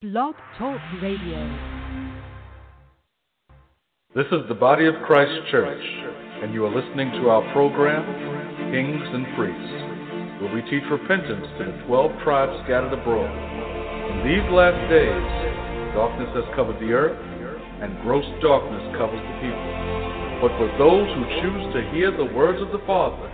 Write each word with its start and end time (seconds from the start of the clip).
Blog 0.00 0.32
Talk 0.56 0.80
Radio. 1.02 1.44
This 4.16 4.24
is 4.32 4.48
the 4.48 4.56
Body 4.56 4.88
of 4.88 4.94
Christ 5.04 5.28
Church, 5.50 5.84
and 6.40 6.54
you 6.54 6.64
are 6.64 6.72
listening 6.72 7.12
to 7.20 7.28
our 7.28 7.44
program, 7.52 8.00
Kings 8.72 8.96
and 8.96 9.28
Priests, 9.36 10.40
where 10.40 10.56
we 10.56 10.64
teach 10.72 10.88
repentance 10.88 11.44
to 11.60 11.68
the 11.68 11.84
12 11.84 12.16
tribes 12.24 12.56
scattered 12.64 12.96
abroad. 12.96 13.28
In 13.28 14.24
these 14.24 14.48
last 14.48 14.80
days, 14.88 15.28
darkness 15.92 16.32
has 16.32 16.48
covered 16.56 16.80
the 16.80 16.96
earth, 16.96 17.20
and 17.84 18.00
gross 18.00 18.24
darkness 18.40 18.80
covers 18.96 19.20
the 19.20 19.36
people. 19.44 19.68
But 20.40 20.56
for 20.56 20.72
those 20.80 21.12
who 21.12 21.44
choose 21.44 21.64
to 21.76 21.92
hear 21.92 22.08
the 22.08 22.32
words 22.32 22.56
of 22.64 22.72
the 22.72 22.80
Father 22.88 23.28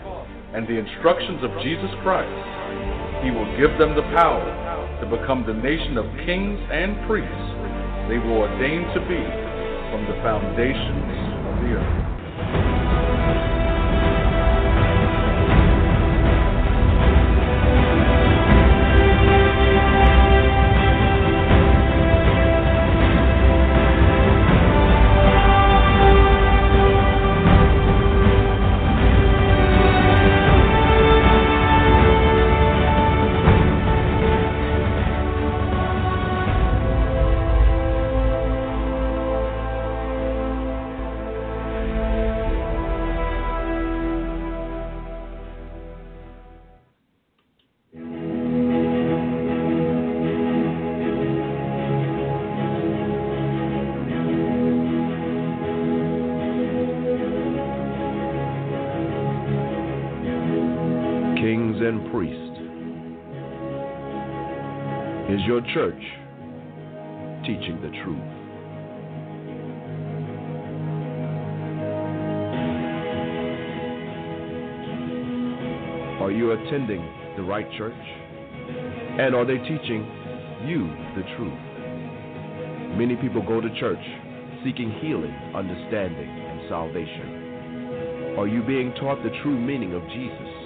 and 0.51 0.67
the 0.67 0.83
instructions 0.83 1.47
of 1.47 1.63
Jesus 1.63 1.95
Christ, 2.03 2.43
He 3.23 3.31
will 3.31 3.47
give 3.55 3.79
them 3.79 3.95
the 3.95 4.11
power 4.19 4.66
to 5.01 5.07
become 5.07 5.45
the 5.47 5.55
nation 5.55 5.99
of 5.99 6.07
kings 6.25 6.61
and 6.73 6.97
priests 7.07 7.49
they 8.09 8.19
were 8.19 8.47
ordained 8.47 8.87
to 8.95 9.01
be 9.01 9.23
from 9.91 10.07
the 10.07 10.17
foundations 10.23 11.11
of 11.49 11.55
the 11.61 11.75
earth. 11.75 12.06
Your 65.47 65.61
church 65.73 66.03
teaching 67.47 67.79
the 67.81 67.89
truth? 68.03 68.33
Are 76.21 76.33
you 76.33 76.53
attending 76.53 77.01
the 77.37 77.43
right 77.43 77.67
church? 77.79 77.95
And 77.95 79.35
are 79.35 79.47
they 79.47 79.59
teaching 79.59 80.05
you 80.67 80.89
the 81.15 81.23
truth? 81.37 82.99
Many 82.99 83.17
people 83.17 83.41
go 83.47 83.61
to 83.61 83.69
church 83.79 84.05
seeking 84.65 84.91
healing, 85.01 85.33
understanding, 85.55 86.29
and 86.29 86.69
salvation. 86.69 88.35
Are 88.37 88.49
you 88.49 88.63
being 88.65 88.93
taught 88.95 89.23
the 89.23 89.31
true 89.43 89.59
meaning 89.59 89.95
of 89.95 90.03
Jesus? 90.09 90.57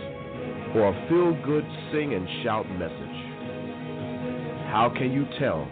or 0.74 0.88
a 0.88 1.08
feel 1.08 1.34
good 1.44 1.64
sing 1.90 2.14
and 2.14 2.28
shout 2.44 2.68
message? 2.78 3.19
How 4.70 4.88
can 4.88 5.10
you 5.10 5.26
tell 5.40 5.66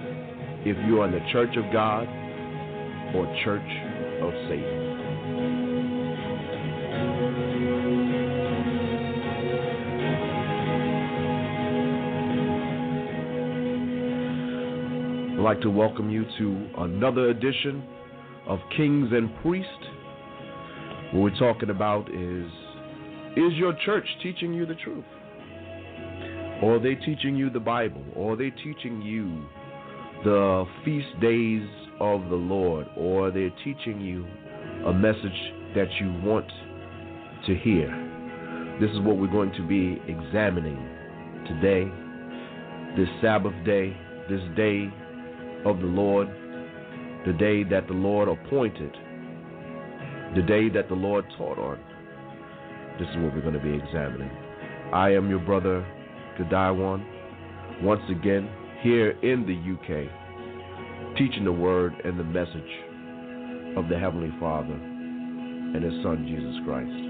if 0.67 0.77
you 0.89 1.01
are 1.01 1.07
in 1.07 1.13
the 1.13 1.25
church 1.31 1.57
of 1.57 1.73
God 1.73 2.03
or 3.15 3.33
church 3.45 3.63
of 4.21 4.33
Satan? 4.49 4.89
I'd 15.39 15.45
like 15.45 15.61
to 15.61 15.71
welcome 15.71 16.11
you 16.11 16.25
to 16.39 16.69
another 16.78 17.28
edition 17.31 17.84
of 18.49 18.59
Kings 18.77 19.11
and 19.12 19.31
Priests. 19.43 19.71
What 21.12 21.22
we're 21.22 21.39
talking 21.39 21.71
about 21.71 22.12
is 22.12 22.51
is 23.37 23.53
your 23.53 23.75
church 23.84 24.06
teaching 24.25 24.53
you 24.53 24.67
the 24.67 24.75
truth? 24.75 25.05
Or 26.63 26.77
are 26.77 26.81
they 26.81 26.95
teaching 26.97 27.37
you 27.37 27.51
the 27.51 27.61
Bible? 27.61 28.03
Or 28.17 28.33
are 28.33 28.37
they 28.37 28.51
teaching 28.51 29.01
you 29.03 29.45
the 30.25 30.65
feast 30.85 31.21
days 31.21 31.69
of 32.01 32.29
the 32.29 32.37
Lord? 32.37 32.87
Or 32.97 33.29
are 33.29 33.31
they 33.31 33.53
teaching 33.63 34.01
you 34.01 34.27
a 34.87 34.93
message 34.93 35.53
that 35.75 35.89
you 36.01 36.13
want 36.23 36.47
to 37.47 37.55
hear? 37.55 37.89
This 38.81 38.91
is 38.91 39.01
what 39.01 39.19
we're 39.19 39.29
going 39.29 39.53
to 39.53 39.67
be 39.67 40.01
examining 40.11 40.79
today, 41.47 41.91
this 42.97 43.09
Sabbath 43.21 43.55
day, 43.65 43.97
this 44.29 44.41
day 44.57 44.89
of 45.65 45.79
the 45.79 45.87
Lord, 45.87 46.29
the 47.27 47.33
day 47.33 47.65
that 47.65 47.87
the 47.89 47.95
Lord 47.95 48.29
appointed, 48.29 48.93
the 50.35 50.43
day 50.43 50.69
that 50.71 50.89
the 50.89 50.95
Lord 50.95 51.25
taught 51.37 51.59
on. 51.59 51.79
This 52.99 53.09
is 53.09 53.17
what 53.17 53.35
we're 53.35 53.43
going 53.43 53.55
to 53.55 53.61
be 53.61 53.75
examining. 53.75 54.31
I 54.93 55.13
am 55.13 55.29
your 55.29 55.41
brother, 55.41 55.87
Gadiwan, 56.38 57.04
once 57.82 58.03
again 58.10 58.49
here 58.82 59.10
in 59.22 59.44
the 59.47 59.75
UK, 59.75 61.16
teaching 61.16 61.44
the 61.44 61.53
word 61.53 61.94
and 62.04 62.19
the 62.19 62.25
message 62.25 63.76
of 63.76 63.88
the 63.88 63.99
Heavenly 63.99 64.32
Father 64.38 64.75
and 64.75 65.82
His 65.82 66.03
Son, 66.03 66.27
Jesus 66.27 66.56
Christ. 66.65 67.08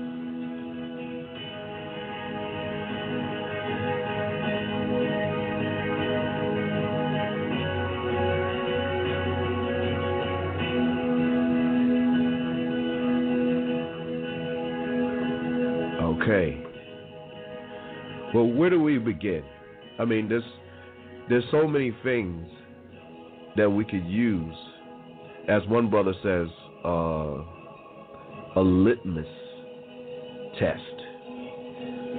Where 18.69 18.77
do 18.77 18.84
we 18.84 18.99
begin? 18.99 19.43
I 19.99 20.05
mean, 20.05 20.29
there's 20.29 20.43
there's 21.31 21.45
so 21.51 21.67
many 21.67 21.91
things 22.03 22.47
that 23.56 23.71
we 23.71 23.83
could 23.87 24.05
use, 24.05 24.55
as 25.49 25.62
one 25.69 25.89
brother 25.89 26.12
says, 26.23 26.49
uh, 26.84 27.39
a 28.56 28.61
litmus 28.61 29.27
test. 30.59 30.83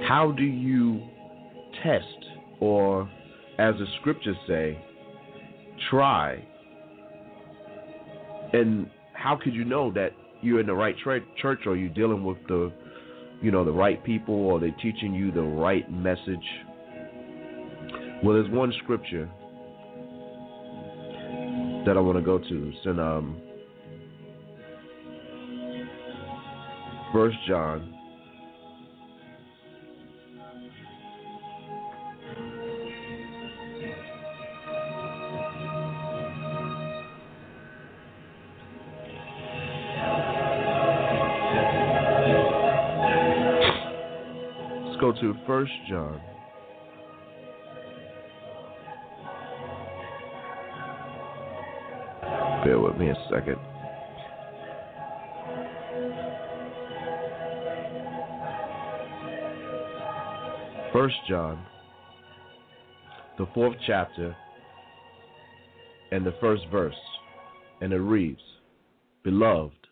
How 0.08 0.34
do 0.36 0.42
you 0.42 1.00
test, 1.84 2.04
or 2.58 3.08
as 3.60 3.76
the 3.76 3.86
scriptures 4.00 4.36
say, 4.48 4.76
try? 5.88 6.44
And 8.52 8.90
how 9.12 9.36
could 9.36 9.54
you 9.54 9.64
know 9.64 9.92
that 9.92 10.10
you're 10.42 10.58
in 10.58 10.66
the 10.66 10.74
right 10.74 10.96
tra- 11.00 11.20
church, 11.40 11.60
or 11.66 11.76
you're 11.76 11.90
dealing 11.90 12.24
with 12.24 12.38
the 12.48 12.72
you 13.42 13.50
know, 13.50 13.64
the 13.64 13.72
right 13.72 14.02
people 14.04 14.34
or 14.34 14.60
they're 14.60 14.70
teaching 14.82 15.14
you 15.14 15.32
the 15.32 15.42
right 15.42 15.90
message. 15.90 16.44
Well, 18.22 18.34
there's 18.34 18.50
one 18.50 18.72
scripture 18.82 19.28
that 21.86 21.96
I 21.96 22.00
want 22.00 22.18
to 22.18 22.24
go 22.24 22.38
to. 22.38 22.72
It's 22.74 22.86
in 22.86 22.98
um, 22.98 23.40
First 27.12 27.38
John. 27.48 27.99
First 45.46 45.72
John. 45.88 46.20
Bear 52.64 52.78
with 52.78 52.96
me 52.98 53.08
a 53.08 53.14
second. 53.30 53.56
First 60.92 61.14
John, 61.28 61.64
the 63.38 63.46
fourth 63.54 63.76
chapter, 63.86 64.36
and 66.12 66.26
the 66.26 66.34
first 66.40 66.64
verse, 66.70 66.94
and 67.80 67.92
it 67.92 67.98
reads, 67.98 68.40
Beloved, 69.24 69.86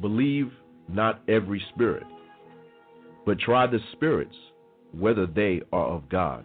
believe 0.00 0.50
not 0.88 1.22
every 1.28 1.62
spirit, 1.74 2.06
but 3.24 3.38
try 3.38 3.66
the 3.66 3.78
spirits 3.92 4.34
whether 4.92 5.26
they 5.26 5.62
are 5.72 5.86
of 5.86 6.08
God, 6.08 6.44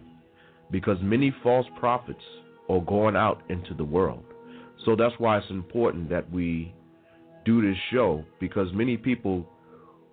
because 0.70 0.98
many 1.02 1.34
false 1.42 1.66
prophets 1.78 2.22
are 2.68 2.80
going 2.80 3.16
out 3.16 3.42
into 3.48 3.74
the 3.74 3.84
world. 3.84 4.24
So 4.84 4.96
that's 4.96 5.14
why 5.18 5.38
it's 5.38 5.50
important 5.50 6.10
that 6.10 6.30
we 6.30 6.74
do 7.44 7.62
this 7.62 7.78
show 7.92 8.24
because 8.40 8.68
many 8.72 8.96
people, 8.96 9.48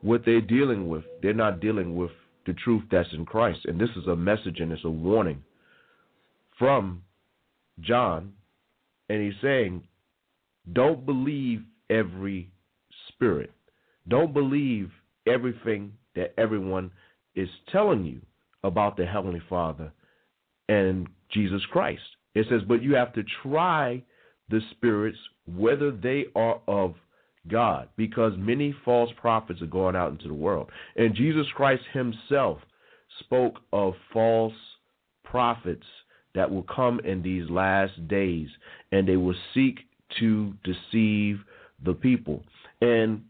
what 0.02 0.24
they're 0.26 0.42
dealing 0.42 0.88
with, 0.88 1.04
they're 1.22 1.34
not 1.34 1.60
dealing 1.60 1.96
with 1.96 2.12
the 2.46 2.54
truth 2.54 2.84
that's 2.92 3.10
in 3.14 3.26
Christ. 3.26 3.60
And 3.66 3.80
this 3.80 3.90
is 3.96 4.08
a 4.08 4.16
message 4.16 4.60
and 4.60 4.72
it's 4.72 4.86
a 4.86 4.90
warning 4.90 5.44
from 6.58 7.04
John. 7.80 8.34
And 9.10 9.22
he's 9.22 9.42
saying, 9.42 9.84
don't 10.74 11.06
believe 11.06 11.64
every 11.90 12.52
spirit. 13.10 13.52
Don't 14.08 14.34
believe 14.34 14.90
everything 15.28 15.94
that 16.16 16.34
everyone 16.38 16.92
is 17.36 17.50
telling 17.72 18.06
you 18.06 18.22
about 18.64 18.98
the 18.98 19.06
Heavenly 19.06 19.42
Father 19.50 19.92
and 20.70 21.08
Jesus 21.32 21.62
Christ. 21.72 22.02
It 22.36 22.46
says, 22.50 22.62
but 22.68 22.82
you 22.82 22.96
have 22.96 23.14
to 23.14 23.24
try 23.44 24.04
the 24.50 24.62
spirits 24.72 25.18
whether 25.46 25.92
they 25.92 26.26
are 26.36 26.62
of 26.68 26.96
God, 27.48 27.90
because 27.98 28.34
many 28.38 28.76
false 28.86 29.10
prophets 29.20 29.62
are 29.62 29.68
going 29.68 29.96
out 29.96 30.12
into 30.12 30.28
the 30.28 30.34
world. 30.34 30.70
And 30.96 31.16
Jesus 31.16 31.48
Christ 31.56 31.82
himself 31.92 32.60
spoke 33.20 33.56
of 33.74 33.94
false 34.14 34.54
prophets 35.24 35.86
that 36.36 36.50
will 36.50 36.64
come 36.64 37.00
in 37.00 37.22
these 37.22 37.50
last 37.50 38.08
days, 38.08 38.48
and 38.92 39.08
they 39.08 39.18
will 39.18 39.36
seek 39.54 39.80
to 40.20 40.54
deceive 40.64 41.40
the 41.84 41.94
people. 41.94 42.44
And 42.80 43.24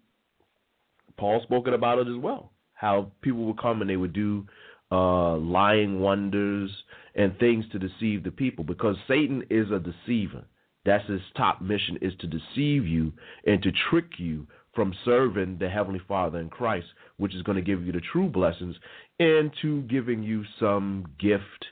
Paul 1.17 1.41
spoken 1.43 1.73
about 1.73 1.99
it 1.99 2.07
as 2.07 2.17
well. 2.17 2.51
How 2.81 3.11
people 3.21 3.45
would 3.45 3.59
come 3.59 3.81
and 3.81 3.89
they 3.89 3.95
would 3.95 4.11
do 4.11 4.43
uh, 4.91 5.37
lying 5.37 5.99
wonders 5.99 6.71
and 7.13 7.37
things 7.37 7.63
to 7.71 7.77
deceive 7.77 8.23
the 8.23 8.31
people 8.31 8.63
because 8.63 8.95
Satan 9.07 9.43
is 9.51 9.67
a 9.69 9.77
deceiver. 9.77 10.45
That's 10.83 11.07
his 11.07 11.21
top 11.37 11.61
mission 11.61 11.99
is 12.01 12.13
to 12.21 12.27
deceive 12.27 12.87
you 12.87 13.13
and 13.45 13.61
to 13.61 13.71
trick 13.91 14.17
you 14.17 14.47
from 14.73 14.95
serving 15.05 15.59
the 15.59 15.69
Heavenly 15.69 16.01
Father 16.07 16.39
in 16.39 16.49
Christ, 16.49 16.87
which 17.17 17.35
is 17.35 17.43
going 17.43 17.57
to 17.57 17.61
give 17.61 17.85
you 17.85 17.91
the 17.91 18.01
true 18.11 18.27
blessings, 18.27 18.75
and 19.19 19.51
to 19.61 19.83
giving 19.83 20.23
you 20.23 20.43
some 20.59 21.05
gift 21.19 21.65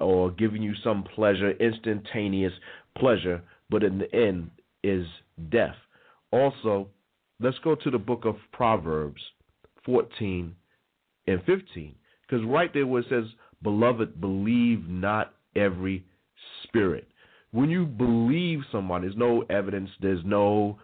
or 0.00 0.32
giving 0.32 0.60
you 0.60 0.74
some 0.82 1.04
pleasure, 1.14 1.52
instantaneous 1.52 2.52
pleasure, 2.96 3.42
but 3.70 3.84
in 3.84 3.98
the 3.98 4.12
end 4.12 4.50
is 4.82 5.06
death. 5.50 5.76
Also, 6.32 6.88
let's 7.38 7.58
go 7.62 7.76
to 7.76 7.92
the 7.92 7.98
book 7.98 8.24
of 8.24 8.34
Proverbs 8.52 9.22
14 9.88 10.54
and 11.26 11.42
15. 11.44 11.94
Because 12.28 12.44
right 12.44 12.70
there 12.74 12.86
where 12.86 13.00
it 13.00 13.06
says, 13.08 13.24
Beloved, 13.62 14.20
believe 14.20 14.86
not 14.86 15.32
every 15.56 16.04
spirit. 16.64 17.08
When 17.52 17.70
you 17.70 17.86
believe 17.86 18.60
someone, 18.70 19.00
there's 19.00 19.16
no 19.16 19.42
evidence, 19.48 19.88
there's 20.02 20.24
no 20.26 20.78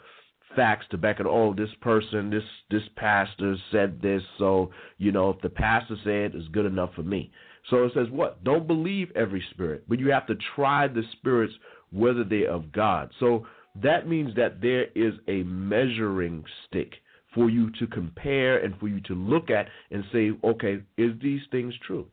facts 0.57 0.87
to 0.91 0.97
back 0.97 1.21
it. 1.21 1.27
Oh, 1.29 1.55
this 1.55 1.69
person, 1.83 2.31
this 2.31 2.43
this 2.71 2.89
pastor 2.97 3.57
said 3.71 4.01
this, 4.01 4.23
so 4.39 4.71
you 4.97 5.13
know 5.13 5.31
if 5.31 5.41
the 5.43 5.51
pastor 5.51 5.97
said 6.03 6.33
it's 6.35 6.49
good 6.49 6.65
enough 6.67 6.95
for 6.95 7.03
me. 7.03 7.31
So 7.69 7.85
it 7.85 7.93
says 7.95 8.07
what? 8.11 8.43
Don't 8.43 8.67
believe 8.67 9.11
every 9.15 9.45
spirit, 9.51 9.85
but 9.87 9.99
you 9.99 10.11
have 10.11 10.27
to 10.29 10.37
try 10.57 10.89
the 10.89 11.03
spirits 11.13 11.53
whether 11.93 12.25
they're 12.25 12.51
of 12.51 12.73
God. 12.73 13.11
So 13.21 13.47
that 13.83 14.09
means 14.09 14.35
that 14.37 14.63
there 14.63 14.87
is 14.95 15.15
a 15.29 15.43
measuring 15.43 16.45
stick 16.67 16.95
for 17.35 17.51
you 17.51 17.71
to 17.79 17.87
compare 17.87 18.59
and 18.59 18.79
for 18.79 18.89
you 18.89 19.01
to 19.03 19.15
look 19.15 19.51
at 19.51 19.67
and 19.91 20.05
say, 20.13 20.31
okay, 20.45 20.79
is 20.97 21.13
these 21.23 21.41
things 21.51 21.75
true? 21.87 22.07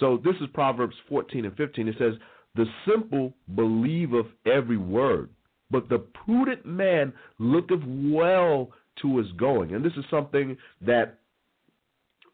So 0.00 0.20
this 0.24 0.36
is 0.40 0.48
Proverbs 0.54 0.94
14 1.08 1.44
and 1.44 1.56
15. 1.56 1.88
It 1.88 1.96
says, 1.98 2.14
The 2.54 2.66
simple 2.86 3.34
believeth 3.54 4.26
every 4.46 4.78
word, 4.78 5.30
but 5.70 5.88
the 5.88 5.98
prudent 5.98 6.64
man 6.64 7.12
looketh 7.38 7.82
well 7.86 8.70
to 9.02 9.18
his 9.18 9.30
going. 9.32 9.74
And 9.74 9.84
this 9.84 9.92
is 9.96 10.04
something 10.10 10.56
that 10.84 11.18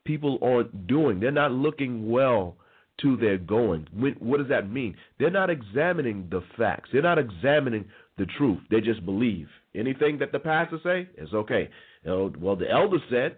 people 0.05 0.38
aren't 0.43 0.87
doing. 0.87 1.20
They're 1.20 1.31
not 1.31 1.52
looking 1.52 2.11
well 2.11 2.56
to 3.00 3.17
their 3.17 3.38
going. 3.38 3.87
What 4.20 4.38
does 4.38 4.49
that 4.49 4.70
mean? 4.70 4.94
They're 5.19 5.31
not 5.31 5.50
examining 5.50 6.29
the 6.31 6.43
facts. 6.56 6.91
They're 6.93 7.02
not 7.02 7.19
examining 7.19 7.87
the 8.19 8.26
truth. 8.38 8.61
They 8.70 8.81
just 8.81 9.05
believe. 9.05 9.49
Anything 9.75 10.19
that 10.19 10.31
the 10.31 10.38
pastor 10.38 10.79
say 10.85 11.08
is 11.20 11.35
okay. 11.35 11.69
Well, 12.05 12.56
the 12.56 12.71
elder 12.71 12.99
said, 13.11 13.37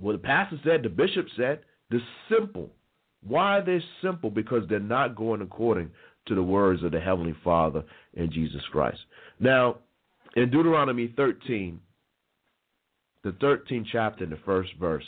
well, 0.00 0.16
the 0.16 0.22
pastor 0.22 0.58
said, 0.64 0.82
the 0.82 0.88
bishop 0.88 1.26
said, 1.36 1.60
the 1.90 2.00
simple. 2.28 2.70
Why 3.22 3.58
are 3.58 3.64
they 3.64 3.82
simple? 4.02 4.30
Because 4.30 4.64
they're 4.68 4.80
not 4.80 5.16
going 5.16 5.40
according 5.40 5.90
to 6.26 6.34
the 6.34 6.42
words 6.42 6.82
of 6.82 6.92
the 6.92 7.00
Heavenly 7.00 7.34
Father 7.44 7.84
and 8.16 8.32
Jesus 8.32 8.62
Christ. 8.72 8.98
Now, 9.38 9.78
in 10.36 10.50
Deuteronomy 10.50 11.12
13, 11.16 11.80
the 13.22 13.30
13th 13.30 13.86
chapter, 13.92 14.24
in 14.24 14.30
the 14.30 14.38
first 14.44 14.70
verse, 14.80 15.04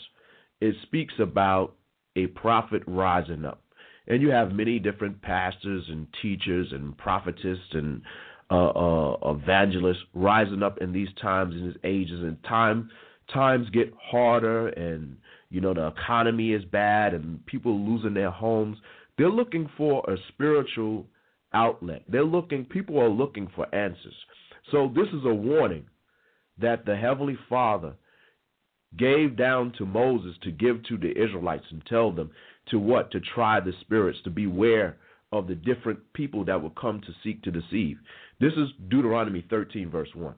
it 0.60 0.74
speaks 0.82 1.14
about 1.18 1.74
a 2.14 2.28
prophet 2.28 2.82
rising 2.86 3.44
up. 3.44 3.62
And 4.06 4.22
you 4.22 4.30
have 4.30 4.52
many 4.52 4.78
different 4.78 5.20
pastors 5.20 5.84
and 5.88 6.06
teachers 6.22 6.68
and 6.70 6.96
prophetess 6.96 7.58
and 7.72 8.02
uh, 8.50 8.68
uh, 8.68 9.16
evangelists 9.32 10.04
rising 10.14 10.62
up 10.62 10.78
in 10.78 10.92
these 10.92 11.08
times 11.20 11.54
and 11.54 11.70
these 11.70 11.80
ages, 11.84 12.20
and 12.20 12.42
time 12.44 12.90
times 13.32 13.68
get 13.70 13.92
harder, 14.00 14.68
and 14.68 15.16
you 15.50 15.60
know 15.60 15.74
the 15.74 15.86
economy 15.88 16.52
is 16.52 16.64
bad, 16.66 17.14
and 17.14 17.44
people 17.46 17.78
losing 17.78 18.14
their 18.14 18.30
homes. 18.30 18.78
They're 19.18 19.30
looking 19.30 19.68
for 19.76 20.04
a 20.08 20.16
spiritual 20.28 21.06
outlet. 21.52 22.02
They're 22.08 22.24
looking. 22.24 22.64
People 22.64 23.00
are 23.00 23.08
looking 23.08 23.48
for 23.54 23.72
answers. 23.74 24.14
So 24.70 24.92
this 24.94 25.08
is 25.08 25.24
a 25.24 25.34
warning 25.34 25.84
that 26.58 26.84
the 26.86 26.96
Heavenly 26.96 27.38
Father 27.48 27.94
gave 28.96 29.36
down 29.36 29.72
to 29.78 29.84
Moses 29.84 30.36
to 30.42 30.50
give 30.50 30.82
to 30.84 30.96
the 30.96 31.10
Israelites 31.10 31.66
and 31.70 31.84
tell 31.86 32.10
them 32.12 32.30
to 32.70 32.78
what? 32.78 33.10
To 33.12 33.20
try 33.20 33.60
the 33.60 33.72
spirits, 33.80 34.18
to 34.24 34.30
beware 34.30 34.96
of 35.32 35.46
the 35.46 35.54
different 35.54 35.98
people 36.14 36.44
that 36.44 36.60
will 36.60 36.70
come 36.70 37.00
to 37.00 37.12
seek 37.22 37.42
to 37.42 37.50
deceive. 37.50 37.98
This 38.38 38.52
is 38.52 38.68
Deuteronomy 38.88 39.44
13, 39.48 39.90
verse 39.90 40.10
1. 40.14 40.34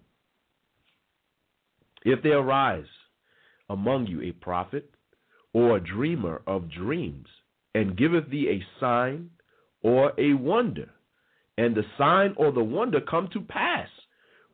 If 2.04 2.22
there 2.22 2.38
arise 2.38 2.86
among 3.68 4.06
you 4.06 4.22
a 4.22 4.32
prophet 4.32 4.90
or 5.52 5.76
a 5.76 5.80
dreamer 5.80 6.42
of 6.46 6.70
dreams, 6.70 7.26
and 7.74 7.96
giveth 7.96 8.30
thee 8.30 8.48
a 8.48 8.80
sign 8.80 9.30
or 9.82 10.12
a 10.18 10.34
wonder, 10.34 10.90
and 11.56 11.74
the 11.74 11.84
sign 11.96 12.34
or 12.36 12.52
the 12.52 12.62
wonder 12.62 13.00
come 13.00 13.28
to 13.32 13.40
pass, 13.40 13.88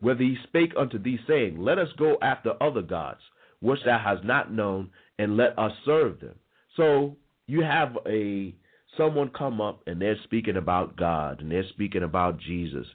whether 0.01 0.23
he 0.23 0.37
spake 0.45 0.73
unto 0.77 0.99
thee, 0.99 1.19
saying, 1.27 1.59
Let 1.59 1.79
us 1.79 1.89
go 1.99 2.17
after 2.23 2.63
other 2.63 2.83
gods, 2.83 3.21
which 3.61 3.81
thou 3.85 3.99
hast 3.99 4.25
not 4.25 4.53
known, 4.53 4.91
and 5.19 5.37
let 5.37 5.59
us 5.59 5.73
serve 5.85 6.21
them. 6.21 6.35
So 6.77 7.17
you 7.47 7.63
have 7.63 7.97
a 8.07 8.55
someone 8.97 9.31
come 9.31 9.61
up 9.61 9.83
and 9.87 10.01
they're 10.01 10.17
speaking 10.25 10.57
about 10.57 10.97
God 10.97 11.41
and 11.41 11.51
they're 11.51 11.69
speaking 11.71 12.03
about 12.03 12.39
Jesus 12.39 12.87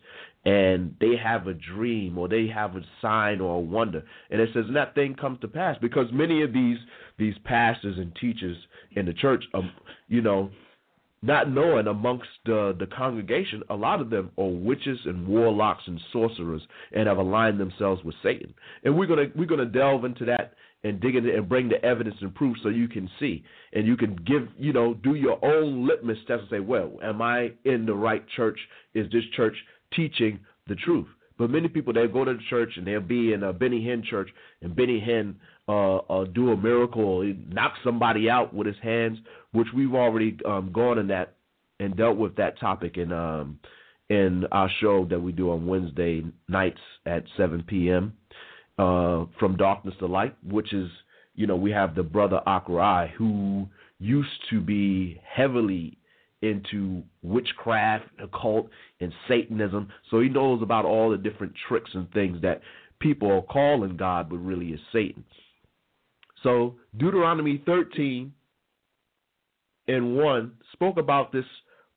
and 0.45 0.95
they 1.01 1.15
have 1.21 1.47
a 1.47 1.53
dream 1.53 2.17
or 2.17 2.27
they 2.27 2.47
have 2.47 2.75
a 2.75 2.81
sign 3.01 3.41
or 3.41 3.55
a 3.55 3.59
wonder. 3.59 4.03
And 4.29 4.39
it 4.39 4.49
says 4.53 4.65
and 4.67 4.75
that 4.75 4.95
thing 4.95 5.15
comes 5.15 5.39
to 5.41 5.47
pass 5.47 5.77
because 5.81 6.07
many 6.11 6.41
of 6.41 6.53
these 6.53 6.77
these 7.17 7.35
pastors 7.43 7.97
and 7.97 8.15
teachers 8.15 8.57
in 8.95 9.05
the 9.05 9.13
church 9.13 9.43
um, 9.53 9.71
you 10.07 10.21
know 10.21 10.49
not 11.21 11.51
knowing 11.51 11.87
amongst 11.87 12.29
the 12.45 12.73
the 12.79 12.87
congregation 12.87 13.61
a 13.69 13.75
lot 13.75 13.99
of 13.99 14.09
them 14.09 14.31
are 14.37 14.47
witches 14.47 14.99
and 15.05 15.27
warlocks 15.27 15.83
and 15.87 15.99
sorcerers 16.13 16.61
and 16.93 17.07
have 17.07 17.17
aligned 17.17 17.59
themselves 17.59 18.03
with 18.05 18.15
Satan. 18.23 18.53
And 18.83 18.97
we're 18.97 19.07
going 19.07 19.29
to 19.29 19.37
we're 19.37 19.45
to 19.57 19.65
delve 19.65 20.05
into 20.05 20.23
that 20.25 20.53
and 20.85 21.01
dig 21.01 21.17
into 21.17 21.35
and 21.35 21.49
bring 21.49 21.67
the 21.67 21.83
evidence 21.83 22.15
and 22.21 22.33
proof 22.33 22.55
so 22.63 22.69
you 22.69 22.87
can 22.87 23.09
see 23.19 23.43
and 23.73 23.85
you 23.85 23.97
can 23.97 24.15
give 24.25 24.47
you 24.57 24.71
know 24.71 24.93
do 24.93 25.15
your 25.15 25.43
own 25.43 25.85
litmus 25.85 26.17
test 26.25 26.43
and 26.43 26.49
say 26.49 26.59
well 26.61 26.93
am 27.03 27.21
i 27.21 27.51
in 27.65 27.85
the 27.85 27.93
right 27.93 28.23
church? 28.37 28.57
Is 28.93 29.11
this 29.11 29.23
church 29.35 29.55
teaching 29.93 30.39
the 30.67 30.75
truth. 30.75 31.07
But 31.37 31.49
many 31.49 31.69
people 31.69 31.93
they'll 31.93 32.07
go 32.07 32.25
to 32.25 32.33
the 32.33 32.39
church 32.49 32.73
and 32.75 32.85
they'll 32.85 32.99
be 32.99 33.33
in 33.33 33.43
a 33.43 33.53
benny 33.53 33.81
hinn 33.81 34.03
church 34.03 34.29
and 34.61 34.75
benny 34.75 34.99
hinn 34.99 35.35
uh, 35.67 35.97
uh, 35.97 36.25
do 36.25 36.51
a 36.51 36.57
miracle 36.57 37.23
knock 37.47 37.73
somebody 37.83 38.29
out 38.29 38.53
with 38.53 38.67
his 38.67 38.75
hands 38.83 39.19
which 39.53 39.67
we've 39.73 39.93
already 39.93 40.37
um, 40.45 40.71
gone 40.73 40.97
in 40.97 41.07
that 41.07 41.35
and 41.79 41.95
dealt 41.95 42.17
with 42.17 42.35
that 42.35 42.59
topic 42.59 42.97
in 42.97 43.13
um, 43.13 43.57
in 44.09 44.45
our 44.51 44.69
show 44.81 45.05
that 45.05 45.19
we 45.19 45.31
do 45.31 45.49
on 45.51 45.65
wednesday 45.65 46.25
nights 46.49 46.81
at 47.05 47.23
7 47.37 47.63
p.m 47.63 48.13
uh, 48.79 49.25
from 49.37 49.57
darkness 49.57 49.93
to 49.99 50.05
light, 50.05 50.35
which 50.43 50.73
is, 50.73 50.89
you 51.35 51.45
know, 51.45 51.55
we 51.55 51.69
have 51.69 51.95
the 51.95 52.03
brother 52.03 52.41
Akrai 52.47 53.11
who 53.11 53.67
used 53.99 54.29
to 54.49 54.61
be 54.61 55.19
heavily 55.27 55.97
into 56.41 57.03
witchcraft, 57.21 58.05
occult, 58.21 58.69
and 59.01 59.13
Satanism. 59.27 59.89
So 60.09 60.19
he 60.19 60.29
knows 60.29 60.61
about 60.61 60.85
all 60.85 61.09
the 61.09 61.17
different 61.17 61.53
tricks 61.67 61.91
and 61.93 62.09
things 62.11 62.41
that 62.41 62.61
people 62.99 63.31
are 63.31 63.41
calling 63.41 63.97
God, 63.97 64.29
but 64.29 64.37
really 64.37 64.69
is 64.69 64.79
Satan. 64.93 65.23
So 66.43 66.75
Deuteronomy 66.97 67.61
13 67.65 68.31
and 69.87 70.15
1 70.15 70.51
spoke 70.71 70.97
about 70.97 71.31
this 71.31 71.45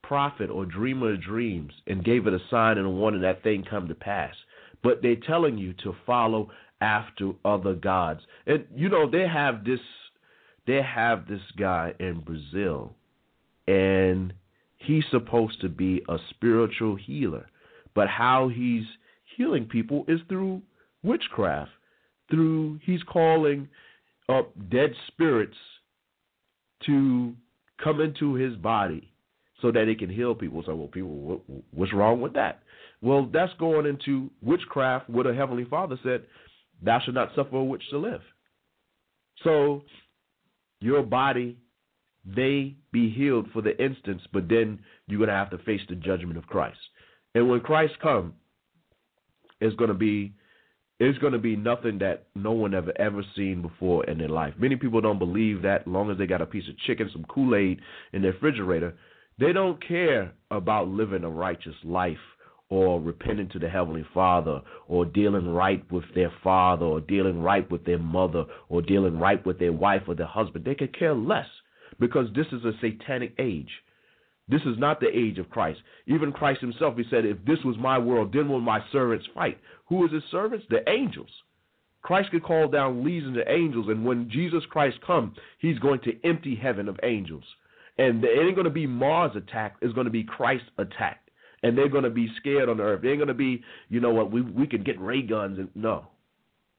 prophet 0.02 0.50
or 0.50 0.66
dreamer 0.66 1.14
of 1.14 1.22
dreams 1.22 1.72
and 1.86 2.04
gave 2.04 2.26
it 2.26 2.34
a 2.34 2.38
sign 2.50 2.78
and 2.78 2.86
a 2.86 2.90
warning 2.90 3.22
that 3.22 3.42
thing 3.42 3.64
come 3.68 3.88
to 3.88 3.94
pass. 3.94 4.34
But 4.82 5.00
they're 5.00 5.16
telling 5.16 5.58
you 5.58 5.74
to 5.84 5.94
follow 6.04 6.50
after 6.80 7.32
other 7.44 7.74
gods. 7.74 8.20
And 8.46 8.64
you 8.74 8.88
know, 8.88 9.08
they 9.08 9.26
have 9.28 9.64
this 9.64 9.80
they 10.66 10.80
have 10.82 11.28
this 11.28 11.40
guy 11.58 11.92
in 11.98 12.20
Brazil 12.20 12.94
and 13.66 14.32
he's 14.78 15.04
supposed 15.10 15.60
to 15.60 15.68
be 15.68 16.02
a 16.08 16.16
spiritual 16.30 16.96
healer. 16.96 17.46
But 17.94 18.08
how 18.08 18.48
he's 18.48 18.84
healing 19.36 19.66
people 19.66 20.04
is 20.08 20.20
through 20.28 20.62
witchcraft. 21.02 21.70
Through 22.30 22.80
he's 22.84 23.02
calling 23.02 23.68
up 24.28 24.52
dead 24.70 24.92
spirits 25.08 25.56
to 26.86 27.34
come 27.82 28.00
into 28.00 28.34
his 28.34 28.56
body 28.56 29.12
so 29.60 29.70
that 29.70 29.88
it 29.88 29.98
can 29.98 30.10
heal 30.10 30.34
people. 30.34 30.62
So, 30.66 30.74
well, 30.74 30.88
people, 30.88 31.10
what, 31.10 31.40
what's 31.72 31.92
wrong 31.92 32.20
with 32.20 32.34
that? 32.34 32.62
Well, 33.00 33.28
that's 33.32 33.52
going 33.58 33.86
into 33.86 34.30
witchcraft, 34.42 35.10
what 35.10 35.26
a 35.26 35.34
heavenly 35.34 35.64
Father 35.64 35.98
said, 36.02 36.22
"Thou 36.82 37.00
shalt 37.00 37.14
not 37.14 37.34
suffer 37.34 37.56
a 37.56 37.64
witch 37.64 37.82
to 37.90 37.98
live." 37.98 38.22
So, 39.42 39.82
your 40.80 41.02
body 41.02 41.58
may 42.24 42.76
be 42.92 43.10
healed 43.10 43.48
for 43.52 43.62
the 43.62 43.76
instance, 43.82 44.22
but 44.32 44.48
then 44.48 44.78
you're 45.06 45.18
going 45.18 45.28
to 45.28 45.34
have 45.34 45.50
to 45.50 45.58
face 45.58 45.80
the 45.88 45.96
judgment 45.96 46.38
of 46.38 46.46
Christ. 46.46 46.78
And 47.34 47.48
when 47.48 47.60
Christ 47.60 47.94
comes, 48.00 48.34
it's 49.60 49.76
going 49.76 49.88
to 49.88 49.94
be 49.94 50.34
it's 51.00 51.18
going 51.18 51.32
to 51.32 51.38
be 51.38 51.56
nothing 51.56 51.98
that 51.98 52.26
no 52.36 52.52
one 52.52 52.74
ever 52.74 52.92
ever 52.96 53.24
seen 53.34 53.60
before 53.62 54.04
in 54.04 54.18
their 54.18 54.28
life. 54.28 54.54
Many 54.56 54.76
people 54.76 55.00
don't 55.00 55.18
believe 55.18 55.62
that. 55.62 55.88
Long 55.88 56.10
as 56.10 56.18
they 56.18 56.26
got 56.26 56.40
a 56.40 56.46
piece 56.46 56.68
of 56.68 56.78
chicken, 56.78 57.10
some 57.12 57.24
Kool 57.24 57.56
Aid 57.56 57.80
in 58.12 58.22
their 58.22 58.32
refrigerator, 58.32 58.94
they 59.38 59.52
don't 59.52 59.84
care 59.86 60.32
about 60.50 60.88
living 60.88 61.24
a 61.24 61.30
righteous 61.30 61.74
life 61.82 62.18
or 62.68 63.00
repenting 63.00 63.48
to 63.50 63.58
the 63.58 63.68
Heavenly 63.68 64.06
Father 64.14 64.60
or 64.86 65.04
dealing 65.04 65.48
right 65.48 65.84
with 65.90 66.04
their 66.14 66.32
father 66.42 66.86
or 66.86 67.00
dealing 67.00 67.42
right 67.42 67.68
with 67.70 67.84
their 67.84 67.98
mother 67.98 68.44
or 68.68 68.80
dealing 68.80 69.18
right 69.18 69.44
with 69.44 69.58
their 69.58 69.72
wife 69.72 70.02
or 70.06 70.14
their 70.14 70.26
husband. 70.26 70.64
They 70.64 70.74
could 70.74 70.96
care 70.96 71.14
less 71.14 71.48
because 71.98 72.26
this 72.34 72.46
is 72.52 72.64
a 72.64 72.72
satanic 72.80 73.34
age. 73.38 73.70
This 74.48 74.62
is 74.62 74.78
not 74.78 75.00
the 75.00 75.08
age 75.08 75.38
of 75.38 75.50
Christ. 75.50 75.80
Even 76.06 76.32
Christ 76.32 76.60
himself, 76.60 76.96
he 76.96 77.04
said, 77.08 77.24
if 77.24 77.38
this 77.46 77.58
was 77.64 77.76
my 77.78 77.98
world, 77.98 78.32
then 78.32 78.48
will 78.48 78.60
my 78.60 78.80
servants 78.90 79.26
fight. 79.34 79.58
Who 79.86 80.04
is 80.04 80.12
his 80.12 80.24
servants? 80.30 80.66
The 80.68 80.88
angels. 80.88 81.30
Christ 82.02 82.30
could 82.32 82.42
call 82.42 82.68
down 82.68 83.04
legions 83.04 83.36
of 83.36 83.44
angels, 83.46 83.86
and 83.88 84.04
when 84.04 84.28
Jesus 84.28 84.64
Christ 84.68 85.00
comes, 85.06 85.36
he's 85.58 85.78
going 85.78 86.00
to 86.00 86.12
empty 86.24 86.56
heaven 86.56 86.88
of 86.88 86.98
angels. 87.04 87.44
And 87.96 88.24
it 88.24 88.38
ain't 88.38 88.56
going 88.56 88.64
to 88.64 88.70
be 88.70 88.86
Mars 88.86 89.32
attacked, 89.36 89.82
it's 89.82 89.94
going 89.94 90.06
to 90.06 90.10
be 90.10 90.24
Christ 90.24 90.64
attacked. 90.78 91.30
And 91.62 91.78
they're 91.78 91.88
going 91.88 92.02
to 92.02 92.10
be 92.10 92.28
scared 92.40 92.68
on 92.68 92.78
the 92.78 92.82
earth. 92.82 93.02
They 93.02 93.10
ain't 93.10 93.18
going 93.18 93.28
to 93.28 93.34
be, 93.34 93.62
you 93.88 94.00
know 94.00 94.12
what, 94.12 94.32
we, 94.32 94.40
we 94.40 94.66
can 94.66 94.82
get 94.82 95.00
ray 95.00 95.22
guns. 95.22 95.60
and 95.60 95.68
No, 95.76 96.08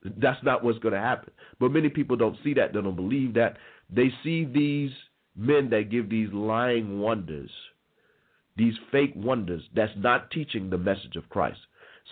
that's 0.04 0.42
not 0.44 0.62
what's 0.62 0.78
going 0.80 0.92
to 0.92 1.00
happen. 1.00 1.32
But 1.58 1.72
many 1.72 1.88
people 1.88 2.16
don't 2.16 2.36
see 2.44 2.52
that. 2.54 2.74
They 2.74 2.82
don't 2.82 2.94
believe 2.94 3.32
that. 3.34 3.56
They 3.90 4.10
see 4.22 4.44
these 4.44 4.90
men 5.36 5.70
that 5.70 5.90
give 5.90 6.08
these 6.08 6.32
lying 6.32 7.00
wonders, 7.00 7.50
these 8.56 8.74
fake 8.92 9.12
wonders, 9.16 9.62
that's 9.74 9.92
not 9.96 10.30
teaching 10.30 10.70
the 10.70 10.78
message 10.78 11.16
of 11.16 11.28
Christ. 11.28 11.58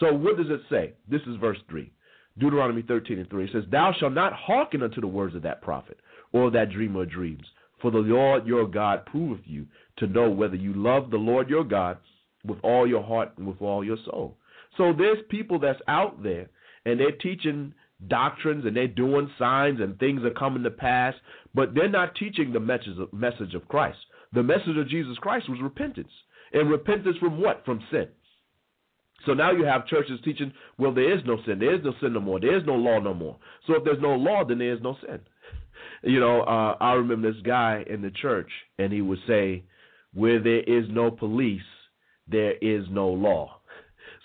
So 0.01 0.13
what 0.13 0.37
does 0.37 0.51
it 0.51 0.63
say? 0.71 0.95
This 1.09 1.23
is 1.27 1.37
verse 1.37 1.59
3. 1.69 1.91
Deuteronomy 2.39 2.83
13 2.83 3.19
and 3.19 3.29
3. 3.29 3.45
It 3.45 3.51
says, 3.53 3.65
Thou 3.71 3.93
shalt 3.99 4.15
not 4.15 4.33
hearken 4.33 4.83
unto 4.83 5.01
the 5.01 5.07
words 5.07 5.35
of 5.35 5.43
that 5.43 5.63
prophet 5.63 5.99
or 6.33 6.51
that 6.51 6.71
dreamer 6.71 7.03
of 7.03 7.11
dreams. 7.11 7.45
For 7.81 7.91
the 7.91 7.99
Lord 7.99 8.47
your 8.47 8.67
God 8.67 9.05
proveth 9.07 9.45
you 9.45 9.67
to 9.99 10.07
know 10.07 10.31
whether 10.31 10.57
you 10.57 10.73
love 10.73 11.11
the 11.11 11.17
Lord 11.17 11.51
your 11.51 11.65
God 11.65 11.99
with 12.45 12.59
all 12.63 12.87
your 12.87 13.03
heart 13.03 13.33
and 13.37 13.47
with 13.47 13.61
all 13.61 13.85
your 13.85 13.99
soul. 14.05 14.37
So 14.77 14.93
there's 14.97 15.19
people 15.29 15.59
that's 15.59 15.81
out 15.89 16.23
there 16.23 16.49
and 16.87 16.99
they're 16.99 17.13
teaching 17.13 17.75
doctrines 18.09 18.65
and 18.65 18.77
they're 18.77 18.89
doing 18.89 19.31
signs 19.39 19.81
and 19.81 19.99
things 19.99 20.23
are 20.25 20.31
coming 20.31 20.63
to 20.63 20.71
pass, 20.71 21.15
but 21.55 21.75
they're 21.75 21.89
not 21.89 22.15
teaching 22.17 22.53
the 22.53 22.61
message 22.61 22.99
of, 22.99 23.13
message 23.13 23.55
of 23.55 23.67
Christ. 23.69 23.99
The 24.33 24.43
message 24.43 24.77
of 24.79 24.89
Jesus 24.89 25.17
Christ 25.19 25.49
was 25.49 25.61
repentance. 25.63 26.13
And 26.53 26.71
repentance 26.71 27.17
from 27.19 27.41
what? 27.41 27.65
From 27.65 27.81
sin. 27.91 28.09
So 29.27 29.35
now 29.35 29.53
you 29.53 29.65
have 29.65 29.87
churches 29.87 30.21
teaching, 30.25 30.53
well, 30.79 30.93
there 30.93 31.17
is 31.17 31.23
no 31.25 31.39
sin. 31.47 31.59
There 31.59 31.75
is 31.75 31.85
no 31.85 31.93
sin 32.01 32.13
no 32.13 32.21
more. 32.21 32.41
There 32.41 32.57
is 32.57 32.67
no 32.67 32.75
law 32.75 32.99
no 32.99 33.15
more. 33.15 33.37
So 33.67 33.75
if 33.75 33.85
there's 33.85 34.03
no 34.03 34.15
law, 34.15 34.45
then 34.45 34.59
there 34.59 34.73
is 34.73 34.83
no 34.83 34.97
sin. 35.07 35.21
You 36.03 36.21
know, 36.21 36.43
uh, 36.43 36.77
I 36.81 36.95
remember 36.95 37.33
this 37.33 37.43
guy 37.43 37.85
in 37.89 38.03
the 38.03 38.11
church, 38.11 38.51
and 38.79 38.93
he 38.93 39.01
would 39.01 39.21
say, 39.27 39.63
where 40.13 40.43
there 40.43 40.61
is 40.61 40.87
no 40.91 41.11
police, 41.11 41.61
there 42.29 42.55
is 42.61 42.85
no 42.91 43.09
law. 43.09 43.61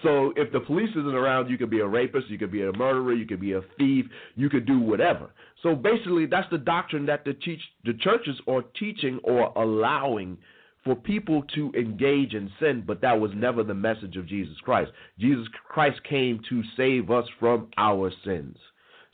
So 0.03 0.31
if 0.35 0.51
the 0.51 0.59
police 0.59 0.91
isn't 0.91 1.15
around, 1.15 1.49
you 1.49 1.57
could 1.57 1.71
be 1.71 1.79
a 1.79 1.87
rapist, 1.87 2.29
you 2.29 2.37
could 2.37 2.51
be 2.51 2.61
a 2.61 2.71
murderer, 2.73 3.13
you 3.13 3.25
could 3.25 3.39
be 3.39 3.53
a 3.53 3.61
thief, 3.77 4.05
you 4.35 4.49
could 4.49 4.65
do 4.65 4.79
whatever. 4.79 5.31
So 5.63 5.73
basically, 5.73 6.27
that's 6.27 6.49
the 6.51 6.59
doctrine 6.59 7.07
that 7.07 7.25
the 7.25 7.33
teach 7.33 7.61
the 7.83 7.93
churches 7.93 8.39
are 8.47 8.61
teaching 8.79 9.19
or 9.23 9.51
allowing 9.55 10.37
for 10.83 10.95
people 10.95 11.43
to 11.55 11.71
engage 11.77 12.33
in 12.33 12.49
sin, 12.59 12.83
but 12.85 13.01
that 13.01 13.19
was 13.19 13.31
never 13.35 13.63
the 13.63 13.73
message 13.73 14.15
of 14.15 14.27
Jesus 14.27 14.55
Christ. 14.63 14.91
Jesus 15.19 15.47
Christ 15.67 15.99
came 16.07 16.39
to 16.47 16.63
save 16.77 17.11
us 17.11 17.25
from 17.39 17.67
our 17.77 18.11
sins. 18.23 18.55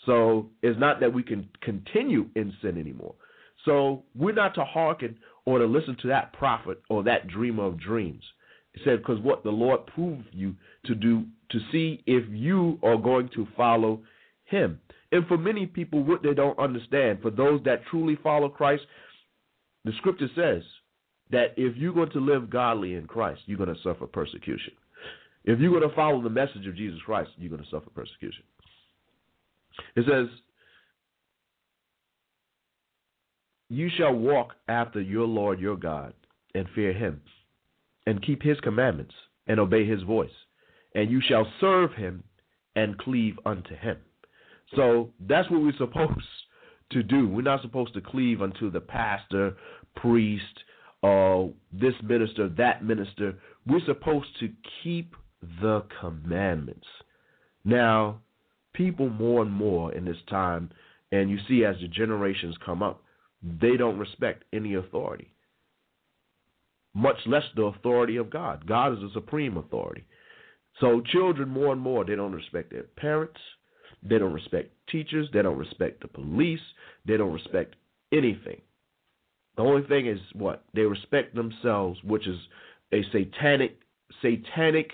So 0.05 0.49
it's 0.61 0.79
not 0.79 0.99
that 0.99 1.13
we 1.13 1.23
can 1.23 1.49
continue 1.61 2.27
in 2.35 2.53
sin 2.61 2.77
anymore. 2.77 3.15
So 3.65 4.03
we're 4.15 4.33
not 4.33 4.53
to 4.55 4.65
hearken 4.65 5.17
or 5.45 5.59
to 5.59 5.65
listen 5.65 5.97
to 6.01 6.09
that 6.09 6.33
prophet 6.33 6.81
or 6.89 7.03
that 7.03 7.27
dreamer 7.27 7.63
of 7.63 7.79
dreams. 7.79 8.23
Said, 8.83 8.99
because 8.99 9.19
what 9.21 9.43
the 9.43 9.51
Lord 9.51 9.85
proved 9.85 10.27
you 10.31 10.55
to 10.85 10.95
do 10.95 11.25
to 11.51 11.59
see 11.71 12.03
if 12.07 12.23
you 12.29 12.79
are 12.81 12.97
going 12.97 13.29
to 13.35 13.47
follow 13.55 14.01
him. 14.45 14.79
And 15.11 15.27
for 15.27 15.37
many 15.37 15.67
people, 15.67 16.03
what 16.03 16.23
they 16.23 16.33
don't 16.33 16.57
understand, 16.57 17.21
for 17.21 17.29
those 17.29 17.61
that 17.65 17.85
truly 17.91 18.17
follow 18.23 18.49
Christ, 18.49 18.83
the 19.85 19.91
scripture 19.97 20.29
says 20.35 20.63
that 21.29 21.53
if 21.55 21.77
you're 21.77 21.93
going 21.93 22.09
to 22.11 22.19
live 22.19 22.49
godly 22.49 22.95
in 22.95 23.05
Christ, 23.05 23.41
you're 23.45 23.59
going 23.59 23.73
to 23.73 23.81
suffer 23.83 24.07
persecution. 24.07 24.73
If 25.45 25.59
you're 25.59 25.77
going 25.77 25.87
to 25.87 25.95
follow 25.95 26.21
the 26.21 26.29
message 26.29 26.65
of 26.65 26.75
Jesus 26.75 26.99
Christ, 27.05 27.29
you're 27.37 27.49
going 27.49 27.63
to 27.63 27.69
suffer 27.69 27.89
persecution. 27.91 28.43
It 29.95 30.05
says, 30.09 30.27
You 33.69 33.89
shall 33.97 34.13
walk 34.13 34.53
after 34.67 35.01
your 35.01 35.25
Lord 35.25 35.59
your 35.59 35.75
God 35.75 36.13
and 36.55 36.67
fear 36.73 36.93
him 36.93 37.21
and 38.05 38.25
keep 38.25 38.41
his 38.41 38.59
commandments 38.59 39.13
and 39.47 39.59
obey 39.59 39.85
his 39.85 40.01
voice, 40.03 40.31
and 40.95 41.09
you 41.09 41.21
shall 41.21 41.47
serve 41.59 41.93
him 41.93 42.23
and 42.75 42.97
cleave 42.97 43.37
unto 43.45 43.75
him. 43.75 43.97
So 44.75 45.11
that's 45.19 45.49
what 45.49 45.61
we're 45.61 45.73
supposed 45.77 46.25
to 46.91 47.03
do. 47.03 47.27
We're 47.27 47.41
not 47.41 47.61
supposed 47.61 47.93
to 47.93 48.01
cleave 48.01 48.41
unto 48.41 48.71
the 48.71 48.81
pastor, 48.81 49.55
priest, 49.95 50.43
uh, 51.03 51.45
this 51.71 51.93
minister, 52.03 52.49
that 52.49 52.83
minister. 52.83 53.37
We're 53.67 53.85
supposed 53.85 54.29
to 54.39 54.49
keep 54.83 55.15
the 55.61 55.83
commandments. 55.99 56.87
Now, 57.65 58.19
people 58.73 59.09
more 59.09 59.41
and 59.41 59.51
more 59.51 59.93
in 59.93 60.05
this 60.05 60.17
time, 60.29 60.71
and 61.11 61.29
you 61.29 61.37
see 61.47 61.65
as 61.65 61.75
the 61.81 61.87
generations 61.87 62.55
come 62.65 62.81
up, 62.81 63.03
they 63.61 63.77
don't 63.77 63.99
respect 63.99 64.43
any 64.53 64.75
authority 64.75 65.32
much 66.93 67.17
less 67.25 67.43
the 67.55 67.63
authority 67.63 68.17
of 68.17 68.29
God. 68.29 68.65
God 68.67 68.93
is 68.93 68.99
the 68.99 69.09
supreme 69.13 69.57
authority. 69.57 70.03
So 70.79 71.01
children 71.11 71.49
more 71.49 71.71
and 71.71 71.81
more 71.81 72.03
they 72.05 72.15
don't 72.15 72.33
respect 72.33 72.71
their 72.71 72.83
parents, 72.83 73.39
they 74.01 74.17
don't 74.17 74.33
respect 74.33 74.71
teachers, 74.89 75.29
they 75.33 75.41
don't 75.41 75.57
respect 75.57 76.01
the 76.01 76.07
police, 76.07 76.59
they 77.05 77.17
don't 77.17 77.33
respect 77.33 77.75
anything. 78.11 78.61
The 79.55 79.63
only 79.63 79.87
thing 79.87 80.07
is 80.07 80.19
what? 80.33 80.63
They 80.73 80.81
respect 80.81 81.35
themselves, 81.35 81.99
which 82.03 82.27
is 82.27 82.39
a 82.91 83.03
satanic 83.11 83.77
satanic 84.21 84.91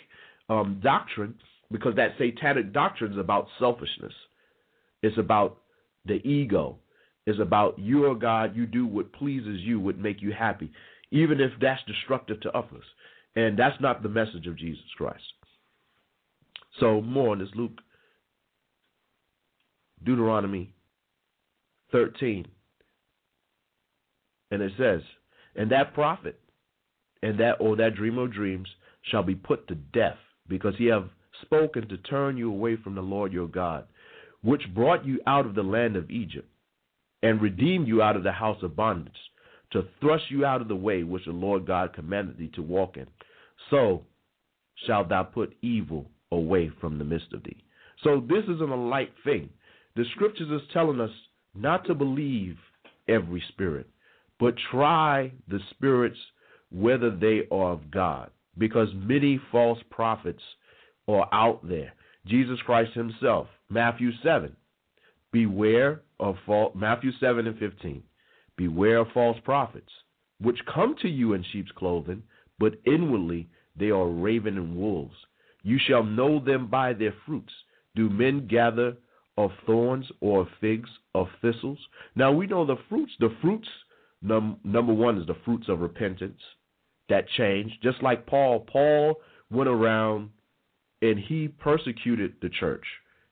um, 0.50 0.80
doctrine 0.84 1.36
because 1.72 1.96
that 1.96 2.16
satanic 2.18 2.74
doctrine 2.74 3.14
is 3.14 3.18
about 3.18 3.48
selfishness. 3.58 4.14
It's 5.02 5.18
about 5.18 5.60
the 6.06 6.16
ego. 6.28 6.78
It's 7.26 7.40
about 7.40 7.78
you 7.78 8.06
are 8.06 8.16
God, 8.16 8.56
you 8.56 8.66
do 8.66 8.86
what 8.86 9.14
pleases 9.14 9.60
you, 9.62 9.80
what 9.80 9.98
make 9.98 10.22
you 10.22 10.34
happy 10.34 10.72
even 11.12 11.40
if 11.40 11.52
that's 11.62 11.82
destructive 11.86 12.40
to 12.42 12.52
others. 12.52 12.84
And 13.36 13.58
that's 13.58 13.80
not 13.80 14.04
the 14.04 14.10
message 14.10 14.48
of 14.48 14.58
Jesus 14.58 14.84
Christ. 14.98 15.24
So, 16.80 17.02
more 17.02 17.32
on 17.32 17.40
this 17.40 17.50
Luke, 17.56 17.80
Deuteronomy 20.04 20.74
13. 21.92 22.48
And 24.52 24.62
it 24.62 24.72
says, 24.78 25.02
And 25.56 25.72
that 25.72 25.94
prophet, 25.94 26.40
and 27.22 27.40
that 27.40 27.58
or 27.60 27.76
that 27.76 27.96
dreamer 27.96 28.24
of 28.24 28.34
dreams 28.34 28.68
shall 29.04 29.24
be 29.24 29.36
put 29.36 29.68
to 29.68 29.76
death, 29.76 30.18
because 30.48 30.74
he 30.78 30.86
have 30.86 31.10
spoken 31.42 31.88
to 31.88 31.98
turn 31.98 32.38
you 32.38 32.50
away 32.50 32.78
from 32.78 32.96
the 32.96 33.02
Lord 33.02 33.32
your 33.32 33.48
God, 33.48 33.86
which 34.42 34.74
brought 34.74 35.06
you 35.06 35.20
out 35.28 35.46
of 35.46 35.56
the 35.56 35.64
land 35.64 35.96
of 35.96 36.10
Egypt, 36.10 36.48
and 37.22 37.42
redeemed 37.42 37.88
you 37.88 38.02
out 38.02 38.16
of 38.16 38.24
the 38.24 38.32
house 38.32 38.62
of 38.64 38.76
bondage 38.76 39.14
to 39.72 39.86
thrust 40.00 40.24
you 40.30 40.46
out 40.46 40.62
of 40.62 40.68
the 40.68 40.76
way 40.76 41.04
which 41.04 41.26
the 41.26 41.32
Lord 41.32 41.66
God 41.66 41.94
commanded 41.94 42.38
thee 42.38 42.52
to 42.56 42.62
walk 42.62 42.98
in. 42.98 43.08
So 43.70 44.04
shalt 44.88 45.10
thou 45.10 45.24
put 45.24 45.56
evil 45.62 46.10
away 46.32 46.72
from 46.80 46.98
the 46.98 47.04
midst 47.04 47.34
of 47.34 47.44
thee. 47.44 47.64
So 48.04 48.24
this 48.28 48.44
isn't 48.44 48.70
a 48.70 48.76
light 48.76 49.12
thing. 49.24 49.50
The 49.96 50.06
scriptures 50.16 50.50
is 50.50 50.68
telling 50.74 51.02
us 51.02 51.12
not 51.56 51.86
to 51.86 51.96
believe 51.96 52.58
every 53.08 53.44
spirit, 53.50 53.88
but 54.40 54.56
try 54.72 55.32
the 55.48 55.60
spirits 55.72 56.18
whether 56.72 57.10
they 57.10 57.42
are 57.52 57.74
of 57.74 57.92
God, 57.92 58.30
because 58.58 58.88
many 58.94 59.40
false 59.52 59.80
prophets 59.90 60.42
are 61.08 61.28
out 61.34 61.68
there. 61.68 61.94
Jesus 62.26 62.60
Christ 62.66 62.94
himself, 62.94 63.48
Matthew 63.70 64.12
7, 64.24 64.56
beware 65.32 66.02
of 66.20 66.36
false, 66.46 66.74
Matthew 66.76 67.12
7 67.20 67.48
and 67.48 67.58
15, 67.58 68.04
beware 68.60 68.98
of 68.98 69.08
false 69.14 69.38
prophets, 69.46 69.90
which 70.42 70.60
come 70.72 70.94
to 71.02 71.08
you 71.08 71.34
in 71.34 71.44
sheep's 71.52 71.72
clothing, 71.72 72.22
but 72.60 72.74
inwardly 72.86 73.48
they 73.78 73.90
are 73.90 74.10
ravening 74.10 74.78
wolves. 74.78 75.16
You 75.64 75.80
shall 75.88 76.04
know 76.04 76.44
them 76.44 76.68
by 76.68 76.92
their 76.92 77.14
fruits. 77.26 77.54
Do 77.96 78.10
men 78.10 78.48
gather 78.48 78.98
of 79.38 79.52
thorns 79.66 80.06
or 80.20 80.42
of 80.42 80.48
figs 80.60 80.90
of 81.16 81.28
thistles? 81.42 81.80
Now 82.16 82.34
we 82.34 82.48
know 82.48 82.66
the 82.66 82.76
fruits. 82.90 83.14
The 83.22 83.34
fruits, 83.42 83.68
num, 84.22 84.58
number 84.66 84.94
one, 84.94 85.18
is 85.18 85.26
the 85.26 85.38
fruits 85.46 85.70
of 85.70 85.80
repentance 85.80 86.42
that 87.08 87.30
change. 87.38 87.72
Just 87.82 88.04
like 88.04 88.28
Paul, 88.28 88.60
Paul 88.60 89.16
went 89.50 89.70
around 89.70 90.32
and 91.02 91.18
he 91.18 91.48
persecuted 91.48 92.34
the 92.42 92.50
church. 92.50 92.84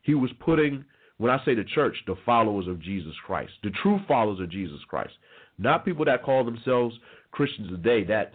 He 0.01 0.15
was 0.15 0.31
putting, 0.39 0.85
when 1.17 1.31
I 1.31 1.43
say 1.45 1.55
the 1.55 1.63
church, 1.63 1.95
the 2.05 2.15
followers 2.25 2.67
of 2.67 2.81
Jesus 2.81 3.13
Christ, 3.25 3.51
the 3.63 3.71
true 3.81 3.99
followers 4.07 4.39
of 4.39 4.51
Jesus 4.51 4.79
Christ, 4.87 5.13
not 5.57 5.85
people 5.85 6.05
that 6.05 6.23
call 6.23 6.43
themselves 6.43 6.95
Christians 7.31 7.69
today 7.69 8.03
that 8.05 8.31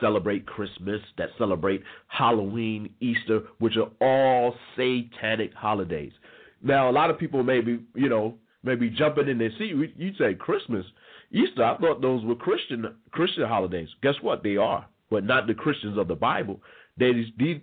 celebrate 0.00 0.46
Christmas, 0.46 1.00
that 1.18 1.28
celebrate 1.38 1.82
Halloween, 2.08 2.90
Easter, 3.00 3.42
which 3.58 3.76
are 3.76 3.90
all 4.00 4.54
satanic 4.76 5.52
holidays. 5.54 6.12
Now, 6.62 6.90
a 6.90 6.92
lot 6.92 7.10
of 7.10 7.18
people 7.18 7.42
may 7.42 7.60
be, 7.60 7.80
you 7.94 8.08
know, 8.08 8.34
maybe 8.62 8.90
jumping 8.90 9.28
in 9.28 9.38
their 9.38 9.50
seat. 9.58 9.74
You'd 9.96 10.16
say 10.16 10.34
Christmas, 10.34 10.84
Easter. 11.30 11.64
I 11.64 11.76
thought 11.78 12.02
those 12.02 12.24
were 12.24 12.34
Christian 12.34 12.94
Christian 13.12 13.46
holidays. 13.46 13.88
Guess 14.02 14.14
what? 14.22 14.42
They 14.42 14.56
are, 14.56 14.86
but 15.10 15.24
not 15.24 15.46
the 15.46 15.54
Christians 15.54 15.98
of 15.98 16.08
the 16.08 16.14
Bible. 16.14 16.60
They, 16.98 17.12
they 17.38 17.62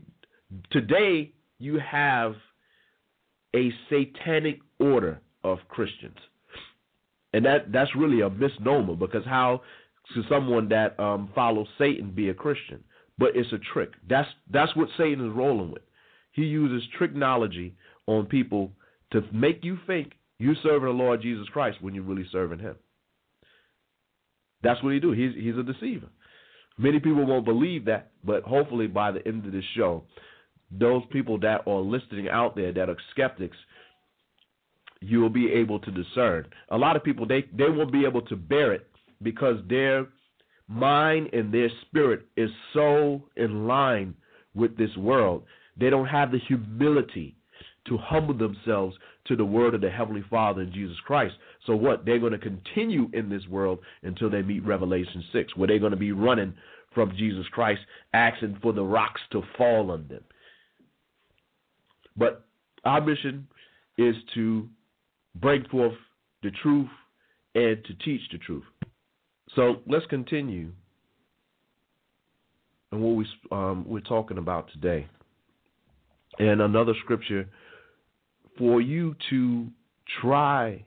today 0.72 1.32
you 1.60 1.80
have 1.80 2.36
a 3.58 3.72
satanic 3.90 4.60
order 4.80 5.20
of 5.44 5.60
Christians, 5.70 6.18
and 7.34 7.46
that 7.46 7.72
that's 7.72 7.96
really 7.96 8.22
a 8.22 8.30
misnomer 8.30 8.96
because 8.96 9.26
how 9.26 9.62
to 10.14 10.24
someone 10.30 10.70
that 10.70 11.00
um, 11.00 11.30
follows 11.34 11.68
Satan 11.78 12.12
be 12.12 12.30
a 12.30 12.34
Christian? 12.34 12.84
But 13.18 13.30
it's 13.36 13.52
a 13.52 13.60
trick. 13.74 13.90
That's 14.08 14.30
that's 14.52 14.76
what 14.76 14.90
Satan 14.98 15.28
is 15.28 15.36
rolling 15.36 15.72
with. 15.72 15.82
He 16.32 16.44
uses 16.44 16.88
technology 17.00 17.76
on 18.06 18.28
people 18.28 18.72
to 19.12 19.24
make 19.34 19.64
you 19.64 19.78
think 19.88 20.14
you're 20.40 20.56
serving 20.62 20.88
the 20.88 20.94
Lord 20.94 21.22
Jesus 21.22 21.48
Christ 21.50 21.78
when 21.82 21.96
you're 21.96 22.04
really 22.04 22.28
serving 22.32 22.60
Him. 22.60 22.76
That's 24.64 24.82
what 24.84 24.94
he 24.94 25.00
do. 25.00 25.12
He's 25.12 25.34
he's 25.36 25.58
a 25.58 25.64
deceiver. 25.64 26.08
Many 26.78 27.00
people 27.00 27.26
won't 27.26 27.46
believe 27.46 27.86
that, 27.86 28.12
but 28.24 28.44
hopefully 28.44 28.88
by 28.88 29.12
the 29.12 29.26
end 29.28 29.46
of 29.46 29.52
this 29.52 29.64
show, 29.76 30.04
those 30.72 31.04
people 31.12 31.40
that 31.40 31.62
are 31.68 31.80
listening 31.80 32.30
out 32.30 32.56
there 32.56 32.72
that 32.74 32.90
are 32.90 32.98
skeptics, 33.12 33.58
you 35.00 35.20
will 35.20 35.30
be 35.30 35.52
able 35.52 35.80
to 35.80 35.92
discern. 35.92 36.46
A 36.70 36.78
lot 36.78 36.96
of 36.96 37.04
people 37.04 37.26
they 37.26 37.46
they 37.54 37.70
won't 37.70 37.92
be 37.92 38.06
able 38.06 38.22
to 38.24 38.36
bear 38.36 38.74
it 38.74 38.88
because 39.22 39.58
their 39.70 40.08
mind 40.68 41.30
and 41.34 41.54
their 41.54 41.70
spirit 41.82 42.26
is 42.36 42.50
so 42.74 43.24
in 43.36 43.68
line 43.68 44.14
with 44.54 44.78
this 44.78 44.96
world. 44.98 45.44
They 45.80 45.90
don't 45.90 46.08
have 46.08 46.32
the 46.32 46.40
humility 46.40 47.36
to 47.88 47.98
humble 47.98 48.34
themselves 48.34 48.96
to 49.28 49.36
the 49.36 49.46
word 49.46 49.74
of 49.74 49.82
the 49.82 49.90
Heavenly 49.90 50.24
Father 50.30 50.62
in 50.62 50.74
Jesus 50.74 50.98
Christ. 51.06 51.36
So 51.66 51.76
what? 51.76 52.06
They're 52.06 52.20
going 52.20 52.34
to 52.34 52.38
continue 52.38 53.10
in 53.14 53.30
this 53.30 53.48
world 53.48 53.80
until 54.04 54.30
they 54.30 54.42
meet 54.42 54.66
Revelation 54.66 55.24
6, 55.32 55.56
where 55.56 55.68
they're 55.68 55.80
going 55.80 55.92
to 55.92 55.98
be 55.98 56.12
running 56.12 56.54
from 56.94 57.16
Jesus 57.16 57.46
Christ, 57.52 57.82
asking 58.14 58.58
for 58.62 58.74
the 58.74 58.84
rocks 58.84 59.22
to 59.32 59.44
fall 59.58 59.92
on 59.92 60.08
them. 60.08 60.24
But 62.18 62.46
our 62.84 63.02
mission 63.02 63.48
is 63.98 64.16
to 64.36 64.68
bring 65.36 65.66
forth 65.66 65.94
the 66.44 66.52
truth 66.62 66.90
and 67.56 67.84
to 67.86 67.94
teach 68.04 68.22
the 68.32 68.38
truth. 68.38 68.64
So 69.56 69.78
let's 69.88 70.06
continue 70.08 70.72
and 72.92 73.02
what 73.02 73.16
we 73.16 73.26
um, 73.52 73.86
we're 73.88 74.00
talking 74.00 74.38
about 74.38 74.72
today. 74.72 75.08
And 76.40 76.62
another 76.62 76.94
scripture 77.04 77.50
for 78.58 78.82
you 78.82 79.16
to 79.30 79.68
try 80.22 80.84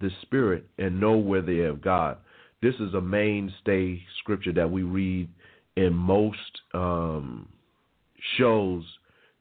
the 0.00 0.10
Spirit 0.22 0.66
and 0.78 0.98
know 0.98 1.16
where 1.16 1.42
they 1.42 1.58
have 1.58 1.82
God. 1.82 2.16
This 2.62 2.74
is 2.80 2.94
a 2.94 3.00
mainstay 3.00 4.02
scripture 4.18 4.52
that 4.54 4.70
we 4.70 4.82
read 4.82 5.28
in 5.76 5.94
most 5.94 6.38
um, 6.74 7.48
shows 8.38 8.84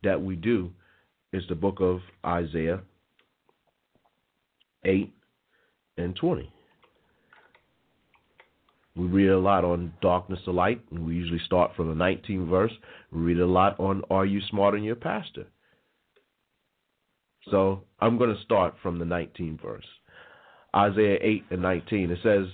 that 0.04 0.22
we 0.22 0.36
do. 0.36 0.72
It's 1.32 1.48
the 1.48 1.56
book 1.56 1.78
of 1.80 2.00
Isaiah 2.26 2.82
8 4.84 5.14
and 5.98 6.16
20. 6.16 6.52
We 8.96 9.06
read 9.06 9.30
a 9.30 9.38
lot 9.38 9.64
on 9.64 9.94
darkness 10.02 10.40
to 10.46 10.52
light, 10.52 10.82
and 10.92 11.06
we 11.06 11.14
usually 11.14 11.42
start 11.46 11.72
from 11.76 11.90
the 11.90 12.04
19th 12.04 12.50
verse. 12.50 12.72
We 13.12 13.22
read 13.22 13.40
a 13.40 13.46
lot 13.46 13.80
on 13.80 14.04
Are 14.10 14.26
You 14.26 14.42
Smarter 14.50 14.78
Than 14.78 14.84
Your 14.84 14.96
Pastor? 14.96 15.46
So 17.52 17.84
I'm 18.00 18.18
going 18.18 18.36
to 18.36 18.42
start 18.44 18.76
from 18.82 18.98
the 19.00 19.06
19th 19.06 19.62
verse. 19.62 19.86
Isaiah 20.76 21.20
8 21.22 21.46
and 21.52 21.62
19. 21.62 22.12
It 22.12 22.20
says, 22.24 22.48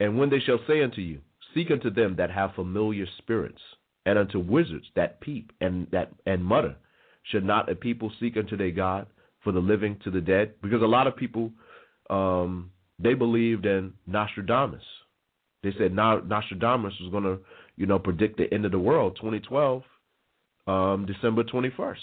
And 0.00 0.18
when 0.18 0.28
they 0.28 0.40
shall 0.40 0.60
say 0.66 0.82
unto 0.82 1.00
you, 1.00 1.20
Seek 1.54 1.70
unto 1.70 1.90
them 1.90 2.16
that 2.16 2.32
have 2.32 2.54
familiar 2.54 3.06
spirits, 3.18 3.60
and 4.04 4.18
unto 4.18 4.40
wizards 4.40 4.86
that 4.96 5.20
peep 5.20 5.52
and 5.60 5.86
that 5.92 6.10
and 6.26 6.44
mutter, 6.44 6.74
should 7.30 7.44
not 7.44 7.70
a 7.70 7.74
people 7.74 8.12
seek 8.20 8.36
unto 8.36 8.56
their 8.56 8.70
God 8.70 9.06
for 9.42 9.52
the 9.52 9.60
living 9.60 9.98
to 10.04 10.10
the 10.10 10.20
dead? 10.20 10.54
Because 10.62 10.82
a 10.82 10.86
lot 10.86 11.06
of 11.06 11.16
people 11.16 11.52
um, 12.10 12.70
they 12.98 13.14
believed 13.14 13.66
in 13.66 13.92
Nostradamus. 14.06 14.82
They 15.62 15.72
said 15.78 15.92
Nostradamus 15.94 16.94
was 17.00 17.10
going 17.10 17.24
to, 17.24 17.38
you 17.76 17.86
know, 17.86 17.98
predict 17.98 18.36
the 18.36 18.52
end 18.52 18.64
of 18.64 18.72
the 18.72 18.78
world, 18.78 19.16
2012, 19.16 19.82
um, 20.66 21.06
December 21.06 21.42
21st. 21.44 21.96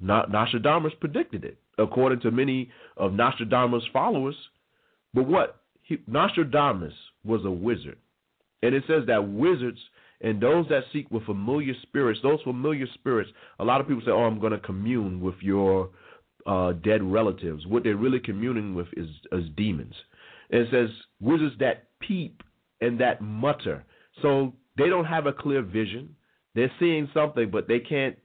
Nostradamus 0.00 0.92
predicted 1.00 1.44
it, 1.44 1.58
according 1.78 2.20
to 2.20 2.30
many 2.30 2.70
of 2.96 3.12
Nostradamus' 3.12 3.84
followers. 3.92 4.36
But 5.14 5.26
what? 5.26 5.62
He, 5.82 5.98
Nostradamus 6.06 6.94
was 7.24 7.44
a 7.44 7.50
wizard. 7.50 7.98
And 8.62 8.74
it 8.74 8.84
says 8.86 9.04
that 9.06 9.28
wizards 9.28 9.78
and 10.20 10.40
those 10.40 10.66
that 10.68 10.82
seek 10.92 11.10
with 11.10 11.24
familiar 11.24 11.74
spirits, 11.82 12.20
those 12.22 12.42
familiar 12.42 12.86
spirits, 12.94 13.30
a 13.60 13.64
lot 13.64 13.80
of 13.80 13.86
people 13.86 14.02
say, 14.04 14.10
oh, 14.10 14.24
I'm 14.24 14.40
going 14.40 14.52
to 14.52 14.58
commune 14.58 15.20
with 15.20 15.36
your 15.40 15.90
uh, 16.46 16.72
dead 16.72 17.02
relatives. 17.02 17.66
What 17.66 17.84
they're 17.84 17.96
really 17.96 18.20
communing 18.20 18.74
with 18.74 18.88
is, 18.96 19.08
is 19.32 19.44
demons. 19.56 19.94
And 20.50 20.62
it 20.62 20.68
says 20.70 20.90
wizards 21.20 21.54
that 21.60 21.88
peep 22.00 22.42
and 22.80 22.98
that 23.00 23.20
mutter. 23.20 23.84
So 24.22 24.54
they 24.76 24.88
don't 24.88 25.04
have 25.04 25.26
a 25.26 25.32
clear 25.32 25.62
vision. 25.62 26.16
They're 26.54 26.72
seeing 26.80 27.08
something, 27.14 27.50
but 27.50 27.68
they 27.68 27.78
can't 27.78 28.16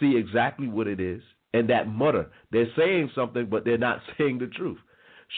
see 0.00 0.16
exactly 0.16 0.68
what 0.68 0.86
it 0.86 1.00
is, 1.00 1.22
and 1.52 1.68
that 1.68 1.88
mutter. 1.88 2.30
They're 2.50 2.72
saying 2.76 3.10
something, 3.14 3.46
but 3.46 3.64
they're 3.64 3.76
not 3.76 4.00
saying 4.18 4.38
the 4.38 4.46
truth. 4.46 4.78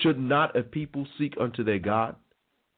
Should 0.02 0.18
not 0.18 0.56
a 0.56 0.62
people 0.62 1.06
seek 1.18 1.34
unto 1.40 1.64
their 1.64 1.78
God 1.78 2.16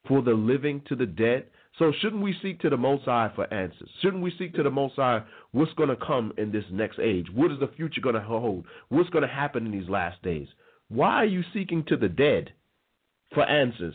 for 0.06 0.22
the 0.22 0.32
living 0.32 0.82
to 0.88 0.96
the 0.96 1.06
dead? 1.06 1.46
So 1.78 1.92
shouldn't 2.00 2.22
we 2.22 2.34
seek 2.42 2.60
to 2.60 2.70
the 2.70 2.76
Most 2.76 3.04
High 3.04 3.30
for 3.34 3.52
answers? 3.52 3.90
Shouldn't 4.00 4.22
we 4.22 4.32
seek 4.38 4.54
to 4.54 4.62
the 4.62 4.70
Most 4.70 4.96
High 4.96 5.22
what's 5.52 5.72
going 5.74 5.90
to 5.90 5.96
come 5.96 6.32
in 6.38 6.50
this 6.50 6.64
next 6.70 6.98
age? 6.98 7.26
What 7.34 7.52
is 7.52 7.60
the 7.60 7.70
future 7.76 8.00
going 8.00 8.14
to 8.14 8.20
hold? 8.20 8.64
What's 8.88 9.10
going 9.10 9.22
to 9.22 9.28
happen 9.28 9.66
in 9.66 9.72
these 9.72 9.88
last 9.88 10.22
days? 10.22 10.48
Why 10.88 11.16
are 11.16 11.26
you 11.26 11.42
seeking 11.52 11.84
to 11.88 11.96
the 11.96 12.08
dead 12.08 12.52
for 13.34 13.44
answers? 13.44 13.94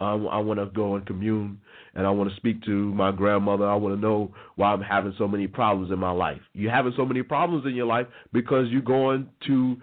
I, 0.00 0.12
I 0.12 0.38
want 0.38 0.60
to 0.60 0.66
go 0.66 0.96
and 0.96 1.06
commune 1.06 1.60
and 1.94 2.06
I 2.06 2.10
want 2.10 2.28
to 2.28 2.36
speak 2.36 2.62
to 2.64 2.92
my 2.94 3.10
grandmother. 3.10 3.66
I 3.66 3.76
want 3.76 3.94
to 3.94 4.00
know 4.00 4.34
why 4.56 4.72
I'm 4.72 4.82
having 4.82 5.14
so 5.16 5.26
many 5.26 5.46
problems 5.46 5.92
in 5.92 5.98
my 5.98 6.10
life. 6.10 6.40
You're 6.52 6.72
having 6.72 6.92
so 6.96 7.06
many 7.06 7.22
problems 7.22 7.64
in 7.64 7.74
your 7.74 7.86
life 7.86 8.06
because 8.32 8.68
you're 8.68 8.82
going 8.82 9.28
to 9.46 9.76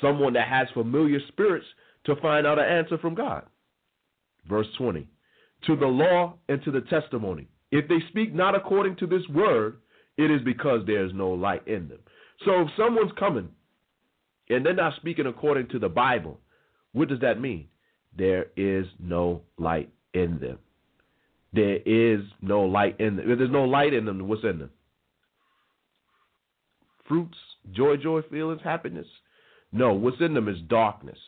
someone 0.00 0.32
that 0.32 0.48
has 0.48 0.68
familiar 0.74 1.20
spirits 1.28 1.66
to 2.06 2.16
find 2.16 2.46
out 2.46 2.58
an 2.58 2.64
answer 2.64 2.98
from 2.98 3.14
God. 3.14 3.44
Verse 4.48 4.66
20 4.78 5.06
To 5.66 5.76
the 5.76 5.86
law 5.86 6.34
and 6.48 6.62
to 6.64 6.70
the 6.70 6.82
testimony. 6.82 7.48
If 7.70 7.88
they 7.88 7.98
speak 8.08 8.34
not 8.34 8.54
according 8.54 8.96
to 8.96 9.06
this 9.06 9.26
word, 9.28 9.78
it 10.16 10.30
is 10.30 10.40
because 10.44 10.86
there 10.86 11.04
is 11.04 11.12
no 11.14 11.30
light 11.30 11.66
in 11.66 11.88
them. 11.88 11.98
So 12.44 12.62
if 12.62 12.68
someone's 12.76 13.12
coming 13.18 13.48
and 14.48 14.64
they're 14.64 14.74
not 14.74 14.96
speaking 14.96 15.26
according 15.26 15.68
to 15.68 15.78
the 15.78 15.88
Bible, 15.88 16.40
what 16.92 17.08
does 17.08 17.20
that 17.20 17.40
mean? 17.40 17.68
there 18.18 18.46
is 18.56 18.86
no 18.98 19.42
light 19.58 19.90
in 20.12 20.38
them. 20.40 20.58
There 21.52 21.78
is 21.86 22.20
no 22.42 22.62
light 22.62 23.00
in 23.00 23.16
them. 23.16 23.30
If 23.30 23.38
there's 23.38 23.50
no 23.50 23.64
light 23.64 23.94
in 23.94 24.04
them, 24.04 24.26
what's 24.28 24.44
in 24.44 24.58
them? 24.58 24.70
Fruits, 27.06 27.38
joy, 27.72 27.96
joy, 27.96 28.20
feelings, 28.22 28.60
happiness. 28.62 29.06
No, 29.72 29.94
what's 29.94 30.20
in 30.20 30.34
them 30.34 30.48
is 30.48 30.58
darkness. 30.68 31.18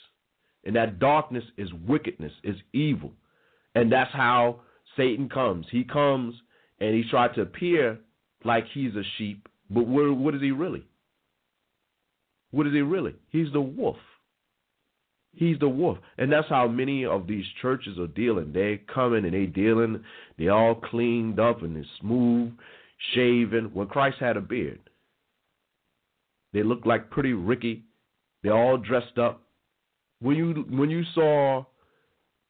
And 0.65 0.77
that 0.77 0.99
darkness 0.99 1.45
is 1.57 1.73
wickedness, 1.73 2.33
is 2.45 2.57
evil. 2.75 3.13
And 3.81 3.91
that's 3.91 4.13
how 4.13 4.61
Satan 4.95 5.31
comes. 5.31 5.65
He 5.71 5.85
comes 5.85 6.35
and 6.81 6.95
he 6.95 7.03
tries 7.11 7.35
to 7.37 7.41
appear 7.41 7.99
like 8.45 8.67
he's 8.75 8.95
a 8.95 9.03
sheep, 9.17 9.49
but 9.71 9.87
what, 9.87 10.15
what 10.19 10.35
is 10.35 10.43
he 10.43 10.51
really? 10.51 10.85
What 12.51 12.67
is 12.67 12.75
he 12.75 12.83
really? 12.83 13.15
He's 13.31 13.51
the 13.55 13.61
wolf. 13.63 13.97
He's 15.33 15.59
the 15.61 15.69
wolf. 15.69 15.97
And 16.19 16.31
that's 16.31 16.49
how 16.51 16.69
many 16.69 17.07
of 17.07 17.27
these 17.27 17.47
churches 17.63 17.99
are 17.99 18.07
dealing. 18.09 18.53
They're 18.53 18.77
coming 18.93 19.25
and 19.25 19.33
they're 19.33 19.47
dealing, 19.47 20.05
they 20.37 20.49
all 20.49 20.75
cleaned 20.75 21.41
up 21.41 21.63
and 21.63 21.75
they're 21.75 21.85
smooth, 22.03 22.53
shaven. 23.15 23.71
When 23.73 23.87
Christ 23.87 24.19
had 24.21 24.37
a 24.37 24.43
beard. 24.43 24.81
They 26.53 26.65
look 26.65 26.85
like 26.85 27.09
pretty 27.09 27.33
Ricky. 27.33 27.85
They're 28.43 28.53
all 28.53 28.77
dressed 28.77 29.17
up. 29.17 29.41
When 30.21 30.37
you 30.37 30.67
when 30.69 30.91
you 30.91 31.03
saw 31.15 31.65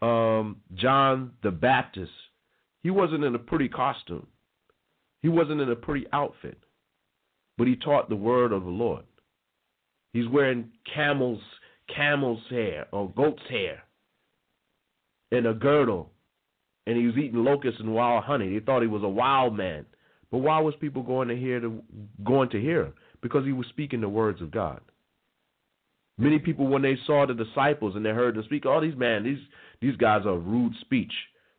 um, 0.03 0.57
John 0.75 1.33
the 1.43 1.51
Baptist, 1.51 2.13
he 2.83 2.91
wasn't 2.91 3.25
in 3.25 3.35
a 3.35 3.39
pretty 3.39 3.69
costume. 3.69 4.27
He 5.23 5.29
wasn't 5.29 5.61
in 5.61 5.71
a 5.71 5.77
pretty 5.77 6.07
outfit. 6.13 6.59
But 7.59 7.67
he 7.67 7.77
taught 7.77 8.09
the 8.09 8.17
word 8.17 8.53
of 8.53 8.65
the 8.65 8.71
Lord. 8.71 9.05
He's 10.13 10.29
wearing 10.29 10.71
camel's 10.95 11.43
camel's 11.95 12.43
hair 12.49 12.87
or 12.93 13.11
goat's 13.11 13.43
hair 13.49 13.83
and 15.33 15.47
a 15.47 15.55
girdle, 15.55 16.11
and 16.87 16.97
he 16.97 17.07
was 17.07 17.17
eating 17.17 17.45
locusts 17.45 17.81
and 17.81 17.93
wild 17.93 18.25
honey. 18.25 18.53
They 18.53 18.65
thought 18.65 18.83
he 18.83 18.89
was 18.89 19.03
a 19.03 19.09
wild 19.09 19.57
man. 19.57 19.87
But 20.31 20.39
why 20.39 20.61
was 20.61 20.75
people 20.81 21.03
going 21.03 21.29
to 21.29 21.37
hear 21.37 21.61
the, 21.61 21.83
going 22.25 22.51
to 22.51 22.61
hear 22.61 22.87
him? 22.87 22.95
Because 23.21 23.45
he 23.45 23.53
was 23.53 23.67
speaking 23.69 24.01
the 24.01 24.09
words 24.09 24.41
of 24.41 24.51
God. 24.51 24.81
Many 26.19 26.39
people, 26.39 26.67
when 26.67 26.83
they 26.83 26.97
saw 27.07 27.27
the 27.27 27.35
disciples 27.35 27.97
and 27.97 28.05
they 28.05 28.11
heard 28.11 28.37
them 28.37 28.45
speak, 28.45 28.67
all 28.67 28.79
oh, 28.79 28.81
these 28.81 28.97
man, 28.97 29.25
these 29.25 29.39
these 29.81 29.97
guys 29.97 30.23
are 30.27 30.39
rude 30.39 30.75
speech. 30.81 31.13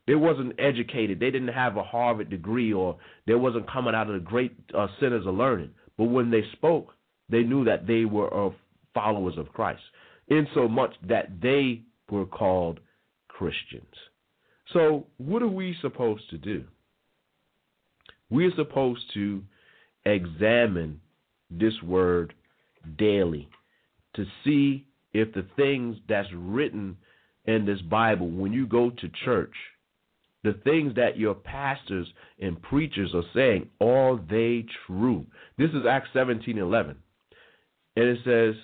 They 0.06 0.14
wasn't 0.14 0.58
educated. 0.58 1.20
They 1.20 1.30
didn't 1.30 1.48
have 1.48 1.76
a 1.76 1.82
Harvard 1.82 2.30
degree, 2.30 2.72
or 2.72 2.96
they 3.26 3.34
wasn't 3.34 3.70
coming 3.70 3.94
out 3.94 4.08
of 4.08 4.14
the 4.14 4.20
great 4.20 4.56
uh, 4.76 4.88
centers 4.98 5.26
of 5.26 5.34
learning. 5.34 5.70
But 5.96 6.04
when 6.04 6.30
they 6.30 6.42
spoke, 6.52 6.94
they 7.28 7.42
knew 7.42 7.64
that 7.64 7.86
they 7.86 8.04
were 8.04 8.48
uh, 8.48 8.50
followers 8.94 9.34
of 9.38 9.52
Christ, 9.52 9.82
in 10.28 10.46
so 10.54 10.68
much 10.68 10.94
that 11.08 11.40
they 11.40 11.82
were 12.10 12.26
called 12.26 12.80
Christians. 13.28 13.94
So, 14.72 15.06
what 15.18 15.42
are 15.42 15.48
we 15.48 15.76
supposed 15.80 16.28
to 16.30 16.38
do? 16.38 16.64
We're 18.30 18.54
supposed 18.56 19.02
to 19.14 19.42
examine 20.04 21.00
this 21.50 21.74
word 21.82 22.34
daily 22.96 23.48
to 24.14 24.24
see 24.44 24.86
if 25.12 25.32
the 25.34 25.46
things 25.56 25.96
that's 26.08 26.28
written 26.34 26.96
in 27.46 27.66
this 27.66 27.80
Bible, 27.82 28.30
when 28.30 28.52
you 28.52 28.66
go 28.66 28.90
to 28.90 29.10
church, 29.24 29.54
the 30.44 30.54
things 30.64 30.94
that 30.96 31.16
your 31.16 31.34
pastors 31.34 32.08
and 32.40 32.60
preachers 32.62 33.12
are 33.14 33.22
saying, 33.34 33.68
are 33.80 34.18
they 34.28 34.66
true? 34.86 35.24
This 35.56 35.70
is 35.70 35.86
Acts 35.88 36.08
17 36.12 36.58
11. 36.58 36.96
And 37.96 38.04
it 38.04 38.18
says, 38.24 38.54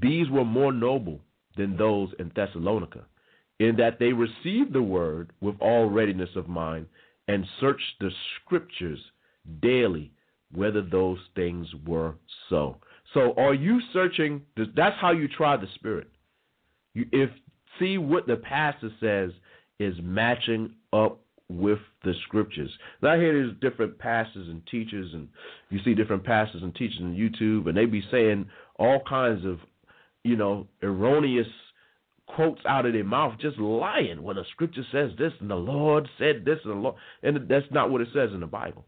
These 0.00 0.30
were 0.30 0.44
more 0.44 0.72
noble 0.72 1.20
than 1.56 1.76
those 1.76 2.10
in 2.18 2.32
Thessalonica, 2.34 3.04
in 3.58 3.76
that 3.76 3.98
they 3.98 4.12
received 4.12 4.72
the 4.72 4.82
word 4.82 5.32
with 5.40 5.56
all 5.60 5.90
readiness 5.90 6.30
of 6.36 6.48
mind 6.48 6.86
and 7.28 7.46
searched 7.60 8.00
the 8.00 8.10
scriptures 8.40 9.00
daily 9.60 10.10
whether 10.54 10.82
those 10.82 11.18
things 11.34 11.66
were 11.86 12.14
so. 12.48 12.76
So 13.12 13.34
are 13.36 13.54
you 13.54 13.80
searching? 13.92 14.42
That's 14.56 14.96
how 15.00 15.12
you 15.12 15.28
try 15.28 15.56
the 15.56 15.66
spirit. 15.74 16.08
You, 16.94 17.06
if 17.12 17.30
see 17.78 17.98
what 17.98 18.26
the 18.26 18.36
pastor 18.36 18.90
says 19.00 19.30
is 19.78 19.94
matching 20.02 20.74
up 20.92 21.20
with 21.48 21.80
the 22.04 22.14
scriptures. 22.26 22.70
Now 23.02 23.12
I 23.12 23.16
hear 23.16 23.32
there's 23.32 23.56
different 23.60 23.98
pastors 23.98 24.48
and 24.48 24.62
teachers, 24.66 25.12
and 25.12 25.28
you 25.70 25.80
see 25.84 25.94
different 25.94 26.24
pastors 26.24 26.62
and 26.62 26.74
teachers 26.74 27.00
on 27.00 27.14
YouTube, 27.14 27.68
and 27.68 27.76
they 27.76 27.84
be 27.84 28.02
saying 28.10 28.46
all 28.78 29.00
kinds 29.06 29.44
of, 29.44 29.58
you 30.22 30.36
know, 30.36 30.66
erroneous 30.82 31.46
quotes 32.26 32.62
out 32.66 32.86
of 32.86 32.94
their 32.94 33.04
mouth, 33.04 33.34
just 33.40 33.58
lying 33.58 34.22
when 34.22 34.36
the 34.36 34.44
scripture 34.52 34.84
says 34.90 35.10
this 35.18 35.32
and 35.40 35.50
the 35.50 35.54
Lord 35.54 36.08
said 36.18 36.44
this 36.44 36.58
and 36.64 36.72
the 36.72 36.78
Lord, 36.78 36.94
and 37.22 37.48
that's 37.48 37.66
not 37.70 37.90
what 37.90 38.00
it 38.00 38.08
says 38.14 38.30
in 38.32 38.40
the 38.40 38.46
Bible. 38.46 38.86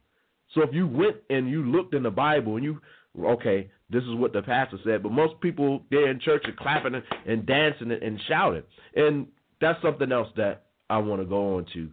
So 0.55 0.63
if 0.63 0.73
you 0.73 0.87
went 0.87 1.17
and 1.29 1.51
you 1.51 1.63
looked 1.65 1.95
in 1.95 2.03
the 2.03 2.11
Bible 2.11 2.57
and 2.57 2.65
you, 2.65 2.81
okay, 3.25 3.71
this 3.91 4.03
is 4.03 4.15
what 4.15 4.33
the 4.33 4.43
pastor 4.43 4.79
said, 4.85 5.03
but 5.03 5.13
most 5.13 5.41
people 5.41 5.83
there 5.91 6.11
in 6.11 6.21
church 6.21 6.45
are 6.47 6.53
clapping 6.53 6.95
and, 6.95 7.05
and 7.27 7.47
dancing 7.47 7.91
and, 7.91 8.03
and 8.03 8.21
shouting, 8.29 8.63
and 8.95 9.27
that's 9.61 9.81
something 9.83 10.13
else 10.13 10.29
that 10.37 10.67
I 10.91 10.99
want 10.99 11.21
to 11.21 11.27
go 11.27 11.57
on 11.57 11.67
to 11.75 11.91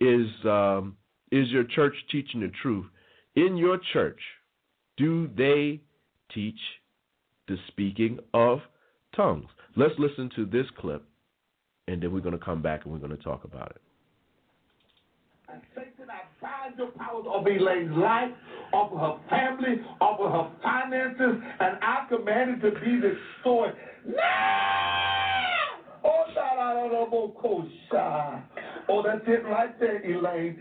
is 0.00 0.28
um, 0.44 0.96
is 1.30 1.48
your 1.48 1.64
church 1.64 1.94
teaching 2.10 2.40
the 2.40 2.50
truth? 2.62 2.86
In 3.34 3.56
your 3.56 3.78
church, 3.92 4.20
do 4.96 5.28
they 5.36 5.80
teach 6.34 6.58
the 7.48 7.56
speaking 7.68 8.18
of 8.34 8.60
tongues? 9.14 9.46
Let's 9.76 9.94
listen 9.98 10.30
to 10.36 10.46
this 10.46 10.66
clip, 10.78 11.04
and 11.88 12.02
then 12.02 12.12
we're 12.12 12.20
going 12.20 12.38
to 12.38 12.44
come 12.44 12.62
back 12.62 12.84
and 12.84 12.92
we're 12.92 12.98
going 12.98 13.16
to 13.16 13.22
talk 13.22 13.44
about 13.44 13.72
it. 13.72 13.82
And 16.06 16.12
I 16.12 16.22
bind 16.40 16.78
your 16.78 16.92
powers 16.92 17.24
of 17.28 17.44
Elaine's 17.44 17.96
life, 17.96 18.30
of 18.72 18.90
her 18.92 19.18
family, 19.28 19.80
of 20.00 20.18
her 20.18 20.50
finances, 20.62 21.42
and 21.58 21.78
I 21.82 22.06
command 22.08 22.62
it 22.62 22.70
to 22.70 22.70
be 22.78 23.00
destroyed. 23.00 23.74
Now! 24.06 25.46
Oh, 26.04 26.24
oh, 28.88 29.02
that's 29.02 29.26
it 29.26 29.44
right 29.46 29.80
there, 29.80 30.04
Elaine. 30.04 30.60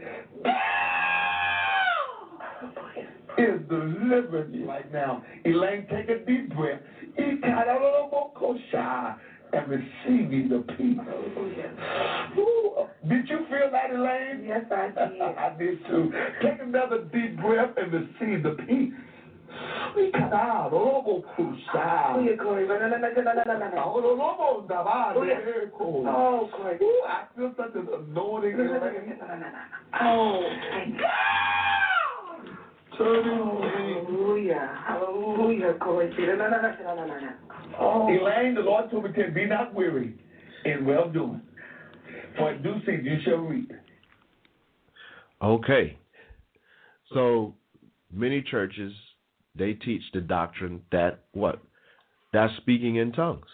Is 3.37 3.61
delivered 3.69 4.51
right 4.65 4.91
now. 4.91 5.23
Elaine, 5.45 5.85
take 5.91 6.09
a 6.09 6.25
deep 6.25 6.55
breath. 6.55 6.81
And 9.53 9.69
receiving 9.69 10.49
the 10.49 10.65
peace. 10.75 10.99
Ooh, 12.37 12.74
did 13.09 13.29
you 13.29 13.45
feel 13.49 13.69
that, 13.71 13.91
Elaine? 13.91 14.45
Yes, 14.45 14.65
I 14.71 14.87
did. 14.87 15.21
I 15.21 15.55
did 15.57 15.85
too. 15.87 16.11
Take 16.41 16.61
another 16.61 17.03
deep 17.13 17.37
breath 17.37 17.71
and 17.77 17.91
receive 17.93 18.43
the 18.43 18.57
peace. 18.67 18.93
Oh, 26.07 26.49
Christ. 26.53 26.83
I 27.07 27.25
feel 27.35 27.53
such 27.57 27.75
an 27.75 27.87
anointing. 28.09 28.57
Oh, 30.01 30.43
Hallelujah. 32.97 34.83
Hallelujah. 34.87 35.73
Oh. 37.79 38.07
Elaine, 38.07 38.55
the 38.55 38.61
Lord 38.61 38.89
told 38.91 39.03
me 39.05 39.11
to 39.11 39.31
be 39.31 39.45
not 39.45 39.73
weary 39.73 40.15
in 40.65 40.85
well 40.85 41.09
doing. 41.09 41.41
For 42.37 42.57
due 42.57 42.79
season 42.81 43.05
you 43.05 43.17
shall 43.23 43.37
reap. 43.37 43.71
Okay. 45.41 45.97
So 47.13 47.55
many 48.11 48.41
churches 48.41 48.93
they 49.57 49.73
teach 49.73 50.01
the 50.13 50.21
doctrine 50.21 50.81
that 50.91 51.23
what? 51.31 51.61
That's 52.33 52.55
speaking 52.57 52.97
in 52.97 53.13
tongues. 53.13 53.45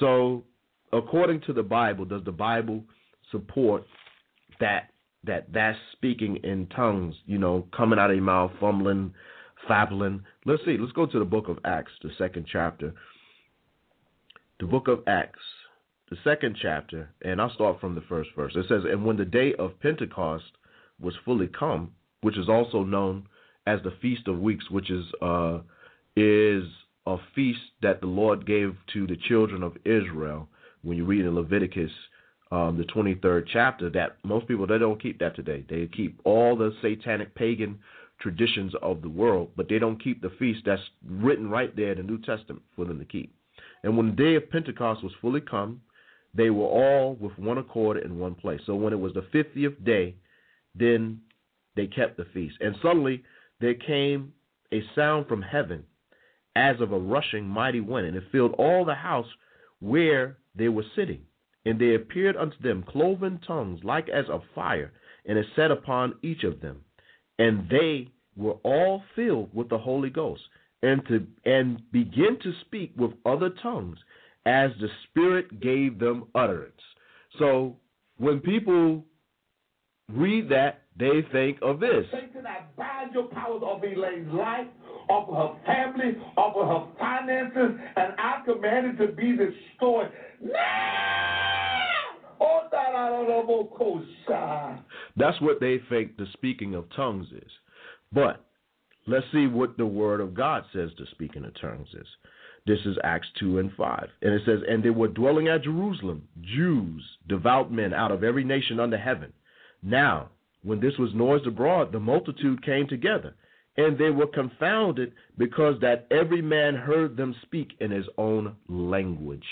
So, 0.00 0.44
according 0.92 1.42
to 1.42 1.52
the 1.52 1.62
Bible, 1.62 2.04
does 2.04 2.24
the 2.24 2.32
Bible 2.32 2.82
support 3.30 3.84
that 4.60 4.90
that 5.24 5.52
that's 5.52 5.78
speaking 5.92 6.36
in 6.42 6.66
tongues, 6.68 7.14
you 7.26 7.38
know, 7.38 7.66
coming 7.76 7.98
out 7.98 8.10
of 8.10 8.16
your 8.16 8.24
mouth, 8.24 8.52
fumbling, 8.60 9.12
fabbling. 9.68 10.22
Let's 10.44 10.64
see. 10.64 10.76
Let's 10.78 10.92
go 10.92 11.06
to 11.06 11.18
the 11.18 11.24
book 11.24 11.48
of 11.48 11.58
Acts, 11.64 11.92
the 12.02 12.10
second 12.18 12.46
chapter. 12.50 12.94
The 14.60 14.66
book 14.66 14.88
of 14.88 15.00
Acts, 15.06 15.38
the 16.10 16.16
second 16.24 16.56
chapter, 16.60 17.10
and 17.22 17.40
I'll 17.40 17.52
start 17.54 17.80
from 17.80 17.94
the 17.94 18.00
first 18.02 18.30
verse. 18.36 18.52
It 18.54 18.66
says, 18.68 18.82
And 18.90 19.04
when 19.04 19.16
the 19.16 19.24
day 19.24 19.54
of 19.58 19.78
Pentecost 19.80 20.44
was 21.00 21.14
fully 21.24 21.48
come, 21.48 21.92
which 22.22 22.38
is 22.38 22.48
also 22.48 22.82
known 22.82 23.26
as 23.66 23.80
the 23.82 23.92
Feast 24.02 24.26
of 24.26 24.38
Weeks, 24.40 24.70
which 24.70 24.90
is 24.90 25.04
uh, 25.22 25.58
is 26.16 26.64
a 27.06 27.16
feast 27.34 27.60
that 27.82 28.00
the 28.00 28.06
Lord 28.06 28.46
gave 28.46 28.74
to 28.92 29.06
the 29.06 29.16
children 29.28 29.62
of 29.62 29.76
Israel. 29.84 30.48
When 30.82 30.96
you 30.96 31.04
read 31.04 31.24
in 31.24 31.34
Leviticus, 31.34 31.90
um, 32.50 32.78
the 32.78 32.84
23rd 32.84 33.44
chapter, 33.52 33.90
that 33.90 34.16
most 34.24 34.48
people 34.48 34.66
they 34.66 34.78
don't 34.78 35.00
keep 35.00 35.18
that 35.20 35.36
today. 35.36 35.64
They 35.68 35.86
keep 35.86 36.20
all 36.24 36.56
the 36.56 36.72
satanic 36.82 37.34
pagan 37.34 37.78
traditions 38.20 38.72
of 38.82 39.02
the 39.02 39.08
world, 39.08 39.50
but 39.56 39.68
they 39.68 39.78
don't 39.78 40.02
keep 40.02 40.22
the 40.22 40.32
feast 40.38 40.60
that's 40.66 40.82
written 41.06 41.50
right 41.50 41.74
there 41.76 41.92
in 41.92 41.98
the 41.98 42.02
New 42.02 42.18
Testament 42.18 42.62
for 42.74 42.84
them 42.84 42.98
to 42.98 43.04
keep. 43.04 43.34
And 43.82 43.96
when 43.96 44.06
the 44.06 44.12
day 44.12 44.34
of 44.34 44.50
Pentecost 44.50 45.04
was 45.04 45.12
fully 45.20 45.40
come, 45.40 45.80
they 46.34 46.50
were 46.50 46.66
all 46.66 47.16
with 47.20 47.36
one 47.38 47.58
accord 47.58 47.98
in 47.98 48.18
one 48.18 48.34
place. 48.34 48.60
So 48.66 48.74
when 48.74 48.92
it 48.92 49.00
was 49.00 49.14
the 49.14 49.26
fiftieth 49.32 49.82
day, 49.84 50.14
then 50.74 51.20
they 51.76 51.86
kept 51.86 52.16
the 52.16 52.26
feast. 52.34 52.56
And 52.60 52.76
suddenly 52.82 53.24
there 53.60 53.74
came 53.74 54.32
a 54.72 54.82
sound 54.94 55.26
from 55.26 55.42
heaven 55.42 55.84
as 56.54 56.80
of 56.80 56.92
a 56.92 56.98
rushing 56.98 57.46
mighty 57.46 57.80
wind, 57.80 58.06
and 58.06 58.16
it 58.16 58.24
filled 58.32 58.54
all 58.58 58.84
the 58.84 58.94
house 58.94 59.28
where 59.80 60.38
they 60.54 60.68
were 60.68 60.84
sitting. 60.96 61.22
And 61.64 61.80
there 61.80 61.96
appeared 61.96 62.36
unto 62.36 62.60
them 62.62 62.84
cloven 62.86 63.40
tongues 63.46 63.80
like 63.84 64.08
as 64.08 64.24
of 64.28 64.42
fire, 64.54 64.92
and 65.26 65.38
it 65.38 65.46
sat 65.54 65.70
upon 65.70 66.14
each 66.22 66.44
of 66.44 66.60
them. 66.60 66.80
And 67.38 67.68
they 67.68 68.08
were 68.36 68.56
all 68.64 69.02
filled 69.14 69.54
with 69.54 69.68
the 69.68 69.78
Holy 69.78 70.10
Ghost, 70.10 70.42
and 70.82 71.04
to 71.08 71.26
and 71.44 71.82
begin 71.92 72.38
to 72.42 72.52
speak 72.62 72.92
with 72.96 73.12
other 73.26 73.50
tongues 73.62 73.98
as 74.48 74.70
the 74.80 74.88
Spirit 75.04 75.60
gave 75.60 75.98
them 75.98 76.24
utterance. 76.34 76.80
So 77.38 77.76
when 78.16 78.40
people 78.40 79.04
read 80.10 80.48
that, 80.48 80.84
they 80.98 81.22
think 81.30 81.58
of 81.60 81.80
this. 81.80 82.06
Satan, 82.10 82.46
I 82.46 82.62
bind 82.76 83.12
your 83.12 83.24
powers 83.24 83.62
of 83.62 83.84
Elaine's 83.84 84.32
life, 84.32 84.66
off 85.10 85.28
of 85.28 85.34
her 85.36 85.64
family, 85.66 86.18
off 86.36 86.56
of 86.56 86.66
her 86.66 86.98
finances, 86.98 87.78
and 87.96 88.14
I 88.18 88.42
command 88.44 88.86
it 88.98 89.06
to 89.06 89.12
be 89.12 89.32
destroyed 89.36 90.10
now. 90.42 91.74
Oh, 92.40 92.62
that 92.70 92.94
I 92.94 93.08
don't 93.10 93.28
know, 93.28 94.04
That's 95.16 95.40
what 95.40 95.60
they 95.60 95.80
think 95.90 96.16
the 96.16 96.26
speaking 96.32 96.74
of 96.74 96.84
tongues 96.96 97.26
is. 97.32 97.50
But 98.12 98.44
let's 99.06 99.26
see 99.32 99.46
what 99.46 99.76
the 99.76 99.86
word 99.86 100.20
of 100.20 100.34
God 100.34 100.64
says 100.72 100.90
the 100.98 101.06
speaking 101.10 101.44
of 101.44 101.52
tongues 101.60 101.88
is. 101.92 102.06
This 102.68 102.84
is 102.84 102.98
Acts 103.02 103.28
2 103.40 103.60
and 103.60 103.72
5. 103.72 104.08
And 104.20 104.34
it 104.34 104.42
says, 104.44 104.60
And 104.68 104.82
they 104.84 104.90
were 104.90 105.08
dwelling 105.08 105.48
at 105.48 105.62
Jerusalem, 105.62 106.28
Jews, 106.42 107.02
devout 107.26 107.72
men 107.72 107.94
out 107.94 108.12
of 108.12 108.22
every 108.22 108.44
nation 108.44 108.78
under 108.78 108.98
heaven. 108.98 109.32
Now, 109.82 110.28
when 110.62 110.78
this 110.78 110.92
was 110.98 111.14
noised 111.14 111.46
abroad, 111.46 111.92
the 111.92 111.98
multitude 111.98 112.62
came 112.62 112.86
together, 112.86 113.34
and 113.78 113.96
they 113.96 114.10
were 114.10 114.26
confounded 114.26 115.14
because 115.38 115.80
that 115.80 116.06
every 116.10 116.42
man 116.42 116.74
heard 116.74 117.16
them 117.16 117.34
speak 117.40 117.70
in 117.80 117.90
his 117.90 118.04
own 118.18 118.54
language. 118.68 119.46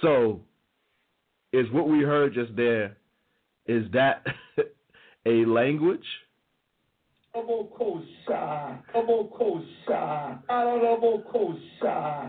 So, 0.00 0.40
is 1.52 1.70
what 1.70 1.86
we 1.86 2.00
heard 2.00 2.32
just 2.32 2.56
there, 2.56 2.96
is 3.66 3.84
that 3.92 4.24
a 5.26 5.44
language? 5.44 6.06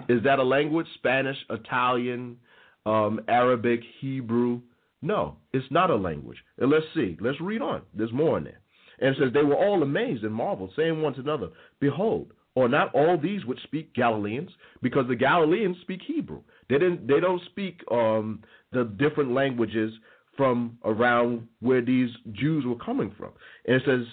Is 0.09 0.23
that 0.23 0.39
a 0.39 0.43
language? 0.43 0.87
Spanish, 0.95 1.37
Italian, 1.49 2.37
um, 2.85 3.19
Arabic, 3.27 3.81
Hebrew? 3.99 4.61
No, 5.01 5.37
it's 5.53 5.65
not 5.69 5.91
a 5.91 5.95
language. 5.95 6.37
And 6.57 6.71
let's 6.71 6.85
see. 6.95 7.17
Let's 7.21 7.39
read 7.39 7.61
on. 7.61 7.83
There's 7.93 8.11
more 8.11 8.37
in 8.39 8.45
there. 8.45 8.59
And 8.99 9.15
it 9.15 9.17
says, 9.19 9.33
They 9.33 9.43
were 9.43 9.55
all 9.55 9.83
amazed 9.83 10.23
and 10.23 10.33
marveled, 10.33 10.71
saying 10.75 11.01
one 11.01 11.13
to 11.13 11.19
another, 11.19 11.49
Behold, 11.79 12.33
or 12.55 12.67
not 12.67 12.93
all 12.95 13.17
these 13.21 13.45
which 13.45 13.61
speak 13.63 13.93
Galileans, 13.93 14.49
because 14.81 15.07
the 15.07 15.15
Galileans 15.15 15.77
speak 15.81 16.01
Hebrew. 16.07 16.41
They 16.69 16.79
didn't 16.79 17.07
they 17.07 17.19
don't 17.19 17.41
speak 17.45 17.81
um, 17.91 18.41
the 18.71 18.85
different 18.85 19.33
languages 19.33 19.93
from 20.37 20.77
around 20.83 21.47
where 21.59 21.81
these 21.81 22.09
Jews 22.31 22.65
were 22.65 22.77
coming 22.77 23.13
from. 23.17 23.31
And 23.67 23.75
it 23.75 23.83
says, 23.85 24.05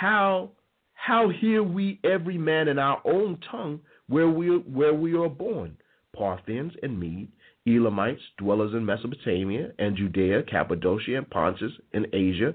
how 0.00 0.50
how 0.92 1.28
hear 1.28 1.62
we 1.62 1.98
every 2.04 2.36
man 2.36 2.68
in 2.68 2.78
our 2.78 3.00
own 3.04 3.38
tongue 3.50 3.80
where 4.08 4.28
we 4.28 4.48
where 4.48 4.94
we 4.94 5.14
are 5.14 5.28
born? 5.28 5.76
Parthians 6.14 6.72
and 6.82 6.98
Mede, 6.98 7.28
Elamites, 7.66 8.20
dwellers 8.38 8.74
in 8.74 8.84
Mesopotamia 8.84 9.72
and 9.78 9.96
Judea, 9.96 10.42
Cappadocia 10.44 11.16
and 11.16 11.30
Pontus, 11.30 11.72
in 11.92 12.06
Asia, 12.12 12.54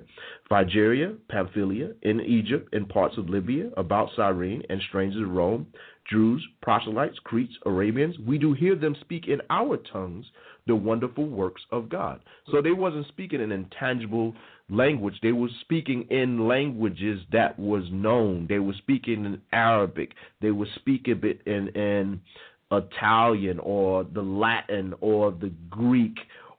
Phrygia, 0.50 1.16
Pamphylia, 1.30 1.92
in 2.04 2.22
Egypt, 2.22 2.74
in 2.74 2.86
parts 2.86 3.18
of 3.18 3.30
Libya, 3.30 3.70
about 3.78 4.10
Cyrene, 4.16 4.64
and 4.70 4.82
strangers 4.90 5.22
of 5.22 5.30
Rome, 5.30 5.68
Jews, 6.10 6.46
proselytes, 6.62 7.20
Cretes, 7.24 7.54
Arabians, 7.66 8.18
we 8.20 8.38
do 8.38 8.54
hear 8.54 8.76
them 8.76 8.96
speak 9.02 9.28
in 9.28 9.42
our 9.50 9.78
tongues 9.92 10.26
the 10.68 10.76
wonderful 10.76 11.28
works 11.28 11.62
of 11.72 11.90
God. 11.90 12.22
So 12.52 12.62
they 12.62 12.72
wasn't 12.72 13.08
speaking 13.08 13.42
in 13.42 13.52
intangible 13.52 14.36
language. 14.70 15.16
They 15.22 15.32
were 15.32 15.50
speaking 15.62 16.08
in 16.10 16.48
languages 16.48 17.22
that 17.32 17.58
was 17.58 17.84
known. 17.92 18.46
They 18.48 18.60
were 18.60 18.76
speaking 18.78 19.26
in 19.26 19.42
Arabic. 19.52 20.12
They 20.42 20.52
were 20.52 20.68
speaking 20.76 21.22
in, 21.46 21.68
in 21.70 22.22
Italian 22.72 23.60
or 23.60 24.04
the 24.04 24.22
Latin 24.22 24.94
or 25.02 25.32
the 25.32 25.52
Greek 25.70 26.18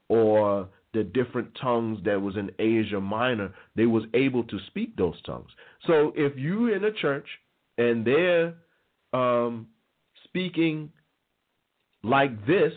or 0.08 0.68
the 0.92 1.04
different 1.04 1.48
tongues 1.60 1.98
that 2.04 2.20
was 2.20 2.36
in 2.36 2.50
Asia 2.58 3.00
Minor, 3.00 3.54
they 3.76 3.86
was 3.86 4.04
able 4.12 4.44
to 4.44 4.58
speak 4.66 4.94
those 4.96 5.20
tongues. 5.22 5.50
So 5.86 6.12
if 6.14 6.36
you 6.36 6.72
in 6.72 6.84
a 6.84 6.92
church 6.92 7.26
and 7.78 8.04
they're 8.04 8.54
um, 9.14 9.68
speaking 10.24 10.90
like 12.02 12.46
this, 12.46 12.72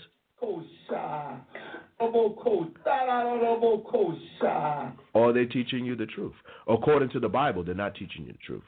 are 5.30 5.34
they 5.34 5.46
teaching 5.46 5.86
you 5.86 5.96
the 5.96 6.06
truth? 6.06 6.34
According 6.68 7.10
to 7.12 7.20
the 7.20 7.30
Bible, 7.30 7.64
they're 7.64 7.74
not 7.76 7.96
teaching 7.96 8.26
you 8.26 8.34
the 8.34 8.40
truth. 8.46 8.64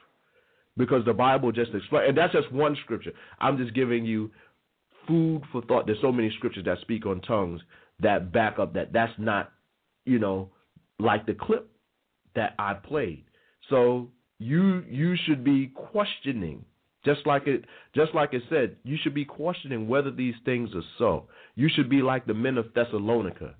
Because 0.77 1.03
the 1.05 1.13
Bible 1.13 1.51
just 1.51 1.71
explains, 1.73 2.09
and 2.09 2.17
that's 2.17 2.33
just 2.33 2.51
one 2.51 2.77
scripture. 2.83 3.11
I'm 3.39 3.57
just 3.57 3.73
giving 3.73 4.05
you 4.05 4.31
food 5.07 5.41
for 5.51 5.61
thought. 5.63 5.87
There's 5.87 6.01
so 6.01 6.11
many 6.11 6.31
scriptures 6.37 6.65
that 6.65 6.79
speak 6.81 7.05
on 7.05 7.21
tongues 7.21 7.61
that 7.99 8.31
back 8.31 8.59
up 8.59 8.73
that 8.75 8.93
that's 8.93 9.13
not, 9.17 9.51
you 10.05 10.19
know, 10.19 10.49
like 10.99 11.25
the 11.25 11.33
clip 11.33 11.69
that 12.35 12.53
I 12.59 12.73
played. 12.75 13.25
So 13.69 14.09
you 14.39 14.83
you 14.87 15.15
should 15.25 15.43
be 15.43 15.67
questioning 15.67 16.63
just 17.05 17.25
like 17.25 17.47
it 17.47 17.65
just 17.95 18.13
like 18.13 18.33
it 18.33 18.43
said, 18.49 18.75
you 18.83 18.97
should 19.01 19.13
be 19.13 19.25
questioning 19.25 19.87
whether 19.87 20.11
these 20.11 20.35
things 20.45 20.69
are 20.75 20.83
so. 20.97 21.25
You 21.55 21.69
should 21.69 21.89
be 21.89 22.01
like 22.01 22.25
the 22.25 22.33
men 22.33 22.57
of 22.57 22.73
Thessalonica, 22.73 23.55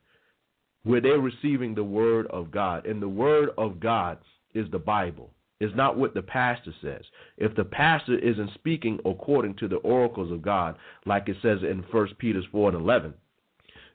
where 0.83 1.01
they're 1.01 1.19
receiving 1.19 1.75
the 1.75 1.83
word 1.83 2.27
of 2.27 2.51
God. 2.51 2.85
And 2.85 3.01
the 3.01 3.09
word 3.09 3.49
of 3.57 3.79
God 3.79 4.19
is 4.53 4.69
the 4.71 4.79
Bible. 4.79 5.31
It's 5.59 5.75
not 5.75 5.97
what 5.97 6.13
the 6.13 6.21
pastor 6.21 6.71
says. 6.81 7.01
If 7.37 7.55
the 7.55 7.63
pastor 7.63 8.17
isn't 8.19 8.53
speaking 8.53 8.99
according 9.05 9.55
to 9.55 9.67
the 9.67 9.77
oracles 9.77 10.31
of 10.31 10.41
God, 10.41 10.77
like 11.05 11.27
it 11.29 11.37
says 11.41 11.59
in 11.63 11.83
1 11.91 12.07
Peter 12.19 12.41
4 12.51 12.69
and 12.69 12.81
11, 12.81 13.13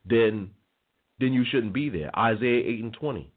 then 0.05 0.51
then 1.21 1.33
you 1.33 1.45
shouldn't 1.45 1.73
be 1.73 1.89
there. 1.89 2.11
Isaiah 2.19 2.65
8 2.67 2.83
and 2.83 2.95
20. 2.95 3.33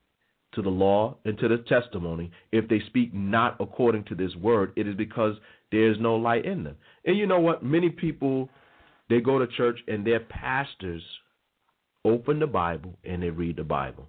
To 0.53 0.61
the 0.61 0.69
law 0.69 1.17
and 1.25 1.37
to 1.39 1.49
the 1.49 1.57
testimony, 1.57 2.31
if 2.53 2.67
they 2.69 2.79
speak 2.87 3.13
not 3.13 3.57
according 3.59 4.05
to 4.05 4.15
this 4.15 4.33
word, 4.37 4.71
it 4.77 4.87
is 4.87 4.95
because 4.95 5.35
there's 5.71 5.97
no 5.99 6.15
light 6.15 6.45
in 6.45 6.63
them. 6.63 6.75
And 7.05 7.17
you 7.17 7.27
know 7.27 7.39
what? 7.39 7.63
Many 7.63 7.89
people 7.89 8.49
they 9.09 9.19
go 9.19 9.39
to 9.39 9.47
church 9.47 9.79
and 9.87 10.05
their 10.05 10.19
pastors 10.19 11.03
open 12.03 12.39
the 12.39 12.47
Bible 12.47 12.97
and 13.03 13.21
they 13.21 13.29
read 13.29 13.57
the 13.57 13.63
Bible. 13.63 14.07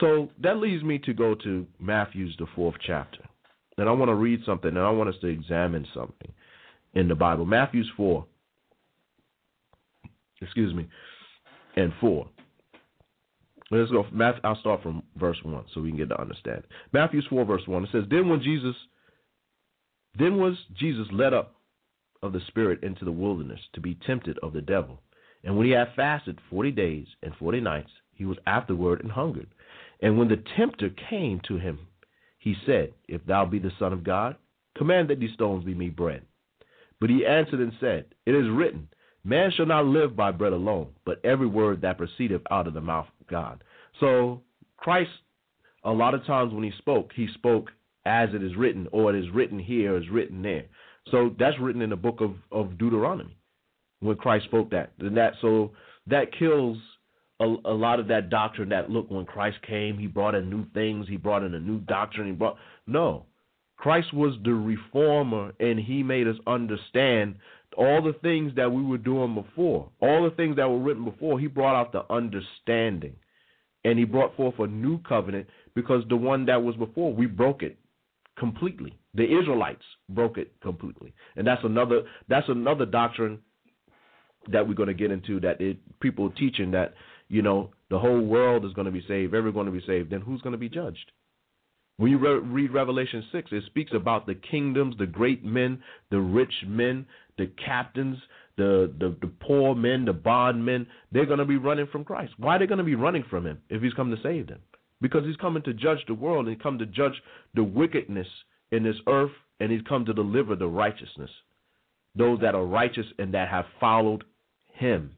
So 0.00 0.28
that 0.42 0.58
leads 0.58 0.84
me 0.84 0.98
to 1.00 1.14
go 1.14 1.34
to 1.34 1.66
Matthew's 1.80 2.36
the 2.38 2.46
fourth 2.54 2.76
chapter. 2.86 3.24
And 3.78 3.88
I 3.88 3.92
want 3.92 4.10
to 4.10 4.14
read 4.14 4.40
something 4.44 4.70
and 4.70 4.78
I 4.78 4.90
want 4.90 5.08
us 5.08 5.20
to 5.20 5.26
examine 5.26 5.86
something 5.94 6.32
in 6.94 7.08
the 7.08 7.14
Bible. 7.14 7.44
Matthew's 7.44 7.90
four. 7.96 8.26
Excuse 10.40 10.74
me. 10.74 10.86
And 11.76 11.92
four. 12.00 12.28
Let's 13.70 13.90
go. 13.90 14.06
I'll 14.44 14.60
start 14.60 14.82
from 14.82 15.02
verse 15.16 15.38
one 15.42 15.64
so 15.74 15.80
we 15.80 15.90
can 15.90 15.98
get 15.98 16.08
to 16.10 16.20
understand. 16.20 16.62
Matthew's 16.92 17.26
four 17.28 17.44
verse 17.44 17.66
one. 17.66 17.84
It 17.84 17.90
says, 17.90 18.04
Then 18.08 18.28
when 18.28 18.42
Jesus 18.42 18.76
then 20.18 20.38
was 20.38 20.56
Jesus 20.78 21.06
led 21.12 21.34
up 21.34 21.54
of 22.22 22.32
the 22.32 22.40
Spirit 22.48 22.82
into 22.82 23.04
the 23.04 23.12
wilderness 23.12 23.60
to 23.74 23.80
be 23.80 23.98
tempted 24.06 24.38
of 24.42 24.52
the 24.52 24.60
devil. 24.60 25.00
And 25.44 25.56
when 25.56 25.66
he 25.66 25.72
had 25.72 25.94
fasted 25.94 26.38
forty 26.50 26.70
days 26.70 27.06
and 27.22 27.34
forty 27.36 27.60
nights, 27.60 27.90
he 28.14 28.24
was 28.24 28.38
afterward 28.46 29.02
and 29.02 29.12
hungered. 29.12 29.48
And 30.00 30.18
when 30.18 30.28
the 30.28 30.42
tempter 30.56 30.90
came 31.08 31.40
to 31.46 31.58
him, 31.58 31.78
he 32.38 32.54
said, 32.64 32.92
If 33.08 33.24
thou 33.26 33.44
be 33.44 33.58
the 33.58 33.72
Son 33.78 33.92
of 33.92 34.04
God, 34.04 34.36
command 34.76 35.08
that 35.08 35.20
these 35.20 35.32
stones 35.34 35.64
be 35.64 35.74
made 35.74 35.96
bread. 35.96 36.22
But 37.00 37.10
he 37.10 37.26
answered 37.26 37.60
and 37.60 37.72
said, 37.80 38.06
It 38.24 38.34
is 38.34 38.48
written, 38.50 38.88
Man 39.24 39.50
shall 39.50 39.66
not 39.66 39.86
live 39.86 40.16
by 40.16 40.30
bread 40.30 40.52
alone, 40.52 40.88
but 41.04 41.24
every 41.24 41.46
word 41.46 41.80
that 41.82 41.98
proceedeth 41.98 42.42
out 42.50 42.66
of 42.66 42.74
the 42.74 42.80
mouth 42.80 43.08
of 43.20 43.26
God. 43.26 43.62
So 44.00 44.42
Christ, 44.76 45.10
a 45.84 45.90
lot 45.90 46.14
of 46.14 46.24
times 46.24 46.52
when 46.52 46.62
he 46.62 46.72
spoke, 46.78 47.10
he 47.14 47.28
spoke 47.34 47.70
as 48.06 48.30
it 48.32 48.42
is 48.42 48.56
written, 48.56 48.88
or 48.92 49.14
it 49.14 49.22
is 49.22 49.30
written 49.34 49.58
here, 49.58 49.96
is 49.96 50.08
written 50.08 50.40
there. 50.40 50.64
So 51.10 51.34
that's 51.38 51.58
written 51.60 51.82
in 51.82 51.90
the 51.90 51.96
book 51.96 52.20
of, 52.20 52.34
of 52.50 52.78
Deuteronomy 52.78 53.36
when 54.00 54.16
Christ 54.16 54.46
spoke 54.46 54.70
that. 54.70 54.92
And 54.98 55.16
that 55.16 55.34
so 55.40 55.72
that 56.06 56.36
kills 56.38 56.78
a, 57.40 57.44
a, 57.44 57.74
lot 57.74 58.00
of 58.00 58.08
that 58.08 58.30
doctrine 58.30 58.68
that 58.70 58.90
look 58.90 59.10
when 59.10 59.26
Christ 59.26 59.58
came, 59.66 59.98
he 59.98 60.06
brought 60.06 60.34
in 60.34 60.48
new 60.48 60.64
things, 60.72 61.06
he 61.08 61.16
brought 61.16 61.42
in 61.42 61.54
a 61.54 61.60
new 61.60 61.80
doctrine, 61.80 62.26
he 62.26 62.32
brought 62.32 62.56
no. 62.86 63.26
Christ 63.76 64.14
was 64.14 64.34
the 64.42 64.54
reformer, 64.54 65.52
and 65.60 65.78
he 65.78 66.02
made 66.02 66.26
us 66.26 66.36
understand 66.46 67.36
all 67.76 68.00
the 68.02 68.14
things 68.22 68.52
that 68.56 68.72
we 68.72 68.82
were 68.82 68.96
doing 68.96 69.34
before, 69.34 69.90
all 70.00 70.24
the 70.24 70.34
things 70.34 70.56
that 70.56 70.68
were 70.68 70.78
written 70.78 71.04
before. 71.04 71.38
He 71.38 71.46
brought 71.46 71.78
out 71.78 71.92
the 71.92 72.10
understanding, 72.10 73.16
and 73.84 73.98
he 73.98 74.06
brought 74.06 74.34
forth 74.34 74.58
a 74.58 74.66
new 74.66 74.98
covenant 75.02 75.46
because 75.74 76.04
the 76.08 76.16
one 76.16 76.46
that 76.46 76.62
was 76.62 76.74
before, 76.76 77.12
we 77.12 77.26
broke 77.26 77.62
it 77.62 77.76
completely. 78.38 78.98
The 79.14 79.24
Israelites 79.24 79.82
broke 80.08 80.38
it 80.38 80.52
completely, 80.60 81.14
and 81.36 81.46
that's 81.46 81.64
another 81.64 82.02
that's 82.28 82.48
another 82.48 82.86
doctrine 82.86 83.40
that 84.52 84.66
we're 84.66 84.74
going 84.74 84.88
to 84.88 84.94
get 84.94 85.10
into. 85.10 85.40
That 85.40 85.60
it, 85.60 85.78
people 86.00 86.30
teaching 86.30 86.70
that 86.72 86.94
you 87.28 87.42
know 87.42 87.70
the 87.90 87.98
whole 87.98 88.20
world 88.20 88.64
is 88.64 88.72
going 88.72 88.86
to 88.86 88.92
be 88.92 89.04
saved, 89.08 89.34
everyone's 89.34 89.54
going 89.54 89.66
to 89.66 89.72
be 89.72 89.86
saved. 89.86 90.10
Then 90.10 90.20
who's 90.20 90.42
going 90.42 90.52
to 90.52 90.58
be 90.58 90.68
judged? 90.68 91.12
When 91.98 92.10
you 92.10 92.18
re- 92.18 92.40
read 92.40 92.74
Revelation 92.74 93.24
6, 93.32 93.52
it 93.52 93.64
speaks 93.66 93.92
about 93.94 94.26
the 94.26 94.34
kingdoms, 94.34 94.96
the 94.98 95.06
great 95.06 95.44
men, 95.44 95.82
the 96.10 96.20
rich 96.20 96.52
men, 96.66 97.06
the 97.38 97.46
captains, 97.64 98.18
the, 98.58 98.92
the, 98.98 99.16
the 99.20 99.28
poor 99.40 99.74
men, 99.74 100.04
the 100.04 100.12
bondmen. 100.12 100.86
They're 101.10 101.26
going 101.26 101.38
to 101.38 101.46
be 101.46 101.56
running 101.56 101.86
from 101.86 102.04
Christ. 102.04 102.34
Why 102.36 102.56
are 102.56 102.58
they 102.58 102.66
going 102.66 102.78
to 102.78 102.84
be 102.84 102.96
running 102.96 103.24
from 103.30 103.46
him 103.46 103.62
if 103.70 103.82
he's 103.82 103.94
come 103.94 104.10
to 104.10 104.22
save 104.22 104.48
them? 104.48 104.60
Because 105.00 105.24
he's 105.24 105.36
coming 105.36 105.62
to 105.64 105.74
judge 105.74 105.98
the 106.06 106.14
world 106.14 106.48
and 106.48 106.62
come 106.62 106.78
to 106.78 106.86
judge 106.86 107.20
the 107.54 107.64
wickedness 107.64 108.28
in 108.70 108.82
this 108.82 108.96
earth 109.06 109.32
and 109.60 109.70
he's 109.70 109.82
come 109.88 110.04
to 110.04 110.12
deliver 110.12 110.56
the 110.56 110.66
righteousness. 110.66 111.30
Those 112.14 112.40
that 112.40 112.54
are 112.54 112.64
righteous 112.64 113.06
and 113.18 113.34
that 113.34 113.48
have 113.48 113.66
followed 113.78 114.24
him. 114.72 115.12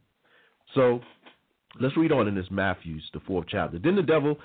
So 0.75 1.01
let's 1.81 1.97
read 1.97 2.13
on 2.13 2.29
in 2.29 2.35
this 2.35 2.51
Matthew's, 2.51 3.09
the 3.13 3.21
fourth 3.21 3.47
chapter. 3.49 3.79
Then 3.79 3.97
the 3.97 4.03
devil 4.03 4.37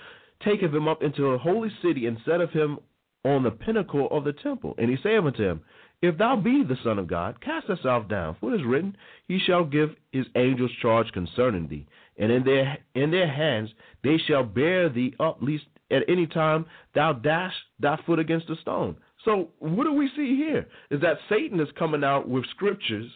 taketh 0.43 0.74
him 0.74 0.88
up 0.88 1.02
into 1.04 1.28
a 1.28 1.38
holy 1.38 1.69
city 1.82 2.06
and 2.06 2.17
setteth 2.26 2.52
him 2.52 2.80
on 3.26 3.43
the 3.43 3.52
pinnacle 3.52 4.08
of 4.12 4.24
the 4.24 4.34
temple. 4.34 4.76
And 4.78 4.89
he 4.89 4.98
saith 5.02 5.24
unto 5.24 5.43
him, 5.43 5.62
If 6.03 6.17
thou 6.17 6.35
be 6.35 6.65
the 6.67 6.75
Son 6.83 6.99
of 6.99 7.07
God, 7.07 7.39
cast 7.39 7.67
thyself 7.67 8.09
down, 8.09 8.35
for 8.41 8.53
it 8.53 8.59
is 8.59 8.67
written, 8.67 8.97
He 9.29 9.39
shall 9.39 9.63
give 9.63 9.91
his 10.11 10.25
angels 10.35 10.69
charge 10.81 11.09
concerning 11.13 11.69
thee, 11.69 11.87
and 12.17 12.29
in 12.29 12.43
their 12.43 12.77
in 12.93 13.09
their 13.09 13.31
hands 13.31 13.69
they 14.03 14.17
shall 14.27 14.43
bear 14.43 14.89
thee 14.89 15.15
up, 15.21 15.37
lest 15.39 15.63
at 15.91 16.03
any 16.09 16.27
time 16.27 16.65
thou 16.93 17.13
dash 17.13 17.53
thy 17.79 17.97
foot 18.05 18.19
against 18.19 18.49
a 18.49 18.57
stone. 18.57 18.97
So 19.23 19.47
what 19.59 19.85
do 19.85 19.93
we 19.93 20.09
see 20.13 20.35
here? 20.35 20.67
Is 20.91 20.99
that 20.99 21.19
Satan 21.29 21.61
is 21.61 21.69
coming 21.79 22.03
out 22.03 22.27
with 22.27 22.45
scriptures 22.49 23.09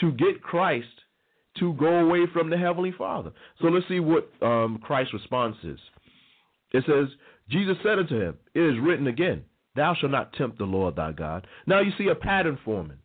to 0.00 0.12
get 0.12 0.42
Christ 0.42 0.88
to 1.58 1.74
go 1.74 1.98
away 1.98 2.20
from 2.32 2.48
the 2.48 2.56
Heavenly 2.56 2.92
Father. 2.96 3.32
So 3.60 3.66
let's 3.66 3.86
see 3.88 4.00
what 4.00 4.30
um, 4.40 4.78
Christ's 4.82 5.12
response 5.12 5.56
is. 5.62 5.78
It 6.72 6.84
says, 6.86 7.08
Jesus 7.50 7.76
said 7.82 7.98
unto 7.98 8.18
him, 8.18 8.38
It 8.54 8.60
is 8.60 8.80
written 8.80 9.06
again, 9.06 9.44
Thou 9.76 9.94
shalt 9.94 10.12
not 10.12 10.32
tempt 10.32 10.58
the 10.58 10.64
Lord 10.64 10.96
thy 10.96 11.12
God. 11.12 11.46
Now 11.66 11.80
you 11.80 11.92
see 11.98 12.08
a 12.08 12.14
pattern 12.14 12.58
forming. 12.64 12.98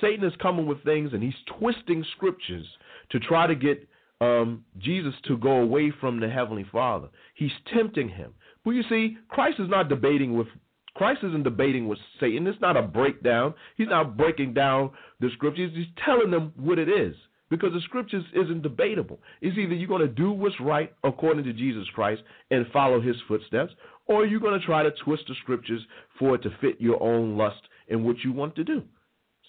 Satan 0.00 0.24
is 0.24 0.32
coming 0.42 0.66
with 0.66 0.82
things 0.84 1.10
and 1.12 1.22
he's 1.22 1.32
twisting 1.58 2.04
scriptures 2.16 2.66
to 3.10 3.20
try 3.20 3.46
to 3.46 3.54
get 3.54 3.88
um, 4.20 4.64
Jesus 4.78 5.14
to 5.28 5.36
go 5.38 5.62
away 5.62 5.92
from 6.00 6.20
the 6.20 6.28
Heavenly 6.28 6.66
Father. 6.70 7.08
He's 7.34 7.50
tempting 7.72 8.08
him. 8.08 8.32
But 8.64 8.72
you 8.72 8.82
see, 8.88 9.16
Christ 9.28 9.60
is 9.60 9.70
not 9.70 9.88
debating 9.88 10.36
with 10.36 10.48
Christ 10.94 11.20
isn't 11.22 11.42
debating 11.42 11.88
with 11.88 11.98
Satan. 12.18 12.46
It's 12.46 12.60
not 12.60 12.76
a 12.76 12.82
breakdown. 12.82 13.52
He's 13.76 13.88
not 13.88 14.16
breaking 14.16 14.54
down 14.54 14.90
the 15.20 15.28
scriptures. 15.34 15.70
He's 15.74 15.86
telling 16.02 16.30
them 16.30 16.54
what 16.56 16.78
it 16.78 16.88
is 16.88 17.14
because 17.50 17.72
the 17.72 17.80
scriptures 17.82 18.24
isn't 18.34 18.62
debatable. 18.62 19.18
It's 19.40 19.56
either 19.58 19.74
you're 19.74 19.88
going 19.88 20.00
to 20.00 20.08
do 20.08 20.30
what's 20.30 20.58
right 20.58 20.92
according 21.04 21.44
to 21.44 21.52
Jesus 21.52 21.86
Christ 21.94 22.22
and 22.50 22.66
follow 22.72 23.00
his 23.00 23.16
footsteps, 23.28 23.72
or 24.06 24.24
you're 24.24 24.40
going 24.40 24.58
to 24.58 24.66
try 24.66 24.82
to 24.82 24.90
twist 25.04 25.24
the 25.28 25.34
scriptures 25.42 25.80
for 26.18 26.34
it 26.34 26.42
to 26.42 26.50
fit 26.60 26.80
your 26.80 27.02
own 27.02 27.36
lust 27.36 27.60
and 27.88 28.04
what 28.04 28.16
you 28.24 28.32
want 28.32 28.54
to 28.56 28.64
do. 28.64 28.82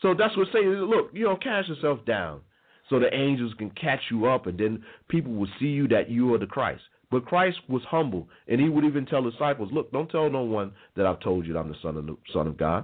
So 0.02 0.14
that's 0.18 0.36
what 0.38 0.48
saying. 0.54 0.68
Look, 0.70 1.10
you 1.14 1.26
know, 1.26 1.38
cast 1.38 1.70
yourself 1.70 2.06
down 2.06 2.42
so 2.90 3.00
the 3.00 3.14
angels 3.14 3.54
can 3.58 3.70
catch 3.72 4.02
you 4.12 4.26
up 4.26 4.48
and 4.48 4.58
then 4.58 4.84
people 5.10 5.34
will 5.34 5.50
see 5.60 5.66
you 5.66 5.88
that 5.90 6.10
you 6.10 6.34
are 6.34 6.38
the 6.38 6.46
Christ. 6.46 6.82
But 7.10 7.26
Christ 7.26 7.58
was 7.70 7.82
humble, 7.88 8.28
and 8.50 8.60
he 8.60 8.68
would 8.68 8.84
even 8.84 9.06
tell 9.06 9.24
disciples, 9.24 9.72
"Look, 9.72 9.94
don't 9.94 10.10
tell 10.10 10.30
no 10.30 10.42
one 10.42 10.74
that 10.98 11.06
I've 11.06 11.22
told 11.22 11.46
you 11.46 11.54
that 11.54 11.60
I'm 11.60 11.70
the 11.70 11.78
son 11.82 11.96
of 11.96 12.06
the 12.06 12.18
Son 12.34 12.48
of 12.48 12.58
God. 12.58 12.84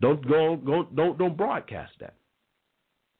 Don't 0.00 0.26
go, 0.26 0.56
go 0.56 0.84
don't 0.84 1.18
don't 1.18 1.36
broadcast 1.36 1.92
that." 2.00 2.14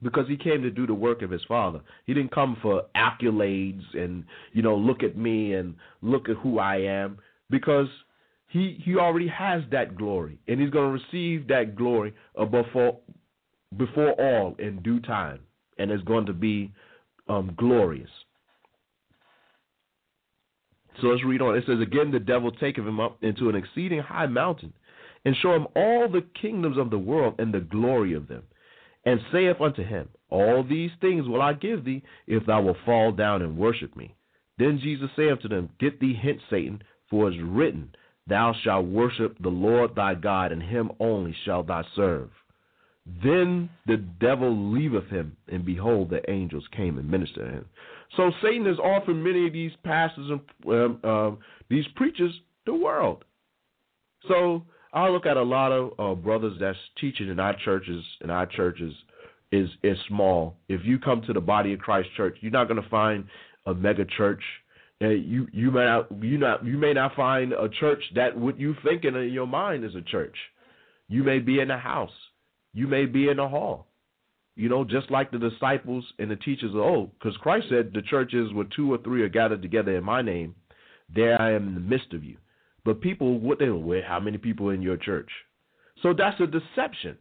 because 0.02 0.29
he 0.29 0.37
came 0.37 0.62
to 0.62 0.70
do 0.70 0.87
the 0.87 0.94
work 0.94 1.22
of 1.22 1.31
his 1.31 1.42
father. 1.44 1.81
He 2.05 2.14
didn't 2.14 2.33
come 2.33 2.57
for 2.61 2.85
accolades 2.94 3.83
and 3.94 4.24
you 4.52 4.62
know 4.62 4.76
look 4.76 5.02
at 5.02 5.16
me 5.16 5.55
and 5.55 5.74
look 6.02 6.29
at 6.29 6.37
who 6.37 6.59
I 6.59 6.76
am 6.76 7.18
because 7.50 7.88
he 8.48 8.80
he 8.85 8.96
already 8.96 9.28
has 9.28 9.62
that 9.72 9.96
glory 9.96 10.38
and 10.48 10.61
he's 10.61 10.70
going 10.70 10.96
to 10.96 11.04
receive 11.04 11.48
that 11.48 11.76
glory 11.76 12.14
before 12.50 12.98
before 13.76 14.12
all 14.12 14.54
in 14.59 14.80
due 14.82 15.00
time 15.00 15.40
and 15.78 15.90
it's 15.90 16.04
going 16.04 16.26
to 16.26 16.32
be 16.32 16.72
um, 17.28 17.54
glorious. 17.56 18.11
So 21.00 21.09
let's 21.09 21.24
read 21.24 21.42
on. 21.42 21.56
It 21.56 21.64
says 21.66 21.80
again, 21.80 22.11
the 22.11 22.18
devil 22.18 22.50
taketh 22.50 22.87
him 22.87 23.00
up 23.00 23.22
into 23.22 23.48
an 23.50 23.54
exceeding 23.54 24.00
high 24.00 24.26
mountain 24.26 24.72
and 25.24 25.37
show 25.42 25.54
him 25.54 25.66
all 25.74 26.09
the 26.09 26.24
kingdoms 26.40 26.78
of 26.78 26.90
the 26.90 26.98
world 26.98 27.35
and 27.38 27.52
the 27.52 27.61
glory 27.61 28.14
of 28.14 28.28
them 28.28 28.44
and 29.04 29.20
saith 29.32 29.61
unto 29.61 29.85
him, 29.85 30.09
All 30.30 30.64
these 30.64 30.90
things 31.00 31.28
will 31.28 31.42
I 31.42 31.52
give 31.52 31.85
thee, 31.85 32.02
if 32.26 32.44
thou 32.46 32.62
wilt 32.62 32.76
fall 32.85 33.12
down 33.12 33.42
and 33.42 33.56
worship 33.56 33.96
me. 33.96 34.14
Then 34.59 34.80
Jesus 34.82 35.11
saith 35.16 35.32
unto 35.32 35.48
them, 35.48 35.70
Get 35.78 36.00
thee 36.00 36.18
hence, 36.20 36.40
Satan, 36.50 36.82
for 37.11 37.29
it 37.29 37.37
is 37.37 37.42
written, 37.42 37.90
Thou 38.27 38.55
shalt 38.62 38.87
worship 38.87 39.37
the 39.40 39.49
Lord 39.49 39.95
thy 39.95 40.14
God, 40.14 40.53
and 40.53 40.62
him 40.62 40.90
only 40.99 41.35
shalt 41.45 41.69
thou 41.69 41.85
serve. 41.95 42.31
Then 43.23 43.71
the 43.87 43.99
devil 43.99 44.73
leaveth 44.73 45.09
him, 45.09 45.37
and 45.49 45.64
behold, 45.64 46.11
the 46.11 46.29
angels 46.29 46.64
came 46.77 46.99
and 46.99 47.09
ministered 47.09 47.47
to 47.47 47.53
him. 47.53 47.66
So 48.16 48.33
Satan 48.42 48.66
is 48.66 48.79
offering 48.79 49.23
many 49.23 49.47
of 49.47 49.53
these 49.53 49.73
pastors 49.85 50.31
and 50.31 50.40
um, 50.73 51.01
um, 51.09 51.38
these 51.69 51.87
preachers 51.95 52.33
the 52.66 52.75
world. 52.75 53.25
So 54.29 54.62
I 54.92 55.09
look 55.09 55.27
at 55.27 55.37
a 55.37 55.42
lot 55.42 55.73
of 55.73 55.92
uh, 55.99 56.14
brothers 56.21 56.57
that's 56.61 56.79
teaching 57.01 57.29
in 57.29 57.38
our 57.38 57.57
churches, 57.64 58.05
and 58.21 58.31
our 58.31 58.47
churches 58.47 58.92
is 59.53 59.69
is 59.83 59.99
small. 60.09 60.57
If 60.69 60.85
you 60.85 60.99
come 60.99 61.23
to 61.23 61.33
the 61.33 61.40
body 61.40 61.73
of 61.73 61.79
Christ 61.81 62.09
church, 62.16 62.38
you're 62.40 62.53
not 62.53 62.69
going 62.69 62.83
to 62.83 62.88
find 62.88 63.25
a 63.66 63.75
mega 63.75 64.05
church. 64.05 64.42
Uh, 65.02 65.09
you 65.09 65.46
you 65.52 65.70
may 65.70 65.85
not 65.85 66.06
you 66.22 66.38
not 66.38 66.64
you 66.64 66.78
may 66.78 66.94
not 66.94 67.14
find 67.14 67.52
a 67.52 67.68
church 67.68 68.02
that 68.14 68.37
what 68.37 68.59
you 68.59 68.74
thinking 68.82 69.14
in 69.14 69.30
your 69.30 69.46
mind 69.46 69.85
is 69.85 69.94
a 69.94 70.00
church. 70.00 70.37
You 71.09 71.22
may 71.22 71.38
be 71.38 71.61
in 71.61 71.70
a 71.70 71.78
house. 71.78 72.11
You 72.72 72.87
may 72.87 73.04
be 73.04 73.28
in 73.28 73.38
a 73.38 73.48
hall. 73.48 73.87
You 74.54 74.70
know, 74.70 74.85
just 74.85 75.11
like 75.11 75.30
the 75.30 75.38
disciples 75.38 76.04
and 76.18 76.30
the 76.30 76.37
teachers 76.37 76.70
of 76.70 76.80
old, 76.80 77.11
because 77.18 77.37
Christ 77.38 77.66
said 77.68 77.90
the 77.92 78.00
church 78.00 78.32
is 78.32 78.54
where 78.54 78.66
two 78.74 78.90
or 78.90 78.98
three 78.98 79.22
are 79.22 79.28
gathered 79.28 79.61
together 79.61 79.94
in 79.94 80.02
my 80.02 80.22
name. 80.22 80.54
There 81.14 81.40
I 81.40 81.52
am 81.52 81.68
in 81.68 81.74
the 81.74 81.80
midst 81.80 82.14
of 82.14 82.24
you. 82.24 82.38
But 82.85 83.02
people, 83.02 83.38
what 83.38 83.59
they 83.59 83.66
how 84.06 84.20
many 84.20 84.38
people 84.38 84.70
in 84.70 84.80
your 84.80 84.96
church? 84.96 85.28
So 86.02 86.14
that's 86.16 86.40
a 86.40 86.46
deception. 86.46 87.18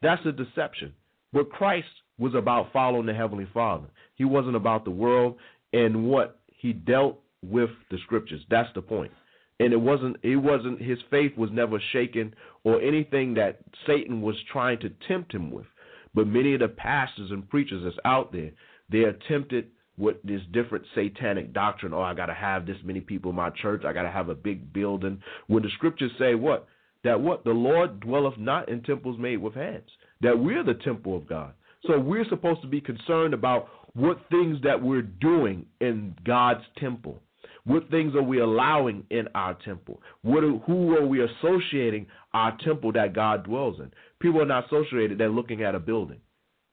That's 0.00 0.24
a 0.26 0.32
deception. 0.32 0.92
But 1.32 1.50
Christ 1.50 1.88
was 2.18 2.34
about 2.34 2.72
following 2.72 3.06
the 3.06 3.14
Heavenly 3.14 3.48
Father. 3.52 3.86
He 4.14 4.24
wasn't 4.24 4.56
about 4.56 4.84
the 4.84 4.90
world 4.90 5.36
and 5.72 6.04
what 6.04 6.38
he 6.56 6.72
dealt 6.72 7.20
with 7.42 7.70
the 7.90 7.98
scriptures. 8.04 8.42
That's 8.50 8.72
the 8.74 8.82
point. 8.82 9.12
And 9.60 9.72
it 9.72 9.80
wasn't 9.80 10.16
it 10.22 10.36
wasn't 10.36 10.80
his 10.80 10.98
faith 11.10 11.36
was 11.36 11.50
never 11.52 11.80
shaken 11.92 12.34
or 12.64 12.80
anything 12.80 13.34
that 13.34 13.60
Satan 13.86 14.20
was 14.20 14.36
trying 14.50 14.80
to 14.80 14.90
tempt 15.06 15.32
him 15.32 15.50
with. 15.50 15.66
But 16.14 16.26
many 16.26 16.54
of 16.54 16.60
the 16.60 16.68
pastors 16.68 17.30
and 17.30 17.48
preachers 17.48 17.82
that's 17.84 17.96
out 18.04 18.32
there, 18.32 18.50
they 18.90 19.00
are 19.00 19.16
tempted 19.28 19.68
with 19.96 20.16
this 20.24 20.40
different 20.52 20.84
satanic 20.94 21.52
doctrine. 21.52 21.94
Oh, 21.94 22.02
I 22.02 22.14
got 22.14 22.26
to 22.26 22.34
have 22.34 22.66
this 22.66 22.76
many 22.84 23.00
people 23.00 23.30
in 23.30 23.36
my 23.36 23.50
church. 23.50 23.84
I 23.84 23.92
got 23.92 24.02
to 24.02 24.10
have 24.10 24.28
a 24.28 24.34
big 24.34 24.72
building. 24.72 25.22
When 25.46 25.62
the 25.62 25.70
scriptures 25.76 26.10
say 26.18 26.34
what? 26.34 26.66
That 27.04 27.20
what? 27.20 27.44
The 27.44 27.50
Lord 27.50 28.00
dwelleth 28.00 28.38
not 28.38 28.68
in 28.68 28.82
temples 28.82 29.18
made 29.18 29.36
with 29.36 29.54
hands. 29.54 29.88
That 30.20 30.38
we're 30.38 30.64
the 30.64 30.74
temple 30.74 31.16
of 31.16 31.28
God. 31.28 31.52
So 31.86 31.98
we're 31.98 32.28
supposed 32.28 32.62
to 32.62 32.68
be 32.68 32.80
concerned 32.80 33.34
about 33.34 33.68
what 33.94 34.18
things 34.30 34.58
that 34.62 34.82
we're 34.82 35.02
doing 35.02 35.66
in 35.80 36.14
God's 36.24 36.64
temple. 36.78 37.20
What 37.64 37.88
things 37.90 38.14
are 38.14 38.22
we 38.22 38.40
allowing 38.40 39.04
in 39.10 39.28
our 39.34 39.54
temple? 39.64 40.02
What 40.22 40.44
are, 40.44 40.58
who 40.66 40.94
are 40.96 41.06
we 41.06 41.22
associating 41.22 42.06
our 42.34 42.56
temple 42.62 42.92
that 42.92 43.14
God 43.14 43.44
dwells 43.44 43.80
in? 43.80 43.90
People 44.20 44.42
are 44.42 44.46
not 44.46 44.66
associated. 44.66 45.18
They're 45.18 45.28
looking 45.30 45.62
at 45.62 45.74
a 45.74 45.80
building. 45.80 46.20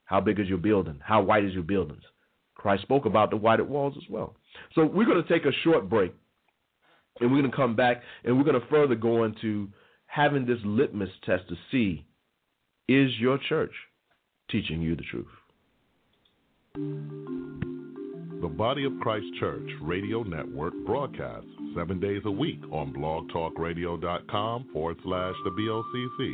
How 0.06 0.20
big 0.20 0.40
is 0.40 0.48
your 0.48 0.58
building? 0.58 1.00
How 1.02 1.22
white 1.22 1.46
is 1.46 1.54
your 1.54 1.64
buildings? 1.64 2.04
Christ 2.56 2.82
spoke 2.84 3.06
about 3.06 3.30
the 3.30 3.38
whited 3.38 3.70
walls 3.70 3.94
as 3.98 4.10
well. 4.10 4.36
So 4.76 4.86
we're 4.86 5.06
going 5.06 5.24
to 5.24 5.30
take 5.30 5.46
a 5.46 5.56
short 5.64 5.90
break, 5.90 6.14
and 7.20 7.32
we're 7.32 7.40
going 7.40 7.52
to 7.52 7.58
come 7.58 7.76
back, 7.76 8.02
and 8.24 8.38
we're 8.38 8.44
going 8.44 8.60
to 8.60 8.68
further 8.68 8.96
go 8.96 9.24
into 9.24 9.70
having 10.08 10.46
this 10.46 10.60
litmus 10.66 11.10
test 11.26 11.48
to 11.48 11.56
see 11.72 12.06
is 12.90 13.12
your 13.20 13.38
church 13.38 13.72
teaching 14.50 14.82
you 14.82 14.96
the 14.96 15.04
truth? 15.04 15.28
The 16.74 18.48
Body 18.48 18.86
of 18.86 18.94
Christ 19.02 19.26
Church 19.42 19.70
Radio 19.82 20.24
Network 20.24 20.74
broadcasts 20.86 21.50
seven 21.76 22.00
days 22.00 22.22
a 22.24 22.32
week 22.32 22.62
on 22.72 22.94
blogtalkradio.com 22.94 24.70
forward 24.72 24.98
slash 25.04 25.36
the 25.44 25.52
BOCC. 25.52 26.34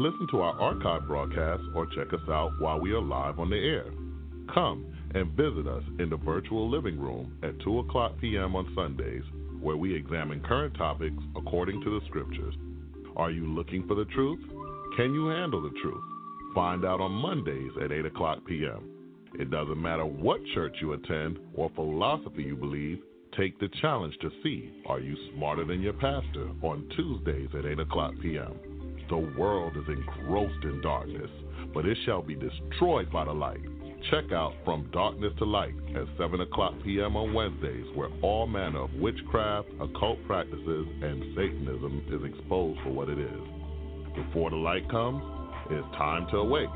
Listen 0.00 0.26
to 0.32 0.40
our 0.40 0.60
archive 0.60 1.06
broadcasts 1.06 1.64
or 1.76 1.86
check 1.94 2.12
us 2.12 2.28
out 2.28 2.50
while 2.58 2.80
we 2.80 2.92
are 2.92 3.00
live 3.00 3.38
on 3.38 3.50
the 3.50 3.56
air. 3.56 3.86
Come 4.52 4.94
and 5.14 5.30
visit 5.36 5.68
us 5.68 5.84
in 6.00 6.10
the 6.10 6.16
virtual 6.16 6.68
living 6.68 6.98
room 6.98 7.38
at 7.44 7.60
2 7.60 7.78
o'clock 7.78 8.20
p.m. 8.20 8.56
on 8.56 8.74
Sundays, 8.74 9.22
where 9.60 9.76
we 9.76 9.94
examine 9.94 10.40
current 10.40 10.74
topics 10.74 11.22
according 11.36 11.80
to 11.82 12.00
the 12.00 12.06
scriptures. 12.08 12.54
Are 13.16 13.30
you 13.30 13.46
looking 13.46 13.86
for 13.86 13.94
the 13.94 14.06
truth? 14.06 14.40
Can 14.96 15.14
you 15.14 15.28
handle 15.28 15.62
the 15.62 15.78
truth? 15.80 16.04
Find 16.52 16.84
out 16.84 17.00
on 17.00 17.12
Mondays 17.12 17.70
at 17.82 17.92
8 17.92 18.06
o'clock 18.06 18.40
p.m. 18.44 18.91
It 19.38 19.50
doesn't 19.50 19.80
matter 19.80 20.04
what 20.04 20.40
church 20.54 20.76
you 20.80 20.92
attend 20.92 21.38
or 21.54 21.70
philosophy 21.74 22.42
you 22.42 22.56
believe, 22.56 23.00
take 23.36 23.58
the 23.58 23.70
challenge 23.80 24.14
to 24.20 24.30
see 24.42 24.82
are 24.86 25.00
you 25.00 25.16
smarter 25.34 25.64
than 25.64 25.80
your 25.80 25.94
pastor 25.94 26.50
on 26.62 26.88
Tuesdays 26.94 27.48
at 27.58 27.64
8 27.64 27.80
o'clock 27.80 28.12
p.m. 28.20 28.54
The 29.08 29.32
world 29.38 29.76
is 29.76 29.88
engrossed 29.88 30.64
in 30.64 30.82
darkness, 30.82 31.30
but 31.72 31.86
it 31.86 31.96
shall 32.04 32.22
be 32.22 32.34
destroyed 32.34 33.10
by 33.10 33.24
the 33.24 33.32
light. 33.32 33.60
Check 34.10 34.32
out 34.32 34.52
From 34.64 34.90
Darkness 34.92 35.32
to 35.38 35.44
Light 35.44 35.74
at 35.96 36.06
7 36.18 36.40
o'clock 36.40 36.74
p.m. 36.84 37.16
on 37.16 37.32
Wednesdays, 37.32 37.86
where 37.94 38.10
all 38.20 38.46
manner 38.46 38.82
of 38.82 38.94
witchcraft, 38.94 39.68
occult 39.80 40.18
practices, 40.26 40.86
and 41.02 41.34
Satanism 41.34 42.02
is 42.10 42.34
exposed 42.34 42.80
for 42.82 42.90
what 42.90 43.08
it 43.08 43.18
is. 43.18 43.40
Before 44.14 44.50
the 44.50 44.56
light 44.56 44.88
comes, 44.90 45.22
it's 45.70 45.96
time 45.96 46.26
to 46.30 46.38
awake 46.38 46.68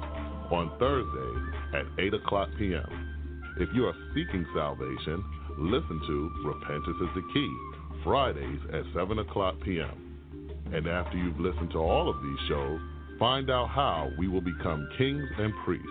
on 0.53 0.70
Thursdays 0.78 1.55
at 1.74 2.05
8 2.05 2.14
o'clock 2.14 2.49
p.m. 2.59 3.55
If 3.59 3.68
you 3.74 3.86
are 3.86 3.94
seeking 4.14 4.47
salvation, 4.55 5.24
listen 5.59 6.01
to 6.07 6.32
Repentance 6.44 6.97
is 7.01 7.09
the 7.14 7.22
Key, 7.32 7.57
Fridays 8.05 8.61
at 8.72 8.82
7 8.94 9.18
o'clock 9.18 9.55
p.m. 9.64 10.07
And 10.72 10.86
after 10.86 11.16
you've 11.16 11.40
listened 11.40 11.70
to 11.72 11.78
all 11.78 12.09
of 12.09 12.16
these 12.22 12.49
shows, 12.49 12.80
find 13.18 13.51
out 13.51 13.68
how 13.68 14.11
we 14.18 14.28
will 14.28 14.40
become 14.40 14.88
kings 14.99 15.28
and 15.38 15.53
priests 15.64 15.86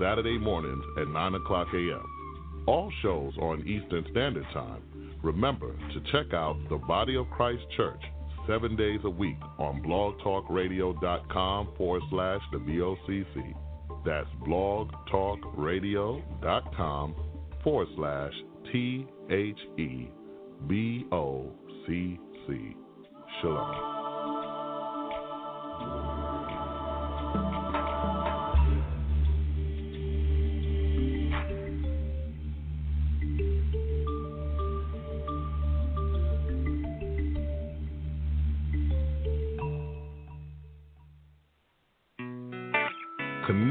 Saturday 0.00 0.38
mornings 0.38 0.84
at 0.98 1.08
9 1.08 1.34
o'clock 1.34 1.68
a.m. 1.72 2.64
All 2.66 2.90
shows 3.02 3.34
are 3.38 3.52
on 3.52 3.60
Eastern 3.60 4.04
Standard 4.10 4.46
Time. 4.52 4.82
Remember 5.22 5.74
to 5.92 6.00
check 6.12 6.34
out 6.34 6.56
the 6.68 6.78
Body 6.78 7.16
of 7.16 7.30
Christ 7.30 7.62
Church 7.76 8.00
seven 8.46 8.76
days 8.76 9.00
a 9.04 9.10
week 9.10 9.38
on 9.58 9.82
blogtalkradio.com 9.82 11.68
forward 11.76 12.02
slash 12.10 12.40
the 12.52 12.58
BOCC. 12.58 13.54
That's 14.04 14.28
blogtalkradio.com 14.46 17.14
forward 17.62 17.88
slash 17.96 18.32
T 18.70 19.06
H 19.30 19.58
E 19.78 20.10
B 20.68 21.06
O 21.10 21.50
C 21.86 22.20
C. 22.46 22.76
Shalom. 23.40 23.94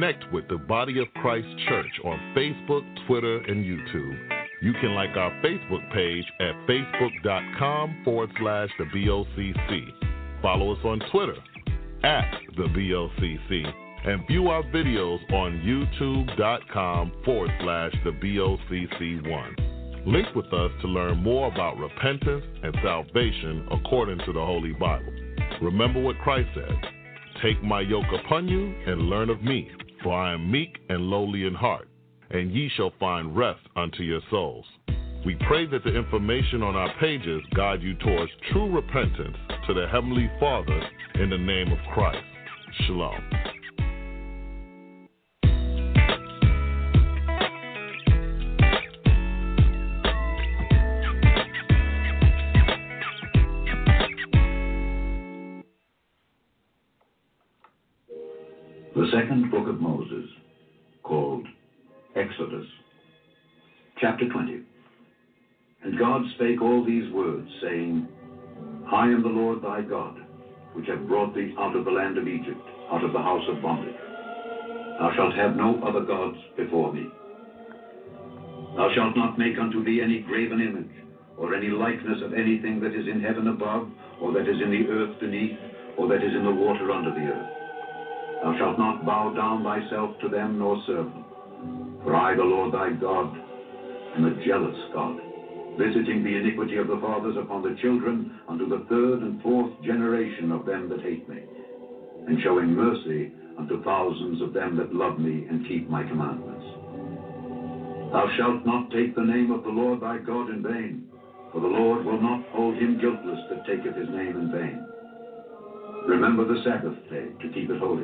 Connect 0.03 0.33
with 0.33 0.45
the 0.49 0.57
Body 0.57 0.99
of 0.99 1.07
Christ 1.21 1.47
Church 1.65 2.01
on 2.03 2.19
Facebook, 2.35 2.83
Twitter, 3.07 3.37
and 3.37 3.63
YouTube. 3.63 4.45
You 4.61 4.73
can 4.81 4.93
like 4.95 5.15
our 5.15 5.31
Facebook 5.41 5.93
page 5.93 6.25
at 6.41 6.55
facebook.com 6.67 8.01
forward 8.03 8.29
slash 8.37 8.67
the 8.77 8.83
BOCC. 8.83 10.41
Follow 10.41 10.73
us 10.73 10.79
on 10.83 10.99
Twitter 11.09 11.37
at 12.03 12.29
the 12.57 12.63
BOCC 12.63 13.73
and 14.05 14.27
view 14.27 14.49
our 14.49 14.63
videos 14.63 15.19
on 15.31 15.61
youtube.com 15.61 17.13
forward 17.23 17.51
slash 17.61 17.93
the 18.03 18.11
BOCC1. 18.11 20.05
Link 20.05 20.27
with 20.35 20.47
us 20.47 20.71
to 20.81 20.87
learn 20.89 21.17
more 21.23 21.49
about 21.49 21.77
repentance 21.77 22.43
and 22.61 22.75
salvation 22.83 23.69
according 23.71 24.17
to 24.25 24.33
the 24.33 24.45
Holy 24.45 24.73
Bible. 24.73 25.13
Remember 25.61 26.01
what 26.01 26.19
Christ 26.19 26.49
said 26.53 26.93
Take 27.41 27.63
my 27.63 27.81
yoke 27.81 28.05
upon 28.23 28.47
you 28.47 28.73
and 28.85 29.09
learn 29.09 29.29
of 29.29 29.43
me, 29.43 29.69
for 30.03 30.13
I 30.13 30.33
am 30.33 30.51
meek 30.51 30.79
and 30.89 31.09
lowly 31.09 31.45
in 31.45 31.53
heart, 31.53 31.87
and 32.29 32.51
ye 32.51 32.69
shall 32.75 32.91
find 32.99 33.35
rest 33.35 33.61
unto 33.75 34.03
your 34.03 34.21
souls. 34.29 34.65
We 35.25 35.35
pray 35.47 35.65
that 35.67 35.83
the 35.85 35.95
information 35.95 36.61
on 36.61 36.75
our 36.75 36.93
pages 36.99 37.41
guide 37.55 37.81
you 37.81 37.93
towards 37.95 38.31
true 38.51 38.69
repentance 38.69 39.37
to 39.67 39.73
the 39.73 39.87
Heavenly 39.87 40.29
Father 40.39 40.81
in 41.15 41.29
the 41.29 41.37
name 41.37 41.71
of 41.71 41.79
Christ. 41.93 42.25
Shalom. 42.85 43.52
The 59.03 59.11
second 59.11 59.51
book 59.51 59.67
of 59.67 59.81
Moses, 59.81 60.23
called 61.03 61.45
Exodus, 62.15 62.63
chapter 63.99 64.29
20. 64.29 64.61
And 65.83 65.99
God 65.99 66.21
spake 66.35 66.61
all 66.61 66.85
these 66.85 67.11
words, 67.11 67.45
saying, 67.61 68.07
I 68.89 69.07
am 69.07 69.21
the 69.21 69.27
Lord 69.27 69.61
thy 69.61 69.81
God, 69.81 70.15
which 70.71 70.87
have 70.87 71.05
brought 71.05 71.35
thee 71.35 71.53
out 71.59 71.75
of 71.75 71.83
the 71.83 71.91
land 71.91 72.17
of 72.17 72.29
Egypt, 72.29 72.63
out 72.89 73.03
of 73.03 73.11
the 73.11 73.19
house 73.19 73.43
of 73.49 73.61
bondage. 73.61 73.91
Thou 74.99 75.11
shalt 75.17 75.35
have 75.35 75.57
no 75.57 75.83
other 75.83 76.05
gods 76.05 76.37
before 76.55 76.93
me. 76.93 77.03
Thou 78.77 78.87
shalt 78.95 79.17
not 79.17 79.37
make 79.37 79.59
unto 79.59 79.83
thee 79.83 79.99
any 80.01 80.21
graven 80.21 80.61
image, 80.61 80.95
or 81.37 81.53
any 81.53 81.67
likeness 81.67 82.23
of 82.23 82.31
anything 82.31 82.79
that 82.79 82.95
is 82.95 83.05
in 83.11 83.19
heaven 83.19 83.49
above, 83.49 83.85
or 84.21 84.31
that 84.31 84.47
is 84.47 84.61
in 84.63 84.71
the 84.71 84.87
earth 84.87 85.19
beneath, 85.19 85.59
or 85.97 86.07
that 86.07 86.23
is 86.23 86.31
in 86.33 86.45
the 86.45 86.55
water 86.55 86.89
under 86.89 87.11
the 87.11 87.27
earth. 87.27 87.62
Thou 88.43 88.51
shalt 88.57 88.77
not 88.77 89.05
bow 89.05 89.29
down 89.29 89.63
thyself 89.63 90.11
to 90.19 90.27
them 90.27 90.59
nor 90.59 90.75
serve 90.85 91.05
them. 91.05 91.23
For 92.03 92.13
I, 92.13 92.33
the 92.33 92.43
Lord 92.43 92.73
thy 92.73 92.89
God, 92.89 93.33
am 94.17 94.25
a 94.25 94.45
jealous 94.45 94.75
God, 94.91 95.15
visiting 95.77 96.21
the 96.21 96.35
iniquity 96.35 96.75
of 96.75 96.87
the 96.87 96.97
fathers 96.97 97.35
upon 97.37 97.61
the 97.61 97.71
children 97.81 98.29
unto 98.49 98.67
the 98.67 98.83
third 98.89 99.21
and 99.21 99.33
fourth 99.41 99.69
generation 99.81 100.51
of 100.51 100.65
them 100.65 100.89
that 100.89 100.99
hate 100.99 101.25
me, 101.29 101.39
and 102.27 102.37
showing 102.41 102.67
mercy 102.75 103.29
unto 103.57 103.81
thousands 103.81 104.41
of 104.41 104.51
them 104.51 104.75
that 104.75 104.91
love 104.91 105.17
me 105.17 105.45
and 105.47 105.65
keep 105.65 105.87
my 105.87 106.03
commandments. 106.03 106.65
Thou 108.11 108.27
shalt 108.35 108.65
not 108.65 108.89
take 108.91 109.15
the 109.15 109.23
name 109.23 109.51
of 109.51 109.63
the 109.63 109.69
Lord 109.69 110.01
thy 110.01 110.17
God 110.17 110.49
in 110.49 110.61
vain, 110.61 111.01
for 111.53 111.61
the 111.61 111.67
Lord 111.67 112.03
will 112.03 112.17
not 112.17 112.39
hold 112.51 112.75
him 112.75 112.97
guiltless 112.99 113.39
that 113.47 113.65
taketh 113.65 113.93
his 113.93 114.09
name 114.09 114.35
in 114.35 114.51
vain. 114.51 114.83
Remember 116.09 116.43
the 116.43 116.57
Sabbath 116.61 116.93
day 117.09 117.31
to 117.39 117.47
keep 117.47 117.69
it 117.69 117.77
holy. 117.77 118.03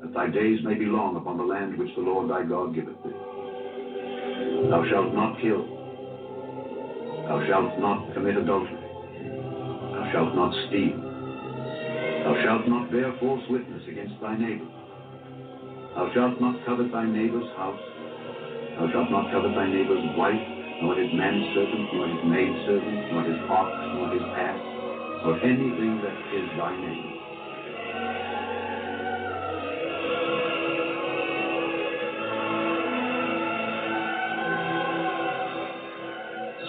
that 0.00 0.14
thy 0.14 0.28
days 0.28 0.60
may 0.64 0.74
be 0.74 0.86
long 0.86 1.16
upon 1.16 1.36
the 1.36 1.44
land 1.44 1.78
which 1.78 1.94
the 1.94 2.02
Lord 2.02 2.30
thy 2.30 2.42
God 2.42 2.74
giveth 2.74 2.96
thee. 3.04 3.16
Thou 4.70 4.84
shalt 4.88 5.12
not 5.14 5.40
kill. 5.40 5.64
Thou 7.28 7.38
shalt 7.46 7.78
not 7.78 8.12
commit 8.14 8.36
adultery. 8.36 8.80
Thou 9.94 10.04
shalt 10.12 10.34
not 10.34 10.52
steal. 10.68 10.96
Thou 12.24 12.34
shalt 12.44 12.68
not 12.68 12.90
bear 12.90 13.12
false 13.20 13.44
witness 13.48 13.82
against 13.88 14.20
thy 14.20 14.36
neighbor. 14.36 14.68
Thou 15.94 16.10
shalt 16.14 16.40
not 16.40 16.64
covet 16.64 16.92
thy 16.92 17.04
neighbor's 17.04 17.48
house. 17.56 17.80
Thou 18.78 18.88
shalt 18.92 19.10
not 19.10 19.30
covet 19.32 19.52
thy 19.54 19.68
neighbor's 19.68 20.04
wife, 20.16 20.44
nor 20.82 20.96
his 20.96 21.12
manservant, 21.12 21.92
nor 21.92 22.06
his 22.08 22.22
maidservant, 22.24 23.00
nor 23.12 23.22
his 23.24 23.40
ox, 23.52 23.68
nor 23.94 24.08
his 24.16 24.24
ass, 24.24 24.62
nor 25.24 25.34
anything 25.44 26.00
that 26.00 26.16
is 26.32 26.46
thy 26.56 26.72
neighbor. 26.78 27.10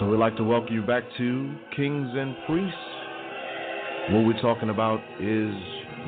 So 0.02 0.08
we'd 0.08 0.16
like 0.16 0.36
to 0.38 0.42
welcome 0.42 0.74
you 0.74 0.82
back 0.82 1.04
to 1.16 1.54
Kings 1.76 2.08
and 2.12 2.34
Priests. 2.44 2.76
What 4.10 4.26
we're 4.26 4.42
talking 4.42 4.68
about 4.68 4.98
is 5.20 5.54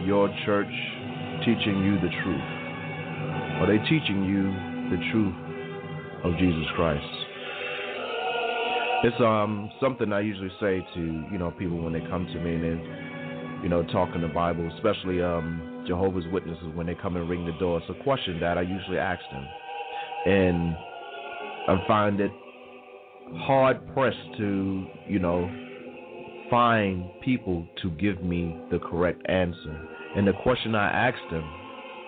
your 0.05 0.29
church 0.45 0.73
teaching 1.47 1.79
you 1.85 1.95
the 2.01 2.11
truth. 2.25 2.49
Are 3.61 3.69
they 3.69 3.79
teaching 3.85 4.25
you 4.25 4.51
the 4.91 5.01
truth 5.13 5.35
of 6.25 6.37
Jesus 6.41 6.65
Christ? 6.75 7.07
It's 9.05 9.21
um 9.21 9.71
something 9.81 10.13
I 10.13 10.23
usually 10.23 10.51
say 10.61 10.85
to 10.95 11.01
you 11.31 11.39
know 11.39 11.53
people 11.57 11.81
when 11.81 11.93
they 11.93 12.01
come 12.01 12.27
to 12.27 12.41
me 12.41 12.57
and 12.57 12.65
they 12.65 13.63
you 13.63 13.69
know 13.69 13.85
talking 13.93 14.23
the 14.23 14.27
Bible, 14.27 14.69
especially 14.75 15.23
um 15.23 15.85
Jehovah's 15.87 16.25
Witnesses 16.33 16.67
when 16.75 16.89
they 16.89 16.97
come 16.97 17.15
and 17.15 17.31
ring 17.31 17.47
the 17.47 17.57
door. 17.61 17.79
It's 17.79 17.97
a 17.97 18.03
question 18.03 18.41
that 18.41 18.59
I 18.59 18.63
usually 18.63 18.99
ask 18.99 19.23
them, 19.31 19.47
and 20.27 20.75
I 21.69 21.87
find 21.87 22.19
it 22.19 22.33
hard 23.33 23.87
pressed 23.95 24.37
to 24.39 24.87
you 25.09 25.18
know 25.18 25.51
find 26.51 27.05
people 27.22 27.66
to 27.83 27.91
give 27.93 28.22
me 28.22 28.57
the 28.70 28.79
correct 28.79 29.22
answer. 29.29 29.89
And 30.16 30.27
the 30.27 30.33
question 30.43 30.75
I 30.75 31.09
asked 31.09 31.31
them 31.31 31.45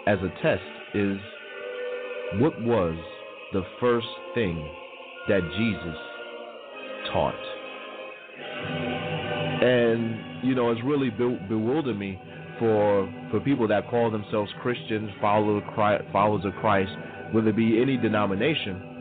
as 0.06 0.18
a 0.20 0.30
test 0.42 0.62
is 0.94 1.18
what 2.34 2.52
was 2.62 2.96
the 3.52 3.62
first 3.80 4.06
thing 4.34 4.68
that 5.28 5.40
Jesus 5.56 5.98
taught? 7.12 7.34
And, 9.62 10.44
you 10.44 10.54
know, 10.54 10.70
it's 10.70 10.82
really 10.84 11.10
be- 11.10 11.40
bewildered 11.48 11.98
me 11.98 12.20
for 12.58 13.12
for 13.30 13.40
people 13.40 13.68
that 13.68 13.88
call 13.90 14.10
themselves 14.10 14.50
Christians, 14.62 15.10
followers 15.20 15.62
of 15.66 16.52
Christ, 16.60 16.92
whether 17.32 17.48
it 17.48 17.56
be 17.56 17.80
any 17.82 17.96
denomination, 17.96 18.95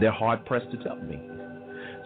they're 0.00 0.12
hard 0.12 0.44
pressed 0.46 0.70
to 0.70 0.82
tell 0.82 0.96
me. 0.96 1.20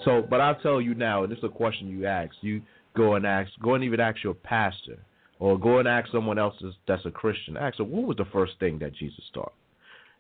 So, 0.05 0.23
but 0.29 0.41
I'll 0.41 0.61
tell 0.61 0.81
you 0.81 0.95
now, 0.95 1.23
and 1.23 1.33
this 1.33 1.39
is 1.39 1.45
a 1.45 1.49
question 1.49 1.89
you 1.89 2.07
ask. 2.07 2.35
You 2.41 2.63
go 2.97 3.15
and 3.15 3.27
ask, 3.27 3.51
go 3.63 3.75
and 3.75 3.85
even 3.85 4.01
ask 4.01 4.23
your 4.23 4.35
pastor, 4.35 4.99
or 5.39 5.59
go 5.59 5.79
and 5.79 5.89
ask 5.89 6.11
someone 6.11 6.39
else 6.39 6.55
that's 6.87 7.05
a 7.05 7.11
Christian. 7.11 7.57
Ask 7.57 7.79
them, 7.79 7.91
what 7.91 8.07
was 8.07 8.17
the 8.17 8.25
first 8.27 8.53
thing 8.59 8.79
that 8.81 8.95
Jesus 8.95 9.25
taught? 9.35 9.53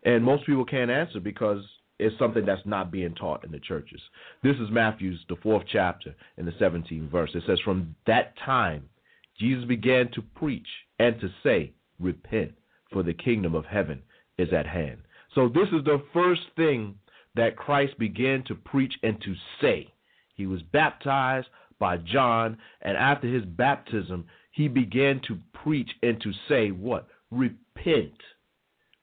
And 0.05 0.25
most 0.25 0.47
people 0.47 0.65
can't 0.65 0.91
answer 0.91 1.21
because 1.21 1.63
it's 1.99 2.19
something 2.19 2.45
that's 2.45 2.65
not 2.67 2.93
being 2.93 3.15
taught 3.15 3.45
in 3.45 3.51
the 3.51 3.59
churches. 3.59 4.01
This 4.43 4.57
is 4.57 4.71
Matthew's, 4.71 5.19
the 5.29 5.37
fourth 5.37 5.65
chapter, 5.71 6.15
in 6.37 6.45
the 6.45 6.53
17th 6.53 7.11
verse. 7.11 7.31
It 7.35 7.43
says, 7.47 7.59
From 7.65 7.95
that 8.07 8.35
time, 8.45 8.89
Jesus 9.39 9.65
began 9.65 10.11
to 10.13 10.23
preach 10.23 10.67
and 10.99 11.19
to 11.21 11.29
say, 11.43 11.73
Repent, 11.99 12.53
for 12.93 13.03
the 13.03 13.15
kingdom 13.15 13.55
of 13.55 13.65
heaven 13.65 14.03
is 14.39 14.53
at 14.53 14.67
hand. 14.67 14.99
So, 15.35 15.49
this 15.49 15.69
is 15.69 15.85
the 15.85 16.03
first 16.13 16.43
thing 16.57 16.95
that 17.37 17.57
Christ 17.57 17.99
began 17.99 18.43
to 18.45 18.55
preach 18.55 18.95
and 19.03 19.21
to 19.23 19.35
say. 19.61 19.93
He 20.35 20.47
was 20.47 20.63
baptized 20.63 21.49
by 21.79 21.99
John, 21.99 22.59
and 22.83 22.97
after 22.97 23.29
his 23.29 23.45
baptism, 23.45 24.27
he 24.53 24.69
began 24.69 25.21
to 25.29 25.39
preach 25.53 25.91
and 26.03 26.21
to 26.23 26.33
say, 26.49 26.71
What? 26.71 27.07
Repent. 27.31 28.21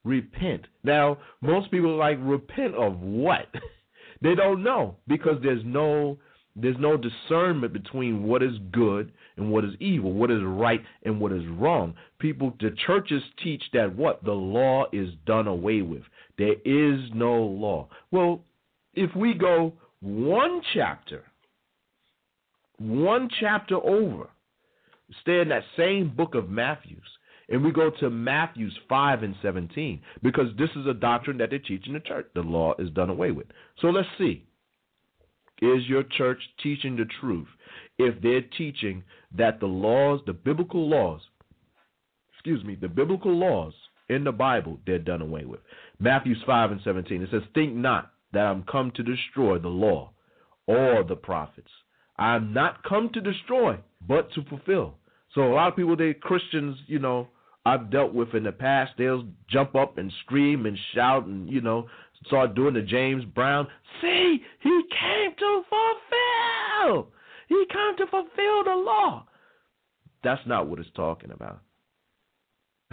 Repent. 0.04 0.68
Now, 0.84 1.20
most 1.42 1.72
people 1.72 1.96
like 1.96 2.18
repent 2.22 2.76
of 2.76 3.00
what? 3.00 3.48
they 4.22 4.36
don't 4.36 4.64
know 4.64 4.98
because 5.08 5.38
there's 5.42 5.64
no 5.64 6.18
there's 6.56 6.78
no 6.80 6.98
discernment 6.98 7.74
between 7.74 8.24
what 8.24 8.44
is 8.44 8.54
good 8.72 9.12
and 9.38 9.52
what 9.52 9.66
is 9.66 9.74
evil, 9.80 10.14
what 10.14 10.30
is 10.30 10.42
right 10.44 10.82
and 11.04 11.20
what 11.20 11.32
is 11.32 11.46
wrong. 11.48 11.96
People, 12.20 12.54
the 12.60 12.76
churches 12.86 13.24
teach 13.44 13.64
that 13.74 13.96
what? 13.96 14.24
The 14.24 14.34
law 14.34 14.86
is 14.94 15.10
done 15.26 15.48
away 15.48 15.82
with. 15.82 16.04
There 16.38 16.56
is 16.66 17.00
no 17.14 17.42
law. 17.44 17.90
Well, 18.12 18.42
if 18.94 19.16
we 19.16 19.34
go 19.34 19.74
one 20.02 20.62
chapter, 20.74 21.24
one 22.78 23.30
chapter 23.40 23.76
over, 23.76 24.30
stay 25.22 25.40
in 25.42 25.50
that 25.50 25.64
same 25.78 26.14
book 26.16 26.36
of 26.36 26.50
Matthews, 26.50 27.00
and 27.50 27.64
we 27.64 27.72
go 27.72 27.92
to 28.00 28.10
Matthews 28.10 28.78
5 28.90 29.24
and 29.24 29.36
17, 29.42 30.02
because 30.22 30.48
this 30.58 30.70
is 30.76 30.88
a 30.88 30.94
doctrine 30.94 31.38
that 31.38 31.52
they 31.52 31.60
teach 31.60 31.88
in 31.88 31.94
the 31.94 32.00
church. 32.00 32.28
The 32.34 32.42
law 32.42 32.74
is 32.80 32.90
done 32.92 33.10
away 33.10 33.32
with. 33.32 33.48
So 33.80 33.88
let's 33.88 34.08
see. 34.18 34.46
Is 35.62 35.88
your 35.88 36.04
church 36.04 36.40
teaching 36.62 36.98
the 36.98 37.06
truth? 37.22 37.48
If 37.98 38.22
they're 38.22 38.42
teaching 38.58 39.04
that 39.38 39.60
the 39.60 39.68
laws, 39.68 40.20
the 40.26 40.34
biblical 40.34 40.90
laws, 40.90 41.22
excuse 42.34 42.64
me, 42.66 42.76
the 42.76 42.90
biblical 42.90 43.34
laws 43.34 43.74
in 44.10 44.24
the 44.24 44.32
Bible, 44.32 44.80
they're 44.86 45.00
done 45.00 45.22
away 45.22 45.46
with. 45.46 45.62
Matthews 46.00 46.42
5 46.46 46.72
and 46.72 46.82
17, 46.84 47.22
it 47.22 47.30
says, 47.32 47.44
Think 47.54 47.74
not 47.76 48.12
that 48.34 48.46
I'm 48.46 48.64
come 48.64 48.92
to 48.96 49.04
destroy 49.04 49.60
the 49.60 49.70
law 49.70 50.12
or 50.68 51.04
the 51.04 51.16
prophets. 51.16 51.70
I'm 52.18 52.54
not 52.54 52.84
come 52.84 53.10
to 53.14 53.22
destroy, 53.22 53.78
but 54.08 54.32
to 54.34 54.44
fulfill. 54.44 54.96
So 55.34 55.42
a 55.42 55.54
lot 55.54 55.70
of 55.70 55.76
people, 55.76 55.96
they 55.96 56.14
Christians, 56.14 56.78
you 56.88 57.00
know, 57.00 57.28
I've 57.66 57.90
dealt 57.90 58.14
with 58.14 58.34
in 58.34 58.44
the 58.44 58.52
past, 58.52 58.92
they'll 58.98 59.26
jump 59.50 59.76
up 59.76 59.98
and 59.98 60.12
scream 60.24 60.66
and 60.66 60.78
shout 60.94 61.26
and, 61.26 61.50
you 61.50 61.62
know, 61.62 61.88
start 62.28 62.56
doing 62.56 62.74
the 62.74 62.82
James 62.82 63.24
Brown. 63.26 63.68
See, 64.02 64.40
he 64.60 64.82
came 64.92 65.32
to 65.38 65.62
fulfill. 65.70 67.08
He 67.48 67.66
came 67.72 67.98
to 67.98 68.08
fulfill 68.08 68.64
the 68.66 68.84
law. 68.86 69.26
That's 70.24 70.42
not 70.46 70.68
what 70.68 70.80
it's 70.80 70.90
talking 70.96 71.32
about. 71.32 71.62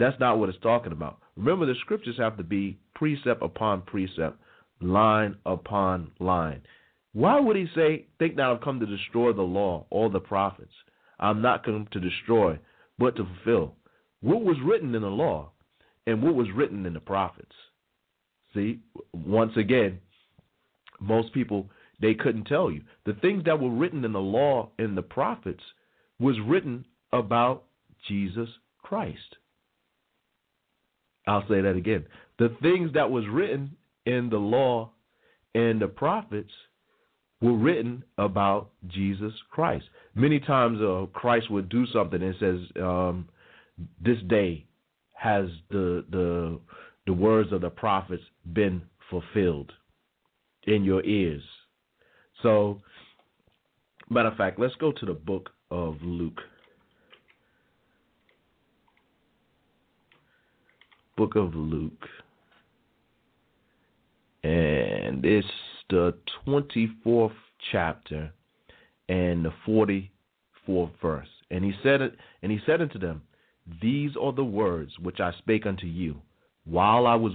That's 0.01 0.19
not 0.19 0.39
what 0.39 0.49
it's 0.49 0.57
talking 0.63 0.93
about. 0.93 1.19
Remember, 1.37 1.67
the 1.67 1.75
scriptures 1.81 2.15
have 2.17 2.35
to 2.37 2.43
be 2.43 2.79
precept 2.95 3.43
upon 3.43 3.83
precept, 3.83 4.35
line 4.81 5.35
upon 5.45 6.09
line. 6.19 6.61
Why 7.13 7.39
would 7.39 7.55
he 7.55 7.67
say, 7.75 8.07
Think 8.17 8.35
not 8.35 8.51
I've 8.51 8.63
come 8.63 8.79
to 8.79 8.85
destroy 8.87 9.31
the 9.31 9.43
law 9.43 9.85
or 9.91 10.09
the 10.09 10.19
prophets? 10.19 10.73
I'm 11.19 11.43
not 11.43 11.63
come 11.63 11.87
to 11.91 11.99
destroy, 11.99 12.57
but 12.97 13.15
to 13.17 13.25
fulfill. 13.25 13.75
What 14.21 14.41
was 14.41 14.57
written 14.65 14.95
in 14.95 15.03
the 15.03 15.07
law 15.07 15.51
and 16.07 16.23
what 16.23 16.33
was 16.33 16.47
written 16.55 16.87
in 16.87 16.93
the 16.93 16.99
prophets? 16.99 17.53
See, 18.55 18.79
once 19.13 19.55
again, 19.55 19.99
most 20.99 21.31
people 21.31 21.69
they 22.01 22.15
couldn't 22.15 22.45
tell 22.45 22.71
you. 22.71 22.81
The 23.05 23.13
things 23.21 23.43
that 23.45 23.59
were 23.59 23.69
written 23.69 24.03
in 24.03 24.13
the 24.13 24.19
law 24.19 24.71
and 24.79 24.97
the 24.97 25.03
prophets 25.03 25.61
was 26.19 26.37
written 26.43 26.85
about 27.13 27.65
Jesus 28.07 28.49
Christ. 28.81 29.35
I'll 31.31 31.47
say 31.47 31.61
that 31.61 31.75
again. 31.75 32.05
The 32.39 32.55
things 32.61 32.91
that 32.93 33.09
was 33.09 33.23
written 33.31 33.75
in 34.05 34.29
the 34.29 34.37
law 34.37 34.91
and 35.55 35.81
the 35.81 35.87
prophets 35.87 36.51
were 37.41 37.57
written 37.57 38.03
about 38.17 38.69
Jesus 38.87 39.33
Christ. 39.49 39.85
Many 40.13 40.39
times 40.39 40.79
uh, 40.81 41.05
Christ 41.13 41.49
would 41.49 41.69
do 41.69 41.85
something 41.87 42.21
and 42.21 42.35
says, 42.39 42.59
um, 42.81 43.29
"This 44.03 44.17
day 44.27 44.65
has 45.13 45.45
the 45.69 46.05
the 46.11 46.59
the 47.05 47.13
words 47.13 47.51
of 47.51 47.61
the 47.61 47.69
prophets 47.69 48.23
been 48.53 48.81
fulfilled 49.09 49.71
in 50.63 50.83
your 50.83 51.03
ears." 51.03 51.43
So, 52.43 52.81
matter 54.09 54.29
of 54.29 54.37
fact, 54.37 54.59
let's 54.59 54.75
go 54.75 54.91
to 54.91 55.05
the 55.05 55.13
book 55.13 55.49
of 55.69 55.95
Luke. 56.01 56.41
Book 61.17 61.35
of 61.35 61.53
Luke. 61.55 62.07
And 64.43 65.23
it's 65.23 65.47
the 65.89 66.15
24th 66.47 67.33
chapter 67.71 68.31
and 69.09 69.45
the 69.45 69.53
44th 69.67 70.91
verse. 71.01 71.27
And 71.51 71.63
he 71.63 71.73
said 71.83 72.01
and 72.41 72.51
he 72.51 72.59
said 72.65 72.81
unto 72.81 72.97
them, 72.97 73.21
These 73.81 74.11
are 74.19 74.33
the 74.33 74.43
words 74.43 74.91
which 74.99 75.19
I 75.19 75.31
spake 75.39 75.65
unto 75.65 75.85
you 75.85 76.21
while 76.65 77.07
I 77.07 77.15
was 77.15 77.33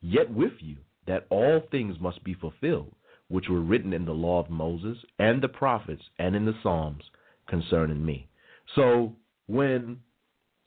yet 0.00 0.32
with 0.32 0.52
you, 0.60 0.76
that 1.06 1.26
all 1.30 1.62
things 1.70 1.96
must 2.00 2.22
be 2.24 2.34
fulfilled, 2.34 2.92
which 3.28 3.48
were 3.48 3.60
written 3.60 3.92
in 3.92 4.04
the 4.04 4.12
law 4.12 4.40
of 4.40 4.50
Moses 4.50 4.98
and 5.18 5.42
the 5.42 5.48
prophets 5.48 6.02
and 6.18 6.34
in 6.34 6.44
the 6.44 6.54
Psalms 6.62 7.04
concerning 7.48 8.04
me. 8.04 8.28
So 8.74 9.14
when 9.46 9.98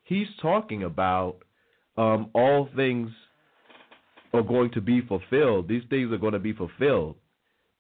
he's 0.04 0.28
talking 0.42 0.84
about 0.84 1.38
um, 2.00 2.30
all 2.34 2.70
things 2.76 3.12
are 4.34 4.42
going 4.42 4.72
to 4.72 4.82
be 4.82 5.02
fulfilled, 5.02 5.68
these 5.68 5.84
things 5.90 6.12
are 6.14 6.18
going 6.18 6.34
to 6.34 6.40
be 6.40 6.54
fulfilled, 6.54 7.16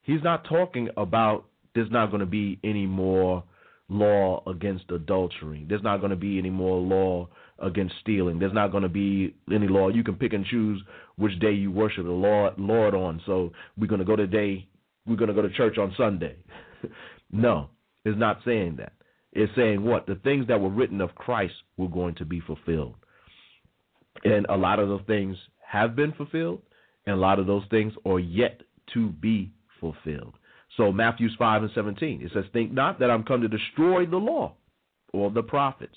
he's 0.01 0.21
not 0.23 0.43
talking 0.43 0.89
about 0.97 1.45
there's 1.73 1.89
not 1.89 2.07
going 2.07 2.19
to 2.19 2.25
be 2.25 2.59
any 2.63 2.85
more 2.85 3.43
law 3.87 4.43
against 4.45 4.91
adultery. 4.91 5.65
There's 5.69 5.83
not 5.83 5.99
going 5.99 6.09
to 6.09 6.17
be 6.17 6.37
any 6.37 6.49
more 6.49 6.79
law 6.79 7.29
against 7.59 7.95
stealing. 8.01 8.39
There's 8.39 8.53
not 8.53 8.71
going 8.71 8.83
to 8.83 8.89
be 8.89 9.35
any 9.51 9.67
law. 9.67 9.87
You 9.87 10.03
can 10.03 10.15
pick 10.15 10.33
and 10.33 10.45
choose 10.45 10.81
which 11.15 11.39
day 11.39 11.53
you 11.53 11.71
worship 11.71 12.03
the 12.03 12.11
Lord, 12.11 12.53
Lord 12.57 12.93
on. 12.93 13.21
So 13.25 13.53
we're 13.77 13.87
going 13.87 13.99
to 13.99 14.05
go 14.05 14.17
today. 14.17 14.67
We're 15.07 15.15
going 15.15 15.29
to 15.29 15.33
go 15.33 15.41
to 15.43 15.49
church 15.49 15.77
on 15.77 15.93
Sunday. 15.97 16.35
no, 17.31 17.69
it's 18.03 18.19
not 18.19 18.39
saying 18.43 18.77
that. 18.77 18.93
It's 19.31 19.51
saying 19.55 19.81
what 19.83 20.07
the 20.07 20.15
things 20.15 20.47
that 20.47 20.59
were 20.59 20.69
written 20.69 20.99
of 20.99 21.15
Christ 21.15 21.53
were 21.77 21.87
going 21.87 22.15
to 22.15 22.25
be 22.25 22.41
fulfilled, 22.41 22.95
and 24.23 24.45
a 24.49 24.57
lot 24.57 24.79
of 24.79 24.89
those 24.89 25.01
things 25.07 25.37
have 25.65 25.95
been 25.95 26.11
fulfilled, 26.13 26.61
and 27.05 27.15
a 27.15 27.19
lot 27.19 27.39
of 27.39 27.47
those 27.47 27.63
things 27.69 27.93
are 28.05 28.19
yet 28.19 28.61
to 28.93 29.09
be 29.09 29.51
fulfilled. 29.79 30.33
So 30.77 30.91
Matthew 30.91 31.27
5 31.37 31.63
and 31.63 31.71
17, 31.73 32.21
it 32.21 32.31
says, 32.33 32.45
Think 32.53 32.71
not 32.71 32.99
that 32.99 33.11
I'm 33.11 33.23
come 33.23 33.41
to 33.41 33.47
destroy 33.47 34.05
the 34.05 34.17
law 34.17 34.53
or 35.13 35.31
the 35.31 35.43
prophets. 35.43 35.95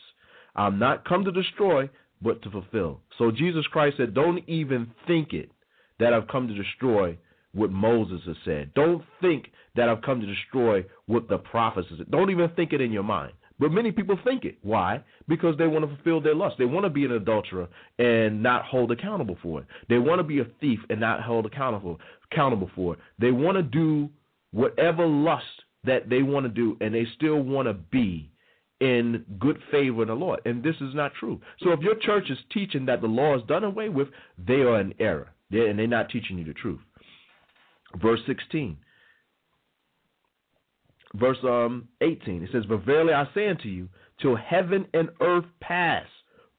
I'm 0.55 0.79
not 0.79 1.07
come 1.07 1.25
to 1.25 1.33
destroy, 1.33 1.89
but 2.21 2.43
to 2.43 2.51
fulfill. 2.51 3.01
So 3.19 3.31
Jesus 3.31 3.67
Christ 3.67 3.97
said, 3.97 4.15
Don't 4.15 4.47
even 4.49 4.91
think 5.07 5.33
it 5.33 5.51
that 5.99 6.13
I've 6.13 6.29
come 6.29 6.49
to 6.49 6.55
destroy 6.55 7.17
what 7.53 7.71
Moses 7.71 8.21
has 8.27 8.37
said. 8.45 8.73
Don't 8.75 9.05
think 9.21 9.47
that 9.77 9.89
I've 9.89 10.03
come 10.03 10.21
to 10.21 10.27
destroy 10.27 10.85
what 11.07 11.29
the 11.29 11.39
prophets 11.39 11.89
have 11.91 11.99
said. 11.99 12.11
Don't 12.11 12.31
even 12.31 12.51
think 12.51 12.73
it 12.73 12.81
in 12.81 12.93
your 12.93 13.03
mind. 13.03 13.33
But 13.63 13.71
many 13.71 13.93
people 13.93 14.19
think 14.25 14.45
it. 14.45 14.59
Why? 14.63 15.05
Because 15.29 15.57
they 15.57 15.69
want 15.69 15.89
to 15.89 15.95
fulfill 15.95 16.21
their 16.21 16.35
lust. 16.35 16.57
They 16.59 16.65
want 16.65 16.85
to 16.85 16.91
be 16.91 17.05
an 17.05 17.13
adulterer 17.13 17.69
and 17.97 18.43
not 18.43 18.65
hold 18.65 18.91
accountable 18.91 19.39
for 19.41 19.61
it. 19.61 19.67
They 19.89 19.99
want 19.99 20.19
to 20.19 20.25
be 20.25 20.41
a 20.41 20.47
thief 20.61 20.81
and 20.91 20.99
not 20.99 21.23
held 21.23 21.47
accountable 21.47 22.01
accountable 22.33 22.73
for 22.75 22.95
it. 22.95 23.01
They 23.21 23.31
want 23.31 23.59
to 23.59 23.63
do 23.63 24.11
whatever 24.51 25.07
lust 25.07 25.45
that 25.85 26.09
they 26.09 26.23
want 26.23 26.45
to 26.45 26.49
do, 26.49 26.77
and 26.81 26.93
they 26.93 27.07
still 27.15 27.41
want 27.41 27.69
to 27.69 27.75
be 27.75 28.33
in 28.81 29.25
good 29.39 29.61
favor 29.71 30.03
in 30.03 30.09
the 30.09 30.15
Lord. 30.15 30.41
And 30.45 30.65
this 30.65 30.77
is 30.81 30.93
not 30.93 31.13
true. 31.15 31.41
So 31.61 31.71
if 31.71 31.79
your 31.83 31.95
church 31.95 32.31
is 32.31 32.39
teaching 32.53 32.87
that 32.87 33.01
the 33.01 33.07
law 33.07 33.37
is 33.37 33.45
done 33.47 33.63
away 33.63 33.89
with, 33.89 34.09
they 34.45 34.63
are 34.63 34.81
in 34.81 34.93
error. 34.99 35.31
They're, 35.53 35.69
and 35.69 35.79
they're 35.79 35.87
not 35.87 36.09
teaching 36.09 36.37
you 36.37 36.45
the 36.45 36.53
truth. 36.53 36.81
Verse 38.03 38.21
16. 38.27 38.77
Verse 41.15 41.39
um, 41.45 41.89
18. 42.01 42.43
It 42.43 42.51
says, 42.53 42.65
But 42.69 42.85
verily 42.85 43.13
I 43.13 43.25
say 43.35 43.49
unto 43.49 43.69
you, 43.69 43.89
till 44.21 44.37
heaven 44.37 44.87
and 44.95 45.11
earth 45.21 45.45
pass, 45.61 46.07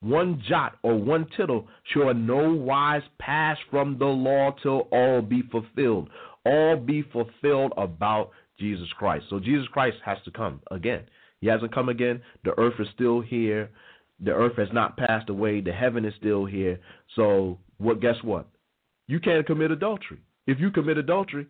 one 0.01 0.43
jot 0.47 0.77
or 0.83 0.95
one 0.95 1.27
tittle 1.37 1.67
shall 1.91 2.09
in 2.09 2.27
no 2.27 2.53
wise 2.53 3.01
pass 3.19 3.57
from 3.71 3.97
the 3.97 4.05
law 4.05 4.51
till 4.61 4.87
all 4.91 5.21
be 5.21 5.41
fulfilled. 5.49 6.09
All 6.45 6.75
be 6.75 7.03
fulfilled 7.03 7.71
about 7.77 8.31
Jesus 8.59 8.89
Christ. 8.97 9.25
So 9.29 9.39
Jesus 9.39 9.67
Christ 9.71 9.97
has 10.05 10.17
to 10.25 10.31
come 10.31 10.61
again. 10.71 11.03
He 11.39 11.47
hasn't 11.47 11.73
come 11.73 11.89
again. 11.89 12.21
The 12.43 12.57
earth 12.59 12.75
is 12.79 12.87
still 12.93 13.21
here. 13.21 13.69
The 14.19 14.31
earth 14.31 14.57
has 14.57 14.67
not 14.73 14.97
passed 14.97 15.29
away. 15.29 15.61
The 15.61 15.71
heaven 15.71 16.05
is 16.05 16.13
still 16.17 16.45
here. 16.45 16.79
So 17.15 17.59
what? 17.77 18.01
Guess 18.01 18.17
what? 18.23 18.47
You 19.07 19.19
can't 19.19 19.45
commit 19.45 19.71
adultery. 19.71 20.19
If 20.47 20.59
you 20.59 20.71
commit 20.71 20.97
adultery, 20.97 21.47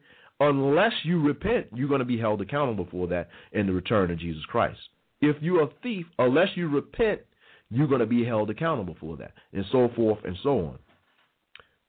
unless 0.50 0.94
you 1.04 1.22
repent, 1.22 1.68
you're 1.74 1.88
going 1.88 2.00
to 2.00 2.06
be 2.06 2.20
held 2.20 2.42
accountable 2.42 2.88
for 2.90 3.08
that 3.08 3.30
in 3.52 3.68
the 3.68 3.74
return 3.74 4.12
of 4.12 4.20
Jesus 4.20 4.44
Christ. 4.46 4.80
If 5.22 5.38
you're 5.42 5.64
a 5.64 5.70
thief, 5.82 6.06
unless 6.20 6.50
you 6.56 6.68
repent, 6.68 7.22
you're 7.70 7.88
going 7.88 8.00
to 8.00 8.06
be 8.06 8.26
held 8.26 8.50
accountable 8.50 8.96
for 9.00 9.18
that, 9.18 9.34
and 9.52 9.66
so 9.72 9.90
forth 9.96 10.20
and 10.24 10.38
so 10.44 10.60
on. 10.60 10.80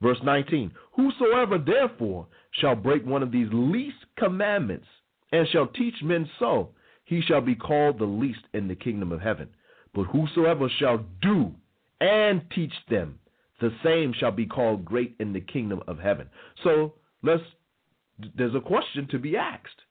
Verse 0.02 0.18
19 0.22 0.70
Whosoever 0.92 1.58
therefore 1.58 2.26
shall 2.52 2.74
break 2.74 3.04
one 3.04 3.22
of 3.22 3.32
these 3.32 3.48
least 3.52 3.96
commandments 4.18 4.86
and 5.32 5.48
shall 5.48 5.66
teach 5.66 5.94
men 6.02 6.28
so, 6.38 6.70
he 7.04 7.20
shall 7.20 7.40
be 7.40 7.54
called 7.54 7.98
the 7.98 8.04
least 8.04 8.40
in 8.52 8.68
the 8.68 8.74
kingdom 8.74 9.12
of 9.12 9.20
heaven. 9.20 9.48
But 9.94 10.04
whosoever 10.04 10.68
shall 10.78 11.04
do 11.20 11.52
and 12.00 12.42
teach 12.54 12.72
them, 12.88 13.18
the 13.60 13.72
same 13.82 14.12
shall 14.18 14.32
be 14.32 14.46
called 14.46 14.84
great 14.84 15.16
in 15.20 15.32
the 15.32 15.40
kingdom 15.40 15.82
of 15.86 15.98
heaven. 15.98 16.28
So 16.62 16.94
let's 17.22 17.42
there's 18.36 18.54
a 18.54 18.60
question 18.60 19.08
to 19.10 19.18
be 19.18 19.36
asked. 19.36 19.82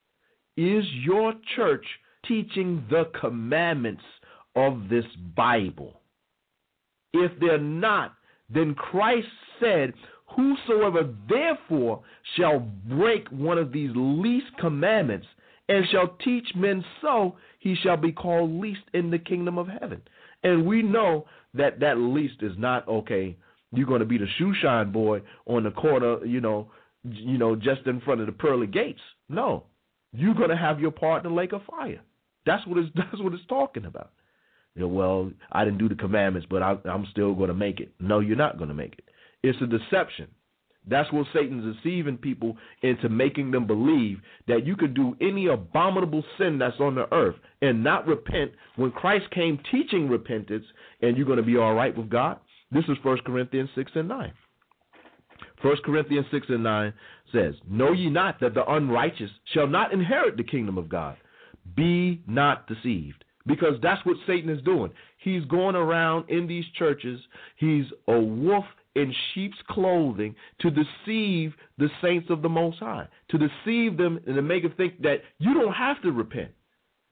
Is 0.55 0.85
your 1.03 1.33
church 1.55 1.85
teaching 2.27 2.85
the 2.89 3.05
commandments 3.19 4.03
of 4.55 4.89
this 4.89 5.05
Bible? 5.35 6.01
If 7.13 7.31
they're 7.39 7.57
not, 7.57 8.13
then 8.49 8.75
Christ 8.75 9.27
said, 9.59 9.93
Whosoever 10.35 11.13
therefore 11.29 12.01
shall 12.37 12.59
break 12.59 13.27
one 13.29 13.57
of 13.57 13.71
these 13.71 13.91
least 13.93 14.47
commandments 14.59 15.27
and 15.69 15.85
shall 15.91 16.15
teach 16.23 16.47
men 16.55 16.83
so, 17.01 17.35
he 17.59 17.75
shall 17.75 17.97
be 17.97 18.11
called 18.11 18.51
least 18.51 18.81
in 18.93 19.11
the 19.11 19.19
kingdom 19.19 19.57
of 19.57 19.67
heaven. 19.67 20.01
And 20.43 20.65
we 20.65 20.81
know 20.81 21.25
that 21.53 21.79
that 21.79 21.97
least 21.97 22.41
is 22.41 22.53
not 22.57 22.87
okay. 22.87 23.37
You're 23.71 23.87
going 23.87 24.01
to 24.01 24.05
be 24.05 24.17
the 24.17 24.27
shoe 24.37 24.53
shine 24.61 24.91
boy 24.91 25.21
on 25.45 25.63
the 25.63 25.71
corner, 25.71 26.23
you 26.25 26.41
know, 26.41 26.69
you 27.03 27.37
know, 27.37 27.55
just 27.55 27.85
in 27.85 28.01
front 28.01 28.21
of 28.21 28.27
the 28.27 28.33
pearly 28.33 28.67
gates. 28.67 29.01
No, 29.29 29.65
you're 30.11 30.35
going 30.35 30.49
to 30.49 30.57
have 30.57 30.79
your 30.79 30.91
part 30.91 31.25
in 31.25 31.31
the 31.31 31.35
lake 31.35 31.53
of 31.53 31.61
fire. 31.69 32.01
That's 32.45 32.65
what 32.67 32.77
it's 32.77 32.89
that's 32.95 33.21
what 33.21 33.33
it's 33.33 33.45
talking 33.47 33.85
about. 33.85 34.11
You 34.75 34.83
know, 34.83 34.87
well, 34.87 35.31
I 35.51 35.65
didn't 35.65 35.79
do 35.79 35.89
the 35.89 35.95
commandments, 35.95 36.47
but 36.49 36.63
I, 36.63 36.77
I'm 36.85 37.05
still 37.11 37.35
going 37.35 37.49
to 37.49 37.53
make 37.53 37.79
it. 37.79 37.93
No, 37.99 38.19
you're 38.19 38.35
not 38.35 38.57
going 38.57 38.69
to 38.69 38.73
make 38.73 38.93
it. 38.93 39.03
It's 39.43 39.61
a 39.61 39.67
deception. 39.67 40.27
That's 40.85 41.11
what 41.13 41.27
Satan's 41.33 41.77
deceiving 41.77 42.17
people 42.17 42.57
into 42.81 43.07
making 43.07 43.51
them 43.51 43.67
believe 43.67 44.19
that 44.47 44.65
you 44.65 44.75
could 44.75 44.93
do 44.93 45.15
any 45.21 45.47
abominable 45.47 46.23
sin 46.37 46.57
that's 46.57 46.79
on 46.79 46.95
the 46.95 47.11
earth 47.13 47.35
and 47.61 47.83
not 47.83 48.05
repent 48.05 48.51
when 48.75 48.91
Christ 48.91 49.29
came 49.31 49.59
teaching 49.71 50.09
repentance 50.09 50.65
and 51.01 51.15
you're 51.15 51.25
going 51.25 51.37
to 51.37 51.43
be 51.43 51.57
all 51.57 51.73
right 51.73 51.95
with 51.95 52.09
God. 52.09 52.39
This 52.71 52.83
is 52.89 52.97
1 53.03 53.19
Corinthians 53.25 53.69
6 53.75 53.91
and 53.95 54.09
9. 54.09 54.33
1 55.63 55.77
Corinthians 55.85 56.25
6 56.29 56.47
and 56.49 56.63
9 56.63 56.93
says, 57.31 57.55
Know 57.67 57.93
ye 57.93 58.09
not 58.09 58.39
that 58.41 58.53
the 58.53 58.69
unrighteous 58.69 59.31
shall 59.53 59.67
not 59.67 59.93
inherit 59.93 60.37
the 60.37 60.43
kingdom 60.43 60.77
of 60.77 60.89
God? 60.89 61.15
Be 61.75 62.21
not 62.27 62.67
deceived. 62.67 63.23
Because 63.45 63.75
that's 63.81 64.05
what 64.05 64.17
Satan 64.27 64.49
is 64.49 64.61
doing. 64.63 64.91
He's 65.17 65.43
going 65.45 65.75
around 65.75 66.29
in 66.29 66.47
these 66.47 66.65
churches. 66.77 67.19
He's 67.57 67.85
a 68.07 68.19
wolf 68.19 68.65
in 68.95 69.13
sheep's 69.33 69.57
clothing 69.69 70.35
to 70.59 70.69
deceive 70.69 71.53
the 71.77 71.89
saints 72.01 72.29
of 72.29 72.41
the 72.41 72.49
Most 72.49 72.79
High, 72.79 73.07
to 73.29 73.37
deceive 73.37 73.97
them 73.97 74.19
and 74.27 74.35
to 74.35 74.41
make 74.41 74.63
them 74.63 74.73
think 74.77 75.01
that 75.01 75.21
you 75.39 75.53
don't 75.53 75.73
have 75.73 76.01
to 76.03 76.11
repent. 76.11 76.51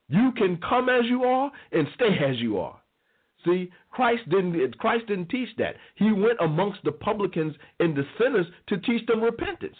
You 0.09 0.31
can 0.33 0.57
come 0.57 0.89
as 0.89 1.05
you 1.05 1.23
are 1.23 1.51
and 1.71 1.87
stay 1.95 2.17
as 2.17 2.37
you 2.39 2.59
are. 2.59 2.80
See, 3.45 3.71
Christ 3.91 4.27
didn't 4.29 4.77
Christ 4.77 5.07
didn't 5.07 5.29
teach 5.29 5.49
that. 5.57 5.75
He 5.95 6.11
went 6.11 6.39
amongst 6.39 6.79
the 6.83 6.91
publicans 6.91 7.55
and 7.79 7.95
the 7.95 8.03
sinners 8.19 8.45
to 8.67 8.77
teach 8.77 9.05
them 9.07 9.21
repentance. 9.21 9.75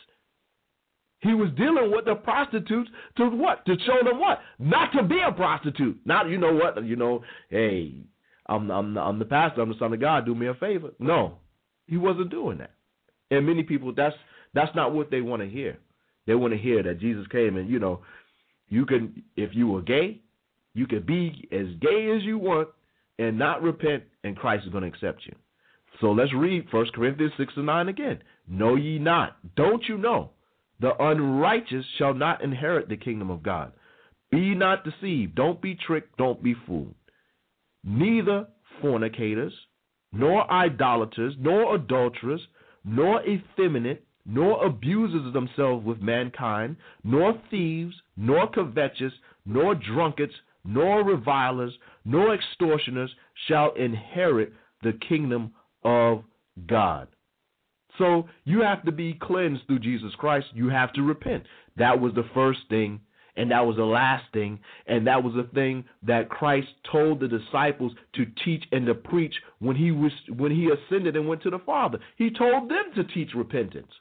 He 1.19 1.35
was 1.35 1.51
dealing 1.55 1.91
with 1.91 2.05
the 2.05 2.15
prostitutes 2.15 2.89
to 3.17 3.29
what? 3.29 3.63
To 3.67 3.75
show 3.85 3.99
them 4.03 4.19
what? 4.19 4.39
Not 4.57 4.91
to 4.93 5.03
be 5.03 5.19
a 5.25 5.31
prostitute. 5.31 5.99
Not 6.05 6.29
you 6.29 6.37
know 6.37 6.53
what? 6.53 6.83
You 6.83 6.95
know, 6.95 7.23
hey, 7.49 7.93
I'm 8.47 8.71
I'm 8.71 8.97
I'm 8.97 9.19
the 9.19 9.25
pastor. 9.25 9.61
I'm 9.61 9.69
the 9.69 9.77
son 9.77 9.93
of 9.93 10.01
God. 10.01 10.25
Do 10.25 10.33
me 10.33 10.47
a 10.47 10.55
favor. 10.55 10.91
No, 10.99 11.37
he 11.87 11.97
wasn't 11.97 12.31
doing 12.31 12.57
that. 12.57 12.71
And 13.29 13.45
many 13.45 13.63
people, 13.63 13.93
that's 13.95 14.15
that's 14.53 14.75
not 14.75 14.93
what 14.93 15.11
they 15.11 15.21
want 15.21 15.43
to 15.43 15.49
hear. 15.49 15.77
They 16.25 16.35
want 16.35 16.53
to 16.53 16.59
hear 16.59 16.81
that 16.83 16.99
Jesus 16.99 17.25
came 17.27 17.57
and 17.57 17.69
you 17.69 17.79
know, 17.79 18.01
you 18.67 18.85
can 18.85 19.23
if 19.35 19.53
you 19.53 19.67
were 19.67 19.81
gay, 19.81 20.21
you 20.73 20.87
could 20.87 21.05
be 21.05 21.47
as 21.51 21.67
gay 21.79 22.11
as 22.15 22.23
you 22.23 22.39
want 22.39 22.69
and 23.21 23.37
not 23.37 23.61
repent, 23.61 24.03
and 24.23 24.35
Christ 24.35 24.65
is 24.65 24.71
going 24.71 24.83
to 24.83 24.89
accept 24.89 25.25
you. 25.25 25.35
So 25.99 26.11
let's 26.11 26.33
read 26.33 26.65
1 26.71 26.85
Corinthians 26.95 27.33
6 27.37 27.53
and 27.57 27.65
9 27.67 27.89
again. 27.89 28.19
Know 28.47 28.75
ye 28.75 28.97
not, 28.97 29.37
don't 29.55 29.83
you 29.87 29.97
know, 29.97 30.31
the 30.79 30.91
unrighteous 30.99 31.85
shall 31.97 32.13
not 32.13 32.43
inherit 32.43 32.89
the 32.89 32.97
kingdom 32.97 33.29
of 33.29 33.43
God. 33.43 33.73
Be 34.31 34.55
not 34.55 34.83
deceived, 34.83 35.35
don't 35.35 35.61
be 35.61 35.75
tricked, 35.75 36.17
don't 36.17 36.41
be 36.41 36.55
fooled. 36.65 36.95
Neither 37.83 38.47
fornicators, 38.81 39.53
nor 40.11 40.49
idolaters, 40.51 41.35
nor 41.39 41.75
adulterers, 41.75 42.41
nor 42.83 43.21
effeminate, 43.23 44.03
nor 44.25 44.65
abusers 44.65 45.25
of 45.27 45.33
themselves 45.33 45.85
with 45.85 46.01
mankind, 46.01 46.77
nor 47.03 47.39
thieves, 47.51 47.93
nor 48.17 48.49
covetous, 48.49 49.13
nor 49.45 49.75
drunkards, 49.75 50.33
nor 50.63 51.03
revilers, 51.03 51.73
nor 52.05 52.33
extortioners 52.33 53.11
shall 53.47 53.73
inherit 53.73 54.53
the 54.83 54.93
kingdom 55.07 55.53
of 55.83 56.23
God. 56.67 57.07
So 57.97 58.27
you 58.45 58.61
have 58.61 58.83
to 58.85 58.91
be 58.91 59.13
cleansed 59.21 59.63
through 59.67 59.79
Jesus 59.79 60.13
Christ. 60.17 60.47
You 60.53 60.69
have 60.69 60.93
to 60.93 61.01
repent. 61.01 61.43
That 61.77 61.99
was 61.99 62.13
the 62.13 62.25
first 62.33 62.59
thing 62.69 63.01
and 63.35 63.51
that 63.51 63.65
was 63.65 63.77
the 63.77 63.85
last 63.85 64.25
thing, 64.33 64.59
and 64.87 65.07
that 65.07 65.23
was 65.23 65.33
the 65.33 65.49
thing 65.53 65.85
that 66.03 66.29
Christ 66.29 66.67
told 66.91 67.19
the 67.19 67.27
disciples 67.27 67.93
to 68.15 68.25
teach 68.43 68.63
and 68.71 68.85
to 68.85 68.93
preach 68.93 69.33
when 69.59 69.75
he 69.75 69.91
was 69.91 70.11
when 70.35 70.51
he 70.51 70.69
ascended 70.69 71.15
and 71.15 71.27
went 71.27 71.41
to 71.43 71.49
the 71.49 71.59
Father. 71.59 71.99
He 72.17 72.29
told 72.29 72.69
them 72.69 72.85
to 72.95 73.03
teach 73.05 73.29
repentance. 73.35 73.91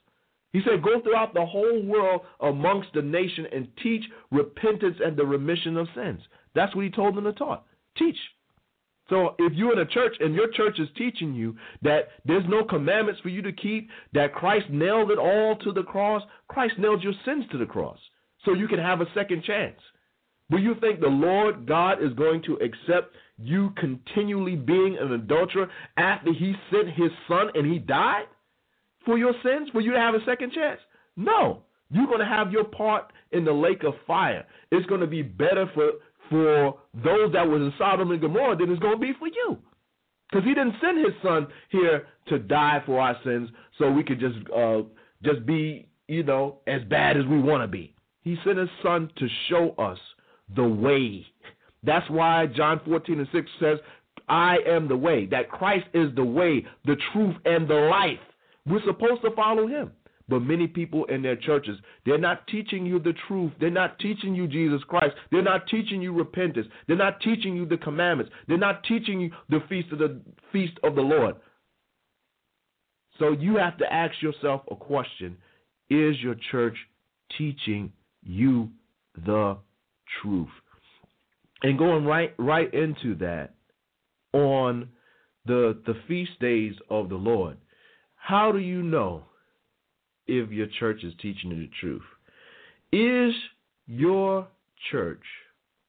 He 0.52 0.60
said, 0.64 0.82
Go 0.82 1.00
throughout 1.00 1.32
the 1.32 1.46
whole 1.46 1.82
world 1.84 2.22
amongst 2.40 2.88
the 2.92 3.02
nation 3.02 3.46
and 3.52 3.68
teach 3.82 4.02
repentance 4.32 4.96
and 5.04 5.16
the 5.16 5.24
remission 5.24 5.76
of 5.76 5.86
sins. 5.94 6.20
That's 6.54 6.74
what 6.74 6.84
he 6.84 6.90
told 6.90 7.16
them 7.16 7.24
to 7.24 7.32
taught. 7.32 7.64
Teach. 7.96 8.16
So 9.08 9.34
if 9.38 9.52
you're 9.54 9.72
in 9.72 9.80
a 9.80 9.86
church 9.86 10.16
and 10.20 10.34
your 10.34 10.48
church 10.52 10.78
is 10.78 10.88
teaching 10.96 11.34
you 11.34 11.56
that 11.82 12.08
there's 12.24 12.44
no 12.48 12.64
commandments 12.64 13.20
for 13.20 13.28
you 13.28 13.42
to 13.42 13.52
keep, 13.52 13.88
that 14.14 14.34
Christ 14.34 14.66
nailed 14.70 15.10
it 15.10 15.18
all 15.18 15.56
to 15.56 15.72
the 15.72 15.82
cross, 15.82 16.22
Christ 16.48 16.74
nailed 16.78 17.02
your 17.02 17.12
sins 17.24 17.44
to 17.50 17.58
the 17.58 17.66
cross 17.66 17.98
so 18.44 18.54
you 18.54 18.68
can 18.68 18.78
have 18.78 19.00
a 19.00 19.12
second 19.14 19.42
chance. 19.44 19.78
Do 20.50 20.58
you 20.58 20.74
think 20.80 21.00
the 21.00 21.06
Lord 21.06 21.66
God 21.66 22.02
is 22.02 22.12
going 22.14 22.42
to 22.44 22.54
accept 22.54 23.14
you 23.38 23.70
continually 23.76 24.56
being 24.56 24.96
an 25.00 25.12
adulterer 25.12 25.68
after 25.96 26.32
he 26.32 26.54
sent 26.70 26.88
his 26.88 27.10
son 27.28 27.48
and 27.54 27.70
he 27.70 27.78
died 27.78 28.26
for 29.04 29.18
your 29.18 29.32
sins, 29.42 29.68
for 29.72 29.80
you 29.80 29.92
to 29.92 29.98
have 29.98 30.14
a 30.14 30.24
second 30.24 30.52
chance? 30.52 30.80
No. 31.16 31.62
You're 31.92 32.06
going 32.06 32.20
to 32.20 32.24
have 32.24 32.52
your 32.52 32.64
part 32.64 33.12
in 33.32 33.44
the 33.44 33.52
lake 33.52 33.82
of 33.82 33.94
fire. 34.06 34.46
It's 34.70 34.86
going 34.86 35.00
to 35.00 35.08
be 35.08 35.22
better 35.22 35.68
for 35.74 35.90
for 36.30 36.78
those 36.94 37.32
that 37.32 37.46
was 37.46 37.60
in 37.60 37.72
Sodom 37.76 38.12
and 38.12 38.20
Gomorrah 38.20 38.56
than 38.56 38.70
it's 38.70 38.80
going 38.80 38.94
to 38.94 39.00
be 39.00 39.12
for 39.18 39.26
you. 39.26 39.58
Because 40.30 40.46
he 40.46 40.54
didn't 40.54 40.76
send 40.80 41.04
his 41.04 41.14
son 41.22 41.48
here 41.70 42.06
to 42.28 42.38
die 42.38 42.82
for 42.86 43.00
our 43.00 43.16
sins 43.24 43.50
so 43.78 43.90
we 43.90 44.04
could 44.04 44.20
just 44.20 44.36
uh, 44.56 44.82
just 45.24 45.44
be, 45.44 45.88
you 46.06 46.22
know, 46.22 46.58
as 46.66 46.82
bad 46.84 47.16
as 47.16 47.26
we 47.26 47.40
want 47.40 47.62
to 47.62 47.68
be. 47.68 47.94
He 48.22 48.36
sent 48.44 48.58
his 48.58 48.68
son 48.82 49.10
to 49.16 49.28
show 49.48 49.74
us 49.76 49.98
the 50.54 50.64
way. 50.64 51.26
That's 51.82 52.08
why 52.10 52.46
John 52.46 52.80
14 52.84 53.18
and 53.18 53.28
6 53.32 53.50
says, 53.58 53.78
I 54.28 54.58
am 54.66 54.86
the 54.86 54.96
way, 54.96 55.26
that 55.26 55.50
Christ 55.50 55.86
is 55.94 56.14
the 56.14 56.24
way, 56.24 56.64
the 56.84 56.96
truth, 57.12 57.36
and 57.44 57.66
the 57.66 57.74
life. 57.74 58.18
We're 58.66 58.84
supposed 58.84 59.22
to 59.22 59.30
follow 59.34 59.66
him. 59.66 59.90
But 60.30 60.40
many 60.40 60.68
people 60.68 61.06
in 61.06 61.22
their 61.22 61.34
churches, 61.34 61.76
they're 62.06 62.16
not 62.16 62.46
teaching 62.46 62.86
you 62.86 63.00
the 63.00 63.14
truth. 63.26 63.52
They're 63.58 63.68
not 63.68 63.98
teaching 63.98 64.32
you 64.32 64.46
Jesus 64.46 64.80
Christ. 64.84 65.16
They're 65.32 65.42
not 65.42 65.66
teaching 65.66 66.00
you 66.00 66.12
repentance. 66.12 66.68
They're 66.86 66.96
not 66.96 67.20
teaching 67.20 67.56
you 67.56 67.66
the 67.66 67.76
commandments. 67.76 68.32
They're 68.46 68.56
not 68.56 68.84
teaching 68.84 69.20
you 69.20 69.32
the 69.48 69.58
feast 69.68 69.90
of 69.92 69.98
the 69.98 70.20
feast 70.52 70.78
of 70.84 70.94
the 70.94 71.02
Lord. 71.02 71.34
So 73.18 73.32
you 73.32 73.56
have 73.56 73.76
to 73.78 73.92
ask 73.92 74.22
yourself 74.22 74.62
a 74.70 74.76
question. 74.76 75.36
Is 75.90 76.14
your 76.20 76.36
church 76.52 76.76
teaching 77.36 77.92
you 78.22 78.70
the 79.26 79.58
truth? 80.22 80.48
And 81.64 81.76
going 81.76 82.04
right 82.04 82.32
right 82.38 82.72
into 82.72 83.16
that 83.16 83.54
on 84.32 84.88
the 85.44 85.76
the 85.86 85.94
feast 86.06 86.38
days 86.40 86.74
of 86.88 87.08
the 87.08 87.16
Lord. 87.16 87.56
How 88.14 88.52
do 88.52 88.58
you 88.58 88.82
know 88.82 89.24
if 90.30 90.50
your 90.50 90.68
church 90.78 91.02
is 91.02 91.12
teaching 91.20 91.50
you 91.50 91.66
the 91.66 91.70
truth. 91.80 92.02
Is 92.92 93.34
your 93.86 94.46
church 94.90 95.22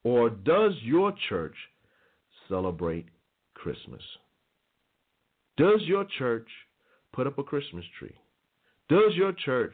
or 0.03 0.29
does 0.29 0.73
your 0.81 1.13
church 1.29 1.55
celebrate 2.49 3.05
Christmas? 3.53 4.01
Does 5.57 5.81
your 5.83 6.05
church 6.17 6.47
put 7.13 7.27
up 7.27 7.37
a 7.37 7.43
Christmas 7.43 7.85
tree? 7.99 8.15
Does 8.89 9.13
your 9.15 9.33
church 9.33 9.73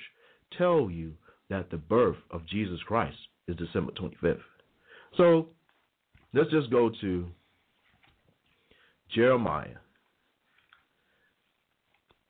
tell 0.58 0.90
you 0.92 1.14
that 1.50 1.70
the 1.72 1.78
birth 1.78 2.18
of 2.32 2.46
Jesus 2.48 2.80
Christ 2.86 3.18
is 3.48 3.56
December 3.56 3.94
25th? 3.94 4.40
So 5.16 5.48
let's 6.34 6.52
just 6.52 6.70
go 6.70 6.92
to 7.02 7.28
Jeremiah, 9.16 9.78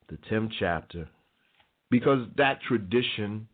the 0.10 0.18
10th 0.32 0.52
chapter, 0.60 1.10
because 1.90 2.28
that 2.38 2.62
tradition 2.68 3.48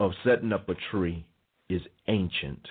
of 0.00 0.12
setting 0.24 0.52
up 0.52 0.68
a 0.68 0.74
tree 0.90 1.26
is 1.68 1.82
ancient. 2.08 2.66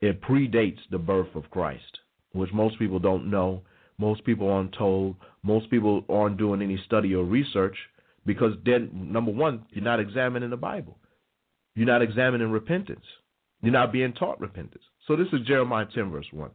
It 0.00 0.20
predates 0.20 0.80
the 0.90 0.98
birth 0.98 1.34
of 1.34 1.50
Christ, 1.50 1.98
which 2.32 2.52
most 2.52 2.78
people 2.78 2.98
don't 2.98 3.30
know. 3.30 3.62
Most 3.98 4.24
people 4.24 4.50
aren't 4.50 4.74
told. 4.74 5.16
Most 5.42 5.70
people 5.70 6.04
aren't 6.08 6.38
doing 6.38 6.62
any 6.62 6.80
study 6.86 7.14
or 7.14 7.24
research 7.24 7.76
because 8.26 8.52
then, 8.64 8.90
number 8.92 9.30
one, 9.30 9.64
you're 9.70 9.84
not 9.84 10.00
examining 10.00 10.50
the 10.50 10.56
Bible. 10.56 10.98
You're 11.74 11.86
not 11.86 12.02
examining 12.02 12.50
repentance. 12.50 13.04
You're 13.62 13.72
not 13.72 13.92
being 13.92 14.12
taught 14.12 14.40
repentance. 14.40 14.82
So 15.06 15.16
this 15.16 15.28
is 15.32 15.46
Jeremiah 15.46 15.86
10, 15.94 16.10
verse 16.10 16.26
1. 16.32 16.50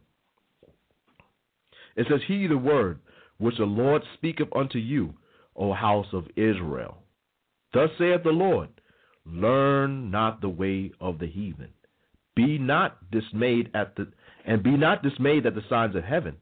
It 1.96 2.06
says, 2.08 2.20
Hear 2.28 2.48
the 2.48 2.58
word 2.58 3.00
which 3.38 3.56
the 3.56 3.64
Lord 3.64 4.02
speaketh 4.14 4.48
unto 4.54 4.78
you 4.78 5.14
O 5.58 5.72
house 5.72 6.06
of 6.12 6.26
Israel. 6.36 6.98
Thus 7.74 7.90
saith 7.98 8.22
the 8.22 8.30
Lord 8.30 8.68
Learn 9.26 10.10
not 10.10 10.40
the 10.40 10.48
way 10.48 10.92
of 11.00 11.18
the 11.18 11.26
heathen. 11.26 11.68
Be 12.34 12.56
not 12.56 13.10
dismayed 13.10 13.70
at 13.74 13.94
the 13.96 14.08
and 14.46 14.62
be 14.62 14.76
not 14.76 15.02
dismayed 15.02 15.44
at 15.44 15.54
the 15.54 15.64
signs 15.68 15.94
of 15.94 16.04
heaven, 16.04 16.36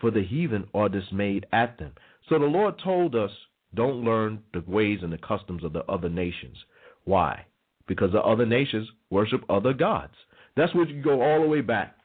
for 0.00 0.10
the 0.10 0.22
heathen 0.22 0.68
are 0.72 0.88
dismayed 0.88 1.46
at 1.52 1.78
them. 1.78 1.92
So 2.28 2.38
the 2.38 2.44
Lord 2.44 2.78
told 2.78 3.16
us, 3.16 3.30
don't 3.74 4.04
learn 4.04 4.42
the 4.52 4.62
ways 4.66 5.00
and 5.02 5.12
the 5.12 5.18
customs 5.18 5.64
of 5.64 5.72
the 5.72 5.84
other 5.86 6.08
nations. 6.08 6.56
Why? 7.04 7.44
Because 7.88 8.12
the 8.12 8.22
other 8.22 8.46
nations 8.46 8.88
worship 9.10 9.42
other 9.48 9.72
gods. 9.72 10.14
That's 10.56 10.74
what 10.74 10.88
you 10.88 11.02
go 11.02 11.22
all 11.22 11.40
the 11.40 11.48
way 11.48 11.60
back 11.60 11.96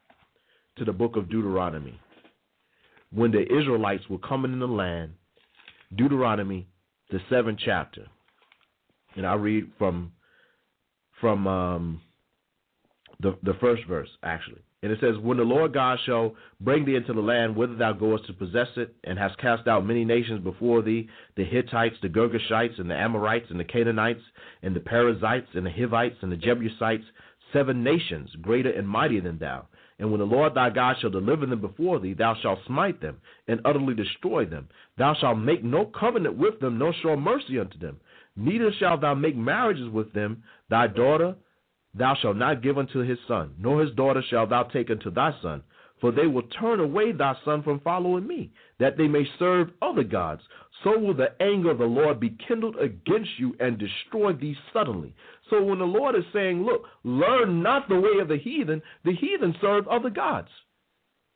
to 0.78 0.86
the 0.86 0.94
book 0.94 1.16
of 1.16 1.30
Deuteronomy. 1.30 2.00
When 3.12 3.32
the 3.32 3.44
Israelites 3.44 4.10
were 4.10 4.18
coming 4.20 4.54
in 4.54 4.60
the 4.60 4.68
land 4.68 5.14
Deuteronomy, 5.96 6.68
the 7.10 7.20
seventh 7.30 7.60
chapter, 7.64 8.08
and 9.16 9.26
I 9.26 9.36
read 9.36 9.66
from 9.78 10.12
from 11.22 11.48
um, 11.48 12.02
the 13.20 13.38
the 13.44 13.54
first 13.60 13.84
verse 13.88 14.10
actually. 14.24 14.62
And 14.86 14.92
it 14.92 15.00
says, 15.02 15.16
When 15.20 15.38
the 15.38 15.44
Lord 15.44 15.74
God 15.74 15.98
shall 16.06 16.36
bring 16.62 16.86
thee 16.86 16.96
into 16.96 17.12
the 17.12 17.20
land 17.20 17.56
whither 17.56 17.76
thou 17.76 17.94
goest 17.94 18.28
to 18.28 18.34
possess 18.34 18.68
it, 18.76 18.94
and 19.04 19.18
hast 19.18 19.36
cast 19.40 19.68
out 19.68 19.84
many 19.84 20.06
nations 20.06 20.44
before 20.44 20.84
thee, 20.84 21.10
the 21.36 21.44
Hittites, 21.44 21.96
the 22.04 22.08
Girgashites, 22.08 22.80
and 22.80 22.88
the 22.88 22.96
Amorites, 22.96 23.48
and 23.50 23.60
the 23.60 23.64
Canaanites, 23.64 24.22
and 24.62 24.76
the 24.76 24.80
Perizzites, 24.82 25.48
and 25.56 25.66
the 25.66 25.72
Hivites, 25.72 26.18
and 26.22 26.32
the 26.32 26.38
Jebusites, 26.38 27.04
seven 27.52 27.84
nations 27.84 28.30
greater 28.44 28.70
and 28.70 28.88
mightier 28.88 29.22
than 29.22 29.40
thou, 29.40 29.68
and 29.98 30.12
when 30.12 30.20
the 30.20 30.26
Lord 30.26 30.54
thy 30.54 30.70
God 30.70 30.98
shall 31.00 31.10
deliver 31.10 31.46
them 31.46 31.62
before 31.62 32.00
thee, 32.00 32.14
thou 32.14 32.36
shalt 32.42 32.60
smite 32.68 33.02
them 33.02 33.18
and 33.48 33.62
utterly 33.64 33.94
destroy 33.94 34.46
them. 34.46 34.68
Thou 34.98 35.14
shalt 35.20 35.38
make 35.38 35.64
no 35.64 35.86
covenant 35.86 36.38
with 36.38 36.60
them, 36.60 36.78
nor 36.78 36.94
show 37.02 37.16
mercy 37.16 37.60
unto 37.60 37.78
them. 37.78 38.00
Neither 38.36 38.72
shalt 38.78 39.02
thou 39.02 39.14
make 39.14 39.38
marriages 39.38 39.90
with 39.90 40.12
them. 40.12 40.44
Thy 40.70 40.88
daughter 40.88 41.36
thou 41.94 42.16
shalt 42.22 42.36
not 42.36 42.62
give 42.62 42.78
unto 42.78 43.00
his 43.00 43.18
son, 43.28 43.56
nor 43.58 43.82
his 43.82 43.96
daughter 43.96 44.22
shalt 44.30 44.50
thou 44.50 44.64
take 44.64 44.90
unto 44.92 45.12
thy 45.12 45.32
son. 45.42 45.64
For 46.02 46.12
they 46.12 46.28
will 46.28 46.44
turn 46.44 46.80
away 46.80 47.14
thy 47.14 47.36
son 47.46 47.64
from 47.64 47.80
following 47.80 48.28
me, 48.28 48.52
that 48.80 48.98
they 48.98 49.08
may 49.08 49.26
serve 49.40 49.70
other 49.82 50.04
gods. 50.04 50.42
So 50.84 51.00
will 51.00 51.14
the 51.14 51.42
anger 51.42 51.72
of 51.72 51.78
the 51.78 51.86
Lord 51.86 52.20
be 52.20 52.38
kindled 52.48 52.76
against 52.78 53.32
you 53.38 53.56
and 53.60 53.78
destroy 53.78 54.34
thee 54.34 54.58
suddenly. 54.74 55.16
So 55.50 55.64
when 55.64 55.80
the 55.80 55.86
Lord 55.86 56.16
is 56.16 56.26
saying, 56.34 56.64
Look, 56.64 56.84
learn 57.04 57.64
not 57.64 57.88
the 57.88 58.00
way 58.00 58.20
of 58.22 58.28
the 58.28 58.38
heathen, 58.38 58.82
the 59.04 59.14
heathen 59.14 59.56
serve 59.62 59.88
other 59.88 60.10
gods. 60.10 60.50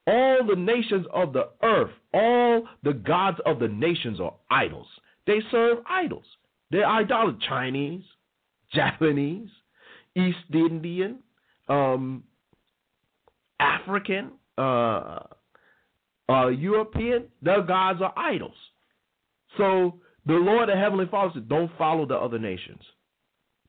All 0.06 0.46
the 0.46 0.56
nations 0.56 1.06
of 1.14 1.34
the 1.34 1.50
earth, 1.64 1.92
all 2.14 2.68
the 2.84 2.94
gods 2.94 3.38
of 3.46 3.60
the 3.60 3.68
nations 3.68 4.20
are 4.20 4.34
idols. 4.50 4.88
They 5.26 5.40
serve 5.52 5.80
idols. 5.88 6.26
They're 6.72 6.86
idolaters. 6.86 7.42
Chinese, 7.48 8.04
Japanese, 8.74 9.50
East 10.16 10.38
Indian, 10.52 11.20
um, 11.68 12.24
African, 13.60 14.32
uh, 14.60 15.24
uh, 16.30 16.48
European. 16.48 17.26
Their 17.42 17.62
gods 17.62 18.02
are 18.02 18.14
idols. 18.18 18.56
So 19.58 19.96
the 20.26 20.34
Lord, 20.34 20.70
the 20.70 20.76
Heavenly 20.76 21.08
Father, 21.10 21.32
said, 21.34 21.50
don't 21.50 21.72
follow 21.78 22.06
the 22.06 22.16
other 22.16 22.40
nations. 22.40 22.82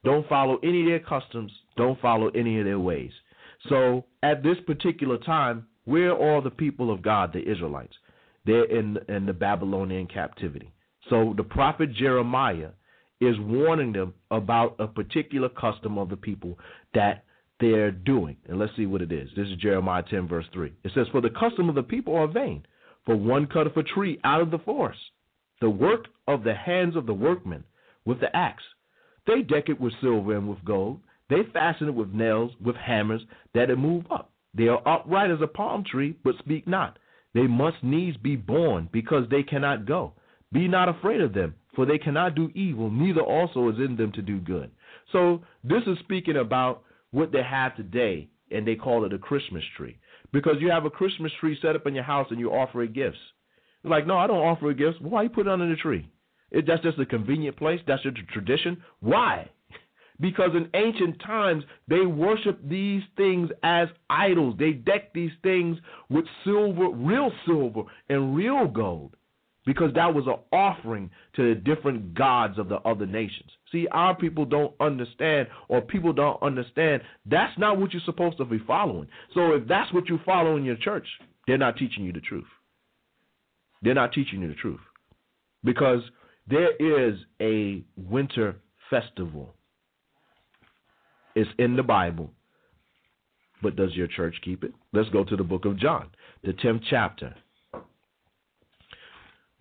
Don't 0.04 0.28
follow 0.28 0.58
any 0.62 0.82
of 0.82 0.88
their 0.88 1.00
customs. 1.00 1.52
Don't 1.76 2.00
follow 2.00 2.28
any 2.30 2.58
of 2.58 2.64
their 2.64 2.78
ways. 2.78 3.12
So 3.68 4.04
at 4.22 4.42
this 4.42 4.56
particular 4.66 5.18
time, 5.18 5.66
where 5.84 6.16
are 6.16 6.42
the 6.42 6.50
people 6.50 6.92
of 6.92 7.02
God, 7.02 7.32
the 7.32 7.50
Israelites? 7.50 7.94
They're 8.46 8.64
in, 8.64 8.98
in 9.08 9.26
the 9.26 9.32
Babylonian 9.32 10.06
captivity. 10.06 10.72
So 11.08 11.34
the 11.36 11.44
prophet 11.44 11.92
Jeremiah 11.94 12.70
is 13.20 13.36
warning 13.40 13.92
them 13.92 14.14
about 14.30 14.76
a 14.78 14.86
particular 14.86 15.48
custom 15.48 15.98
of 15.98 16.08
the 16.08 16.16
people 16.16 16.58
that 16.94 17.24
they're 17.60 17.90
doing. 17.90 18.36
And 18.48 18.58
let's 18.58 18.72
see 18.76 18.86
what 18.86 19.02
it 19.02 19.12
is. 19.12 19.28
This 19.36 19.46
is 19.46 19.56
Jeremiah 19.56 20.02
10, 20.08 20.28
verse 20.28 20.46
3. 20.52 20.72
It 20.84 20.92
says, 20.94 21.06
For 21.12 21.20
the 21.20 21.30
custom 21.30 21.68
of 21.68 21.74
the 21.74 21.82
people 21.82 22.16
are 22.16 22.26
vain, 22.26 22.64
for 23.04 23.16
one 23.16 23.46
cutteth 23.46 23.76
a 23.76 23.82
tree 23.82 24.18
out 24.24 24.40
of 24.40 24.50
the 24.50 24.58
forest, 24.58 24.98
the 25.60 25.70
work 25.70 26.06
of 26.26 26.42
the 26.42 26.54
hands 26.54 26.96
of 26.96 27.06
the 27.06 27.14
workmen 27.14 27.64
with 28.04 28.20
the 28.20 28.34
axe. 28.34 28.62
They 29.26 29.42
deck 29.42 29.68
it 29.68 29.80
with 29.80 29.92
silver 30.00 30.36
and 30.36 30.48
with 30.48 30.64
gold. 30.64 31.00
They 31.28 31.42
fasten 31.52 31.88
it 31.88 31.94
with 31.94 32.12
nails, 32.12 32.52
with 32.64 32.76
hammers, 32.76 33.22
that 33.54 33.70
it 33.70 33.76
move 33.76 34.04
up. 34.10 34.32
They 34.54 34.68
are 34.68 34.86
upright 34.88 35.30
as 35.30 35.40
a 35.42 35.46
palm 35.46 35.84
tree, 35.84 36.16
but 36.24 36.34
speak 36.38 36.66
not. 36.66 36.98
They 37.34 37.46
must 37.46 37.76
needs 37.82 38.16
be 38.16 38.34
born, 38.34 38.88
because 38.92 39.24
they 39.30 39.44
cannot 39.44 39.86
go. 39.86 40.14
Be 40.52 40.66
not 40.66 40.88
afraid 40.88 41.20
of 41.20 41.32
them, 41.32 41.54
for 41.76 41.86
they 41.86 41.98
cannot 41.98 42.34
do 42.34 42.50
evil, 42.54 42.90
neither 42.90 43.20
also 43.20 43.68
is 43.68 43.78
in 43.78 43.96
them 43.96 44.10
to 44.12 44.22
do 44.22 44.40
good. 44.40 44.70
So 45.12 45.42
this 45.62 45.82
is 45.86 45.98
speaking 46.00 46.36
about 46.36 46.82
what 47.10 47.32
they 47.32 47.42
have 47.42 47.76
today, 47.76 48.28
and 48.50 48.66
they 48.66 48.74
call 48.76 49.04
it 49.04 49.12
a 49.12 49.18
Christmas 49.18 49.64
tree. 49.76 49.98
Because 50.32 50.56
you 50.60 50.70
have 50.70 50.84
a 50.84 50.90
Christmas 50.90 51.32
tree 51.40 51.58
set 51.60 51.76
up 51.76 51.86
in 51.86 51.94
your 51.94 52.04
house 52.04 52.28
and 52.30 52.38
you 52.38 52.50
offer 52.50 52.82
it 52.82 52.92
gifts. 52.92 53.18
like, 53.82 54.06
no, 54.06 54.16
I 54.16 54.26
don't 54.26 54.38
offer 54.38 54.72
gifts. 54.72 54.98
Why 55.00 55.24
you 55.24 55.28
put 55.28 55.46
it 55.46 55.52
under 55.52 55.68
the 55.68 55.76
tree? 55.76 56.08
It, 56.50 56.66
that's 56.66 56.82
just 56.82 56.98
a 56.98 57.06
convenient 57.06 57.56
place. 57.56 57.80
That's 57.86 58.02
just 58.02 58.18
a 58.18 58.32
tradition. 58.32 58.82
Why? 59.00 59.48
Because 60.20 60.50
in 60.54 60.68
ancient 60.74 61.18
times, 61.22 61.64
they 61.88 62.00
worshiped 62.00 62.68
these 62.68 63.02
things 63.16 63.48
as 63.62 63.88
idols. 64.10 64.54
They 64.58 64.72
decked 64.72 65.14
these 65.14 65.30
things 65.42 65.78
with 66.10 66.26
silver, 66.44 66.90
real 66.90 67.32
silver, 67.46 67.84
and 68.10 68.36
real 68.36 68.68
gold. 68.68 69.16
Because 69.70 69.94
that 69.94 70.12
was 70.12 70.26
an 70.26 70.34
offering 70.52 71.08
to 71.36 71.54
the 71.54 71.60
different 71.60 72.12
gods 72.12 72.58
of 72.58 72.68
the 72.68 72.78
other 72.78 73.06
nations. 73.06 73.48
See, 73.70 73.86
our 73.92 74.16
people 74.16 74.44
don't 74.44 74.74
understand, 74.80 75.46
or 75.68 75.80
people 75.80 76.12
don't 76.12 76.42
understand, 76.42 77.02
that's 77.24 77.56
not 77.56 77.78
what 77.78 77.92
you're 77.92 78.02
supposed 78.04 78.38
to 78.38 78.44
be 78.44 78.58
following. 78.66 79.06
So 79.32 79.52
if 79.52 79.68
that's 79.68 79.92
what 79.94 80.08
you 80.08 80.18
follow 80.26 80.56
in 80.56 80.64
your 80.64 80.74
church, 80.74 81.06
they're 81.46 81.56
not 81.56 81.76
teaching 81.76 82.02
you 82.02 82.12
the 82.12 82.18
truth. 82.18 82.48
They're 83.80 83.94
not 83.94 84.12
teaching 84.12 84.42
you 84.42 84.48
the 84.48 84.54
truth. 84.54 84.80
Because 85.62 86.00
there 86.48 86.74
is 86.74 87.20
a 87.40 87.84
winter 87.96 88.56
festival. 88.90 89.54
It's 91.36 91.48
in 91.60 91.76
the 91.76 91.84
Bible. 91.84 92.32
But 93.62 93.76
does 93.76 93.94
your 93.94 94.08
church 94.08 94.34
keep 94.44 94.64
it? 94.64 94.74
Let's 94.92 95.10
go 95.10 95.22
to 95.22 95.36
the 95.36 95.44
book 95.44 95.64
of 95.64 95.78
John, 95.78 96.08
the 96.42 96.54
10th 96.54 96.82
chapter 96.90 97.36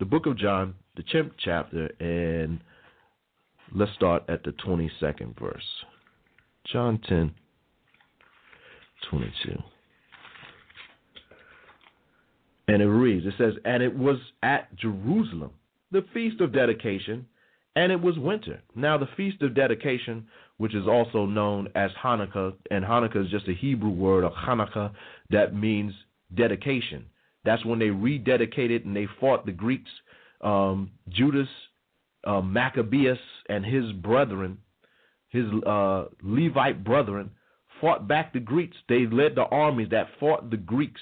the 0.00 0.06
book 0.06 0.26
of 0.26 0.36
John, 0.36 0.74
the 0.96 1.02
10th 1.02 1.32
chapter, 1.38 1.88
and 2.00 2.58
let's 3.72 3.92
start 3.92 4.24
at 4.28 4.42
the 4.42 4.52
22nd 4.52 5.38
verse. 5.38 5.62
John 6.72 6.98
10, 7.06 7.32
22. 9.10 9.58
And 12.68 12.82
it 12.82 12.88
reads, 12.88 13.26
it 13.26 13.34
says, 13.36 13.54
And 13.66 13.82
it 13.82 13.94
was 13.94 14.16
at 14.42 14.74
Jerusalem, 14.76 15.50
the 15.92 16.04
feast 16.14 16.40
of 16.40 16.52
dedication, 16.54 17.26
and 17.76 17.92
it 17.92 18.00
was 18.00 18.18
winter. 18.18 18.62
Now, 18.74 18.96
the 18.96 19.08
feast 19.18 19.42
of 19.42 19.54
dedication, 19.54 20.26
which 20.56 20.74
is 20.74 20.86
also 20.88 21.26
known 21.26 21.68
as 21.74 21.90
Hanukkah, 22.02 22.54
and 22.70 22.84
Hanukkah 22.84 23.24
is 23.24 23.30
just 23.30 23.48
a 23.48 23.54
Hebrew 23.54 23.90
word 23.90 24.24
of 24.24 24.32
Hanukkah 24.32 24.92
that 25.28 25.54
means 25.54 25.92
dedication. 26.34 27.04
That's 27.44 27.64
when 27.64 27.78
they 27.78 27.86
rededicated 27.86 28.84
and 28.84 28.94
they 28.94 29.08
fought 29.18 29.46
the 29.46 29.52
Greeks. 29.52 29.90
Um, 30.40 30.90
Judas 31.08 31.48
uh, 32.24 32.40
Maccabeus 32.40 33.18
and 33.48 33.64
his 33.64 33.92
brethren, 33.92 34.58
his 35.28 35.44
uh, 35.66 36.06
Levite 36.22 36.84
brethren, 36.84 37.30
fought 37.80 38.06
back 38.06 38.32
the 38.32 38.40
Greeks. 38.40 38.76
They 38.88 39.06
led 39.06 39.34
the 39.34 39.44
armies 39.44 39.88
that 39.90 40.08
fought 40.18 40.50
the 40.50 40.56
Greeks. 40.56 41.00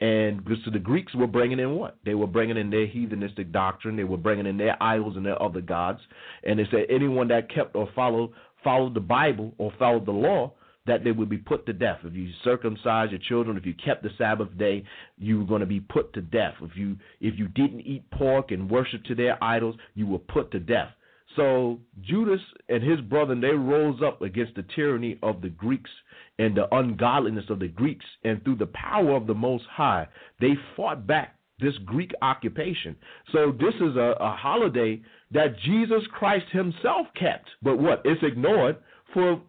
And 0.00 0.44
because 0.44 0.58
the 0.72 0.80
Greeks 0.80 1.14
were 1.14 1.28
bringing 1.28 1.60
in 1.60 1.76
what? 1.76 1.96
They 2.04 2.14
were 2.14 2.26
bringing 2.26 2.56
in 2.56 2.70
their 2.70 2.88
heathenistic 2.88 3.52
doctrine. 3.52 3.94
They 3.94 4.02
were 4.02 4.16
bringing 4.16 4.46
in 4.46 4.56
their 4.56 4.82
idols 4.82 5.16
and 5.16 5.24
their 5.24 5.40
other 5.40 5.60
gods. 5.60 6.00
And 6.44 6.58
they 6.58 6.66
said 6.72 6.86
anyone 6.90 7.28
that 7.28 7.52
kept 7.52 7.76
or 7.76 7.88
followed 7.94 8.30
followed 8.64 8.94
the 8.94 9.00
Bible 9.00 9.52
or 9.58 9.72
followed 9.78 10.06
the 10.06 10.12
law 10.12 10.52
that 10.86 11.04
they 11.04 11.12
would 11.12 11.28
be 11.28 11.38
put 11.38 11.64
to 11.66 11.72
death. 11.72 11.98
If 12.04 12.14
you 12.14 12.28
circumcise 12.42 13.10
your 13.10 13.20
children, 13.28 13.56
if 13.56 13.66
you 13.66 13.74
kept 13.74 14.02
the 14.02 14.10
Sabbath 14.18 14.56
day, 14.58 14.84
you 15.18 15.38
were 15.38 15.46
going 15.46 15.60
to 15.60 15.66
be 15.66 15.80
put 15.80 16.12
to 16.14 16.20
death. 16.20 16.54
If 16.60 16.76
you 16.76 16.96
if 17.20 17.38
you 17.38 17.48
didn't 17.48 17.82
eat 17.82 18.10
pork 18.10 18.50
and 18.50 18.70
worship 18.70 19.04
to 19.04 19.14
their 19.14 19.42
idols, 19.42 19.76
you 19.94 20.06
were 20.06 20.18
put 20.18 20.50
to 20.52 20.58
death. 20.58 20.90
So 21.36 21.78
Judas 22.02 22.40
and 22.68 22.82
his 22.82 23.00
brother 23.00 23.34
they 23.34 23.48
rose 23.48 24.00
up 24.04 24.22
against 24.22 24.54
the 24.54 24.64
tyranny 24.74 25.18
of 25.22 25.40
the 25.40 25.48
Greeks 25.48 25.90
and 26.38 26.56
the 26.56 26.74
ungodliness 26.74 27.44
of 27.50 27.58
the 27.58 27.68
Greeks, 27.68 28.04
and 28.24 28.42
through 28.42 28.56
the 28.56 28.66
power 28.66 29.14
of 29.14 29.26
the 29.26 29.34
Most 29.34 29.64
High, 29.70 30.08
they 30.40 30.54
fought 30.76 31.06
back 31.06 31.36
this 31.60 31.76
Greek 31.84 32.12
occupation. 32.22 32.96
So 33.32 33.52
this 33.52 33.74
is 33.76 33.96
a, 33.96 34.16
a 34.18 34.36
holiday 34.36 35.00
that 35.30 35.58
Jesus 35.60 36.02
Christ 36.10 36.46
Himself 36.50 37.06
kept, 37.18 37.48
but 37.62 37.78
what? 37.78 38.02
It's 38.04 38.22
ignored 38.22 38.76
for 39.14 39.40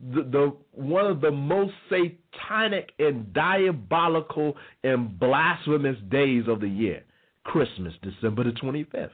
the, 0.00 0.22
the 0.22 0.56
one 0.72 1.06
of 1.06 1.20
the 1.20 1.30
most 1.30 1.72
satanic 1.88 2.92
and 2.98 3.32
diabolical 3.32 4.56
and 4.82 5.18
blasphemous 5.18 5.96
days 6.10 6.44
of 6.48 6.60
the 6.60 6.68
year, 6.68 7.02
Christmas, 7.44 7.92
December 8.02 8.44
the 8.44 8.50
25th. 8.50 9.10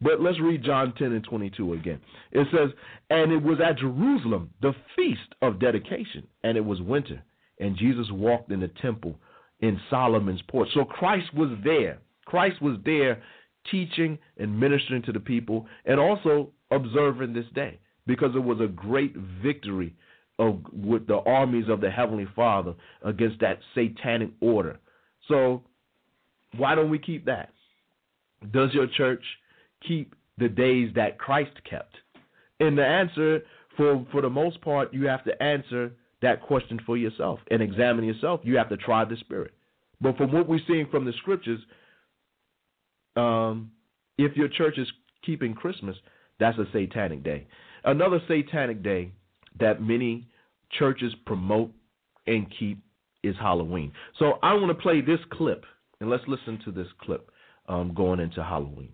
But 0.00 0.20
let's 0.20 0.40
read 0.40 0.64
John 0.64 0.92
10 0.98 1.12
and 1.12 1.24
22 1.24 1.74
again. 1.74 2.00
It 2.32 2.46
says, 2.52 2.70
And 3.10 3.32
it 3.32 3.42
was 3.42 3.58
at 3.64 3.78
Jerusalem, 3.78 4.50
the 4.60 4.74
feast 4.96 5.34
of 5.40 5.60
dedication, 5.60 6.26
and 6.42 6.56
it 6.56 6.64
was 6.64 6.80
winter, 6.80 7.22
and 7.60 7.76
Jesus 7.76 8.06
walked 8.10 8.50
in 8.50 8.60
the 8.60 8.70
temple 8.82 9.14
in 9.60 9.80
Solomon's 9.88 10.42
porch. 10.48 10.68
So 10.74 10.84
Christ 10.84 11.32
was 11.32 11.50
there. 11.64 11.98
Christ 12.26 12.60
was 12.60 12.76
there 12.84 13.22
teaching 13.70 14.18
and 14.36 14.58
ministering 14.58 15.02
to 15.02 15.12
the 15.12 15.20
people 15.20 15.66
and 15.86 15.98
also 15.98 16.50
observing 16.70 17.32
this 17.32 17.46
day 17.54 17.78
because 18.06 18.34
it 18.34 18.42
was 18.42 18.60
a 18.60 18.66
great 18.66 19.14
victory 19.42 19.94
of, 20.38 20.60
with 20.72 21.06
the 21.06 21.18
armies 21.26 21.68
of 21.68 21.80
the 21.80 21.90
Heavenly 21.90 22.26
Father 22.34 22.74
against 23.02 23.40
that 23.40 23.58
satanic 23.74 24.30
order. 24.40 24.78
So, 25.28 25.62
why 26.56 26.74
don't 26.74 26.90
we 26.90 26.98
keep 26.98 27.24
that? 27.26 27.50
Does 28.52 28.72
your 28.72 28.86
church 28.86 29.22
keep 29.86 30.14
the 30.38 30.48
days 30.48 30.90
that 30.94 31.18
Christ 31.18 31.52
kept? 31.68 31.94
And 32.60 32.76
the 32.76 32.84
answer, 32.84 33.42
for, 33.76 34.06
for 34.12 34.22
the 34.22 34.30
most 34.30 34.60
part, 34.60 34.92
you 34.92 35.06
have 35.06 35.24
to 35.24 35.42
answer 35.42 35.92
that 36.22 36.42
question 36.42 36.80
for 36.86 36.96
yourself 36.96 37.40
and 37.50 37.62
examine 37.62 38.04
yourself. 38.04 38.40
You 38.44 38.56
have 38.56 38.68
to 38.68 38.76
try 38.76 39.04
the 39.04 39.16
Spirit. 39.16 39.52
But 40.00 40.16
from 40.16 40.32
what 40.32 40.48
we're 40.48 40.60
seeing 40.66 40.86
from 40.90 41.04
the 41.04 41.12
scriptures, 41.18 41.60
um, 43.16 43.70
if 44.18 44.36
your 44.36 44.48
church 44.48 44.78
is 44.78 44.90
keeping 45.24 45.54
Christmas, 45.54 45.96
that's 46.38 46.58
a 46.58 46.66
satanic 46.72 47.22
day. 47.22 47.46
Another 47.84 48.20
satanic 48.28 48.82
day 48.82 49.12
that 49.58 49.82
many 49.82 50.28
churches 50.78 51.14
promote 51.26 51.70
and 52.26 52.46
keep 52.58 52.82
is 53.22 53.34
Halloween. 53.40 53.92
So 54.18 54.34
I 54.42 54.52
want 54.54 54.68
to 54.68 54.82
play 54.82 55.00
this 55.00 55.20
clip, 55.32 55.64
and 56.00 56.10
let's 56.10 56.24
listen 56.28 56.58
to 56.64 56.70
this 56.70 56.88
clip 57.00 57.30
um, 57.68 57.94
going 57.94 58.20
into 58.20 58.42
Halloween. 58.42 58.92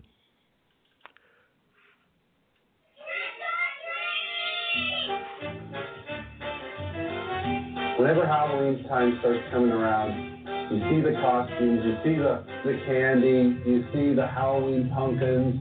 Whenever 7.99 8.25
Halloween 8.25 8.83
time 8.87 9.17
starts 9.19 9.43
coming 9.51 9.69
around, 9.69 10.41
you 10.71 10.79
see 10.89 11.01
the 11.01 11.13
costumes, 11.21 11.81
you 11.83 11.97
see 12.03 12.17
the, 12.17 12.43
the 12.65 12.79
candy, 12.87 13.61
you 13.69 13.85
see 13.93 14.15
the 14.15 14.25
Halloween 14.25 14.89
pumpkins, 14.95 15.59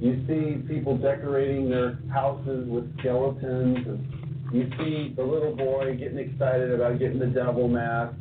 you 0.00 0.24
see 0.26 0.66
people 0.66 0.96
decorating 0.96 1.68
their 1.68 1.98
houses 2.12 2.66
with 2.68 2.90
skeletons, 3.00 3.78
and 3.86 4.23
you 4.54 4.70
see 4.78 5.12
the 5.16 5.22
little 5.22 5.56
boy 5.56 5.96
getting 5.98 6.18
excited 6.18 6.70
about 6.70 7.00
getting 7.00 7.18
the 7.18 7.26
devil 7.26 7.66
mask. 7.66 8.14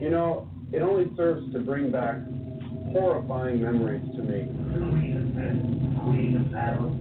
You 0.00 0.08
know, 0.08 0.48
it 0.72 0.80
only 0.80 1.14
serves 1.16 1.52
to 1.52 1.58
bring 1.60 1.90
back 1.90 2.16
horrifying 2.92 3.60
memories 3.60 4.02
to 4.16 4.22
me. 4.22 4.48
Queen 6.00 6.36
of 6.40 6.52
battle, 6.52 6.96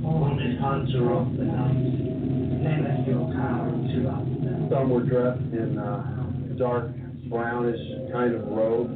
wounded 0.00 0.60
hunter 0.60 1.12
of 1.12 1.36
the 1.36 1.42
night, 1.42 3.06
your 3.08 3.26
power 3.34 3.70
to 3.70 4.08
us. 4.08 4.70
Some 4.70 4.90
were 4.90 5.02
dressed 5.02 5.52
in 5.52 5.76
uh, 5.76 6.56
dark 6.56 6.90
brownish 7.28 7.80
kind 8.12 8.34
of 8.34 8.46
robes 8.46 8.94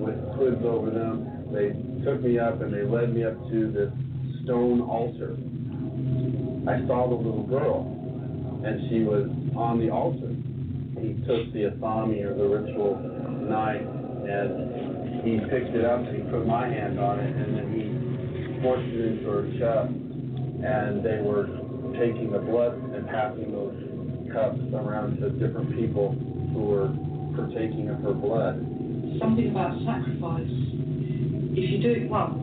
with 0.00 0.16
hoods 0.34 0.64
over 0.64 0.90
them. 0.90 1.52
They 1.52 1.76
took 2.04 2.22
me 2.22 2.38
up 2.38 2.62
and 2.62 2.72
they 2.72 2.84
led 2.84 3.14
me 3.14 3.24
up 3.24 3.36
to 3.50 3.70
this 3.70 3.92
stone 4.44 4.80
altar. 4.80 5.36
I 6.68 6.86
saw 6.86 7.08
the 7.08 7.14
little 7.14 7.46
girl, 7.46 7.92
and 8.66 8.90
she 8.90 9.06
was 9.06 9.30
on 9.54 9.78
the 9.78 9.90
altar. 9.90 10.34
He 10.98 11.14
took 11.22 11.52
the 11.54 11.70
athame 11.70 12.18
or 12.26 12.34
the 12.34 12.48
ritual 12.50 12.98
knife, 13.46 13.86
and 14.26 15.22
he 15.22 15.38
picked 15.46 15.70
it 15.70 15.84
up 15.84 16.02
and 16.02 16.16
he 16.16 16.22
put 16.30 16.46
my 16.46 16.66
hand 16.66 16.98
on 16.98 17.20
it, 17.20 17.30
and 17.30 17.54
then 17.54 17.66
he 17.70 18.60
forced 18.60 18.90
it 18.90 19.06
into 19.06 19.30
her 19.30 19.46
chest, 19.54 19.94
and 20.66 21.04
they 21.06 21.22
were 21.22 21.46
taking 21.94 22.32
the 22.32 22.42
blood 22.42 22.74
and 22.90 23.06
passing 23.06 23.54
those 23.54 23.78
cups 24.34 24.58
around 24.74 25.20
to 25.20 25.30
different 25.38 25.70
people 25.78 26.10
who 26.52 26.66
were 26.66 26.90
partaking 27.38 27.88
of 27.88 28.02
her 28.02 28.14
blood. 28.14 28.58
Something 29.20 29.50
about 29.50 29.78
sacrifice. 29.86 30.50
If 31.54 31.70
you 31.70 31.78
do 31.78 31.90
it 32.02 32.10
once, 32.10 32.42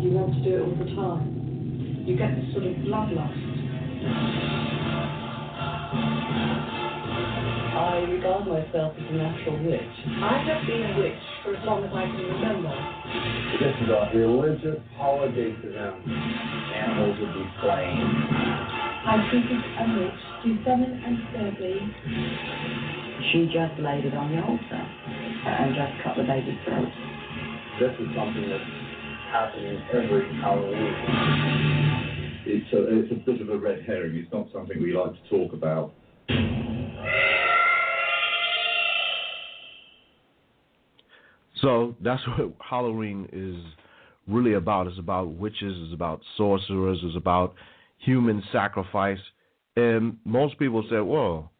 you 0.00 0.10
want 0.10 0.32
to 0.34 0.40
do 0.42 0.56
it 0.56 0.62
all 0.64 0.74
the 0.74 0.90
time. 0.96 2.04
You 2.06 2.16
get 2.16 2.34
this 2.34 2.52
sort 2.52 2.64
of 2.64 2.72
bloodlust. 2.80 3.53
I 7.74 8.04
regard 8.08 8.46
myself 8.46 8.92
as 8.98 9.06
a 9.08 9.12
natural 9.16 9.64
witch. 9.64 9.94
I 10.20 10.44
have 10.44 10.66
been 10.66 10.82
a 10.82 10.98
witch 10.98 11.22
for 11.42 11.56
as 11.56 11.64
long 11.64 11.84
as 11.84 11.90
I 11.94 12.04
can 12.04 12.20
remember. 12.20 12.74
This 13.60 13.74
is 13.80 13.88
a 13.88 14.10
religious 14.16 14.80
holiday 14.96 15.54
to 15.56 15.68
them. 15.72 15.94
Animals 16.04 17.16
would 17.20 17.34
be 17.34 17.44
slain. 17.62 17.98
I 19.06 19.20
treated 19.30 19.62
a 19.62 19.84
witch 20.00 20.20
to 20.42 20.48
seven 20.64 20.90
and 21.04 21.16
thirty. 21.32 21.80
She 23.32 23.46
just 23.46 23.78
laid 23.80 24.04
it 24.04 24.14
on 24.14 24.30
the 24.32 24.42
altar 24.42 24.84
and 25.46 25.74
just 25.74 25.92
cut 26.02 26.16
the 26.16 26.24
baby's 26.24 26.58
throat. 26.64 26.92
This 27.80 27.94
is 28.00 28.08
something 28.14 28.48
that's 28.48 28.70
happening 29.32 29.80
every 29.92 30.28
Halloween. 30.40 31.93
It's 32.46 32.72
a, 32.72 32.98
it's 32.98 33.12
a 33.12 33.24
bit 33.24 33.40
of 33.40 33.48
a 33.48 33.56
red 33.56 33.84
herring. 33.86 34.16
It's 34.16 34.32
not 34.32 34.48
something 34.52 34.80
we 34.82 34.92
like 34.92 35.12
to 35.12 35.28
talk 35.30 35.52
about. 35.52 35.92
So 41.60 41.94
that's 42.02 42.22
what 42.28 42.52
Halloween 42.60 43.28
is 43.32 43.56
really 44.28 44.54
about. 44.54 44.86
It's 44.86 44.98
about 44.98 45.30
witches, 45.30 45.74
it's 45.84 45.94
about 45.94 46.20
sorcerers, 46.36 46.98
it's 47.02 47.16
about 47.16 47.54
human 47.98 48.42
sacrifice. 48.52 49.18
And 49.76 50.18
most 50.24 50.58
people 50.58 50.84
say, 50.90 51.00
well, 51.00 51.50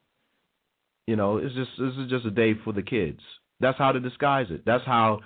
you 1.07 1.15
know, 1.15 1.37
it's 1.37 1.55
just 1.55 1.71
this 1.79 1.93
is 1.97 2.09
just 2.09 2.25
a 2.25 2.31
day 2.31 2.53
for 2.63 2.73
the 2.73 2.81
kids. 2.81 3.19
That's 3.59 3.77
how 3.77 3.91
to 3.91 3.99
disguise 3.99 4.47
it. 4.49 4.63
That's 4.65 4.85
how 4.85 5.21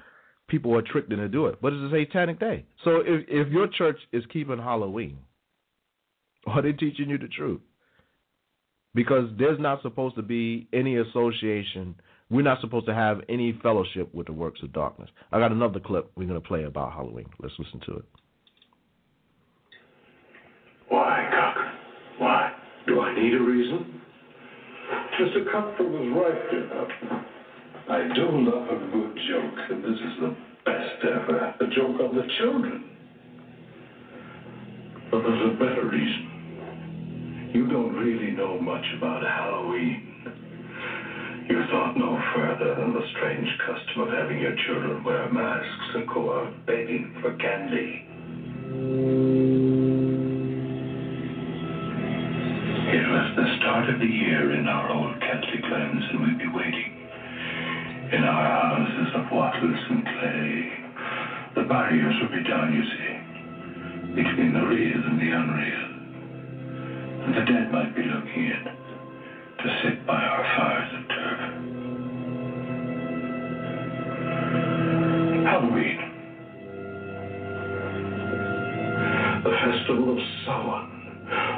people 0.48 0.76
are 0.76 0.82
tricked 0.82 1.12
into 1.12 1.28
do 1.28 1.48
it. 1.48 1.62
But 1.62 1.74
it's 1.74 1.94
a 1.94 1.96
satanic 1.96 2.40
day. 2.40 2.66
So 2.84 3.02
if 3.06 3.26
if 3.28 3.52
your 3.52 3.68
church 3.68 3.98
is 4.12 4.24
keeping 4.32 4.58
Halloween, 4.58 5.18
are 6.56 6.62
they 6.62 6.74
teaching 6.74 7.10
you 7.10 7.18
the 7.18 7.28
truth? 7.28 7.62
Because 8.96 9.30
there's 9.38 9.60
not 9.60 9.82
supposed 9.82 10.16
to 10.16 10.24
be 10.24 10.68
any 10.74 10.98
association. 10.98 11.96
We're 12.32 12.42
not 12.42 12.60
supposed 12.62 12.88
to 12.88 12.94
have 12.94 13.22
any 13.30 13.58
fellowship 13.62 14.14
with 14.14 14.28
the 14.28 14.34
works 14.34 14.62
of 14.64 14.74
darkness. 14.74 15.10
I 15.32 15.40
got 15.40 15.52
another 15.52 15.80
clip 15.80 16.12
we're 16.16 16.28
going 16.28 16.42
to 16.42 16.48
play 16.48 16.64
about 16.64 16.94
Halloween. 16.94 17.28
Let's 17.40 17.54
listen 17.60 17.80
to 17.86 17.98
it. 17.98 18.06
Why, 20.90 21.30
Cochran? 21.30 21.74
Why? 22.18 22.52
Do 22.88 23.02
I 23.02 23.14
need 23.14 23.34
a 23.34 23.40
reason? 23.40 24.02
Mr. 25.22 25.52
Cochran 25.52 25.92
was 25.92 26.08
right, 26.16 26.54
you 26.54 26.60
know. 26.68 27.24
I 27.90 28.08
do 28.16 28.26
love 28.32 28.68
a 28.70 28.92
good 28.92 29.20
joke, 29.30 29.60
and 29.70 29.84
this 29.84 30.00
is 30.00 30.20
the 30.22 30.36
best 30.66 31.04
ever. 31.04 31.56
A 31.60 31.68
joke 31.76 32.00
on 32.02 32.16
the 32.16 32.24
children. 32.40 32.90
But 35.12 35.22
there's 35.22 35.52
a 35.52 35.54
better 35.54 35.90
reason. 35.90 36.39
You 37.52 37.66
don't 37.68 37.96
really 37.96 38.30
know 38.30 38.60
much 38.60 38.86
about 38.96 39.24
Halloween. 39.24 40.06
You 41.50 41.64
thought 41.72 41.98
no 41.98 42.16
further 42.36 42.76
than 42.76 42.94
the 42.94 43.02
strange 43.10 43.48
custom 43.58 44.02
of 44.02 44.10
having 44.10 44.38
your 44.38 44.54
children 44.68 45.04
wear 45.04 45.28
masks 45.28 45.96
and 45.96 46.08
go 46.08 46.30
out 46.32 46.52
begging 46.68 47.12
for 47.20 47.32
candy. 47.32 48.06
It 52.94 53.06
was 53.10 53.36
the 53.36 53.56
start 53.58 53.90
of 53.90 53.98
the 53.98 54.06
year 54.06 54.52
in 54.54 54.68
our 54.68 54.92
old 54.92 55.20
Celtic 55.20 55.64
lands, 55.72 56.06
and 56.10 56.22
we'd 56.22 56.38
be 56.38 56.46
waiting. 56.54 56.92
In 58.14 58.24
our 58.24 58.46
houses 58.46 59.10
of 59.16 59.24
wattles 59.32 59.80
and 59.90 60.06
clay, 60.06 60.70
the 61.56 61.64
barriers 61.64 62.14
would 62.22 62.32
be 62.32 62.44
down, 62.48 62.72
you 62.72 62.84
see, 62.84 64.22
between 64.22 64.54
the 64.54 64.62
real 64.62 65.02
and 65.04 65.20
the 65.20 65.32
unreal. 65.36 65.89
The 67.30 67.46
dead 67.46 67.72
might 67.72 67.96
be 67.96 68.02
looking 68.02 68.46
in 68.46 68.64
to 69.60 69.82
sit 69.84 70.06
by 70.08 70.16
our 70.16 70.44
fires 70.58 70.94
of 70.98 71.08
turf. 71.10 71.40
Halloween. 75.46 75.98
The 79.44 79.52
festival 79.62 80.18
of 80.18 80.20
Samhain. 80.44 80.90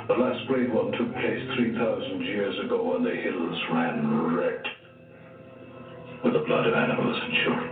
The 0.09 0.13
last 0.13 0.45
great 0.47 0.69
one 0.73 0.91
took 0.91 1.13
place 1.13 1.43
3,000 1.55 2.21
years 2.21 2.59
ago 2.65 2.83
when 2.91 3.03
the 3.05 3.15
hills 3.15 3.57
ran 3.71 4.35
red 4.35 4.63
with 6.25 6.33
the 6.33 6.39
blood 6.39 6.67
of 6.67 6.73
animals 6.73 7.17
and 7.23 7.33
children. 7.45 7.71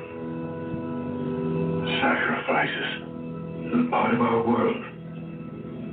Sacrifices 1.99 2.91
is 3.75 3.89
part 3.91 4.13
of 4.13 4.21
our 4.21 4.47
world, 4.47 4.83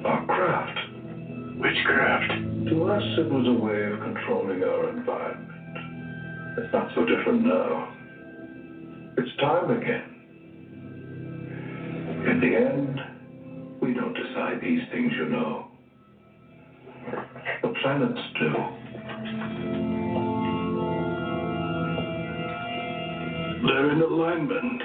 our 0.06 0.24
craft. 0.26 0.85
Witchcraft. 1.58 2.32
To 2.68 2.84
us, 2.84 3.02
it 3.18 3.30
was 3.30 3.46
a 3.46 3.52
way 3.52 3.84
of 3.84 3.98
controlling 4.00 4.62
our 4.62 4.90
environment. 4.90 5.50
It's 6.58 6.72
not 6.72 6.88
so 6.94 7.04
different 7.04 7.44
now. 7.44 7.92
It's 9.16 9.36
time 9.40 9.70
again. 9.70 10.12
In 12.28 12.40
the 12.40 12.56
end, 12.56 13.00
we 13.80 13.94
don't 13.94 14.14
decide 14.14 14.60
these 14.60 14.80
things, 14.90 15.12
you 15.16 15.26
know. 15.26 15.68
The 17.62 17.68
planets 17.82 18.20
do. 18.38 18.52
They're 23.66 23.90
in 23.92 24.02
alignment. 24.02 24.82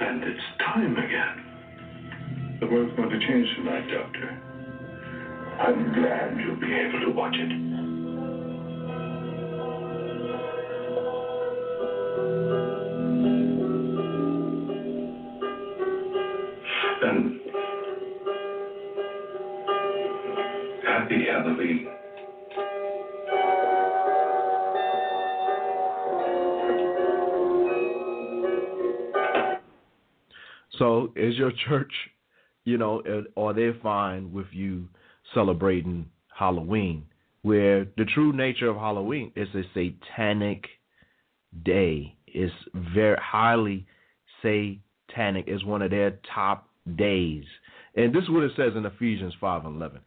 And 0.00 0.22
it's 0.22 0.40
time 0.58 0.96
again. 0.96 2.58
The 2.60 2.66
world's 2.66 2.94
going 2.96 3.10
to 3.10 3.18
change 3.26 3.48
tonight, 3.56 3.88
Doctor. 3.90 4.53
I'm 5.60 5.92
glad 5.94 6.36
you'll 6.38 6.60
be 6.60 6.72
able 6.74 7.00
to 7.06 7.10
watch 7.12 7.34
it. 7.36 7.50
And 17.06 17.40
happy. 20.84 21.86
So, 30.78 31.12
is 31.14 31.36
your 31.36 31.52
church, 31.68 31.92
you 32.64 32.78
know, 32.78 33.02
are 33.36 33.52
they 33.52 33.70
fine 33.80 34.32
with 34.32 34.46
you 34.50 34.88
celebrating 35.32 36.06
Halloween? 36.36 37.04
Where 37.42 37.86
the 37.96 38.06
true 38.06 38.32
nature 38.32 38.68
of 38.68 38.76
Halloween 38.76 39.32
is 39.36 39.48
a 39.54 39.62
satanic 39.74 40.64
day. 41.64 42.16
It's 42.26 42.54
very 42.74 43.18
highly 43.20 43.86
satanic. 44.42 45.44
It's 45.46 45.64
one 45.64 45.82
of 45.82 45.90
their 45.90 46.18
top 46.34 46.68
days. 46.96 47.44
And 47.96 48.14
this 48.14 48.24
is 48.24 48.30
what 48.30 48.44
it 48.44 48.52
says 48.56 48.72
in 48.76 48.84
Ephesians 48.86 49.34
5 49.40 49.66
and 49.66 49.76
11. 49.76 50.00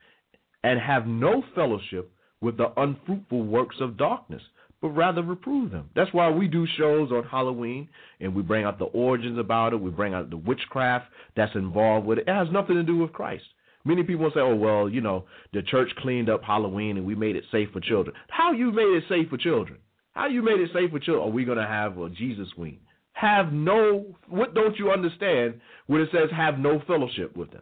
And 0.64 0.80
have 0.80 1.08
no 1.08 1.44
fellowship 1.56 2.12
with 2.42 2.58
the 2.58 2.72
unfruitful 2.76 3.44
works 3.44 3.78
of 3.80 3.98
darkness, 3.98 4.42
but 4.82 4.90
rather 4.90 5.22
reprove 5.22 5.72
them. 5.72 5.90
That's 5.96 6.14
why 6.14 6.30
we 6.30 6.48
do 6.48 6.68
shows 6.78 7.12
on 7.12 7.24
Halloween 7.24 7.88
and 8.20 8.36
we 8.36 8.44
bring 8.44 8.66
out 8.66 8.78
the 8.78 8.86
origins 8.86 9.40
about 9.40 9.74
it. 9.74 9.82
We 9.82 9.90
bring 9.90 10.14
out 10.14 10.30
the 10.30 10.38
witchcraft 10.38 11.06
that's 11.36 11.56
involved 11.56 12.06
with 12.06 12.20
it. 12.20 12.28
It 12.28 12.34
has 12.34 12.48
nothing 12.52 12.76
to 12.76 12.84
do 12.84 12.98
with 12.98 13.14
Christ. 13.14 13.46
Many 13.88 14.04
people 14.04 14.30
say, 14.34 14.42
oh, 14.42 14.54
well, 14.54 14.90
you 14.90 15.00
know, 15.00 15.24
the 15.54 15.62
church 15.62 15.90
cleaned 16.00 16.30
up 16.30 16.44
Halloween 16.44 16.98
and 16.98 17.06
we 17.06 17.16
made 17.16 17.38
it 17.38 17.46
safe 17.54 17.70
for 17.72 17.80
children. 17.80 18.14
How 18.28 18.52
you 18.52 18.72
made 18.72 18.84
it 18.84 19.06
safe 19.08 19.30
for 19.30 19.38
children? 19.38 19.80
How 20.12 20.28
you 20.28 20.44
made 20.44 20.60
it 20.60 20.72
safe 20.74 20.92
for 20.92 21.00
children? 21.00 21.30
Are 21.30 21.32
we 21.32 21.46
going 21.46 21.58
to 21.58 21.66
have 21.66 21.98
a 21.98 22.10
Jesus 22.10 22.50
wing? 22.58 22.80
Have 23.14 23.54
no, 23.54 24.06
what 24.28 24.54
don't 24.54 24.78
you 24.78 24.92
understand 24.92 25.62
when 25.88 26.02
it 26.02 26.10
says 26.12 26.30
have 26.36 26.60
no 26.60 26.82
fellowship 26.86 27.38
with 27.38 27.50
them? 27.52 27.62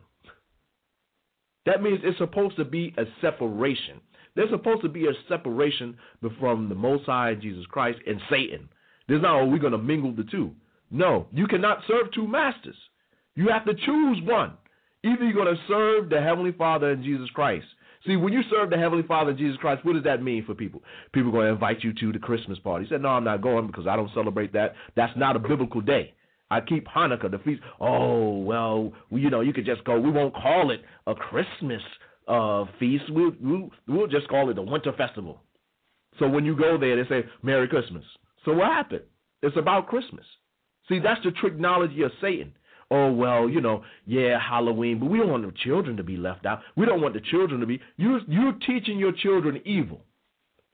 That 1.67 1.83
means 1.83 1.99
it's 2.03 2.17
supposed 2.17 2.55
to 2.57 2.65
be 2.65 2.95
a 2.97 3.03
separation. 3.21 4.01
There's 4.35 4.49
supposed 4.49 4.81
to 4.81 4.89
be 4.89 5.05
a 5.05 5.13
separation 5.29 5.95
from 6.39 6.69
the 6.69 6.75
Most 6.75 7.05
High 7.05 7.35
Jesus 7.35 7.65
Christ 7.67 7.99
and 8.07 8.19
Satan. 8.31 8.67
There's 9.07 9.21
not, 9.21 9.41
oh, 9.41 9.45
we're 9.45 9.59
going 9.59 9.73
to 9.73 9.77
mingle 9.77 10.11
the 10.11 10.23
two. 10.23 10.51
No, 10.89 11.27
you 11.31 11.45
cannot 11.45 11.83
serve 11.87 12.11
two 12.13 12.27
masters. 12.27 12.75
You 13.35 13.49
have 13.49 13.65
to 13.65 13.75
choose 13.75 14.17
one. 14.23 14.53
Either 15.05 15.23
you're 15.23 15.33
going 15.33 15.55
to 15.55 15.61
serve 15.67 16.09
the 16.09 16.19
Heavenly 16.19 16.51
Father 16.51 16.91
and 16.91 17.03
Jesus 17.03 17.29
Christ. 17.29 17.65
See, 18.05 18.15
when 18.15 18.33
you 18.33 18.41
serve 18.49 18.69
the 18.69 18.77
Heavenly 18.77 19.05
Father 19.07 19.31
and 19.31 19.39
Jesus 19.39 19.57
Christ, 19.57 19.85
what 19.85 19.93
does 19.93 20.03
that 20.03 20.21
mean 20.21 20.45
for 20.45 20.53
people? 20.53 20.81
People 21.11 21.29
are 21.29 21.33
going 21.33 21.47
to 21.47 21.53
invite 21.53 21.83
you 21.83 21.93
to 21.93 22.11
the 22.11 22.19
Christmas 22.19 22.59
party. 22.59 22.85
Said, 22.89 23.01
No, 23.01 23.09
I'm 23.09 23.23
not 23.23 23.41
going 23.41 23.67
because 23.67 23.87
I 23.87 23.95
don't 23.95 24.11
celebrate 24.13 24.53
that. 24.53 24.73
That's 24.95 25.15
not 25.15 25.35
a 25.35 25.39
biblical 25.39 25.81
day. 25.81 26.13
I 26.51 26.61
keep 26.61 26.87
Hanukkah, 26.87 27.31
the 27.31 27.39
feast. 27.39 27.61
Oh, 27.79 28.39
well, 28.39 28.93
you 29.09 29.29
know, 29.29 29.41
you 29.41 29.53
could 29.53 29.65
just 29.65 29.83
go. 29.83 29.99
We 29.99 30.11
won't 30.11 30.35
call 30.35 30.71
it 30.71 30.81
a 31.07 31.15
Christmas 31.15 31.81
uh, 32.27 32.65
feast. 32.79 33.05
We'll, 33.09 33.31
we'll, 33.41 33.69
we'll 33.87 34.07
just 34.07 34.27
call 34.27 34.49
it 34.49 34.57
a 34.57 34.61
winter 34.61 34.93
festival. 34.93 35.41
So 36.19 36.27
when 36.27 36.45
you 36.45 36.55
go 36.55 36.77
there, 36.77 37.03
they 37.03 37.09
say, 37.09 37.25
Merry 37.41 37.67
Christmas. 37.67 38.03
So 38.45 38.53
what 38.53 38.67
happened? 38.67 39.03
It's 39.41 39.57
about 39.57 39.87
Christmas. 39.87 40.25
See, 40.87 40.99
that's 40.99 41.23
the 41.23 41.31
technology 41.43 42.03
of 42.03 42.11
Satan. 42.21 42.53
Oh, 42.91 43.11
well, 43.11 43.49
you 43.49 43.61
know, 43.61 43.83
yeah, 44.05 44.39
Halloween, 44.39 44.99
but 44.99 45.07
we 45.07 45.17
don't 45.17 45.29
want 45.29 45.45
the 45.45 45.53
children 45.63 45.97
to 45.97 46.03
be 46.03 46.17
left 46.17 46.45
out. 46.45 46.61
We 46.75 46.85
don't 46.85 47.01
want 47.01 47.15
the 47.15 47.21
children 47.21 47.59
to 47.59 47.65
be. 47.65 47.81
You're, 47.97 48.21
you're 48.27 48.53
teaching 48.65 48.99
your 48.99 49.11
children 49.11 49.59
evil. 49.65 50.01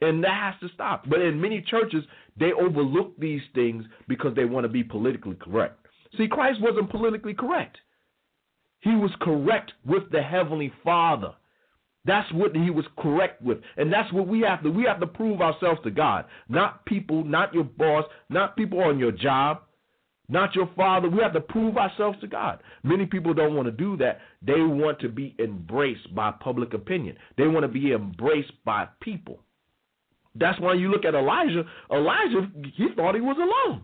And 0.01 0.23
that 0.23 0.33
has 0.33 0.55
to 0.61 0.73
stop. 0.73 1.07
But 1.07 1.21
in 1.21 1.39
many 1.39 1.61
churches, 1.61 2.03
they 2.37 2.51
overlook 2.51 3.17
these 3.19 3.41
things 3.53 3.85
because 4.07 4.35
they 4.35 4.45
want 4.45 4.65
to 4.65 4.69
be 4.69 4.83
politically 4.83 5.37
correct. 5.39 5.85
See, 6.17 6.27
Christ 6.27 6.59
wasn't 6.61 6.89
politically 6.89 7.33
correct. 7.33 7.77
He 8.79 8.95
was 8.95 9.11
correct 9.21 9.71
with 9.85 10.11
the 10.11 10.21
Heavenly 10.21 10.73
Father. 10.83 11.33
That's 12.03 12.31
what 12.33 12.55
he 12.55 12.71
was 12.71 12.85
correct 12.97 13.41
with. 13.43 13.59
And 13.77 13.93
that's 13.93 14.11
what 14.11 14.27
we 14.27 14.41
have 14.41 14.63
to 14.63 14.71
we 14.71 14.83
have 14.85 14.99
to 15.01 15.07
prove 15.07 15.39
ourselves 15.39 15.79
to 15.83 15.91
God. 15.91 16.25
Not 16.49 16.83
people, 16.85 17.23
not 17.23 17.53
your 17.53 17.63
boss, 17.63 18.05
not 18.29 18.57
people 18.57 18.81
on 18.81 18.97
your 18.97 19.11
job, 19.11 19.61
not 20.31 20.55
your 20.55 20.69
father. 20.75 21.09
We 21.09 21.21
have 21.21 21.33
to 21.33 21.41
prove 21.41 21.77
ourselves 21.77 22.19
to 22.21 22.27
God. 22.27 22.63
Many 22.83 23.05
people 23.05 23.33
don't 23.33 23.55
want 23.55 23.67
to 23.67 23.71
do 23.71 23.97
that. 23.97 24.19
They 24.41 24.61
want 24.61 24.99
to 25.01 25.09
be 25.09 25.35
embraced 25.39 26.15
by 26.15 26.31
public 26.31 26.73
opinion. 26.73 27.17
They 27.37 27.47
want 27.47 27.63
to 27.63 27.67
be 27.67 27.91
embraced 27.93 28.53
by 28.65 28.87
people. 29.01 29.43
That's 30.35 30.59
why 30.59 30.75
you 30.75 30.89
look 30.89 31.05
at 31.05 31.15
Elijah. 31.15 31.65
Elijah, 31.91 32.49
he 32.75 32.87
thought 32.95 33.15
he 33.15 33.21
was 33.21 33.37
alone. 33.37 33.83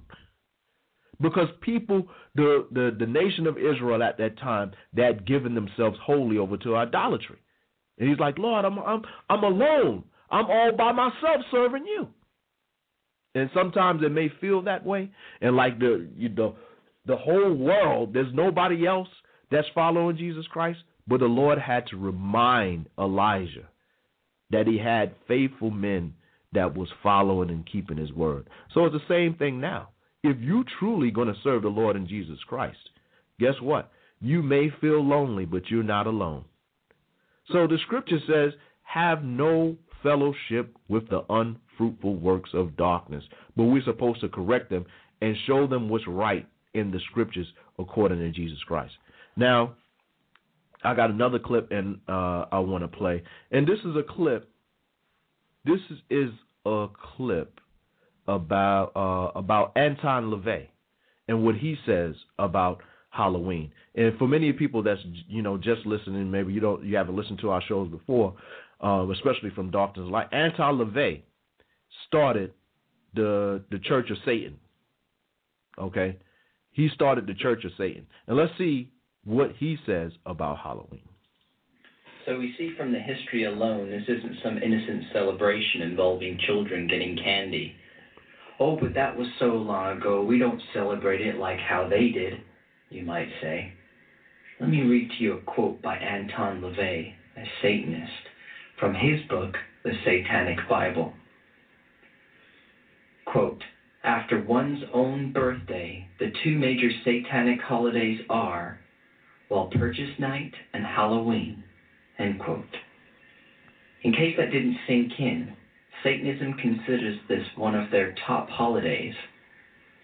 because 1.22 1.48
people, 1.62 2.08
the, 2.36 2.68
the, 2.72 2.96
the 3.00 3.06
nation 3.06 3.48
of 3.48 3.58
Israel 3.58 4.04
at 4.04 4.18
that 4.18 4.38
time, 4.40 4.72
they 4.94 5.04
had 5.04 5.26
given 5.28 5.56
themselves 5.56 5.98
wholly 6.04 6.38
over 6.38 6.58
to 6.58 6.76
idolatry. 6.76 7.38
And 7.98 8.10
he's 8.10 8.20
like, 8.20 8.38
Lord, 8.38 8.66
I'm, 8.66 8.78
I'm, 8.80 9.02
I'm 9.30 9.44
alone. 9.44 10.04
I'm 10.30 10.46
all 10.46 10.72
by 10.78 10.92
myself 10.92 11.42
serving 11.52 11.86
you. 11.86 12.08
And 13.38 13.50
sometimes 13.54 14.02
it 14.04 14.12
may 14.12 14.30
feel 14.42 14.62
that 14.64 14.86
way. 14.86 15.12
And 15.42 15.56
like 15.56 15.80
the, 15.80 16.08
you, 16.16 16.30
the, 16.30 16.54
the 17.06 17.18
whole 17.18 17.54
world, 17.54 18.14
there's 18.14 18.34
nobody 18.34 18.88
else 18.88 19.08
that's 19.52 19.68
following 19.74 20.18
Jesus 20.18 20.46
Christ. 20.48 20.80
But 21.08 21.20
the 21.20 21.26
Lord 21.26 21.58
had 21.58 21.88
to 21.88 21.98
remind 21.98 22.88
Elijah 23.00 23.70
that 24.50 24.68
he 24.68 24.78
had 24.78 25.16
faithful 25.28 25.72
men 25.72 26.14
that 26.54 26.76
was 26.76 26.90
following 27.04 27.50
and 27.50 27.70
keeping 27.70 27.98
his 27.98 28.12
word. 28.12 28.50
So 28.74 28.86
it's 28.86 28.96
the 28.96 29.14
same 29.14 29.36
thing 29.36 29.60
now. 29.60 29.90
If 30.24 30.38
you 30.40 30.64
truly 30.80 31.12
going 31.12 31.28
to 31.28 31.40
serve 31.44 31.62
the 31.62 31.70
Lord 31.70 31.96
in 31.96 32.08
Jesus 32.08 32.40
Christ, 32.48 32.78
guess 33.40 33.54
what? 33.62 33.92
You 34.20 34.42
may 34.42 34.70
feel 34.82 35.06
lonely, 35.06 35.46
but 35.46 35.70
you're 35.70 35.84
not 35.84 36.08
alone. 36.08 36.46
So 37.52 37.68
the 37.68 37.78
scripture 37.86 38.20
says, 38.28 38.54
have 38.84 39.24
no 39.24 39.78
fellowship 40.02 40.76
with 40.88 41.08
the 41.10 41.24
unfruitful 41.78 42.16
works 42.16 42.50
of 42.54 42.76
darkness. 42.78 43.24
But 43.56 43.66
we're 43.66 43.84
supposed 43.84 44.22
to 44.22 44.30
correct 44.30 44.70
them 44.70 44.86
and 45.22 45.36
show 45.46 45.68
them 45.68 45.90
what's 45.90 46.08
right 46.08 46.48
in 46.74 46.92
the 46.92 47.00
scriptures 47.10 47.48
according 47.80 48.20
to 48.20 48.32
Jesus 48.32 48.60
Christ. 48.68 48.94
Now, 49.36 49.74
I 50.84 50.94
got 50.94 51.10
another 51.10 51.40
clip 51.40 51.72
and 51.72 52.00
uh, 52.08 52.46
I 52.52 52.60
want 52.60 52.84
to 52.84 52.88
play. 52.88 53.24
And 53.52 53.68
this 53.68 53.80
is 53.80 53.96
a 53.96 54.04
clip. 54.04 54.50
This 55.66 55.80
is, 55.90 55.98
is 56.10 56.30
a 56.66 56.88
clip 57.18 57.60
about 58.28 58.92
uh, 58.96 59.40
about 59.40 59.72
Anton 59.76 60.26
LaVey 60.26 60.68
and 61.28 61.44
what 61.44 61.56
he 61.56 61.76
says 61.86 62.14
about 62.38 62.82
Halloween. 63.10 63.72
And 63.96 64.18
for 64.18 64.28
many 64.28 64.52
people 64.54 64.84
that's 64.84 65.02
you 65.28 65.42
know 65.42 65.58
just 65.58 65.86
listening, 65.86 66.30
maybe 66.30 66.54
you 66.54 66.60
don't 66.60 66.84
you 66.84 66.96
haven't 66.96 67.16
listened 67.16 67.40
to 67.40 67.50
our 67.50 67.62
shows 67.68 67.90
before, 67.90 68.36
uh, 68.84 69.08
especially 69.12 69.50
from 69.56 69.72
Doctors 69.72 70.10
like 70.10 70.28
Anton 70.32 70.78
LaVey 70.78 71.24
started 72.06 72.54
the 73.14 73.64
the 73.72 73.80
Church 73.80 74.10
of 74.12 74.18
Satan. 74.26 74.58
Okay, 75.80 76.18
he 76.72 76.90
started 76.94 77.28
the 77.28 77.34
Church 77.34 77.64
of 77.66 77.72
Satan, 77.78 78.06
and 78.28 78.38
let's 78.38 78.52
see 78.58 78.92
what 79.24 79.52
he 79.58 79.78
says 79.86 80.12
about 80.26 80.58
Halloween. 80.58 81.08
So 82.26 82.38
we 82.38 82.54
see 82.58 82.74
from 82.78 82.92
the 82.92 83.00
history 83.00 83.46
alone, 83.46 83.90
this 83.90 84.04
isn't 84.04 84.36
some 84.44 84.58
innocent 84.58 85.06
celebration 85.14 85.82
involving 85.82 86.38
children 86.46 86.88
getting 86.88 87.16
candy. 87.16 87.74
Oh, 88.60 88.76
but 88.76 88.94
that 88.96 89.16
was 89.16 89.28
so 89.40 89.46
long 89.46 89.98
ago, 89.98 90.24
we 90.24 90.38
don't 90.38 90.62
celebrate 90.74 91.22
it 91.22 91.38
like 91.38 91.60
how 91.60 91.88
they 91.88 92.10
did, 92.10 92.34
you 92.90 93.04
might 93.06 93.30
say. 93.42 93.72
Let 94.60 94.70
me 94.70 94.82
read 94.82 95.10
to 95.12 95.24
you 95.24 95.34
a 95.38 95.42
quote 95.42 95.82
by 95.82 95.96
Anton 95.96 96.62
LaVey, 96.62 97.14
a 97.38 97.44
Satanist, 97.62 98.12
from 98.80 98.94
his 98.94 99.22
book, 99.30 99.56
The 99.84 99.92
Satanic 100.04 100.58
Bible. 100.68 101.14
Quote, 103.32 103.62
after 104.04 104.42
one's 104.42 104.84
own 104.94 105.34
birthday, 105.34 106.08
the 106.18 106.32
two 106.44 106.58
major 106.58 106.90
satanic 107.04 107.60
holidays 107.62 108.22
are 108.30 108.80
Walpurgis 109.52 110.18
Night 110.18 110.54
and 110.74 110.86
Halloween. 110.86 111.64
End 112.18 112.40
quote. 112.40 112.64
In 114.04 114.14
case 114.14 114.36
that 114.38 114.52
didn't 114.52 114.78
sink 114.88 115.12
in, 115.20 115.54
Satanism 116.04 116.54
considers 116.54 117.20
this 117.28 117.46
one 117.58 117.76
of 117.76 117.92
their 117.92 118.16
top 118.26 118.50
holidays. 118.50 119.16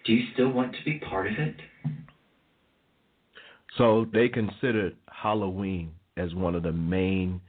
Do 0.04 0.12
you 0.12 0.26
still 0.34 0.50
want 0.50 0.72
to 0.72 0.84
be 0.84 0.98
part 0.98 1.26
of 1.26 1.38
it? 1.38 1.56
So 3.78 4.06
they 4.12 4.28
considered 4.28 4.96
Halloween 5.08 5.92
as 6.16 6.34
one 6.34 6.54
of 6.54 6.62
the 6.62 6.72
main 6.72 7.40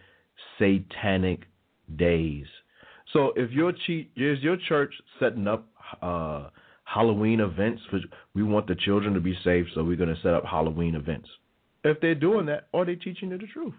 satanic 0.58 1.42
days. 1.98 2.46
So 3.16 3.32
if 3.38 3.50
your 3.52 3.70
is 3.70 4.44
your 4.44 4.58
church 4.68 4.94
setting 5.22 5.48
up 5.48 5.66
uh, 6.02 6.50
Halloween 6.84 7.40
events 7.40 7.82
for 7.90 8.00
we 8.34 8.44
want 8.44 8.68
the 8.68 8.76
children 8.76 9.14
to 9.14 9.22
be 9.22 9.38
safe, 9.42 9.68
so 9.74 9.86
we're 9.86 9.96
going 9.96 10.14
to 10.14 10.22
set 10.22 10.34
up 10.34 10.44
Halloween 10.44 10.96
events. 10.96 11.30
If 11.86 12.02
they're 12.02 12.14
doing 12.14 12.46
that, 12.48 12.68
are 12.74 12.84
they 12.84 12.96
teaching 12.96 13.30
you 13.30 13.38
the 13.38 13.48
truth? 13.48 13.74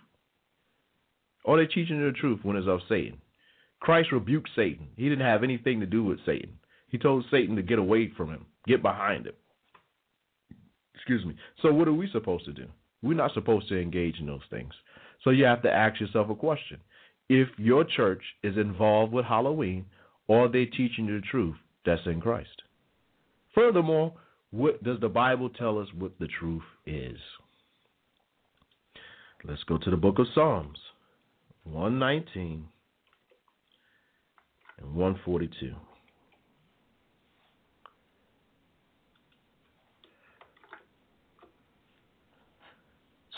Are 1.44 1.58
they 1.58 1.66
teaching 1.66 1.98
you 1.98 2.10
the 2.10 2.16
truth 2.16 2.40
when 2.44 2.56
it's 2.56 2.66
of 2.66 2.80
Satan? 2.88 3.18
Christ 3.78 4.10
rebuked 4.10 4.48
Satan. 4.56 4.88
He 4.96 5.06
didn't 5.06 5.26
have 5.26 5.44
anything 5.44 5.80
to 5.80 5.86
do 5.86 6.02
with 6.02 6.18
Satan. 6.24 6.58
He 6.88 6.96
told 6.96 7.26
Satan 7.30 7.56
to 7.56 7.62
get 7.62 7.78
away 7.78 8.10
from 8.16 8.30
him, 8.30 8.46
get 8.66 8.80
behind 8.80 9.26
him. 9.26 9.34
Excuse 10.94 11.26
me. 11.26 11.36
So 11.60 11.74
what 11.74 11.88
are 11.88 11.92
we 11.92 12.08
supposed 12.10 12.46
to 12.46 12.54
do? 12.54 12.68
We're 13.02 13.14
not 13.14 13.34
supposed 13.34 13.68
to 13.68 13.78
engage 13.78 14.18
in 14.18 14.26
those 14.26 14.40
things. 14.48 14.72
So 15.24 15.30
you 15.30 15.44
have 15.44 15.62
to 15.62 15.70
ask 15.70 16.00
yourself 16.00 16.30
a 16.30 16.34
question. 16.34 16.80
If 17.28 17.48
your 17.58 17.84
church 17.84 18.22
is 18.42 18.56
involved 18.56 19.12
with 19.12 19.24
Halloween, 19.24 19.86
are 20.28 20.48
they 20.48 20.66
teaching 20.66 21.06
you 21.06 21.20
the 21.20 21.26
truth 21.26 21.56
that's 21.84 22.06
in 22.06 22.20
Christ? 22.20 22.62
Furthermore, 23.54 24.12
what 24.50 24.82
does 24.84 25.00
the 25.00 25.08
Bible 25.08 25.50
tell 25.50 25.78
us 25.78 25.88
what 25.96 26.12
the 26.18 26.28
truth 26.38 26.62
is? 26.86 27.18
Let's 29.44 29.62
go 29.64 29.78
to 29.78 29.90
the 29.90 29.96
book 29.96 30.18
of 30.18 30.26
Psalms, 30.34 30.78
119 31.64 32.66
and 34.78 34.94
142. 34.94 35.74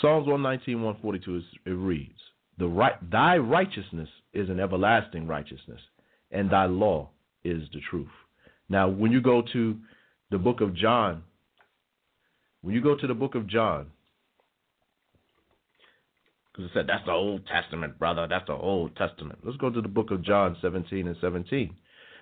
Psalms 0.01 0.27
119, 0.29 0.83
142 0.83 1.37
is, 1.37 1.43
it 1.67 1.71
reads, 1.71 2.13
the 2.59 2.67
right, 2.67 2.95
Thy 3.11 3.39
righteousness 3.39 4.09
is 4.33 4.49
an 4.49 4.61
everlasting 4.61 5.27
righteousness, 5.27 5.81
and 6.31 6.51
thy 6.51 6.67
law 6.67 7.11
is 7.45 7.63
the 7.73 7.81
truth. 7.91 8.09
Now, 8.69 8.89
when 8.89 9.13
you 9.13 9.21
go 9.21 9.43
to 9.53 9.77
the 10.31 10.39
book 10.39 10.61
of 10.61 10.75
John, 10.75 11.23
when 12.63 12.75
you 12.75 12.83
go 12.83 12.97
to 12.97 13.07
the 13.07 13.15
book 13.15 13.35
of 13.35 13.47
John, 13.47 13.87
because 16.53 16.71
I 16.73 16.75
said 16.75 16.87
that's 16.89 17.05
the 17.07 17.13
Old 17.13 17.47
Testament, 17.47 17.99
brother. 18.01 18.27
That's 18.29 18.47
the 18.47 18.55
Old 18.55 18.97
Testament. 18.97 19.39
Let's 19.45 19.57
go 19.59 19.71
to 19.71 19.81
the 19.81 19.89
book 19.89 20.11
of 20.11 20.25
John 20.25 20.57
17 20.61 21.07
and 21.07 21.17
17. 21.21 21.75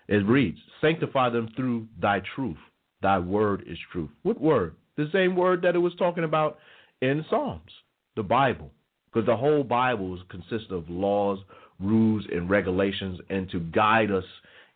It 0.08 0.14
reads, 0.26 0.58
Sanctify 0.82 1.30
them 1.30 1.48
through 1.56 1.86
thy 2.00 2.20
truth. 2.34 2.58
Thy 3.00 3.18
word 3.18 3.64
is 3.66 3.78
truth. 3.90 4.10
What 4.22 4.40
word? 4.40 4.74
The 4.96 5.08
same 5.12 5.36
word 5.36 5.62
that 5.62 5.74
it 5.74 5.78
was 5.78 5.94
talking 5.98 6.24
about 6.24 6.58
in 7.00 7.24
Psalms, 7.30 7.70
the 8.14 8.22
Bible. 8.22 8.70
Because 9.16 9.28
the 9.28 9.36
whole 9.36 9.64
Bible 9.64 10.18
consists 10.28 10.70
of 10.70 10.90
laws, 10.90 11.38
rules, 11.80 12.26
and 12.30 12.50
regulations, 12.50 13.18
and 13.30 13.48
to 13.48 13.60
guide 13.60 14.10
us 14.10 14.26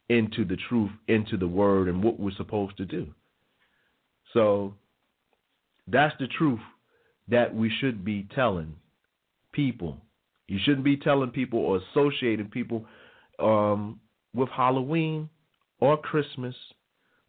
into 0.09 0.47
the 0.47 0.57
truth, 0.57 0.91
into 1.09 1.37
the 1.37 1.47
word, 1.47 1.89
and 1.89 2.03
what 2.03 2.19
we're 2.19 2.35
supposed 2.39 2.75
to 2.79 2.87
do. 2.87 3.07
So 4.33 4.73
that's 5.87 6.15
the 6.19 6.27
truth 6.27 6.61
that 7.29 7.55
we 7.55 7.71
should 7.81 8.03
be 8.03 8.27
telling 8.35 8.77
people. 9.53 9.99
You 10.49 10.59
shouldn't 10.65 10.85
be 10.85 10.97
telling 10.97 11.33
people 11.33 11.59
or 11.59 11.83
associating 11.91 12.49
people 12.49 12.87
um, 13.41 14.01
with 14.35 14.49
Halloween 14.49 15.29
or 15.81 15.99
Christmas 15.99 16.55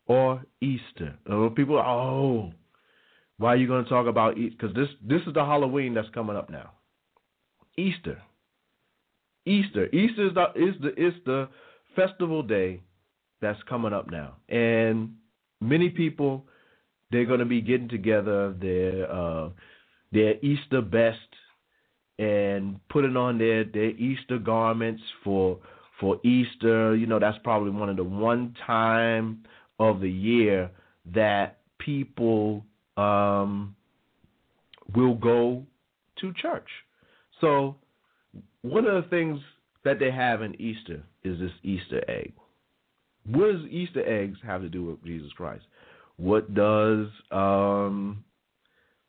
or 0.08 0.46
Easter. 0.62 1.18
People, 1.58 1.78
oh, 1.78 2.54
why 3.38 3.50
are 3.50 3.58
you 3.58 3.68
going 3.68 3.84
to 3.84 3.90
talk 3.90 4.08
about 4.08 4.38
Easter? 4.38 4.56
Because 4.58 4.76
this 4.76 4.88
this 5.06 5.28
is 5.28 5.34
the 5.34 5.44
Halloween 5.44 5.94
that's 5.94 6.08
coming 6.14 6.38
up 6.38 6.50
now. 6.50 6.72
Easter. 7.78 8.22
Easter. 9.46 9.88
Easter 9.88 10.28
is 10.28 10.34
the 10.34 10.46
is 10.56 10.76
the 10.82 11.08
is 11.08 11.14
the 11.26 11.50
festival 11.96 12.44
day 12.44 12.82
that's 13.42 13.60
coming 13.68 13.94
up 13.94 14.12
now, 14.12 14.36
and 14.50 15.16
many 15.60 15.90
people 15.90 16.46
they're 17.12 17.26
going 17.26 17.40
to 17.40 17.46
be 17.46 17.62
getting 17.62 17.90
together 17.90 18.54
their 18.54 19.12
uh, 19.12 19.50
their 20.12 20.36
Easter 20.44 20.82
best 20.82 21.18
and 22.20 22.80
putting 22.90 23.18
on 23.18 23.38
their 23.38 23.64
their 23.64 23.90
Easter 23.92 24.38
garments 24.38 25.02
for 25.24 25.58
for 26.00 26.20
Easter. 26.24 26.96
You 26.96 27.08
know, 27.08 27.20
that's 27.20 27.38
probably 27.44 27.72
one 27.72 27.90
of 27.90 27.98
the 27.98 28.04
one 28.04 28.56
time 28.66 29.44
of 29.80 30.02
the 30.02 30.10
year 30.10 30.70
that 31.14 31.60
people 31.80 32.64
um, 32.96 33.76
will 34.96 35.16
go 35.16 35.66
to 36.20 36.34
church. 36.34 36.68
So 37.42 37.76
one 38.62 38.86
of 38.86 39.04
the 39.04 39.10
things 39.10 39.40
that 39.84 40.00
they 40.00 40.12
have 40.12 40.42
in 40.42 40.60
Easter 40.62 41.04
is 41.24 41.40
this 41.40 41.52
Easter 41.64 42.04
egg. 42.08 42.34
What 43.26 43.52
does 43.52 43.66
Easter 43.70 44.08
eggs 44.08 44.38
have 44.44 44.62
to 44.62 44.70
do 44.70 44.86
with 44.86 45.04
Jesus 45.04 45.32
Christ? 45.34 45.64
What 46.18 46.54
does 46.54 47.08
um, 47.32 48.24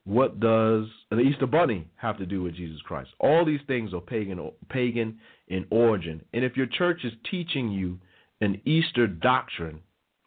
what 0.04 0.40
does 0.40 0.86
an 1.10 1.20
Easter 1.20 1.46
bunny 1.46 1.86
have 1.96 2.18
to 2.18 2.26
do 2.26 2.42
with 2.42 2.56
Jesus 2.56 2.80
Christ? 2.82 3.10
All 3.20 3.44
these 3.44 3.60
things 3.66 3.94
are 3.94 4.00
pagan, 4.00 4.50
pagan 4.68 5.18
in 5.48 5.66
origin. 5.70 6.24
And 6.32 6.44
if 6.44 6.56
your 6.56 6.66
church 6.66 7.04
is 7.04 7.12
teaching 7.30 7.70
you 7.70 7.98
an 8.40 8.60
Easter 8.64 9.06
doctrine, 9.06 9.80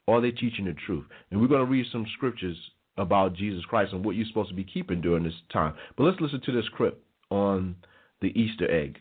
are 0.08 0.22
they 0.22 0.32
teaching 0.32 0.66
the 0.66 0.76
truth? 0.86 1.06
And 1.30 1.42
we're 1.42 1.48
going 1.48 1.66
to 1.66 1.72
read 1.72 1.88
some 1.92 2.06
scriptures 2.16 2.58
about 2.98 3.34
Jesus 3.34 3.66
Christ 3.66 3.92
and 3.92 4.06
what 4.06 4.16
you're 4.16 4.28
supposed 4.28 4.50
to 4.50 4.56
be 4.56 4.64
keeping 4.64 5.02
during 5.02 5.24
this 5.24 5.34
time. 5.52 5.74
But 5.98 6.06
let's 6.06 6.22
listen 6.22 6.42
to 6.46 6.52
this 6.54 6.70
clip 6.78 7.04
on 7.30 7.76
the 8.26 8.34
Easter 8.34 8.66
egg. 8.72 8.98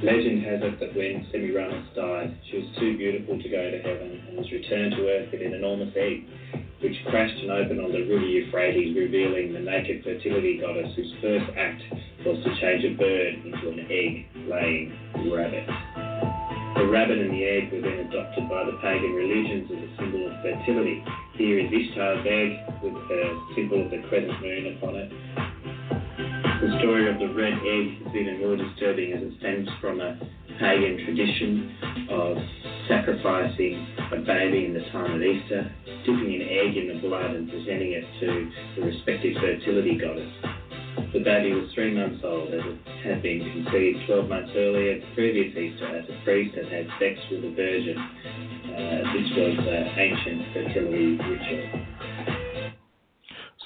Legend 0.00 0.40
has 0.42 0.64
it 0.64 0.80
that 0.80 0.96
when 0.96 1.28
Semiramis 1.30 1.84
died, 1.94 2.32
she 2.48 2.56
was 2.56 2.66
too 2.80 2.96
beautiful 2.96 3.36
to 3.36 3.48
go 3.48 3.70
to 3.70 3.78
heaven 3.84 4.24
and 4.26 4.38
was 4.38 4.50
returned 4.50 4.96
to 4.96 5.04
earth 5.06 5.28
with 5.30 5.42
an 5.44 5.52
enormous 5.52 5.92
egg, 5.94 6.24
which 6.80 6.96
crashed 7.12 7.36
and 7.44 7.52
opened 7.52 7.78
on 7.78 7.92
the 7.92 8.08
river 8.08 8.24
Euphrates, 8.24 8.96
revealing 8.96 9.52
the 9.52 9.60
naked 9.60 10.02
fertility 10.02 10.58
goddess 10.64 10.96
whose 10.96 11.12
first 11.20 11.44
act 11.54 11.82
was 12.24 12.40
to 12.42 12.50
change 12.56 12.88
a 12.88 12.96
bird 12.96 13.44
into 13.44 13.68
an 13.68 13.84
egg-laying 13.92 14.96
rabbit. 15.28 15.68
The 16.80 16.88
rabbit 16.88 17.20
and 17.20 17.36
the 17.36 17.44
egg 17.44 17.68
were 17.68 17.84
then 17.84 18.00
adopted 18.08 18.48
by 18.48 18.64
the 18.64 18.80
pagan 18.80 19.12
religions 19.12 19.68
as 19.70 19.76
a 19.76 19.90
symbol 20.00 20.24
of 20.24 20.40
fertility. 20.40 21.04
Here 21.36 21.60
is 21.60 21.68
Ishtar's 21.68 22.24
egg 22.24 22.80
with 22.80 22.96
the 22.96 23.22
symbol 23.54 23.84
of 23.84 23.90
the 23.92 24.00
crescent 24.08 24.40
moon 24.40 24.72
upon 24.80 24.96
it. 24.96 25.12
The 26.62 26.78
story 26.78 27.10
of 27.10 27.18
the 27.18 27.26
red 27.34 27.58
egg 27.58 28.06
is 28.06 28.14
even 28.14 28.38
more 28.38 28.54
disturbing 28.54 29.12
as 29.12 29.20
it 29.20 29.34
stems 29.40 29.66
from 29.80 30.00
a 30.00 30.14
pagan 30.62 30.94
tradition 31.02 31.74
of 32.06 32.38
sacrificing 32.86 33.82
a 34.14 34.22
baby 34.22 34.66
in 34.66 34.72
the 34.72 34.86
time 34.94 35.10
of 35.10 35.22
Easter, 35.22 35.66
dipping 36.06 36.38
an 36.38 36.46
egg 36.46 36.78
in 36.78 36.86
the 36.86 37.02
blood 37.02 37.34
and 37.34 37.50
presenting 37.50 37.98
it 37.98 38.06
to 38.20 38.48
the 38.78 38.86
respective 38.86 39.34
fertility 39.42 39.98
goddess. 39.98 40.30
The 41.12 41.18
baby 41.18 41.50
was 41.50 41.66
three 41.74 41.98
months 41.98 42.22
old 42.22 42.54
as 42.54 42.62
it 42.62 42.78
had 43.10 43.22
been 43.26 43.42
conceived 43.42 44.06
12 44.06 44.28
months 44.28 44.52
earlier, 44.54 45.00
the 45.02 45.14
previous 45.18 45.50
Easter, 45.58 45.90
as 45.98 46.06
a 46.06 46.14
priest 46.22 46.54
had 46.54 46.70
had 46.70 46.86
sex 47.02 47.18
with 47.26 47.42
a 47.42 47.50
virgin. 47.58 47.98
Uh, 47.98 49.02
this 49.18 49.26
was 49.34 49.58
uh, 49.66 49.98
ancient 49.98 50.46
fertility 50.54 51.18
ritual. 51.26 51.66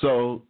So, 0.00 0.42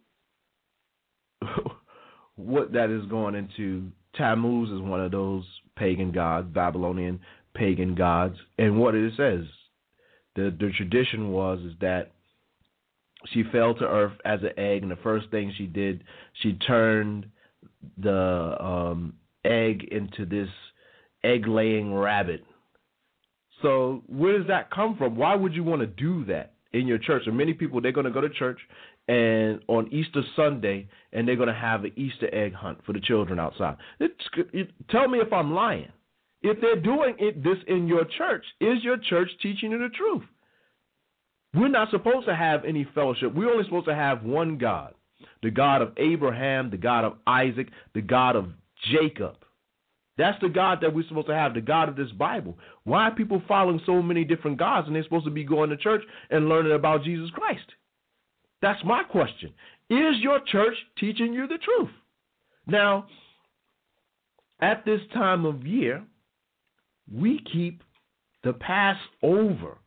what 2.37 2.71
that 2.73 2.89
is 2.89 3.05
going 3.09 3.35
into, 3.35 3.91
Tammuz 4.15 4.69
is 4.69 4.81
one 4.81 5.01
of 5.01 5.11
those 5.11 5.43
pagan 5.75 6.11
gods, 6.11 6.47
Babylonian 6.53 7.19
pagan 7.53 7.93
gods, 7.95 8.37
and 8.57 8.79
what 8.79 8.95
it 8.95 9.13
says, 9.17 9.43
the 10.35 10.55
the 10.59 10.71
tradition 10.77 11.31
was 11.31 11.59
is 11.59 11.73
that 11.81 12.11
she 13.33 13.43
fell 13.51 13.73
to 13.75 13.85
earth 13.85 14.13
as 14.23 14.39
an 14.41 14.51
egg, 14.57 14.83
and 14.83 14.91
the 14.91 14.97
first 14.97 15.29
thing 15.31 15.51
she 15.57 15.65
did, 15.65 16.03
she 16.41 16.53
turned 16.53 17.25
the 17.97 18.55
um, 18.63 19.13
egg 19.43 19.87
into 19.91 20.25
this 20.25 20.49
egg-laying 21.23 21.93
rabbit. 21.93 22.43
So 23.61 24.03
where 24.07 24.37
does 24.37 24.47
that 24.47 24.69
come 24.69 24.97
from? 24.97 25.15
Why 25.15 25.35
would 25.35 25.53
you 25.53 25.63
want 25.63 25.81
to 25.81 25.87
do 25.87 26.25
that 26.25 26.53
in 26.73 26.85
your 26.85 26.99
church? 26.99 27.23
And 27.25 27.35
many 27.35 27.53
people 27.53 27.81
they're 27.81 27.91
going 27.91 28.05
to 28.05 28.11
go 28.11 28.21
to 28.21 28.29
church 28.29 28.59
and 29.07 29.61
on 29.67 29.91
Easter 29.91 30.21
Sunday, 30.35 30.87
and 31.13 31.27
they're 31.27 31.35
going 31.35 31.47
to 31.47 31.53
have 31.53 31.85
an 31.85 31.93
Easter 31.95 32.33
egg 32.33 32.53
hunt 32.53 32.79
for 32.85 32.93
the 32.93 32.99
children 32.99 33.39
outside. 33.39 33.77
It's, 33.99 34.13
it, 34.53 34.69
tell 34.89 35.07
me 35.07 35.19
if 35.19 35.31
I'm 35.31 35.53
lying. 35.53 35.91
If 36.41 36.61
they're 36.61 36.79
doing 36.79 37.15
it, 37.17 37.43
this 37.43 37.57
in 37.67 37.87
your 37.87 38.05
church, 38.05 38.45
is 38.59 38.83
your 38.83 38.97
church 38.97 39.29
teaching 39.41 39.71
you 39.71 39.79
the 39.79 39.89
truth? 39.89 40.23
We're 41.53 41.69
not 41.69 41.89
supposed 41.89 42.27
to 42.27 42.35
have 42.35 42.65
any 42.65 42.87
fellowship. 42.93 43.33
We're 43.33 43.51
only 43.51 43.63
supposed 43.63 43.87
to 43.87 43.95
have 43.95 44.23
one 44.23 44.57
God 44.57 44.93
the 45.41 45.51
God 45.51 45.81
of 45.81 45.93
Abraham, 45.97 46.69
the 46.69 46.77
God 46.77 47.03
of 47.03 47.13
Isaac, 47.25 47.69
the 47.93 48.01
God 48.01 48.35
of 48.35 48.49
Jacob. 48.91 49.35
That's 50.17 50.39
the 50.41 50.49
God 50.49 50.79
that 50.81 50.93
we're 50.93 51.07
supposed 51.07 51.27
to 51.27 51.35
have, 51.35 51.53
the 51.53 51.61
God 51.61 51.89
of 51.89 51.95
this 51.95 52.11
Bible. 52.11 52.57
Why 52.83 53.03
are 53.03 53.15
people 53.15 53.41
following 53.47 53.79
so 53.85 54.01
many 54.01 54.23
different 54.23 54.57
gods 54.57 54.87
and 54.87 54.95
they're 54.95 55.03
supposed 55.03 55.25
to 55.25 55.31
be 55.31 55.43
going 55.43 55.69
to 55.69 55.77
church 55.77 56.01
and 56.31 56.49
learning 56.49 56.73
about 56.73 57.03
Jesus 57.03 57.29
Christ? 57.31 57.65
That's 58.61 58.83
my 58.83 59.03
question. 59.03 59.53
Is 59.89 60.17
your 60.19 60.39
church 60.45 60.75
teaching 60.97 61.33
you 61.33 61.47
the 61.47 61.57
truth? 61.57 61.91
Now, 62.65 63.07
at 64.59 64.83
this 64.85 65.01
time 65.13 65.45
of 65.45 65.65
year, 65.65 66.03
we 67.11 67.39
keep 67.51 67.83
the 68.43 68.53
Passover. 68.53 69.77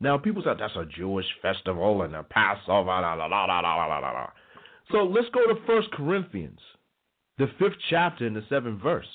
Now, 0.00 0.16
people 0.16 0.42
say 0.42 0.50
that's 0.58 0.76
a 0.76 0.86
Jewish 0.86 1.26
festival 1.42 2.02
and 2.02 2.14
a 2.14 2.22
Passover. 2.22 2.86
La, 2.86 3.14
la, 3.14 3.26
la, 3.26 4.26
so 4.90 5.04
let's 5.04 5.28
go 5.30 5.46
to 5.46 5.60
First 5.66 5.90
Corinthians, 5.92 6.60
the 7.36 7.48
fifth 7.58 7.76
chapter 7.90 8.26
and 8.26 8.34
the 8.34 8.44
seventh 8.48 8.82
verse. 8.82 9.06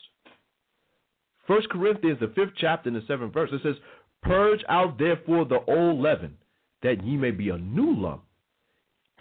First 1.47 1.69
Corinthians, 1.69 2.19
the 2.19 2.31
fifth 2.35 2.53
chapter 2.57 2.89
and 2.89 2.95
the 2.95 3.05
seventh 3.07 3.33
verse, 3.33 3.49
it 3.51 3.61
says, 3.63 3.75
Purge 4.21 4.63
out 4.69 4.97
therefore 4.97 5.45
the 5.45 5.59
old 5.67 5.99
leaven, 5.99 6.37
that 6.83 7.03
ye 7.03 7.17
may 7.17 7.31
be 7.31 7.49
a 7.49 7.57
new 7.57 7.95
lump, 7.95 8.23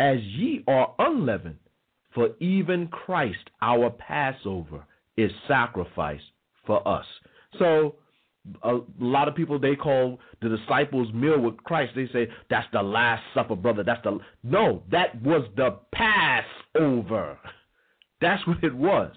as 0.02 0.18
ye 0.20 0.64
are 0.66 0.94
unleavened. 0.98 1.58
For 2.12 2.30
even 2.40 2.88
Christ, 2.88 3.50
our 3.62 3.88
Passover, 3.88 4.84
is 5.16 5.30
sacrificed 5.46 6.24
for 6.66 6.86
us. 6.86 7.06
So 7.58 7.94
a 8.64 8.80
lot 8.98 9.28
of 9.28 9.36
people 9.36 9.58
they 9.58 9.76
call 9.76 10.18
the 10.42 10.48
disciples 10.48 11.12
meal 11.14 11.40
with 11.40 11.56
Christ. 11.58 11.92
They 11.94 12.08
say 12.12 12.28
that's 12.50 12.66
the 12.72 12.82
last 12.82 13.22
supper, 13.32 13.54
brother. 13.54 13.84
That's 13.84 14.02
the 14.02 14.18
no. 14.42 14.82
That 14.90 15.22
was 15.22 15.48
the 15.56 15.78
Passover. 15.94 17.38
That's 18.20 18.44
what 18.46 18.62
it 18.62 18.74
was. 18.74 19.12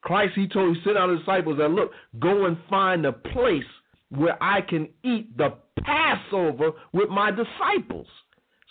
Christ, 0.00 0.32
he 0.34 0.48
told, 0.48 0.76
he 0.76 0.82
sent 0.84 0.96
out 0.96 1.10
his 1.10 1.20
disciples 1.20 1.58
that 1.58 1.70
look, 1.70 1.92
go 2.18 2.46
and 2.46 2.56
find 2.68 3.06
a 3.06 3.12
place 3.12 3.62
where 4.08 4.42
I 4.42 4.60
can 4.62 4.88
eat 5.02 5.36
the 5.36 5.54
Passover 5.82 6.72
with 6.92 7.10
my 7.10 7.30
disciples. 7.30 8.06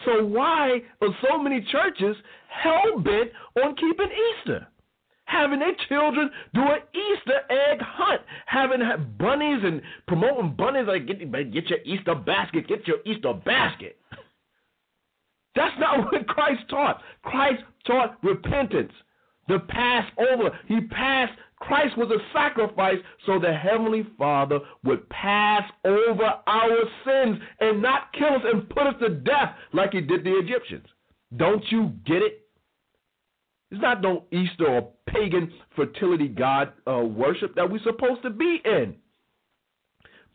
So 0.06 0.26
why 0.26 0.82
are 1.02 1.10
so 1.30 1.38
many 1.38 1.66
churches 1.72 2.16
hell 2.50 3.00
bent 3.00 3.32
on 3.64 3.76
keeping 3.76 4.10
Easter? 4.40 4.68
having 5.26 5.60
their 5.60 5.76
children 5.90 6.30
do 6.54 6.62
an 6.62 6.80
Easter 6.94 7.40
egg 7.50 7.80
hunt, 7.82 8.22
having 8.46 8.82
bunnies 9.18 9.62
and 9.64 9.82
promoting 10.08 10.56
bunnies 10.56 10.86
like 10.88 11.08
get, 11.08 11.20
get 11.52 11.70
your 11.70 11.80
Easter 11.86 12.16
basket, 12.16 12.68
get 12.68 12.88
your 12.88 12.98
Easter 13.06 13.34
basket. 13.34 13.98
That's 15.56 15.76
not 15.80 16.00
what 16.12 16.28
Christ 16.28 16.62
taught. 16.70 17.02
Christ 17.24 17.64
taught 17.86 18.18
repentance. 18.24 18.92
The 19.48 19.60
Passover. 19.60 20.58
He 20.68 20.82
passed, 20.82 21.34
Christ 21.68 21.98
was 21.98 22.10
a 22.12 22.20
sacrifice 22.34 22.98
so 23.26 23.40
the 23.40 23.54
Heavenly 23.54 24.06
Father 24.18 24.60
would 24.84 25.08
pass 25.10 25.64
over 25.86 26.34
our 26.46 26.78
sins 27.06 27.40
and 27.62 27.82
not 27.82 28.12
kill 28.14 28.36
us 28.36 28.42
and 28.52 28.70
put 28.70 28.88
us 28.88 28.96
to 29.00 29.10
death 29.10 29.56
like 29.72 29.94
he 29.94 30.02
did 30.02 30.26
the 30.26 30.38
Egyptians. 30.40 30.86
Don't 31.38 31.64
you 31.70 31.94
get 32.06 32.18
it? 32.18 32.42
It's 33.72 33.82
not 33.82 34.02
no 34.02 34.26
Easter 34.32 34.68
or 34.68 34.90
pagan 35.08 35.52
fertility 35.76 36.28
god 36.28 36.74
uh, 36.86 37.00
worship 37.00 37.56
that 37.56 37.72
we're 37.72 37.82
supposed 37.84 38.22
to 38.24 38.30
be 38.30 38.62
in. 38.66 38.96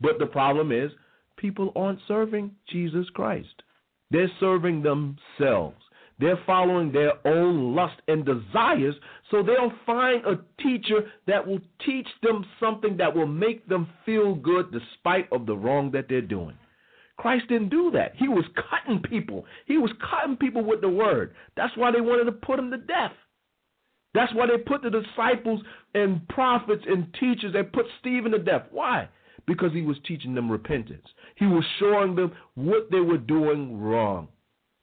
But 0.01 0.17
the 0.17 0.25
problem 0.25 0.71
is, 0.71 0.91
people 1.37 1.71
aren't 1.75 1.99
serving 2.07 2.51
Jesus 2.69 3.05
Christ. 3.13 3.63
They're 4.09 4.31
serving 4.39 4.81
themselves. 4.81 5.77
They're 6.19 6.39
following 6.45 6.91
their 6.91 7.13
own 7.25 7.75
lust 7.75 8.01
and 8.07 8.25
desires, 8.25 8.95
so 9.31 9.43
they'll 9.43 9.73
find 9.85 10.25
a 10.25 10.39
teacher 10.61 11.11
that 11.27 11.45
will 11.45 11.59
teach 11.85 12.07
them 12.23 12.45
something 12.59 12.97
that 12.97 13.15
will 13.15 13.27
make 13.27 13.67
them 13.67 13.87
feel 14.05 14.35
good 14.35 14.71
despite 14.71 15.31
of 15.31 15.45
the 15.45 15.55
wrong 15.55 15.91
that 15.91 16.05
they're 16.09 16.21
doing. 16.21 16.57
Christ 17.17 17.47
didn't 17.49 17.69
do 17.69 17.91
that. 17.91 18.13
He 18.15 18.27
was 18.27 18.45
cutting 18.69 19.01
people. 19.01 19.45
He 19.65 19.77
was 19.77 19.91
cutting 20.09 20.37
people 20.37 20.63
with 20.63 20.81
the 20.81 20.89
word. 20.89 21.35
That's 21.57 21.75
why 21.75 21.91
they 21.91 22.01
wanted 22.01 22.25
to 22.25 22.31
put 22.31 22.59
him 22.59 22.71
to 22.71 22.77
death. 22.77 23.11
That's 24.13 24.33
why 24.33 24.47
they 24.47 24.57
put 24.57 24.81
the 24.81 24.89
disciples 24.89 25.61
and 25.93 26.27
prophets 26.29 26.83
and 26.87 27.13
teachers, 27.19 27.53
they 27.53 27.61
put 27.61 27.85
Stephen 27.99 28.31
to 28.31 28.39
death. 28.39 28.63
Why? 28.71 29.09
Because 29.45 29.71
he 29.73 29.81
was 29.81 29.97
teaching 30.07 30.33
them 30.33 30.51
repentance. 30.51 31.05
He 31.35 31.45
was 31.45 31.63
showing 31.79 32.15
them 32.15 32.31
what 32.55 32.89
they 32.89 33.01
were 33.01 33.17
doing 33.17 33.79
wrong. 33.79 34.29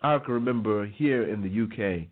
I 0.02 0.18
can 0.18 0.34
remember 0.34 0.86
here 0.86 1.28
in 1.28 1.42
the 1.42 1.64
UK, 1.64 2.06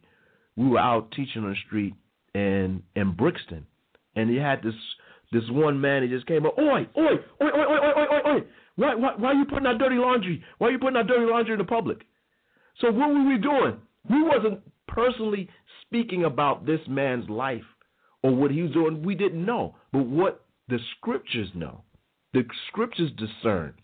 we 0.56 0.69
were 0.69 0.78
out 0.78 1.12
teaching 1.12 1.44
on 1.44 1.51
the 1.51 1.56
street 1.66 1.94
in 2.35 2.82
in 2.97 3.12
Brixton, 3.12 3.66
and 4.16 4.31
he 4.31 4.36
had 4.36 4.62
this 4.62 4.74
this 5.32 5.44
one 5.51 5.81
man. 5.81 6.02
He 6.02 6.09
just 6.09 6.27
came 6.27 6.47
up, 6.47 6.59
oi, 6.59 6.86
oi, 6.97 7.15
oi, 7.40 7.47
oi, 7.47 7.48
oi, 7.51 7.78
oi, 7.78 7.93
oi, 7.98 8.06
oi. 8.15 8.36
oi. 8.36 8.40
Why, 8.77 8.94
why, 8.97 9.15
why 9.16 9.28
are 9.28 9.35
you 9.35 9.44
putting 9.44 9.66
our 9.66 9.78
dirty 9.78 9.97
laundry? 9.97 10.43
Why 10.59 10.69
are 10.69 10.70
you 10.73 10.78
putting 10.78 10.97
our 10.97 11.05
dirty 11.05 11.27
laundry 11.31 11.52
in 11.52 11.59
the 11.59 11.65
public? 11.65 11.98
So 12.81 12.90
what 12.90 13.09
were 13.09 13.24
we 13.24 13.39
doing? 13.39 13.77
We 14.11 14.23
wasn't 14.23 14.61
personally 14.89 15.48
speaking 15.82 16.24
about 16.24 16.66
this 16.66 16.81
man's 16.89 17.28
life 17.28 17.62
or 18.24 18.35
what 18.35 18.51
he 18.51 18.62
was 18.62 18.73
doing, 18.73 19.02
we 19.02 19.15
didn't 19.15 19.44
know. 19.44 19.77
But 19.93 20.06
what 20.06 20.44
the 20.69 20.78
scriptures 20.97 21.48
know, 21.55 21.82
the 22.32 22.43
scriptures 22.69 23.11
discern. 23.19 23.74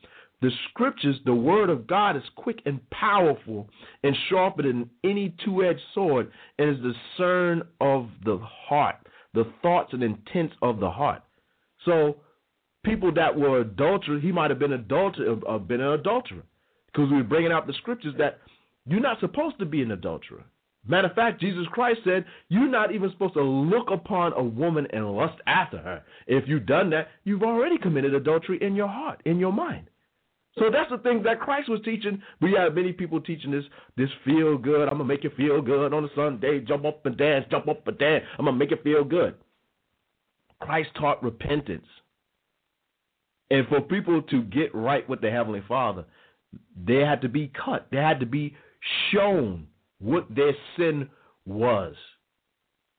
The 0.42 0.50
scriptures, 0.70 1.16
the 1.24 1.34
word 1.34 1.68
of 1.68 1.86
God 1.86 2.16
is 2.16 2.22
quick 2.36 2.60
and 2.64 2.80
powerful 2.90 3.68
and 4.02 4.16
sharper 4.28 4.62
than 4.62 4.88
any 5.04 5.34
two 5.44 5.64
edged 5.64 5.80
sword 5.94 6.30
and 6.58 6.70
is 6.70 6.76
discern 7.16 7.62
of 7.80 8.08
the 8.24 8.38
heart, 8.38 8.96
the 9.34 9.44
thoughts 9.60 9.92
and 9.92 10.02
intents 10.02 10.54
of 10.62 10.80
the 10.80 10.90
heart. 10.90 11.22
So 11.84 12.16
people 12.84 13.12
that 13.14 13.38
were 13.38 13.60
adulterers, 13.60 14.22
he 14.22 14.32
might 14.32 14.50
have 14.50 14.58
been 14.58 14.72
adulter, 14.72 15.42
uh, 15.46 15.58
been 15.58 15.82
an 15.82 15.92
adulterer, 15.92 16.42
because 16.86 17.10
we 17.10 17.18
were 17.18 17.24
bringing 17.24 17.52
out 17.52 17.66
the 17.66 17.74
scriptures 17.74 18.14
that 18.18 18.38
You're 18.86 19.00
not 19.00 19.20
supposed 19.20 19.58
to 19.58 19.66
be 19.66 19.82
an 19.82 19.90
adulterer. 19.92 20.44
Matter 20.86 21.08
of 21.08 21.14
fact, 21.14 21.40
Jesus 21.40 21.66
Christ 21.72 22.00
said 22.04 22.24
you're 22.48 22.66
not 22.68 22.94
even 22.94 23.10
supposed 23.10 23.34
to 23.34 23.42
look 23.42 23.90
upon 23.90 24.32
a 24.32 24.42
woman 24.42 24.86
and 24.92 25.14
lust 25.14 25.38
after 25.46 25.76
her. 25.76 26.02
If 26.26 26.44
you've 26.48 26.64
done 26.64 26.88
that, 26.90 27.08
you've 27.24 27.42
already 27.42 27.76
committed 27.76 28.14
adultery 28.14 28.58
in 28.62 28.74
your 28.74 28.88
heart, 28.88 29.20
in 29.26 29.38
your 29.38 29.52
mind. 29.52 29.89
So 30.60 30.70
that's 30.70 30.90
the 30.90 30.98
thing 30.98 31.22
that 31.22 31.40
Christ 31.40 31.70
was 31.70 31.80
teaching. 31.86 32.22
We 32.42 32.52
have 32.52 32.74
many 32.74 32.92
people 32.92 33.18
teaching 33.18 33.50
this 33.50 33.64
this 33.96 34.10
feel 34.26 34.58
good. 34.58 34.82
I'm 34.82 34.98
gonna 34.98 35.04
make 35.04 35.24
you 35.24 35.30
feel 35.34 35.62
good 35.62 35.94
on 35.94 36.04
a 36.04 36.08
Sunday. 36.14 36.60
Jump 36.60 36.84
up 36.84 37.04
and 37.06 37.16
dance, 37.16 37.46
jump 37.50 37.66
up 37.66 37.88
and 37.88 37.98
dance. 37.98 38.24
I'm 38.38 38.44
gonna 38.44 38.58
make 38.58 38.70
you 38.70 38.76
feel 38.84 39.02
good. 39.02 39.34
Christ 40.60 40.90
taught 40.98 41.22
repentance. 41.22 41.86
And 43.50 43.66
for 43.68 43.80
people 43.80 44.20
to 44.20 44.42
get 44.42 44.74
right 44.74 45.08
with 45.08 45.22
the 45.22 45.30
Heavenly 45.30 45.62
Father, 45.66 46.04
they 46.76 46.98
had 46.98 47.22
to 47.22 47.28
be 47.30 47.50
cut. 47.64 47.86
They 47.90 47.96
had 47.96 48.20
to 48.20 48.26
be 48.26 48.54
shown 49.10 49.66
what 49.98 50.26
their 50.28 50.52
sin 50.76 51.08
was. 51.46 51.94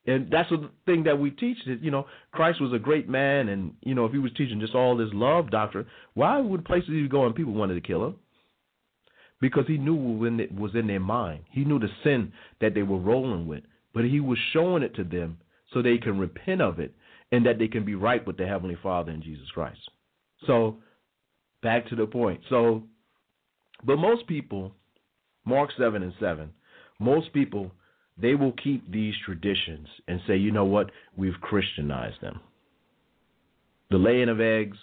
And 0.05 0.31
that's 0.31 0.49
the 0.49 0.69
thing 0.85 1.03
that 1.03 1.19
we 1.19 1.29
teach. 1.31 1.57
That 1.67 1.83
you 1.83 1.91
know, 1.91 2.07
Christ 2.31 2.59
was 2.59 2.73
a 2.73 2.79
great 2.79 3.07
man, 3.07 3.49
and 3.49 3.73
you 3.81 3.93
know, 3.93 4.05
if 4.05 4.11
he 4.11 4.17
was 4.17 4.31
teaching 4.35 4.59
just 4.59 4.73
all 4.73 4.97
this 4.97 5.09
love 5.13 5.51
doctrine, 5.51 5.85
why 6.13 6.39
would 6.39 6.65
places 6.65 6.89
he 6.89 7.01
would 7.03 7.11
go 7.11 7.25
and 7.25 7.35
people 7.35 7.53
wanted 7.53 7.75
to 7.75 7.81
kill 7.81 8.05
him? 8.05 8.15
Because 9.39 9.65
he 9.67 9.77
knew 9.77 9.95
when 9.95 10.39
it 10.39 10.53
was 10.53 10.71
in 10.75 10.87
their 10.87 10.99
mind. 10.99 11.43
He 11.51 11.63
knew 11.65 11.79
the 11.79 11.89
sin 12.03 12.31
that 12.61 12.73
they 12.73 12.83
were 12.83 12.99
rolling 12.99 13.47
with, 13.47 13.63
but 13.93 14.05
he 14.05 14.19
was 14.19 14.37
showing 14.53 14.83
it 14.83 14.95
to 14.95 15.03
them 15.03 15.37
so 15.73 15.81
they 15.81 15.97
can 15.97 16.19
repent 16.19 16.61
of 16.61 16.79
it 16.79 16.93
and 17.31 17.45
that 17.45 17.57
they 17.57 17.67
can 17.67 17.85
be 17.85 17.95
right 17.95 18.25
with 18.25 18.37
the 18.37 18.45
heavenly 18.45 18.77
Father 18.81 19.11
in 19.11 19.21
Jesus 19.21 19.49
Christ. 19.53 19.79
So, 20.45 20.77
back 21.63 21.87
to 21.89 21.95
the 21.95 22.05
point. 22.05 22.41
So, 22.49 22.83
but 23.83 23.97
most 23.97 24.27
people, 24.27 24.73
Mark 25.45 25.69
seven 25.77 26.03
and 26.03 26.13
seven, 26.19 26.51
most 26.99 27.33
people 27.33 27.71
they 28.17 28.35
will 28.35 28.53
keep 28.53 28.89
these 28.91 29.13
traditions 29.25 29.88
and 30.07 30.19
say, 30.27 30.38
you 30.38 30.51
know 30.51 30.65
what, 30.65 30.91
we've 31.15 31.39
Christianized 31.41 32.21
them. 32.21 32.39
The 33.89 33.97
laying 33.97 34.29
of 34.29 34.39
eggs 34.39 34.77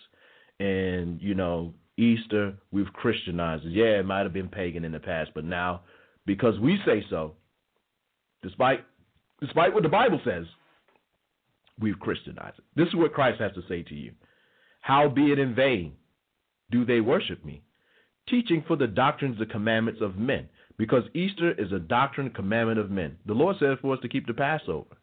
and, 0.60 1.20
you 1.20 1.34
know, 1.34 1.72
Easter, 1.96 2.54
we've 2.70 2.92
Christianized 2.92 3.64
it. 3.64 3.70
Yeah, 3.70 3.98
it 3.98 4.06
might 4.06 4.22
have 4.22 4.32
been 4.32 4.48
pagan 4.48 4.84
in 4.84 4.92
the 4.92 5.00
past, 5.00 5.30
but 5.34 5.44
now, 5.44 5.82
because 6.26 6.58
we 6.60 6.78
say 6.86 7.04
so, 7.10 7.34
despite 8.42 8.84
despite 9.40 9.72
what 9.72 9.82
the 9.82 9.88
Bible 9.88 10.20
says, 10.24 10.46
we've 11.80 11.98
Christianized 11.98 12.58
it. 12.58 12.64
This 12.76 12.88
is 12.88 12.94
what 12.94 13.12
Christ 13.12 13.40
has 13.40 13.52
to 13.54 13.62
say 13.68 13.82
to 13.82 13.94
you. 13.94 14.12
How 14.80 15.08
be 15.08 15.32
it 15.32 15.38
in 15.38 15.54
vain 15.54 15.92
do 16.70 16.84
they 16.84 17.00
worship 17.00 17.44
me, 17.44 17.62
teaching 18.28 18.64
for 18.66 18.76
the 18.76 18.86
doctrines 18.86 19.38
the 19.38 19.46
commandments 19.46 20.00
of 20.00 20.16
men 20.16 20.48
because 20.78 21.02
Easter 21.12 21.52
is 21.52 21.72
a 21.72 21.78
doctrine 21.78 22.30
commandment 22.30 22.78
of 22.78 22.90
men. 22.90 23.16
The 23.26 23.34
Lord 23.34 23.56
said 23.58 23.78
for 23.80 23.94
us 23.94 24.00
to 24.02 24.08
keep 24.08 24.26
the 24.26 24.34
Passover. 24.34 24.96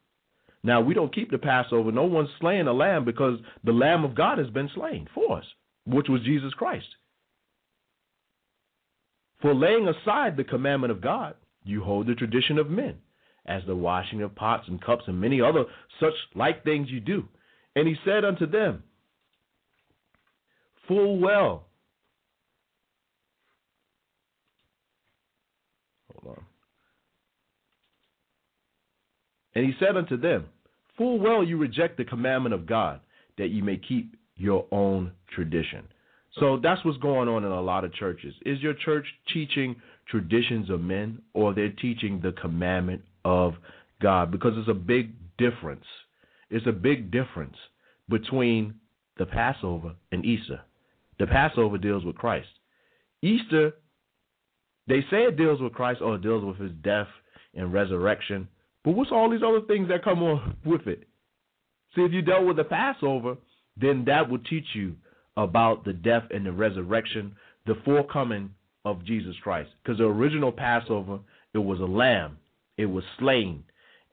Now, 0.64 0.82
we 0.82 0.96
don't 0.96 1.14
keep 1.14 1.30
the 1.30 1.38
Passover. 1.38 1.92
No 1.92 2.06
one's 2.06 2.30
slaying 2.40 2.68
a 2.68 2.74
lamb 2.74 3.06
because 3.06 3.40
the 3.64 3.72
Lamb 3.72 4.04
of 4.04 4.16
God 4.16 4.40
has 4.40 4.50
been 4.50 4.70
slain 4.74 5.08
for 5.14 5.38
us, 5.38 5.46
which 5.86 6.08
was 6.10 6.22
Jesus 6.24 6.54
Christ. 6.54 6.88
For 9.42 9.54
laying 9.54 9.88
aside 9.88 10.38
the 10.38 10.44
commandment 10.44 10.92
of 10.92 11.02
God, 11.02 11.36
you 11.66 11.84
hold 11.84 12.08
the 12.08 12.16
tradition 12.16 12.58
of 12.58 12.70
men, 12.70 12.96
as 13.46 13.62
the 13.68 13.76
washing 13.76 14.24
of 14.24 14.34
pots 14.34 14.68
and 14.68 14.82
cups 14.82 15.04
and 15.08 15.20
many 15.22 15.40
other 15.40 15.66
such 16.00 16.14
like 16.34 16.64
things 16.64 16.90
you 16.90 17.00
do. 17.00 17.28
And 17.76 17.88
he 17.88 17.96
said 18.04 18.24
unto 18.24 18.48
them, 18.48 18.84
Full 20.88 21.20
well 21.20 21.65
And 29.56 29.66
he 29.66 29.74
said 29.80 29.98
unto 29.98 30.18
them, 30.18 30.46
Full 30.98 31.20
well 31.20 31.44
you 31.44 31.58
reject 31.58 31.98
the 31.98 32.06
commandment 32.06 32.54
of 32.54 32.66
God, 32.66 33.00
that 33.38 33.50
ye 33.50 33.62
may 33.62 33.78
keep 33.78 34.16
your 34.36 34.66
own 34.72 35.12
tradition. 35.34 35.88
So 36.40 36.60
that's 36.62 36.84
what's 36.84 36.98
going 36.98 37.30
on 37.30 37.44
in 37.46 37.52
a 37.52 37.62
lot 37.62 37.86
of 37.86 37.94
churches. 37.94 38.34
Is 38.46 38.60
your 38.60 38.74
church 38.74 39.06
teaching 39.34 39.76
traditions 40.10 40.70
of 40.70 40.82
men, 40.82 41.22
or 41.34 41.54
they're 41.54 41.70
teaching 41.70 42.20
the 42.22 42.34
commandment 42.34 43.02
of 43.24 43.54
God? 44.02 44.32
Because 44.32 44.54
it's 44.58 44.70
a 44.70 44.74
big 44.74 45.14
difference. 45.38 45.86
It's 46.50 46.68
a 46.68 46.72
big 46.72 47.12
difference 47.12 47.56
between 48.10 48.76
the 49.18 49.26
Passover 49.26 49.94
and 50.12 50.26
Easter. 50.26 50.62
The 51.20 51.28
Passover 51.28 51.78
deals 51.78 52.04
with 52.04 52.16
Christ. 52.16 52.48
Easter, 53.22 53.72
they 54.88 55.02
say 55.10 55.24
it 55.24 55.38
deals 55.38 55.62
with 55.62 55.74
Christ 55.74 56.02
or 56.02 56.16
it 56.16 56.22
deals 56.22 56.44
with 56.44 56.58
his 56.58 56.72
death 56.84 57.08
and 57.54 57.74
resurrection. 57.74 58.48
But 58.86 58.92
what's 58.92 59.12
all 59.12 59.32
these 59.32 59.42
other 59.44 59.62
things 59.62 59.90
that 59.90 60.04
come 60.04 60.22
on 60.22 60.56
with 60.64 60.86
it? 60.86 61.08
See, 61.96 62.02
if 62.02 62.14
you 62.14 62.22
dealt 62.22 62.46
with 62.46 62.58
the 62.58 62.64
Passover, 62.64 63.36
then 63.76 64.06
that 64.06 64.30
would 64.30 64.46
teach 64.46 64.68
you 64.74 64.96
about 65.36 65.84
the 65.84 65.94
death 65.94 66.24
and 66.32 66.46
the 66.46 66.52
resurrection, 66.52 67.36
the 67.66 67.76
forecoming 67.84 68.52
of 68.86 69.04
Jesus 69.04 69.36
Christ. 69.42 69.72
Because 69.82 69.98
the 69.98 70.06
original 70.06 70.52
Passover, 70.52 71.20
it 71.54 71.58
was 71.58 71.80
a 71.80 71.86
lamb, 71.86 72.38
it 72.78 72.86
was 72.86 73.04
slain. 73.18 73.64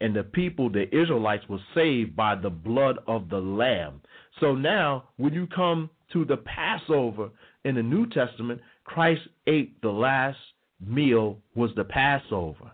And 0.01 0.17
the 0.17 0.25
people, 0.25 0.71
the 0.71 0.89
Israelites, 0.97 1.45
were 1.49 1.61
saved 1.75 2.17
by 2.17 2.35
the 2.35 2.51
blood 2.51 2.99
of 3.07 3.29
the 3.29 3.39
lamb. 3.39 4.01
So 4.41 4.55
now, 4.55 5.05
when 5.17 5.35
you 5.35 5.47
come 5.47 5.91
to 6.15 6.25
the 6.25 6.39
Passover 6.39 7.29
in 7.65 7.75
the 7.75 7.83
New 7.83 8.09
Testament, 8.09 8.61
Christ 8.85 9.21
ate 9.47 9.81
the 9.83 9.91
last 9.91 10.39
meal 10.85 11.39
was 11.55 11.71
the 11.77 11.85
Passover. 11.85 12.73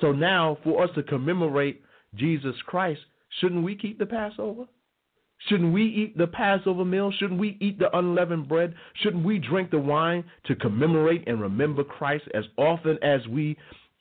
So 0.00 0.12
now, 0.12 0.58
for 0.64 0.82
us 0.82 0.90
to 0.96 1.02
commemorate 1.02 1.82
Jesus 2.14 2.54
Christ, 2.66 3.00
shouldn't 3.40 3.64
we 3.64 3.76
keep 3.76 3.98
the 3.98 4.06
Passover? 4.06 4.64
Shouldn't 5.48 5.74
we 5.74 5.84
eat 5.84 6.16
the 6.16 6.26
Passover 6.26 6.84
meal? 6.84 7.12
Shouldn't 7.18 7.40
we 7.40 7.58
eat 7.60 7.78
the 7.78 7.96
unleavened 7.96 8.48
bread? 8.48 8.74
Shouldn't 9.02 9.24
we 9.24 9.38
drink 9.38 9.70
the 9.70 9.78
wine 9.78 10.24
to 10.46 10.54
commemorate 10.54 11.24
and 11.26 11.40
remember 11.40 11.84
Christ 11.84 12.24
as 12.34 12.44
often 12.56 12.98
as 13.02 13.26
we 13.28 13.56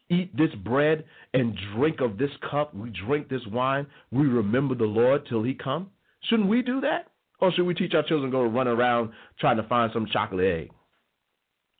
eat 0.09 0.35
this 0.37 0.53
bread 0.63 1.05
and 1.33 1.57
drink 1.75 2.01
of 2.01 2.17
this 2.17 2.29
cup, 2.49 2.73
we 2.73 2.91
drink 3.05 3.29
this 3.29 3.45
wine, 3.47 3.87
we 4.11 4.27
remember 4.27 4.75
the 4.75 4.85
Lord 4.85 5.25
till 5.27 5.43
he 5.43 5.53
come? 5.53 5.89
Shouldn't 6.29 6.49
we 6.49 6.61
do 6.61 6.81
that? 6.81 7.07
Or 7.39 7.51
should 7.51 7.65
we 7.65 7.73
teach 7.73 7.93
our 7.93 8.03
children 8.03 8.31
to 8.31 8.37
go 8.37 8.43
run 8.43 8.67
around 8.67 9.11
trying 9.39 9.57
to 9.57 9.63
find 9.63 9.91
some 9.91 10.07
chocolate 10.11 10.45
egg, 10.45 10.71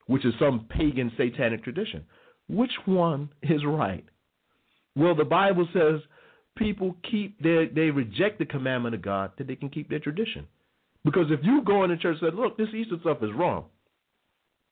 which 0.08 0.26
is 0.26 0.34
some 0.40 0.68
pagan 0.70 1.12
satanic 1.18 1.64
tradition? 1.64 2.06
Which 2.54 2.72
one 2.86 3.30
is 3.42 3.66
right? 3.66 4.06
Well, 4.96 5.16
the 5.16 5.26
Bible 5.26 5.68
says 5.74 6.02
people 6.56 6.96
keep 7.10 7.42
their 7.42 7.68
they 7.68 7.90
reject 7.90 8.38
the 8.40 8.46
commandment 8.46 8.96
of 8.96 9.02
God 9.02 9.32
that 9.38 9.48
they 9.48 9.56
can 9.56 9.70
keep 9.70 9.90
their 9.90 10.00
tradition. 10.00 10.48
Because 11.04 11.32
if 11.32 11.40
you 11.44 11.64
go 11.66 11.84
in 11.84 11.90
the 11.90 11.98
church 11.98 12.18
and 12.22 12.32
say, 12.32 12.36
"Look, 12.36 12.58
this 12.58 12.74
Easter 12.74 12.98
stuff 13.02 13.24
is 13.24 13.32
wrong," 13.34 13.66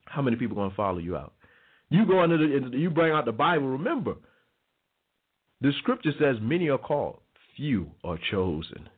how 0.06 0.22
many 0.22 0.38
people 0.38 0.56
are 0.56 0.62
going 0.62 0.70
to 0.70 0.76
follow 0.76 1.00
you 1.00 1.18
out? 1.18 1.34
You 1.90 2.06
go 2.06 2.24
into 2.24 2.38
the 2.38 2.78
you 2.78 2.90
bring 2.90 3.14
out 3.14 3.26
the 3.26 3.32
Bible. 3.32 3.68
Remember, 3.68 4.16
the 5.60 5.74
Scripture 5.80 6.14
says, 6.20 6.40
"Many 6.40 6.70
are 6.70 6.78
called, 6.78 7.20
few 7.58 7.92
are 8.04 8.20
chosen." 8.32 8.90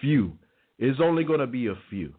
Few. 0.00 0.38
It's 0.78 1.00
only 1.00 1.24
going 1.24 1.40
to 1.40 1.46
be 1.46 1.66
a 1.66 1.74
few. 1.90 2.14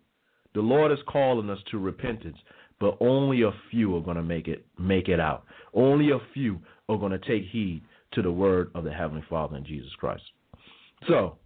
The 0.54 0.62
Lord 0.62 0.92
is 0.92 1.00
calling 1.08 1.50
us 1.50 1.60
to 1.72 1.80
repentance 1.80 2.38
but 2.82 2.98
only 3.00 3.44
a 3.44 3.52
few 3.70 3.96
are 3.96 4.02
going 4.02 4.18
to 4.18 4.24
make 4.24 4.48
it 4.48 4.66
make 4.78 5.08
it 5.08 5.20
out. 5.20 5.46
Only 5.74 6.10
a 6.10 6.20
few 6.34 6.60
are 6.90 6.98
going 6.98 7.12
to 7.12 7.20
take 7.20 7.44
heed 7.50 7.84
to 8.14 8.22
the 8.22 8.32
word 8.32 8.72
of 8.76 8.84
the 8.84 8.92
heavenly 8.92 9.24
Father 9.30 9.56
in 9.56 9.64
Jesus 9.64 9.92
Christ. 9.98 10.24
So, 11.08 11.38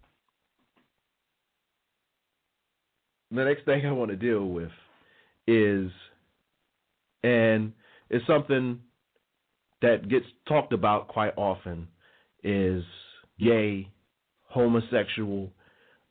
the 3.30 3.44
next 3.44 3.66
thing 3.66 3.86
I 3.86 3.92
want 3.92 4.10
to 4.10 4.16
deal 4.16 4.46
with 4.46 4.70
is 5.46 5.92
and 7.22 7.72
it's 8.08 8.26
something 8.26 8.80
that 9.82 10.08
gets 10.08 10.26
talked 10.48 10.72
about 10.72 11.08
quite 11.08 11.34
often 11.36 11.86
is 12.42 12.82
gay, 13.38 13.90
homosexual, 14.44 15.52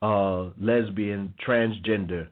uh, 0.01 0.49
lesbian, 0.59 1.33
transgender 1.45 2.27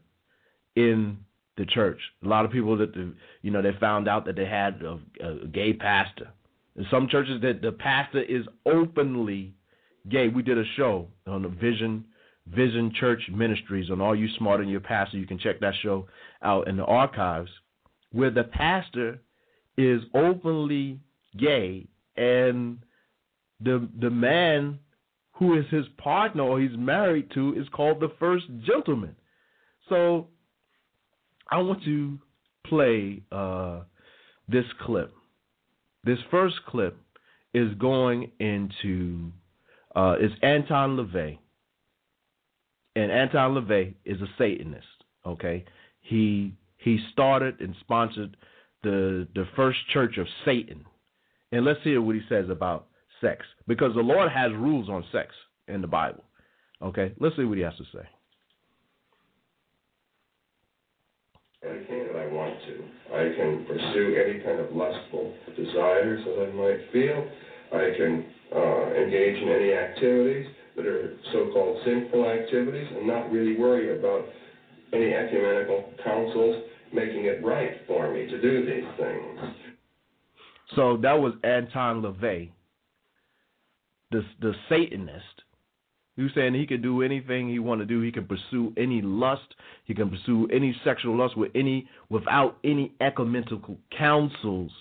in 0.76 1.18
the 1.58 1.66
church. 1.66 2.00
A 2.24 2.28
lot 2.28 2.46
of 2.46 2.52
people 2.52 2.78
that 2.78 2.94
the, 2.94 3.14
you 3.42 3.52
know 3.52 3.62
they 3.62 3.74
found 3.80 4.08
out 4.08 4.26
that 4.26 4.36
they 4.36 4.46
had 4.46 4.82
a, 4.82 5.00
a 5.26 5.48
gay 5.48 5.74
pastor. 5.74 6.30
In 6.76 6.86
some 6.90 7.08
churches 7.08 7.42
that 7.42 7.62
the 7.62 7.72
pastor 7.72 8.22
is 8.22 8.46
openly 8.66 9.54
gay. 10.10 10.28
We 10.28 10.42
did 10.42 10.58
a 10.58 10.64
show 10.76 11.08
on 11.28 11.44
the 11.44 11.50
Vision 11.50 12.06
Vision 12.48 12.92
Church 13.00 13.22
Ministries 13.32 13.90
on 13.90 14.02
All 14.02 14.16
You 14.16 14.28
Smarter 14.38 14.64
Than 14.64 14.72
Your 14.72 14.82
Pastor. 14.82 15.18
You 15.18 15.28
can 15.28 15.40
check 15.40 15.60
that 15.60 15.74
show 15.82 16.08
out 16.42 16.68
in 16.68 16.76
the 16.76 16.86
archives 16.86 17.50
where 18.12 18.32
the 18.32 18.44
pastor 18.44 19.20
is 19.78 20.02
openly 20.14 21.00
gay 21.38 21.88
and 22.16 22.80
the 23.62 23.88
the 24.00 24.10
man 24.10 24.80
who 25.34 25.58
is 25.58 25.66
his 25.72 25.86
partner 25.98 26.44
or 26.44 26.60
he's 26.60 26.78
married 26.78 27.32
to 27.32 27.54
is 27.56 27.68
called 27.70 28.00
the 28.00 28.12
first 28.20 28.46
gentleman. 28.66 29.16
So 29.90 30.28
I 31.54 31.58
want 31.58 31.84
to 31.84 32.18
play 32.66 33.22
uh, 33.32 33.82
this 34.48 34.66
clip 34.82 35.14
This 36.04 36.18
first 36.32 36.56
clip 36.68 36.98
is 37.54 37.72
going 37.76 38.32
into 38.40 39.32
uh, 39.96 40.16
is 40.20 40.32
Anton 40.42 40.98
LaVey, 40.98 41.38
and 42.96 43.12
Anton 43.12 43.54
LaVey 43.54 43.94
is 44.04 44.20
a 44.20 44.28
Satanist. 44.40 44.88
Okay, 45.28 45.64
he 46.02 46.54
he 46.78 46.98
started 47.12 47.62
and 47.62 47.76
sponsored 47.82 48.36
the 48.82 49.28
the 49.36 49.46
first 49.56 49.78
church 49.94 50.18
of 50.18 50.26
Satan, 50.46 50.84
and 51.52 51.64
let's 51.64 51.84
hear 51.84 52.02
what 52.02 52.16
he 52.16 52.22
says 52.28 52.50
about 52.50 52.88
sex 53.22 53.46
because 53.68 53.94
the 53.94 54.02
Lord 54.02 54.32
has 54.32 54.52
rules 54.54 54.90
on 54.90 55.06
sex 55.12 55.30
in 55.68 55.82
the 55.82 55.88
Bible. 55.88 56.24
Okay, 56.82 57.14
let's 57.20 57.36
see 57.36 57.44
what 57.44 57.60
he 57.60 57.64
has 57.64 57.78
to 57.78 57.86
say. 57.96 58.08
Anything 61.66 62.08
that 62.08 62.20
I 62.20 62.28
want 62.28 62.56
to. 62.68 62.84
I 63.14 63.36
can 63.36 63.66
pursue 63.66 64.16
any 64.16 64.40
kind 64.44 64.60
of 64.60 64.76
lustful 64.76 65.34
desires 65.56 66.24
that 66.26 66.48
I 66.48 66.52
might 66.54 66.92
feel. 66.92 67.28
I 67.72 67.96
can 67.98 68.26
uh, 68.56 68.94
engage 68.94 69.42
in 69.42 69.50
any 69.50 69.74
activities 69.74 70.48
that 70.76 70.86
are 70.86 71.18
so-called 71.32 71.82
sinful 71.86 72.30
activities 72.30 72.88
and 72.96 73.08
not 73.08 73.32
really 73.32 73.58
worry 73.58 73.98
about 73.98 74.26
any 74.94 75.14
ecumenical 75.14 75.94
councils 76.04 76.64
making 76.94 77.26
it 77.26 77.44
right 77.44 77.72
for 77.88 78.14
me 78.14 78.28
to 78.28 78.42
do 78.42 78.66
these 78.66 78.90
things. 78.98 79.40
So 80.76 80.98
that 80.98 81.14
was 81.14 81.34
Anton 81.44 82.02
LaVey, 82.02 82.52
the 84.12 84.24
the 84.42 84.54
Satanist, 84.70 85.43
you 86.16 86.30
saying 86.36 86.54
he 86.54 86.68
can 86.68 86.82
do 86.82 87.02
anything 87.02 87.50
he 87.50 87.60
want 87.60 87.82
to 87.82 87.86
do. 87.86 88.02
He 88.02 88.12
can 88.12 88.26
pursue 88.26 88.72
any 88.78 89.02
lust. 89.02 89.56
He 89.86 89.96
can 89.96 90.10
pursue 90.10 90.48
any 90.54 90.76
sexual 90.84 91.18
lust 91.18 91.36
with 91.36 91.52
any 91.56 91.88
without 92.10 92.58
any 92.64 92.94
ecumenical 93.02 93.78
councils 93.98 94.72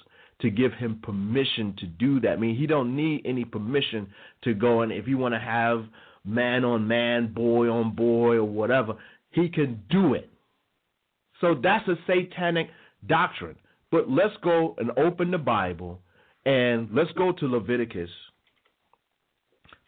to 0.41 0.51
give 0.51 0.73
him 0.75 1.01
permission 1.03 1.75
to 1.79 1.87
do 1.87 2.21
that. 2.21 2.33
I 2.33 2.37
mean, 2.37 2.57
he 2.57 2.67
don't 2.67 2.95
need 2.95 3.23
any 3.25 3.45
permission 3.45 4.09
to 4.45 4.53
go 4.53 4.83
and 4.83 4.93
if 4.93 5.09
you 5.09 5.17
want 5.17 5.35
to 5.35 5.41
have 5.41 5.85
man 6.25 6.65
on 6.65 6.87
man, 6.87 7.33
boy 7.33 7.69
on 7.69 7.95
boy, 7.95 8.37
or 8.37 8.45
whatever, 8.45 8.95
he 9.31 9.49
can 9.49 9.83
do 9.89 10.15
it. 10.15 10.29
So 11.41 11.55
that's 11.61 11.87
a 11.89 11.97
satanic 12.07 12.69
doctrine. 13.07 13.57
But 13.91 14.11
let's 14.11 14.35
go 14.43 14.75
and 14.79 14.91
open 14.99 15.31
the 15.31 15.39
Bible 15.39 16.01
and 16.45 16.89
let's 16.93 17.13
go 17.13 17.33
to 17.33 17.47
Leviticus, 17.47 18.11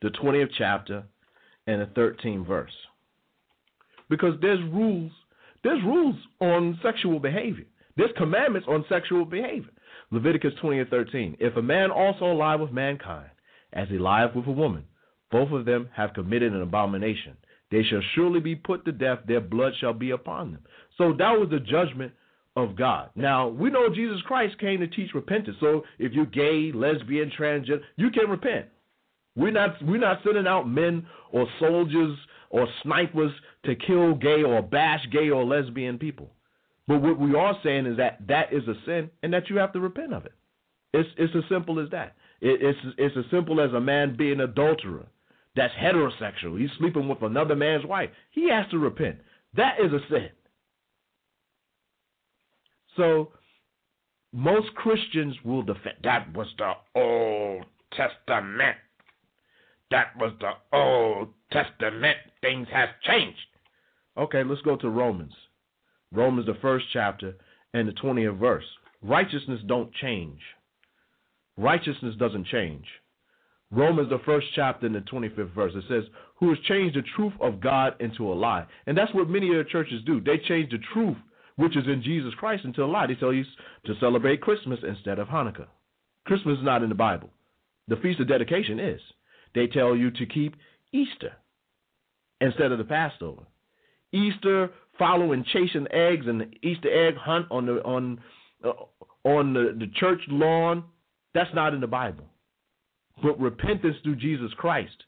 the 0.03 0.11
20th 0.11 0.51
chapter 0.57 1.05
and 1.67 1.81
the 1.81 1.87
13th 1.87 2.47
verse. 2.47 2.73
Because 4.09 4.35
there's 4.41 4.61
rules, 4.73 5.13
there's 5.63 5.83
rules 5.83 6.17
on 6.41 6.79
sexual 6.83 7.19
behavior. 7.19 7.65
There's 7.97 8.11
commandments 8.17 8.69
on 8.69 8.85
sexual 8.89 9.25
behavior. 9.25 9.71
Leviticus 10.11 10.53
20 10.61 10.81
and 10.81 10.91
13. 10.91 11.37
If 11.41 11.57
a 11.57 11.63
man 11.63 11.91
also 11.91 12.27
lie 12.27 12.57
with 12.57 12.71
mankind, 12.71 13.31
as 13.73 13.89
he 13.89 13.99
lieth 13.99 14.35
with 14.35 14.47
a 14.47 14.53
woman, 14.53 14.85
both 15.31 15.51
of 15.51 15.65
them 15.65 15.89
have 15.95 16.15
committed 16.15 16.53
an 16.53 16.63
abomination. 16.63 17.37
They 17.71 17.83
shall 17.83 18.03
surely 18.15 18.41
be 18.41 18.55
put 18.55 18.85
to 18.85 18.93
death, 18.93 19.21
their 19.27 19.41
blood 19.41 19.73
shall 19.81 19.95
be 19.95 20.11
upon 20.11 20.53
them. 20.53 20.63
So 20.97 21.13
that 21.19 21.33
was 21.33 21.49
the 21.51 21.59
judgment 21.59 22.13
of 22.57 22.77
God. 22.77 23.11
Now, 23.17 23.49
we 23.49 23.71
know 23.71 23.89
Jesus 23.93 24.21
Christ 24.27 24.59
came 24.61 24.79
to 24.81 24.87
teach 24.87 25.13
repentance. 25.15 25.57
So 25.59 25.83
if 25.99 26.13
you're 26.13 26.27
gay, 26.27 26.71
lesbian, 26.73 27.33
transgender, 27.37 27.81
you 27.97 28.11
can 28.11 28.31
repent. 28.31 28.67
We're 29.37 29.51
not 29.51 29.83
we're 29.83 29.99
not 29.99 30.21
sending 30.25 30.47
out 30.47 30.69
men 30.69 31.07
or 31.33 31.47
soldiers 31.59 32.17
or 32.51 32.69
snipers 32.83 33.33
to 33.65 33.75
kill 33.75 34.15
gay 34.15 34.43
or 34.45 34.63
bash 34.63 35.05
gay 35.11 35.31
or 35.31 35.45
lesbian 35.45 35.99
people. 35.99 36.31
But 36.87 37.03
what 37.03 37.19
we 37.19 37.35
are 37.35 37.57
saying 37.63 37.87
is 37.87 37.97
that 37.97 38.19
that 38.29 38.53
is 38.53 38.63
a 38.69 38.75
sin 38.85 39.11
and 39.23 39.33
that 39.33 39.49
you 39.49 39.57
have 39.57 39.73
to 39.73 39.81
repent 39.81 40.13
of 40.13 40.27
it. 40.27 40.35
It's 40.93 41.09
it's 41.19 41.35
as 41.35 41.43
simple 41.49 41.81
as 41.81 41.91
that. 41.91 42.15
It, 42.41 42.63
it's 42.63 42.79
it's 42.99 43.17
as 43.17 43.25
simple 43.31 43.61
as 43.61 43.73
a 43.73 43.81
man 43.81 44.17
being 44.17 44.35
an 44.35 44.43
adulterer. 44.43 45.07
That's 45.57 45.75
heterosexual. 45.75 46.61
He's 46.61 46.71
sleeping 46.79 47.09
with 47.09 47.23
another 47.23 47.57
man's 47.57 47.87
wife. 47.87 48.11
He 48.31 48.51
has 48.51 48.69
to 48.71 48.79
repent. 48.79 49.19
That 49.57 49.79
is 49.81 49.93
a 49.93 50.01
sin. 50.11 50.31
So 52.97 53.33
most 54.33 54.75
Christians 54.75 55.37
will 55.45 55.63
defend 55.63 55.97
that 56.03 56.33
was 56.35 56.49
the 56.59 56.73
Old 56.95 57.65
Testament. 57.93 58.77
That 59.91 60.17
was 60.19 60.33
the 60.41 60.53
Old 60.77 61.29
Testament. 61.53 62.17
Things 62.41 62.69
have 62.73 62.89
changed. 63.03 63.39
Okay, 64.17 64.43
let's 64.45 64.63
go 64.63 64.77
to 64.77 64.89
Romans. 64.89 65.33
Romans, 66.13 66.47
the 66.47 66.57
first 66.63 66.87
chapter 66.93 67.35
and 67.73 67.89
the 67.89 67.93
20th 67.93 68.39
verse. 68.39 68.65
Righteousness 69.03 69.61
don't 69.67 69.93
change. 69.95 70.41
Righteousness 71.57 72.15
doesn't 72.19 72.47
change. 72.47 72.85
Romans, 73.71 74.09
the 74.09 74.21
first 74.25 74.47
chapter 74.55 74.87
and 74.87 74.95
the 74.95 75.01
25th 75.01 75.55
verse, 75.55 75.73
it 75.75 75.85
says, 75.89 76.05
Who 76.39 76.51
has 76.51 76.59
changed 76.61 76.97
the 76.97 77.03
truth 77.17 77.33
of 77.41 77.61
God 77.61 77.95
into 78.01 78.33
a 78.33 78.35
lie. 78.35 78.67
And 78.87 78.97
that's 78.97 79.13
what 79.15 79.29
many 79.29 79.49
of 79.51 79.57
the 79.57 79.71
churches 79.71 80.03
do. 80.07 80.21
They 80.21 80.39
change 80.39 80.71
the 80.71 80.79
truth, 80.93 81.17
which 81.57 81.77
is 81.77 81.87
in 81.87 82.03
Jesus 82.03 82.35
Christ, 82.35 82.65
into 82.65 82.85
a 82.85 82.87
lie. 82.87 83.07
They 83.07 83.17
tell 83.17 83.33
you 83.33 83.45
to 83.87 83.95
celebrate 83.99 84.41
Christmas 84.41 84.79
instead 84.87 85.19
of 85.19 85.29
Hanukkah. 85.29 85.67
Christmas 86.25 86.59
is 86.59 86.65
not 86.65 86.83
in 86.83 86.89
the 86.89 86.95
Bible. 86.95 87.31
The 87.89 87.97
Feast 87.97 88.21
of 88.21 88.29
Dedication 88.29 88.79
is. 88.79 89.01
They 89.55 89.67
tell 89.67 89.97
you 89.97 90.11
to 90.11 90.27
keep 90.27 90.57
Easter 90.93 91.33
instead 92.41 92.73
of 92.73 92.79
the 92.79 92.85
Passover. 92.85 93.43
Easter 94.13 94.71
following 94.99 95.45
chasing 95.53 95.87
eggs 95.91 96.27
and 96.27 96.41
the 96.41 96.51
Easter 96.63 97.09
egg 97.09 97.17
hunt 97.17 97.47
on 97.51 97.67
the 97.67 97.83
on 97.83 98.21
uh, 98.65 98.73
on 99.25 99.55
the, 99.55 99.77
the 99.79 99.91
church 99.97 100.21
lawn. 100.29 100.85
That's 101.35 101.53
not 101.55 101.75
in 101.75 101.81
the 101.81 101.87
Bible. 101.87 102.25
But 103.23 103.41
repentance 103.41 103.97
through 104.03 104.17
Jesus 104.17 104.53
Christ, 104.57 105.05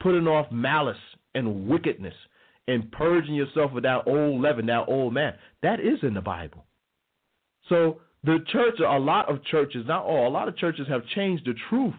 putting 0.00 0.26
off 0.26 0.50
malice 0.50 0.96
and 1.34 1.68
wickedness, 1.68 2.14
and 2.68 2.90
purging 2.92 3.34
yourself 3.34 3.72
with 3.72 3.84
that 3.84 4.06
old 4.06 4.40
leaven, 4.40 4.66
that 4.66 4.88
old 4.88 5.14
man, 5.14 5.34
that 5.62 5.80
is 5.80 5.98
in 6.02 6.14
the 6.14 6.20
Bible. 6.20 6.64
So 7.68 8.00
the 8.22 8.38
church, 8.48 8.74
a 8.80 8.98
lot 8.98 9.28
of 9.28 9.44
churches, 9.44 9.84
not 9.86 10.04
all, 10.04 10.28
a 10.28 10.30
lot 10.30 10.48
of 10.48 10.56
churches 10.56 10.86
have 10.88 11.06
changed 11.14 11.46
the 11.46 11.54
truth 11.68 11.94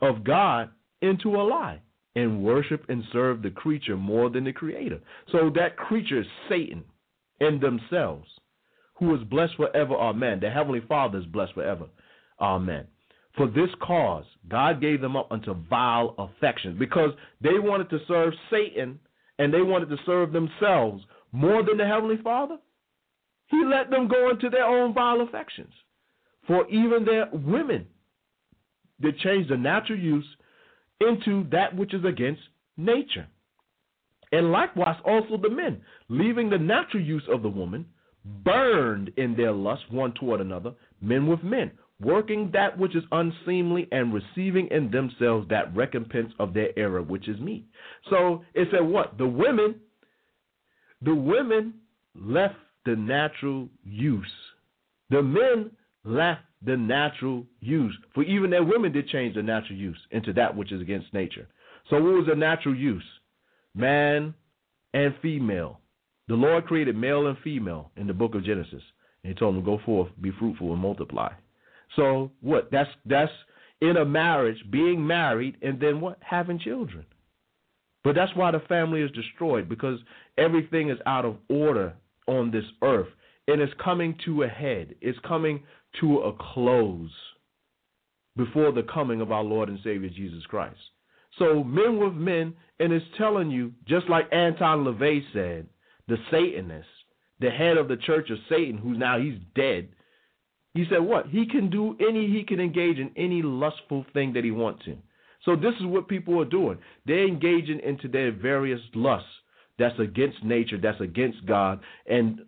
of 0.00 0.24
God 0.24 0.70
into 1.06 1.36
a 1.36 1.42
lie 1.42 1.80
and 2.14 2.42
worship 2.42 2.84
and 2.88 3.04
serve 3.12 3.42
the 3.42 3.50
creature 3.50 3.96
more 3.96 4.30
than 4.30 4.44
the 4.44 4.52
creator. 4.52 5.00
So 5.32 5.50
that 5.54 5.76
creature 5.76 6.20
is 6.20 6.26
Satan 6.48 6.84
in 7.40 7.60
themselves, 7.60 8.28
who 8.94 9.14
is 9.14 9.22
blessed 9.24 9.56
forever, 9.56 9.94
amen. 9.94 10.40
The 10.40 10.50
Heavenly 10.50 10.82
Father 10.88 11.18
is 11.18 11.26
blessed 11.26 11.54
forever, 11.54 11.86
amen. 12.40 12.86
For 13.36 13.46
this 13.46 13.68
cause, 13.82 14.24
God 14.48 14.80
gave 14.80 15.02
them 15.02 15.14
up 15.14 15.30
unto 15.30 15.54
vile 15.68 16.14
affections 16.18 16.78
because 16.78 17.10
they 17.42 17.58
wanted 17.58 17.90
to 17.90 17.98
serve 18.08 18.32
Satan 18.50 18.98
and 19.38 19.52
they 19.52 19.60
wanted 19.60 19.90
to 19.90 19.98
serve 20.06 20.32
themselves 20.32 21.04
more 21.32 21.62
than 21.62 21.76
the 21.76 21.86
Heavenly 21.86 22.16
Father. 22.24 22.56
He 23.48 23.62
let 23.62 23.90
them 23.90 24.08
go 24.08 24.30
into 24.30 24.48
their 24.48 24.64
own 24.64 24.94
vile 24.94 25.20
affections. 25.20 25.72
For 26.46 26.66
even 26.68 27.04
their 27.04 27.28
women, 27.32 27.86
they 29.00 29.12
changed 29.12 29.50
the 29.50 29.56
natural 29.56 29.98
use 29.98 30.24
into 31.00 31.46
that 31.50 31.74
which 31.76 31.94
is 31.94 32.04
against 32.04 32.42
nature. 32.76 33.26
And 34.32 34.50
likewise 34.50 34.96
also 35.04 35.36
the 35.36 35.50
men, 35.50 35.80
leaving 36.08 36.50
the 36.50 36.58
natural 36.58 37.02
use 37.02 37.22
of 37.28 37.42
the 37.42 37.48
woman, 37.48 37.86
burned 38.44 39.12
in 39.16 39.36
their 39.36 39.52
lust 39.52 39.90
one 39.90 40.12
toward 40.14 40.40
another, 40.40 40.72
men 41.00 41.26
with 41.26 41.42
men, 41.44 41.70
working 42.00 42.50
that 42.52 42.76
which 42.76 42.96
is 42.96 43.04
unseemly 43.12 43.86
and 43.92 44.12
receiving 44.12 44.66
in 44.68 44.90
themselves 44.90 45.48
that 45.48 45.74
recompense 45.76 46.32
of 46.38 46.52
their 46.52 46.76
error, 46.76 47.02
which 47.02 47.28
is 47.28 47.38
meat. 47.38 47.66
So 48.10 48.44
it 48.54 48.68
said 48.70 48.82
what? 48.82 49.16
The 49.16 49.26
women, 49.26 49.76
the 51.02 51.14
women 51.14 51.74
left 52.14 52.56
the 52.84 52.96
natural 52.96 53.68
use. 53.84 54.26
The 55.10 55.22
men 55.22 55.70
left 56.04 56.42
the 56.64 56.76
natural 56.76 57.44
use. 57.60 57.96
For 58.14 58.22
even 58.22 58.50
their 58.50 58.64
women 58.64 58.92
did 58.92 59.08
change 59.08 59.34
the 59.34 59.42
natural 59.42 59.78
use 59.78 59.98
into 60.10 60.32
that 60.34 60.56
which 60.56 60.72
is 60.72 60.80
against 60.80 61.12
nature. 61.12 61.46
So 61.90 61.96
what 61.96 62.14
was 62.14 62.26
the 62.28 62.34
natural 62.34 62.74
use? 62.74 63.04
Man 63.74 64.34
and 64.94 65.14
female. 65.20 65.80
The 66.28 66.34
Lord 66.34 66.66
created 66.66 66.96
male 66.96 67.26
and 67.26 67.38
female 67.44 67.90
in 67.96 68.06
the 68.06 68.14
book 68.14 68.34
of 68.34 68.44
Genesis. 68.44 68.82
And 69.22 69.32
he 69.32 69.34
told 69.34 69.54
them, 69.54 69.64
Go 69.64 69.80
forth, 69.84 70.08
be 70.20 70.32
fruitful, 70.38 70.72
and 70.72 70.80
multiply. 70.80 71.32
So 71.94 72.30
what? 72.40 72.70
That's 72.72 72.90
that's 73.04 73.32
in 73.80 73.96
a 73.96 74.04
marriage, 74.04 74.58
being 74.70 75.06
married, 75.06 75.56
and 75.62 75.78
then 75.78 76.00
what? 76.00 76.18
Having 76.20 76.60
children. 76.60 77.04
But 78.02 78.14
that's 78.14 78.34
why 78.34 78.50
the 78.50 78.60
family 78.60 79.02
is 79.02 79.10
destroyed, 79.10 79.68
because 79.68 79.98
everything 80.38 80.90
is 80.90 80.98
out 81.06 81.24
of 81.24 81.36
order 81.48 81.92
on 82.26 82.50
this 82.50 82.64
earth. 82.82 83.08
And 83.48 83.60
it's 83.60 83.72
coming 83.82 84.16
to 84.24 84.42
a 84.42 84.48
head. 84.48 84.94
It's 85.00 85.18
coming 85.26 85.62
to 86.00 86.18
a 86.20 86.32
close 86.32 87.10
before 88.36 88.72
the 88.72 88.82
coming 88.82 89.20
of 89.20 89.32
our 89.32 89.42
Lord 89.42 89.68
and 89.68 89.78
Savior 89.82 90.10
Jesus 90.10 90.44
Christ. 90.46 90.78
So 91.38 91.64
men 91.64 91.98
with 91.98 92.14
men, 92.14 92.54
and 92.80 92.92
it's 92.92 93.04
telling 93.18 93.50
you, 93.50 93.72
just 93.86 94.08
like 94.08 94.32
Anton 94.32 94.84
LaVey 94.84 95.22
said, 95.32 95.66
the 96.08 96.16
Satanist, 96.30 96.86
the 97.40 97.50
head 97.50 97.76
of 97.76 97.88
the 97.88 97.96
church 97.96 98.30
of 98.30 98.38
Satan, 98.48 98.78
who's 98.78 98.98
now 98.98 99.18
he's 99.18 99.38
dead. 99.54 99.88
He 100.74 100.84
said 100.90 101.00
what? 101.00 101.26
He 101.28 101.46
can 101.46 101.70
do 101.70 101.96
any, 102.00 102.26
he 102.26 102.44
can 102.44 102.60
engage 102.60 102.98
in 102.98 103.10
any 103.16 103.42
lustful 103.42 104.04
thing 104.12 104.32
that 104.34 104.44
he 104.44 104.50
wants 104.50 104.84
to. 104.84 104.96
So 105.44 105.56
this 105.56 105.74
is 105.80 105.86
what 105.86 106.08
people 106.08 106.40
are 106.40 106.46
doing. 106.46 106.78
They're 107.06 107.26
engaging 107.26 107.80
into 107.80 108.08
their 108.08 108.32
various 108.32 108.80
lusts 108.94 109.28
that's 109.78 109.98
against 109.98 110.42
nature, 110.42 110.78
that's 110.78 111.00
against 111.00 111.44
God, 111.46 111.80
and 112.06 112.40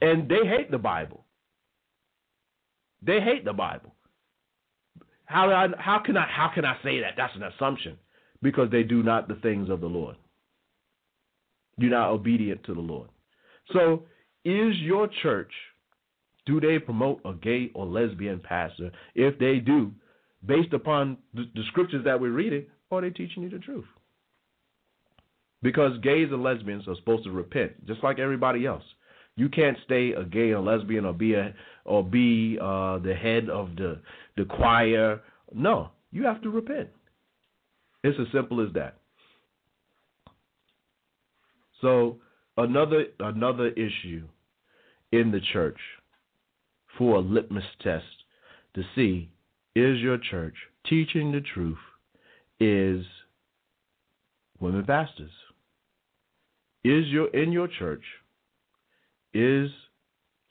and 0.00 0.28
they 0.28 0.46
hate 0.46 0.70
the 0.70 0.78
Bible. 0.78 1.24
They 3.02 3.20
hate 3.20 3.44
the 3.44 3.52
Bible. 3.52 3.94
How 5.26 5.50
I, 5.50 5.68
how 5.78 5.98
can 5.98 6.16
I 6.16 6.26
how 6.28 6.50
can 6.54 6.64
I 6.64 6.76
say 6.82 7.00
that? 7.00 7.14
That's 7.16 7.34
an 7.34 7.42
assumption 7.42 7.98
because 8.42 8.70
they 8.70 8.82
do 8.82 9.02
not 9.02 9.28
the 9.28 9.34
things 9.36 9.68
of 9.70 9.80
the 9.80 9.88
Lord. 9.88 10.16
You're 11.78 11.90
not 11.90 12.10
obedient 12.10 12.64
to 12.64 12.74
the 12.74 12.80
Lord. 12.80 13.08
So, 13.72 14.04
is 14.44 14.76
your 14.78 15.08
church 15.22 15.50
do 16.46 16.60
they 16.60 16.78
promote 16.78 17.20
a 17.24 17.34
gay 17.34 17.70
or 17.74 17.84
lesbian 17.84 18.40
pastor? 18.40 18.92
If 19.14 19.38
they 19.38 19.56
do, 19.56 19.92
based 20.44 20.72
upon 20.72 21.18
the, 21.34 21.50
the 21.54 21.64
scriptures 21.68 22.04
that 22.04 22.20
we're 22.20 22.30
reading, 22.30 22.66
are 22.90 23.00
they 23.00 23.10
teaching 23.10 23.42
you 23.42 23.50
the 23.50 23.58
truth? 23.58 23.84
Because 25.62 25.98
gays 26.02 26.28
and 26.30 26.42
lesbians 26.42 26.86
are 26.86 26.94
supposed 26.94 27.24
to 27.24 27.32
repent, 27.32 27.84
just 27.86 28.02
like 28.04 28.20
everybody 28.20 28.64
else. 28.64 28.84
You 29.36 29.50
can't 29.50 29.76
stay 29.84 30.12
a 30.12 30.24
gay 30.24 30.52
or 30.52 30.62
lesbian 30.62 31.04
or 31.04 31.12
be 31.12 31.34
a 31.34 31.54
or 31.84 32.02
be 32.02 32.58
uh, 32.60 32.98
the 32.98 33.14
head 33.14 33.50
of 33.50 33.76
the 33.76 34.00
the 34.36 34.44
choir. 34.44 35.20
No, 35.54 35.90
you 36.10 36.24
have 36.24 36.42
to 36.42 36.50
repent. 36.50 36.88
It's 38.02 38.18
as 38.18 38.26
simple 38.32 38.66
as 38.66 38.72
that. 38.74 38.98
So 41.80 42.16
another 42.56 43.06
another 43.20 43.68
issue 43.68 44.26
in 45.12 45.30
the 45.30 45.40
church 45.52 45.78
for 46.96 47.16
a 47.16 47.20
litmus 47.20 47.64
test 47.82 48.04
to 48.74 48.82
see 48.94 49.30
is 49.74 49.98
your 49.98 50.18
church 50.18 50.54
teaching 50.88 51.32
the 51.32 51.42
truth 51.42 51.78
is 52.58 53.04
women 54.60 54.84
pastors. 54.84 55.30
Is 56.84 57.06
your 57.08 57.28
in 57.34 57.52
your 57.52 57.68
church 57.68 58.04
is 59.36 59.70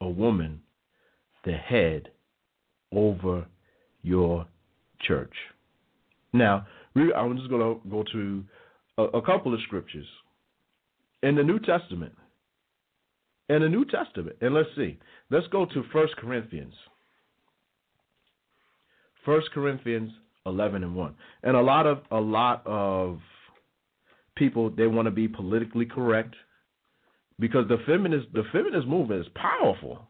a 0.02 0.08
woman 0.08 0.62
the 1.44 1.54
head 1.54 2.10
over 2.94 3.46
your 4.02 4.46
church? 5.02 5.34
Now, 6.34 6.68
I'm 6.96 7.38
just 7.38 7.50
going 7.50 7.62
to 7.62 7.90
go 7.90 8.04
to 8.12 8.44
a, 8.98 9.22
couple 9.22 9.54
of 9.54 9.60
scriptures 9.62 10.08
in 11.24 11.36
the 11.36 11.44
New 11.44 11.60
Testament. 11.60 12.14
In 13.50 13.62
the 13.62 13.70
New 13.70 13.86
Testament, 13.86 14.38
and 14.42 14.56
let's 14.56 14.70
see. 14.76 14.98
Let's 15.30 15.46
go 15.48 15.66
to 15.66 15.84
First 15.94 16.16
Corinthians. 16.18 16.74
First 19.24 19.52
Corinthians 19.52 20.12
11 20.46 20.84
and 20.84 20.96
1. 20.96 21.16
And 21.44 21.56
a 21.56 21.62
lot 21.62 21.86
of 21.86 22.00
a 22.12 22.20
lot 22.20 22.64
of 22.66 23.20
people 24.36 24.70
they 24.70 24.88
want 24.88 25.06
to 25.06 25.12
be 25.12 25.28
politically 25.28 25.86
correct 25.86 26.36
because 27.40 27.68
the 27.68 27.78
feminist 27.86 28.28
the 28.34 28.44
feminist 28.52 28.88
movement 28.88 29.22
is 29.22 29.32
powerful. 29.36 30.08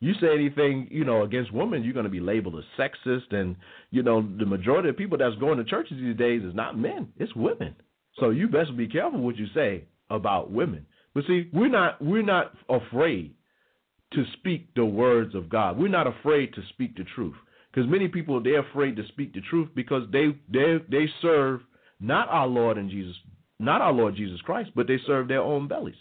You 0.00 0.12
say 0.20 0.34
anything, 0.34 0.88
you 0.90 1.04
know, 1.04 1.22
against 1.22 1.52
women, 1.52 1.82
you're 1.82 1.94
going 1.94 2.04
to 2.04 2.10
be 2.10 2.20
labeled 2.20 2.56
as 2.56 2.64
sexist 2.78 3.32
and 3.32 3.56
you 3.90 4.02
know, 4.02 4.20
the 4.38 4.44
majority 4.44 4.88
of 4.88 4.96
people 4.96 5.18
that's 5.18 5.36
going 5.36 5.58
to 5.58 5.64
churches 5.64 5.96
these 5.98 6.16
days 6.16 6.42
is 6.42 6.54
not 6.54 6.78
men, 6.78 7.08
it's 7.16 7.34
women. 7.34 7.74
So 8.18 8.30
you 8.30 8.48
best 8.48 8.76
be 8.76 8.88
careful 8.88 9.20
what 9.20 9.36
you 9.36 9.46
say 9.54 9.84
about 10.10 10.50
women. 10.50 10.86
But 11.14 11.24
see, 11.26 11.48
we're 11.52 11.68
not 11.68 12.02
we're 12.02 12.22
not 12.22 12.52
afraid 12.68 13.34
to 14.12 14.24
speak 14.38 14.74
the 14.74 14.84
words 14.84 15.34
of 15.34 15.48
God. 15.48 15.78
We're 15.78 15.88
not 15.88 16.06
afraid 16.06 16.54
to 16.54 16.62
speak 16.70 16.96
the 16.96 17.04
truth. 17.14 17.34
Because 17.72 17.90
many 17.90 18.08
people 18.08 18.42
they're 18.42 18.68
afraid 18.68 18.96
to 18.96 19.06
speak 19.08 19.34
the 19.34 19.40
truth 19.40 19.68
because 19.74 20.02
they 20.12 20.36
they 20.52 20.78
they 20.90 21.06
serve 21.22 21.60
not 22.00 22.28
our 22.28 22.46
Lord 22.46 22.78
and 22.78 22.90
Jesus, 22.90 23.16
not 23.58 23.80
our 23.80 23.92
Lord 23.92 24.14
Jesus 24.16 24.40
Christ, 24.42 24.70
but 24.76 24.86
they 24.86 24.98
serve 25.06 25.28
their 25.28 25.40
own 25.40 25.68
bellies. 25.68 25.94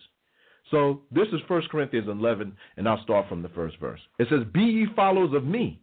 So 0.74 1.02
this 1.12 1.28
is 1.28 1.40
1 1.48 1.62
Corinthians 1.70 2.08
11, 2.10 2.52
and 2.78 2.90
I'll 2.90 3.04
start 3.04 3.30
from 3.30 3.44
the 3.44 3.50
first 3.50 3.80
verse. 3.80 4.00
It 4.18 4.28
says, 4.28 4.40
Be 4.52 4.62
ye 4.62 4.88
followers 4.96 5.32
of 5.36 5.46
me, 5.46 5.80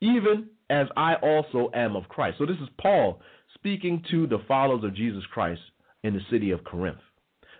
even 0.00 0.48
as 0.68 0.88
I 0.96 1.14
also 1.22 1.70
am 1.72 1.94
of 1.94 2.08
Christ. 2.08 2.38
So 2.38 2.44
this 2.44 2.56
is 2.56 2.68
Paul 2.80 3.20
speaking 3.54 4.02
to 4.10 4.26
the 4.26 4.42
followers 4.48 4.82
of 4.82 4.96
Jesus 4.96 5.22
Christ 5.32 5.60
in 6.02 6.14
the 6.14 6.20
city 6.32 6.50
of 6.50 6.64
Corinth. 6.64 6.98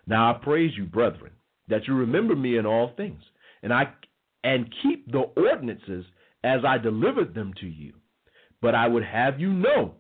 Now 0.09 0.33
I 0.35 0.45
praise 0.45 0.73
you, 0.77 0.85
brethren, 0.85 1.31
that 1.69 1.87
you 1.87 1.95
remember 1.95 2.35
me 2.35 2.59
in 2.59 2.67
all 2.67 2.91
things, 2.97 3.23
and 3.63 3.73
I 3.73 3.93
and 4.43 4.75
keep 4.83 5.13
the 5.13 5.31
ordinances 5.37 6.05
as 6.43 6.65
I 6.67 6.79
delivered 6.79 7.37
them 7.37 7.55
to 7.61 7.69
you. 7.69 7.93
But 8.61 8.75
I 8.75 8.89
would 8.89 9.05
have 9.05 9.39
you 9.39 9.53
know 9.53 9.95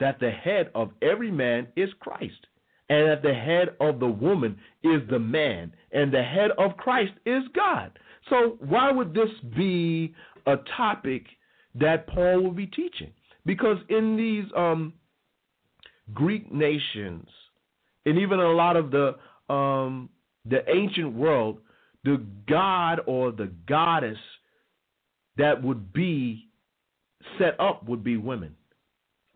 that 0.00 0.18
the 0.18 0.30
head 0.32 0.72
of 0.74 0.90
every 1.02 1.30
man 1.30 1.68
is 1.76 1.90
Christ, 2.00 2.46
and 2.90 3.08
that 3.08 3.22
the 3.22 3.32
head 3.32 3.68
of 3.80 4.00
the 4.00 4.08
woman 4.08 4.58
is 4.82 5.00
the 5.08 5.18
man, 5.18 5.72
and 5.92 6.12
the 6.12 6.22
head 6.22 6.50
of 6.58 6.76
Christ 6.76 7.12
is 7.24 7.44
God. 7.54 7.96
So 8.28 8.58
why 8.58 8.90
would 8.90 9.14
this 9.14 9.30
be 9.56 10.12
a 10.46 10.56
topic 10.76 11.24
that 11.76 12.08
Paul 12.08 12.42
would 12.42 12.56
be 12.56 12.66
teaching? 12.66 13.12
Because 13.46 13.78
in 13.88 14.16
these 14.16 14.44
um, 14.56 14.92
Greek 16.12 16.52
nations, 16.52 17.28
and 18.04 18.18
even 18.18 18.40
a 18.40 18.52
lot 18.52 18.76
of 18.76 18.90
the 18.90 19.14
um, 19.52 20.10
the 20.44 20.68
ancient 20.68 21.12
world, 21.14 21.58
the 22.04 22.24
god 22.48 23.00
or 23.06 23.30
the 23.30 23.52
goddess 23.68 24.18
that 25.36 25.62
would 25.62 25.92
be 25.92 26.48
set 27.38 27.58
up 27.60 27.88
would 27.88 28.02
be 28.02 28.16
women. 28.16 28.56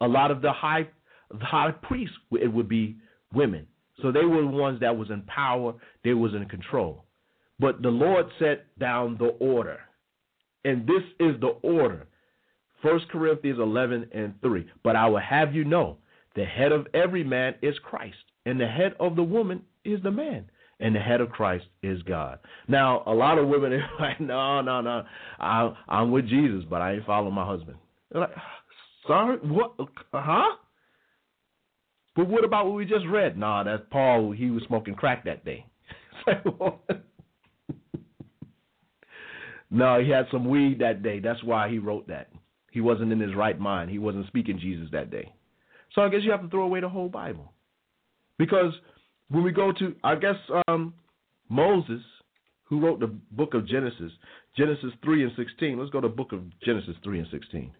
A 0.00 0.08
lot 0.08 0.30
of 0.30 0.42
the 0.42 0.52
high 0.52 0.88
the 1.30 1.44
high 1.44 1.70
priests 1.70 2.16
it 2.32 2.52
would 2.52 2.68
be 2.68 2.96
women. 3.34 3.66
So 4.02 4.10
they 4.10 4.24
were 4.24 4.42
the 4.42 4.48
ones 4.48 4.80
that 4.80 4.96
was 4.96 5.10
in 5.10 5.22
power, 5.22 5.74
they 6.02 6.14
was 6.14 6.34
in 6.34 6.46
control. 6.46 7.04
But 7.58 7.82
the 7.82 7.88
Lord 7.88 8.26
set 8.38 8.78
down 8.78 9.16
the 9.18 9.28
order. 9.40 9.78
And 10.64 10.86
this 10.86 11.02
is 11.20 11.40
the 11.40 11.54
order. 11.62 12.06
1 12.82 13.00
Corinthians 13.10 13.58
11 13.58 14.10
and 14.12 14.34
3. 14.42 14.66
But 14.82 14.96
I 14.96 15.08
will 15.08 15.20
have 15.20 15.54
you 15.54 15.64
know, 15.64 15.98
the 16.34 16.44
head 16.44 16.72
of 16.72 16.86
every 16.94 17.24
man 17.24 17.54
is 17.62 17.74
Christ, 17.82 18.16
and 18.44 18.60
the 18.60 18.66
head 18.66 18.94
of 18.98 19.16
the 19.16 19.22
woman 19.22 19.62
is 19.84 20.02
the 20.02 20.10
man, 20.10 20.50
and 20.80 20.94
the 20.94 21.00
head 21.00 21.20
of 21.20 21.30
Christ 21.30 21.64
is 21.82 22.02
God. 22.02 22.40
Now, 22.66 23.04
a 23.06 23.14
lot 23.14 23.38
of 23.38 23.46
women 23.46 23.72
are 23.74 23.88
like, 24.00 24.20
no, 24.20 24.60
no, 24.60 24.80
no, 24.80 25.04
I, 25.38 25.72
I'm 25.88 26.10
with 26.10 26.28
Jesus, 26.28 26.64
but 26.68 26.82
I 26.82 26.94
ain't 26.94 27.06
following 27.06 27.34
my 27.34 27.46
husband. 27.46 27.76
They're 28.10 28.22
like, 28.22 28.34
sorry, 29.06 29.36
what? 29.38 29.74
Huh? 30.12 30.56
But 32.16 32.28
what 32.28 32.44
about 32.44 32.66
what 32.66 32.74
we 32.74 32.84
just 32.84 33.06
read? 33.06 33.36
Nah, 33.36 33.64
that's 33.64 33.82
Paul. 33.90 34.32
He 34.32 34.50
was 34.50 34.62
smoking 34.66 34.94
crack 34.94 35.24
that 35.24 35.44
day. 35.44 35.66
no, 39.70 40.00
he 40.00 40.10
had 40.10 40.26
some 40.30 40.48
weed 40.48 40.78
that 40.80 41.02
day. 41.02 41.18
That's 41.18 41.42
why 41.42 41.68
he 41.68 41.78
wrote 41.78 42.06
that. 42.08 42.30
He 42.70 42.80
wasn't 42.80 43.12
in 43.12 43.20
his 43.20 43.34
right 43.34 43.58
mind. 43.58 43.90
He 43.90 43.98
wasn't 43.98 44.26
speaking 44.28 44.58
Jesus 44.58 44.88
that 44.92 45.10
day. 45.10 45.32
So 45.94 46.02
I 46.02 46.08
guess 46.08 46.20
you 46.22 46.30
have 46.30 46.42
to 46.42 46.48
throw 46.48 46.62
away 46.64 46.80
the 46.80 46.88
whole 46.88 47.08
Bible. 47.08 47.52
Because 48.38 48.72
when 49.28 49.44
we 49.44 49.52
go 49.52 49.72
to, 49.72 49.94
I 50.02 50.16
guess, 50.16 50.36
um, 50.68 50.94
Moses, 51.48 52.02
who 52.64 52.80
wrote 52.80 53.00
the 53.00 53.14
book 53.32 53.54
of 53.54 53.66
Genesis, 53.66 54.12
Genesis 54.56 54.90
3 55.04 55.24
and 55.24 55.32
16. 55.36 55.78
Let's 55.78 55.90
go 55.90 56.00
to 56.00 56.08
the 56.08 56.14
book 56.14 56.32
of 56.32 56.40
Genesis 56.60 56.94
3 57.02 57.20
and 57.20 57.28
16. 57.30 57.72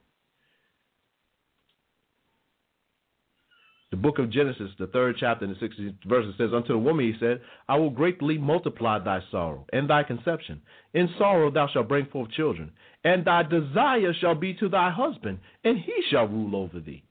The 3.95 4.01
book 4.01 4.19
of 4.19 4.29
Genesis, 4.29 4.73
the 4.77 4.89
third 4.89 5.15
chapter 5.21 5.45
and 5.45 5.55
the 5.55 5.61
16th 5.65 5.95
verse, 6.05 6.27
it 6.27 6.35
says, 6.37 6.51
Unto 6.53 6.73
the 6.73 6.79
woman 6.81 7.05
he 7.05 7.15
said, 7.21 7.41
I 7.69 7.77
will 7.77 7.91
greatly 7.91 8.37
multiply 8.37 8.99
thy 8.99 9.21
sorrow 9.31 9.67
and 9.73 9.89
thy 9.89 10.03
conception. 10.03 10.63
In 10.95 11.09
sorrow 11.17 11.49
thou 11.49 11.69
shalt 11.73 11.87
bring 11.87 12.07
forth 12.07 12.33
children, 12.33 12.73
and 13.05 13.25
thy 13.25 13.45
desire 13.45 14.13
shall 14.21 14.35
be 14.35 14.53
to 14.55 14.69
thy 14.69 14.91
husband, 14.91 15.39
and 15.63 15.79
he 15.79 15.93
shall 16.11 16.27
rule 16.27 16.57
over 16.57 16.81
thee. 16.81 17.05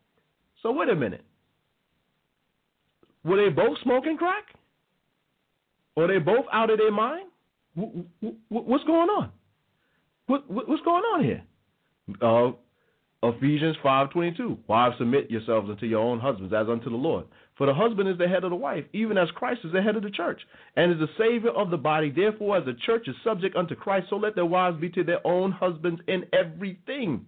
So 0.62 0.74
wait 0.74 0.90
a 0.90 0.96
minute. 0.96 1.24
Were 3.24 3.38
they 3.38 3.48
both 3.48 3.78
smoking 3.82 4.18
crack? 4.18 4.44
Or 5.96 6.10
they 6.10 6.18
both 6.18 6.48
out 6.52 6.70
of 6.70 6.80
their 6.80 6.92
mind? 6.92 7.30
What's 8.50 8.84
going 8.84 9.08
on? 9.08 9.32
What's 10.28 10.84
going 10.84 11.04
on 11.14 11.24
here? 11.24 11.44
Uh, 12.22 12.52
Ephesians 13.24 13.78
5.22, 13.82 14.58
Wives, 14.68 14.96
submit 14.98 15.32
yourselves 15.32 15.70
unto 15.70 15.86
your 15.86 16.02
own 16.02 16.20
husbands 16.20 16.54
as 16.54 16.68
unto 16.68 16.90
the 16.90 16.96
Lord. 16.98 17.26
For 17.58 17.66
the 17.66 17.74
husband 17.74 18.10
is 18.10 18.18
the 18.18 18.28
head 18.28 18.44
of 18.44 18.50
the 18.50 18.56
wife, 18.56 18.84
even 18.92 19.18
as 19.18 19.30
Christ 19.32 19.62
is 19.64 19.72
the 19.72 19.82
head 19.82 19.96
of 19.96 20.04
the 20.04 20.10
church, 20.10 20.42
and 20.76 20.92
is 20.92 21.00
the 21.00 21.08
Savior 21.18 21.52
of 21.52 21.70
the 21.70 21.78
body. 21.78 22.12
Therefore, 22.12 22.58
as 22.58 22.66
the 22.66 22.74
church 22.86 23.08
is 23.08 23.16
subject 23.24 23.56
unto 23.56 23.76
Christ, 23.76 24.08
so 24.10 24.18
let 24.18 24.36
their 24.36 24.46
wives 24.46 24.82
be 24.82 24.90
to 24.90 25.04
their 25.06 25.26
own 25.26 25.54
husbands 25.54 26.02
in 26.08 26.26
everything. 26.34 27.26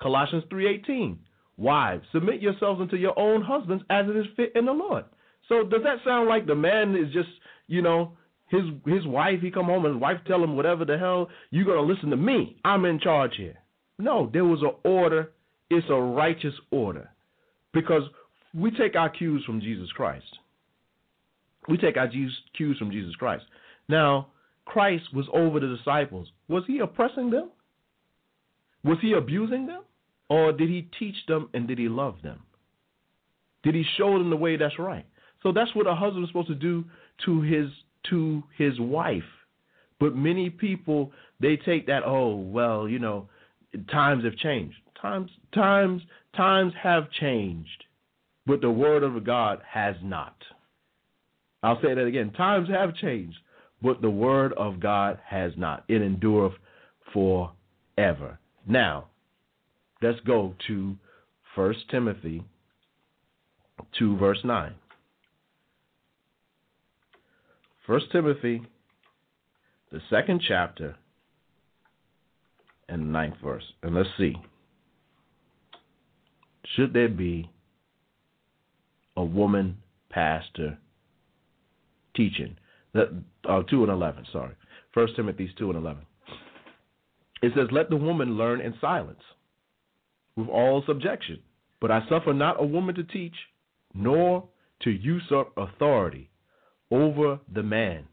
Colossians 0.00 0.44
3.18, 0.50 1.18
Wives, 1.58 2.06
submit 2.10 2.40
yourselves 2.40 2.80
unto 2.80 2.96
your 2.96 3.18
own 3.18 3.42
husbands 3.42 3.84
as 3.90 4.06
it 4.08 4.16
is 4.16 4.26
fit 4.36 4.52
in 4.54 4.64
the 4.64 4.72
Lord. 4.72 5.04
So 5.48 5.64
does 5.64 5.82
that 5.82 5.98
sound 6.04 6.28
like 6.28 6.46
the 6.46 6.54
man 6.54 6.96
is 6.96 7.12
just, 7.12 7.28
you 7.66 7.82
know, 7.82 8.16
His 8.48 8.62
his 8.86 9.06
wife, 9.06 9.40
he 9.40 9.50
come 9.50 9.66
home 9.66 9.84
and 9.84 9.94
his 9.94 10.00
wife 10.00 10.18
tell 10.26 10.42
him 10.42 10.56
whatever 10.56 10.84
the 10.84 10.96
hell, 10.96 11.28
you 11.50 11.64
gonna 11.64 11.82
listen 11.82 12.10
to 12.10 12.16
me. 12.16 12.56
I'm 12.64 12.84
in 12.84 12.98
charge 13.00 13.32
here. 13.36 13.58
No, 13.98 14.30
there 14.32 14.44
was 14.44 14.62
an 14.62 14.72
order. 14.84 15.32
It's 15.70 15.86
a 15.88 15.94
righteous 15.94 16.54
order. 16.70 17.10
Because 17.72 18.02
we 18.54 18.70
take 18.70 18.96
our 18.96 19.08
cues 19.08 19.44
from 19.44 19.60
Jesus 19.60 19.90
Christ. 19.92 20.26
We 21.68 21.76
take 21.76 21.96
our 21.96 22.08
cues 22.08 22.78
from 22.78 22.90
Jesus 22.90 23.14
Christ. 23.16 23.44
Now, 23.88 24.28
Christ 24.64 25.04
was 25.14 25.26
over 25.32 25.60
the 25.60 25.76
disciples. 25.76 26.28
Was 26.48 26.64
he 26.66 26.78
oppressing 26.78 27.30
them? 27.30 27.50
Was 28.82 28.98
he 29.00 29.12
abusing 29.12 29.66
them? 29.66 29.82
Or 30.28 30.52
did 30.52 30.68
he 30.68 30.88
teach 30.98 31.16
them 31.26 31.48
and 31.54 31.68
did 31.68 31.78
he 31.78 31.88
love 31.88 32.16
them? 32.22 32.40
Did 33.62 33.74
he 33.74 33.84
show 33.96 34.18
them 34.18 34.30
the 34.30 34.36
way 34.36 34.56
that's 34.56 34.78
right? 34.78 35.06
So 35.42 35.52
that's 35.52 35.74
what 35.74 35.86
a 35.86 35.94
husband 35.94 36.24
is 36.24 36.30
supposed 36.30 36.48
to 36.48 36.54
do 36.54 36.84
to 37.24 37.40
his 37.42 37.68
to 38.10 38.42
his 38.56 38.78
wife. 38.78 39.22
But 40.00 40.14
many 40.14 40.50
people 40.50 41.12
they 41.40 41.56
take 41.56 41.86
that, 41.86 42.02
oh, 42.04 42.36
well, 42.36 42.88
you 42.88 42.98
know, 42.98 43.28
times 43.90 44.24
have 44.24 44.36
changed. 44.36 44.76
Times 45.00 45.30
times 45.52 46.02
times 46.36 46.72
have 46.82 47.10
changed. 47.10 47.84
But 48.46 48.60
the 48.60 48.70
word 48.70 49.02
of 49.02 49.24
God 49.24 49.60
has 49.68 49.96
not. 50.02 50.36
I'll 51.62 51.80
say 51.80 51.94
that 51.94 52.04
again. 52.04 52.30
Times 52.32 52.68
have 52.68 52.94
changed, 52.94 53.38
but 53.82 54.02
the 54.02 54.10
word 54.10 54.52
of 54.52 54.80
God 54.80 55.18
has 55.26 55.52
not. 55.56 55.84
It 55.88 56.02
endureth 56.02 56.52
forever. 57.12 58.38
Now, 58.66 59.06
let's 60.02 60.20
go 60.20 60.54
to 60.66 60.96
1 61.54 61.74
Timothy 61.90 62.44
2, 63.98 64.16
verse 64.18 64.40
9. 64.44 64.74
1 67.86 68.00
Timothy, 68.12 68.62
the 69.92 70.00
second 70.10 70.42
chapter, 70.46 70.96
and 72.88 73.02
the 73.02 73.06
ninth 73.06 73.36
verse. 73.42 73.64
And 73.82 73.94
let's 73.94 74.08
see. 74.18 74.34
Should 76.76 76.92
there 76.92 77.08
be 77.08 77.50
a 79.16 79.24
woman 79.24 79.78
pastor 80.10 80.78
teaching? 82.16 82.56
That, 82.92 83.08
uh, 83.48 83.62
2 83.62 83.82
and 83.82 83.92
11, 83.92 84.26
sorry. 84.32 84.54
1 84.94 85.08
Timothy 85.16 85.50
2 85.58 85.70
and 85.70 85.78
11. 85.78 86.02
It 87.42 87.52
says, 87.54 87.68
Let 87.70 87.90
the 87.90 87.96
woman 87.96 88.36
learn 88.36 88.60
in 88.60 88.74
silence, 88.80 89.20
with 90.36 90.48
all 90.48 90.82
subjection. 90.86 91.40
But 91.80 91.90
I 91.90 92.00
suffer 92.08 92.32
not 92.32 92.62
a 92.62 92.64
woman 92.64 92.94
to 92.94 93.04
teach, 93.04 93.34
nor 93.92 94.48
to 94.82 94.90
usurp 94.90 95.52
authority 95.56 96.30
over 96.90 97.38
the 97.52 97.62
man, 97.62 98.04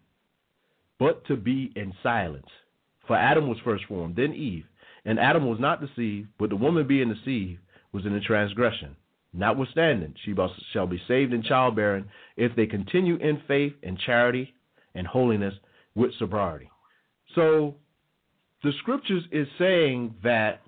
but 0.99 1.25
to 1.27 1.35
be 1.35 1.71
in 1.75 1.93
silence. 2.03 2.47
For 3.07 3.15
Adam 3.15 3.47
was 3.47 3.57
first 3.63 3.85
formed, 3.85 4.15
then 4.15 4.33
Eve. 4.33 4.65
And 5.05 5.19
Adam 5.19 5.47
was 5.47 5.59
not 5.59 5.81
deceived, 5.81 6.29
but 6.37 6.49
the 6.49 6.55
woman 6.55 6.87
being 6.87 7.13
deceived 7.13 7.59
was 7.91 8.05
in 8.05 8.13
the 8.13 8.19
transgression. 8.19 8.95
Notwithstanding, 9.33 10.13
she 10.25 10.35
shall 10.73 10.87
be 10.87 11.01
saved 11.07 11.33
in 11.33 11.41
childbearing 11.41 12.05
if 12.37 12.55
they 12.55 12.65
continue 12.65 13.15
in 13.15 13.41
faith 13.47 13.73
and 13.81 13.97
charity 13.97 14.53
and 14.93 15.07
holiness 15.07 15.53
with 15.95 16.11
sobriety. 16.19 16.69
So 17.35 17.75
the 18.63 18.71
scriptures 18.79 19.23
is 19.31 19.47
saying 19.57 20.15
that 20.23 20.61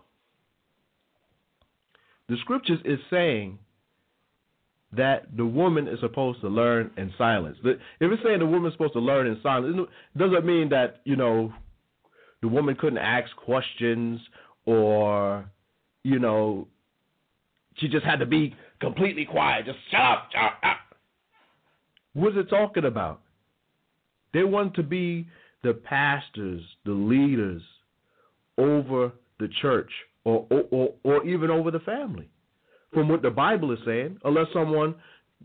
the 2.30 2.38
scriptures 2.38 2.80
is 2.86 3.00
saying 3.10 3.60
that 4.96 5.36
the 5.36 5.46
woman 5.46 5.88
is 5.88 6.00
supposed 6.00 6.40
to 6.42 6.48
learn 6.48 6.92
in 6.98 7.12
silence. 7.18 7.58
If 7.64 7.78
it's 8.00 8.24
saying 8.24 8.40
the 8.40 8.46
woman 8.46 8.68
is 8.68 8.74
supposed 8.74 8.94
to 8.94 9.00
learn 9.00 9.28
in 9.28 9.40
silence, 9.44 9.76
it 10.16 10.18
doesn't 10.18 10.46
mean 10.46 10.70
that 10.70 11.02
you 11.04 11.16
know 11.16 11.54
the 12.44 12.50
woman 12.50 12.76
couldn't 12.76 13.00
ask 13.00 13.34
questions 13.38 14.20
or 14.66 15.50
you 16.04 16.20
know 16.20 16.68
she 17.78 17.88
just 17.88 18.06
had 18.06 18.20
to 18.20 18.26
be 18.26 18.56
completely 18.80 19.26
quiet, 19.26 19.66
just 19.66 19.80
shut 19.90 20.02
up, 20.02 20.30
shut 20.32 20.52
up. 20.62 20.78
What's 22.14 22.36
it 22.38 22.50
talking 22.50 22.86
about? 22.86 23.22
They 24.34 24.44
want 24.44 24.76
to 24.76 24.84
be 24.84 25.28
the 25.64 25.74
pastors, 25.74 26.62
the 26.86 26.92
leaders 26.92 27.62
over 28.58 29.14
the 29.40 29.48
church 29.62 29.90
or, 30.26 30.46
or, 30.52 30.64
or, 30.70 30.94
or 31.04 31.26
even 31.26 31.50
over 31.50 31.72
the 31.72 31.80
family 31.80 32.30
from 32.94 33.08
what 33.08 33.22
the 33.22 33.32
Bible 33.32 33.72
is 33.72 33.80
saying, 33.86 34.20
unless 34.26 34.48
someone, 34.54 34.96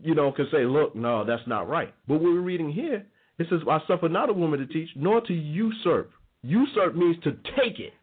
you 0.01 0.13
know, 0.13 0.31
can 0.31 0.47
say, 0.51 0.65
look, 0.65 0.95
no, 0.95 1.25
that's 1.25 1.47
not 1.47 1.67
right. 1.67 1.93
But 2.07 2.15
what 2.15 2.23
we're 2.23 2.41
reading 2.41 2.71
here, 2.71 3.05
it 3.39 3.47
says, 3.49 3.61
I 3.69 3.79
suffer 3.87 4.09
not 4.09 4.29
a 4.29 4.33
woman 4.33 4.59
to 4.59 4.67
teach, 4.67 4.89
nor 4.95 5.21
to 5.21 5.33
usurp. 5.33 6.11
Usurp 6.43 6.95
means 6.95 7.17
to 7.23 7.31
take 7.57 7.79
it. 7.79 7.93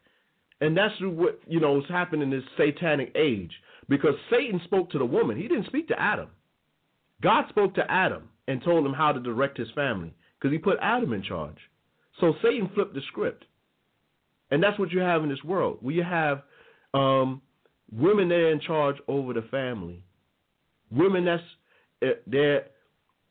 And 0.59 0.75
that's 0.75 0.93
what, 1.01 1.39
you 1.47 1.59
know, 1.59 1.77
is 1.77 1.85
happening 1.89 2.23
in 2.23 2.29
this 2.29 2.43
satanic 2.57 3.11
age. 3.15 3.51
Because 3.89 4.15
Satan 4.29 4.59
spoke 4.65 4.89
to 4.91 4.97
the 4.97 5.05
woman. 5.05 5.37
He 5.37 5.47
didn't 5.47 5.67
speak 5.67 5.87
to 5.89 5.99
Adam. 5.99 6.29
God 7.21 7.45
spoke 7.49 7.75
to 7.75 7.91
Adam 7.91 8.29
and 8.47 8.63
told 8.63 8.85
him 8.85 8.93
how 8.93 9.11
to 9.11 9.19
direct 9.19 9.57
his 9.57 9.69
family 9.75 10.13
because 10.39 10.51
he 10.51 10.57
put 10.57 10.77
Adam 10.81 11.13
in 11.13 11.23
charge. 11.23 11.57
So 12.19 12.33
Satan 12.43 12.69
flipped 12.73 12.93
the 12.95 13.01
script. 13.07 13.45
And 14.51 14.63
that's 14.63 14.79
what 14.79 14.91
you 14.91 14.99
have 14.99 15.23
in 15.23 15.29
this 15.29 15.43
world. 15.43 15.77
Where 15.81 15.95
you 15.95 16.03
have 16.03 16.43
um, 16.93 17.41
women 17.91 18.29
that 18.29 18.35
are 18.35 18.51
in 18.51 18.61
charge 18.61 18.97
over 19.07 19.33
the 19.33 19.41
family. 19.43 20.03
Women 20.91 21.25
that's 21.25 21.43
uh, 22.01 22.19
their 22.25 22.67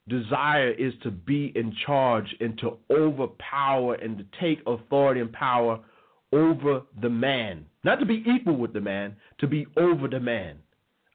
desire 0.09 0.71
is 0.71 0.93
to 1.03 1.11
be 1.11 1.53
in 1.55 1.75
charge 1.85 2.35
and 2.41 2.59
to 2.59 2.79
overpower 2.91 3.95
and 3.95 4.19
to 4.19 4.25
take 4.41 4.61
authority 4.67 5.21
and 5.21 5.33
power 5.33 5.81
over 6.33 6.83
the 7.01 7.09
man. 7.09 7.67
Not 7.85 8.01
to 8.01 8.07
be 8.07 8.25
equal 8.27 8.57
with 8.57 8.73
the 8.73 8.81
man, 8.81 9.17
to 9.39 9.47
be 9.47 9.67
over 9.77 10.09
the 10.09 10.21
man. 10.21 10.59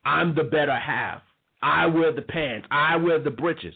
I'm 0.03 0.35
the 0.35 0.43
better 0.43 0.77
half. 0.77 1.21
I 1.61 1.85
wear 1.85 2.11
the 2.11 2.21
pants. 2.21 2.67
I 2.71 2.95
wear 2.95 3.19
the 3.19 3.29
breeches. 3.29 3.75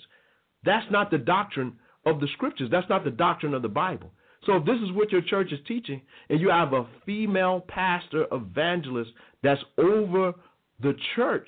That's 0.64 0.90
not 0.92 1.12
the 1.12 1.18
doctrine 1.18 1.74
of 2.06 2.20
the 2.20 2.28
scriptures. 2.34 2.70
That's 2.72 2.90
not 2.90 3.04
the 3.04 3.12
doctrine 3.12 3.54
of 3.54 3.62
the 3.62 3.70
Bible. 3.70 4.12
So 4.46 4.58
if 4.58 4.66
this 4.66 4.78
is 4.78 4.92
what 4.92 5.12
your 5.12 5.22
church 5.22 5.52
is 5.52 5.60
teaching, 5.68 6.02
and 6.30 6.40
you 6.40 6.50
have 6.50 6.74
a 6.74 6.88
female 7.06 7.64
pastor 7.68 8.26
evangelist 8.32 9.12
that's 9.44 9.62
over 9.78 10.34
the 10.82 10.96
church, 11.16 11.48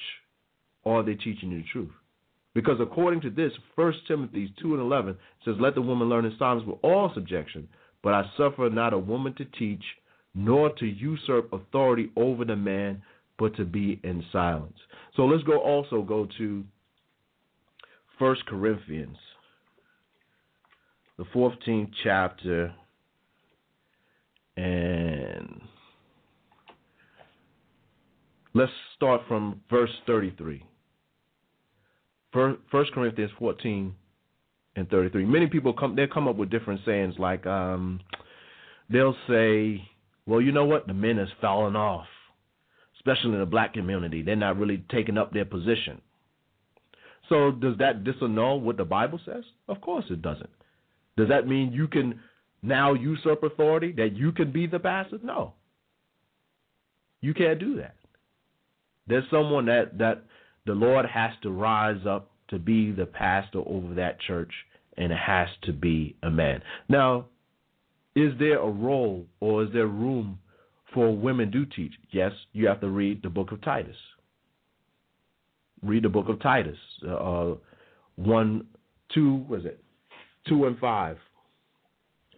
are 0.85 1.03
they 1.03 1.15
teaching 1.15 1.51
you 1.51 1.59
the 1.59 1.67
truth? 1.71 1.91
Because 2.57 2.79
according 2.81 3.21
to 3.21 3.29
this, 3.29 3.51
1 3.75 3.93
Timothy 4.07 4.51
2 4.59 4.73
and 4.73 4.81
11 4.81 5.15
says, 5.45 5.53
Let 5.59 5.75
the 5.75 5.81
woman 5.83 6.09
learn 6.09 6.25
in 6.25 6.35
silence 6.39 6.63
with 6.65 6.79
all 6.81 7.11
subjection, 7.13 7.67
but 8.01 8.15
I 8.15 8.23
suffer 8.35 8.67
not 8.71 8.93
a 8.93 8.97
woman 8.97 9.35
to 9.35 9.45
teach, 9.45 9.83
nor 10.33 10.71
to 10.79 10.87
usurp 10.87 11.53
authority 11.53 12.09
over 12.15 12.45
the 12.45 12.55
man, 12.55 13.03
but 13.37 13.55
to 13.57 13.63
be 13.63 13.99
in 14.03 14.23
silence. 14.31 14.73
So 15.15 15.25
let's 15.25 15.43
go 15.43 15.59
also 15.59 16.01
go 16.01 16.27
to 16.39 16.63
1 18.17 18.35
Corinthians, 18.47 19.17
the 21.19 21.25
14th 21.25 21.91
chapter, 22.03 22.73
and 24.55 25.61
let's 28.55 28.71
start 28.95 29.21
from 29.27 29.61
verse 29.69 29.91
33. 30.07 30.65
1 32.33 32.57
Corinthians 32.93 33.31
14 33.39 33.95
and 34.75 34.89
33. 34.89 35.25
Many 35.25 35.47
people 35.47 35.73
come 35.73 35.95
they 35.95 36.07
come 36.07 36.27
up 36.27 36.35
with 36.35 36.49
different 36.49 36.81
sayings 36.85 37.15
like 37.17 37.45
um, 37.45 37.99
they'll 38.89 39.15
say, 39.27 39.87
well, 40.25 40.41
you 40.41 40.51
know 40.51 40.65
what? 40.65 40.87
The 40.87 40.93
men 40.93 41.17
has 41.17 41.29
fallen 41.41 41.75
off, 41.75 42.07
especially 42.97 43.33
in 43.33 43.39
the 43.39 43.45
black 43.45 43.73
community. 43.73 44.21
They're 44.21 44.35
not 44.35 44.57
really 44.57 44.83
taking 44.91 45.17
up 45.17 45.33
their 45.33 45.45
position. 45.45 46.01
So 47.29 47.51
does 47.51 47.77
that 47.79 48.03
disannul 48.03 48.61
what 48.61 48.77
the 48.77 48.85
Bible 48.85 49.19
says? 49.25 49.43
Of 49.67 49.81
course 49.81 50.05
it 50.09 50.21
doesn't. 50.21 50.49
Does 51.17 51.29
that 51.29 51.47
mean 51.47 51.71
you 51.73 51.87
can 51.87 52.19
now 52.61 52.93
usurp 52.93 53.43
authority, 53.43 53.91
that 53.93 54.15
you 54.15 54.31
can 54.31 54.51
be 54.51 54.67
the 54.67 54.79
pastor? 54.79 55.19
No. 55.23 55.53
You 57.21 57.33
can't 57.33 57.59
do 57.59 57.77
that. 57.77 57.95
There's 59.07 59.23
someone 59.31 59.65
that, 59.65 59.97
that 59.97 60.23
the 60.67 60.73
Lord 60.73 61.05
has 61.05 61.31
to 61.41 61.49
rise 61.49 62.05
up 62.07 62.29
to 62.49 62.59
be 62.59 62.91
the 62.91 63.05
pastor 63.05 63.61
over 63.65 63.95
that 63.95 64.19
church, 64.19 64.51
and 64.97 65.11
it 65.11 65.17
has 65.17 65.47
to 65.63 65.73
be 65.73 66.15
a 66.21 66.29
man. 66.29 66.61
Now, 66.89 67.25
is 68.15 68.33
there 68.37 68.59
a 68.59 68.69
role 68.69 69.25
or 69.39 69.63
is 69.63 69.69
there 69.73 69.87
room 69.87 70.39
for 70.93 71.15
women 71.15 71.51
to 71.51 71.65
teach? 71.65 71.93
Yes, 72.11 72.31
you 72.53 72.67
have 72.67 72.81
to 72.81 72.89
read 72.89 73.23
the 73.23 73.29
book 73.29 73.51
of 73.51 73.61
Titus. 73.61 73.95
Read 75.83 76.03
the 76.03 76.09
book 76.09 76.27
of 76.27 76.41
Titus, 76.41 76.77
uh, 77.07 77.53
one, 78.15 78.65
two, 79.13 79.45
was 79.47 79.63
it, 79.63 79.79
two 80.47 80.65
and 80.65 80.77
five. 80.79 81.17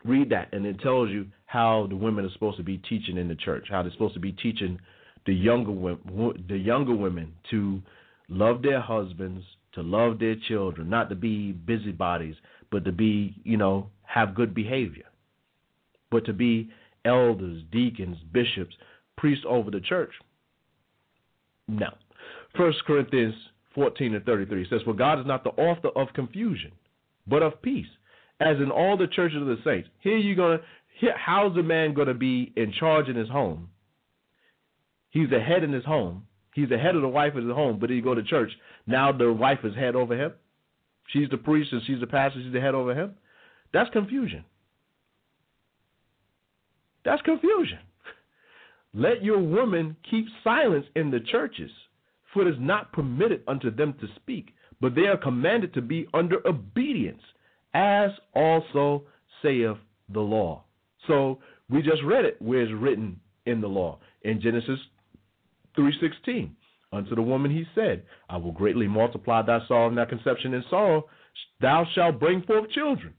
Read 0.03 0.29
that, 0.29 0.53
and 0.53 0.65
it 0.65 0.79
tells 0.81 1.09
you 1.09 1.25
how 1.45 1.87
the 1.89 1.95
women 1.95 2.25
are 2.25 2.31
supposed 2.31 2.57
to 2.57 2.63
be 2.63 2.77
teaching 2.77 3.17
in 3.17 3.27
the 3.27 3.35
church, 3.35 3.67
how 3.69 3.81
they're 3.81 3.91
supposed 3.93 4.13
to 4.13 4.19
be 4.19 4.33
teaching 4.33 4.79
the 5.25 5.33
younger 5.33 5.71
women, 5.71 6.45
the 6.49 6.57
younger 6.57 6.93
women 6.93 7.33
to 7.49 7.81
love 8.29 8.61
their 8.61 8.79
husbands, 8.79 9.43
to 9.73 9.81
to 9.81 9.87
love 9.87 10.19
their 10.19 10.35
children, 10.47 10.89
not 10.89 11.09
to 11.09 11.15
be 11.15 11.51
busybodies, 11.51 12.35
but 12.71 12.85
to 12.85 12.91
be, 12.91 13.35
you 13.43 13.57
know, 13.57 13.89
have 14.03 14.35
good 14.35 14.53
behavior. 14.53 15.05
But 16.11 16.25
to 16.25 16.33
be 16.33 16.69
elders, 17.05 17.63
deacons, 17.71 18.17
bishops, 18.31 18.75
priests 19.17 19.45
over 19.47 19.71
the 19.71 19.79
church. 19.79 20.11
No. 21.67 21.89
First 22.57 22.83
Corinthians 22.85 23.35
14 23.75 24.15
and 24.15 24.25
33 24.25 24.67
says, 24.69 24.81
For 24.83 24.93
God 24.93 25.19
is 25.19 25.25
not 25.25 25.43
the 25.43 25.51
author 25.51 25.89
of 25.89 26.13
confusion, 26.13 26.71
but 27.27 27.43
of 27.43 27.61
peace, 27.61 27.87
as 28.39 28.57
in 28.57 28.71
all 28.71 28.97
the 28.97 29.07
churches 29.07 29.41
of 29.41 29.47
the 29.47 29.59
saints. 29.63 29.87
Here 29.99 30.17
you're 30.17 30.35
gonna 30.35 30.59
how's 31.15 31.55
a 31.57 31.63
man 31.63 31.93
gonna 31.93 32.13
be 32.13 32.51
in 32.57 32.73
charge 32.73 33.07
in 33.07 33.15
his 33.15 33.29
home? 33.29 33.69
He's 35.11 35.29
the 35.29 35.39
head 35.39 35.63
in 35.63 35.71
his 35.71 35.85
home. 35.85 36.25
He's 36.53 36.69
the 36.69 36.77
head 36.77 36.95
of 36.95 37.01
the 37.01 37.07
wife 37.07 37.33
in 37.35 37.47
his 37.47 37.53
home, 37.53 37.79
but 37.79 37.89
he 37.89 38.01
go 38.01 38.15
to 38.15 38.23
church. 38.23 38.51
Now 38.87 39.11
the 39.11 39.31
wife 39.31 39.59
is 39.63 39.75
head 39.75 39.95
over 39.95 40.15
him. 40.15 40.33
She's 41.07 41.29
the 41.29 41.37
priest 41.37 41.71
and 41.71 41.81
she's 41.85 41.99
the 41.99 42.07
pastor, 42.07 42.41
she's 42.43 42.53
the 42.53 42.61
head 42.61 42.75
over 42.75 42.93
him. 42.93 43.15
That's 43.73 43.89
confusion. 43.91 44.45
That's 47.05 47.21
confusion. 47.21 47.79
Let 48.93 49.23
your 49.23 49.39
women 49.39 49.95
keep 50.09 50.25
silence 50.43 50.85
in 50.95 51.11
the 51.11 51.19
churches, 51.19 51.71
for 52.33 52.47
it 52.47 52.51
is 52.51 52.59
not 52.59 52.91
permitted 52.91 53.43
unto 53.47 53.69
them 53.73 53.93
to 54.01 54.07
speak, 54.15 54.53
but 54.81 54.95
they 54.95 55.07
are 55.07 55.17
commanded 55.17 55.73
to 55.75 55.81
be 55.81 56.07
under 56.13 56.45
obedience, 56.47 57.21
as 57.73 58.11
also 58.33 59.03
saith 59.41 59.77
the 60.11 60.19
law. 60.19 60.63
So 61.07 61.39
we 61.69 61.81
just 61.81 62.03
read 62.03 62.25
it 62.25 62.41
where 62.41 62.61
it's 62.61 62.73
written 62.73 63.19
in 63.45 63.61
the 63.61 63.67
law. 63.67 63.99
In 64.23 64.41
Genesis 64.41 64.79
3.16, 65.79 66.49
unto 66.91 67.15
the 67.15 67.21
woman 67.21 67.51
he 67.51 67.65
said, 67.73 68.03
I 68.29 68.37
will 68.37 68.51
greatly 68.51 68.87
multiply 68.87 69.41
thy 69.41 69.59
sorrow 69.67 69.87
and 69.87 69.97
thy 69.97 70.05
conception 70.05 70.53
in 70.53 70.63
sorrow. 70.69 71.07
Thou 71.61 71.85
shalt 71.93 72.19
bring 72.19 72.41
forth 72.43 72.69
children. 72.71 73.13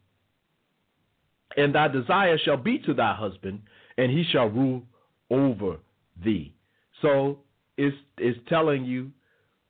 And 1.56 1.74
thy 1.74 1.88
desire 1.88 2.38
shall 2.38 2.56
be 2.56 2.78
to 2.80 2.94
thy 2.94 3.14
husband, 3.14 3.62
and 3.96 4.10
he 4.10 4.24
shall 4.30 4.48
rule 4.48 4.82
over 5.30 5.78
thee. 6.22 6.54
So 7.02 7.38
it's, 7.76 7.96
it's 8.18 8.38
telling 8.48 8.84
you 8.84 9.10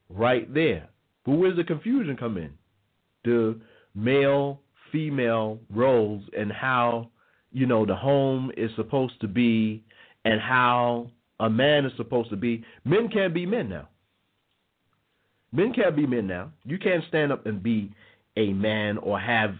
right 0.08 0.52
there. 0.52 0.88
But 1.24 1.32
where's 1.32 1.56
the 1.56 1.64
confusion 1.64 2.16
come 2.16 2.36
in? 2.36 2.52
The 3.24 3.60
male 3.94 4.60
female 4.92 5.60
roles 5.70 6.22
and 6.36 6.50
how 6.52 7.10
you 7.52 7.66
know 7.66 7.84
the 7.86 7.94
home 7.94 8.50
is 8.56 8.70
supposed 8.76 9.20
to 9.20 9.28
be 9.28 9.84
and 10.24 10.40
how 10.40 11.10
a 11.40 11.50
man 11.50 11.84
is 11.84 11.92
supposed 11.96 12.30
to 12.30 12.36
be. 12.36 12.64
Men 12.84 13.08
can't 13.08 13.34
be 13.34 13.46
men 13.46 13.68
now. 13.68 13.88
Men 15.52 15.72
can't 15.72 15.96
be 15.96 16.06
men 16.06 16.26
now. 16.26 16.52
You 16.64 16.78
can't 16.78 17.02
stand 17.08 17.32
up 17.32 17.46
and 17.46 17.62
be 17.62 17.92
a 18.36 18.52
man 18.52 18.98
or 18.98 19.18
have 19.18 19.54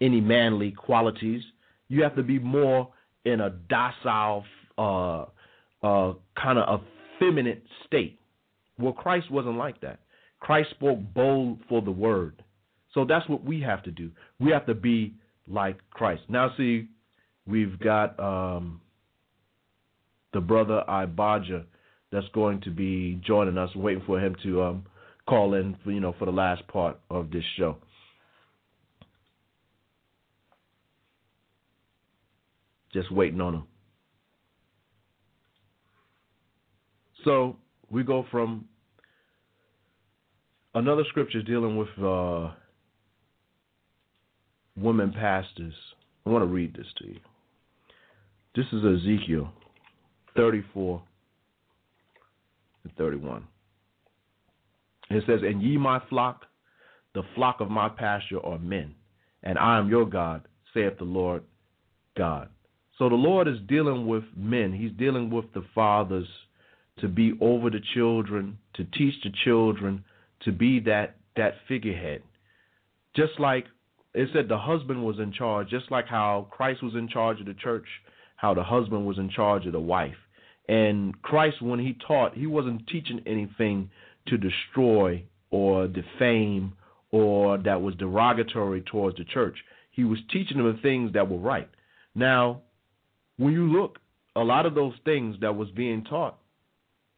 any 0.00 0.20
manly 0.20 0.70
qualities. 0.70 1.42
You 1.88 2.02
have 2.02 2.14
to 2.16 2.22
be 2.22 2.38
more 2.38 2.88
in 3.24 3.40
a 3.40 3.50
docile, 3.50 4.44
uh, 4.78 5.24
uh, 5.82 6.14
kind 6.40 6.58
of 6.58 6.82
effeminate 7.16 7.64
state. 7.86 8.20
Well, 8.78 8.92
Christ 8.92 9.30
wasn't 9.30 9.56
like 9.56 9.80
that. 9.80 10.00
Christ 10.38 10.70
spoke 10.70 10.98
bold 11.14 11.58
for 11.68 11.82
the 11.82 11.90
word. 11.90 12.42
So 12.94 13.04
that's 13.04 13.28
what 13.28 13.44
we 13.44 13.60
have 13.62 13.82
to 13.84 13.90
do. 13.90 14.10
We 14.38 14.50
have 14.50 14.66
to 14.66 14.74
be 14.74 15.14
like 15.48 15.78
Christ. 15.90 16.22
Now, 16.28 16.52
see, 16.56 16.88
we've 17.46 17.78
got 17.78 18.18
um, 18.20 18.81
the 20.32 20.40
brother 20.40 20.82
Ibaja 20.88 21.64
that's 22.10 22.28
going 22.34 22.60
to 22.62 22.70
be 22.70 23.20
joining 23.26 23.58
us, 23.58 23.74
waiting 23.74 24.02
for 24.06 24.20
him 24.20 24.36
to 24.42 24.62
um, 24.62 24.86
call 25.28 25.54
in, 25.54 25.76
for, 25.82 25.90
you 25.92 26.00
know, 26.00 26.14
for 26.18 26.26
the 26.26 26.32
last 26.32 26.66
part 26.68 26.98
of 27.10 27.30
this 27.30 27.44
show. 27.56 27.76
Just 32.92 33.10
waiting 33.10 33.40
on 33.40 33.54
him. 33.54 33.64
So 37.24 37.56
we 37.90 38.02
go 38.02 38.26
from 38.30 38.66
another 40.74 41.04
scripture 41.08 41.42
dealing 41.42 41.76
with 41.76 41.88
uh, 42.02 42.50
women 44.76 45.12
pastors. 45.12 45.74
I 46.26 46.30
want 46.30 46.42
to 46.42 46.46
read 46.52 46.74
this 46.74 46.86
to 46.98 47.06
you. 47.06 47.20
This 48.54 48.66
is 48.72 48.84
Ezekiel 48.84 49.50
34 50.36 51.02
and 52.84 52.96
31. 52.96 53.46
It 55.10 55.24
says, 55.26 55.40
And 55.42 55.62
ye 55.62 55.76
my 55.76 56.00
flock, 56.08 56.46
the 57.14 57.22
flock 57.34 57.60
of 57.60 57.70
my 57.70 57.88
pasture 57.88 58.44
are 58.44 58.58
men, 58.58 58.94
and 59.42 59.58
I 59.58 59.78
am 59.78 59.88
your 59.88 60.06
God, 60.06 60.42
saith 60.72 60.98
the 60.98 61.04
Lord 61.04 61.42
God. 62.16 62.48
So 62.98 63.08
the 63.08 63.14
Lord 63.14 63.48
is 63.48 63.56
dealing 63.68 64.06
with 64.06 64.24
men. 64.36 64.72
He's 64.72 64.92
dealing 64.92 65.30
with 65.30 65.46
the 65.54 65.64
fathers 65.74 66.28
to 67.00 67.08
be 67.08 67.32
over 67.40 67.70
the 67.70 67.80
children, 67.94 68.58
to 68.74 68.84
teach 68.84 69.14
the 69.22 69.32
children, 69.44 70.04
to 70.44 70.52
be 70.52 70.80
that 70.80 71.16
that 71.36 71.54
figurehead. 71.66 72.22
Just 73.16 73.38
like 73.38 73.64
it 74.14 74.28
said 74.32 74.48
the 74.48 74.58
husband 74.58 75.04
was 75.04 75.18
in 75.18 75.32
charge, 75.32 75.68
just 75.68 75.90
like 75.90 76.06
how 76.06 76.48
Christ 76.50 76.82
was 76.82 76.94
in 76.94 77.08
charge 77.08 77.40
of 77.40 77.46
the 77.46 77.54
church, 77.54 77.86
how 78.42 78.52
the 78.52 78.62
husband 78.64 79.06
was 79.06 79.18
in 79.18 79.30
charge 79.30 79.66
of 79.66 79.72
the 79.72 79.80
wife. 79.80 80.16
And 80.68 81.22
Christ, 81.22 81.62
when 81.62 81.78
he 81.78 81.96
taught, 82.08 82.34
he 82.34 82.48
wasn't 82.48 82.88
teaching 82.88 83.22
anything 83.24 83.88
to 84.26 84.36
destroy 84.36 85.22
or 85.52 85.86
defame 85.86 86.72
or 87.12 87.56
that 87.58 87.80
was 87.80 87.94
derogatory 87.94 88.80
towards 88.80 89.16
the 89.16 89.24
church. 89.24 89.56
He 89.92 90.02
was 90.02 90.18
teaching 90.32 90.56
them 90.56 90.66
the 90.66 90.82
things 90.82 91.12
that 91.12 91.30
were 91.30 91.38
right. 91.38 91.68
Now, 92.16 92.62
when 93.36 93.52
you 93.52 93.70
look, 93.70 94.00
a 94.34 94.40
lot 94.40 94.66
of 94.66 94.74
those 94.74 94.94
things 95.04 95.36
that 95.40 95.54
was 95.54 95.68
being 95.70 96.02
taught, 96.02 96.36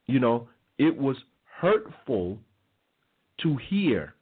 you 0.06 0.20
know, 0.20 0.48
it 0.76 0.94
was 0.94 1.16
hurtful 1.58 2.38
to 3.42 3.56
hear. 3.70 4.14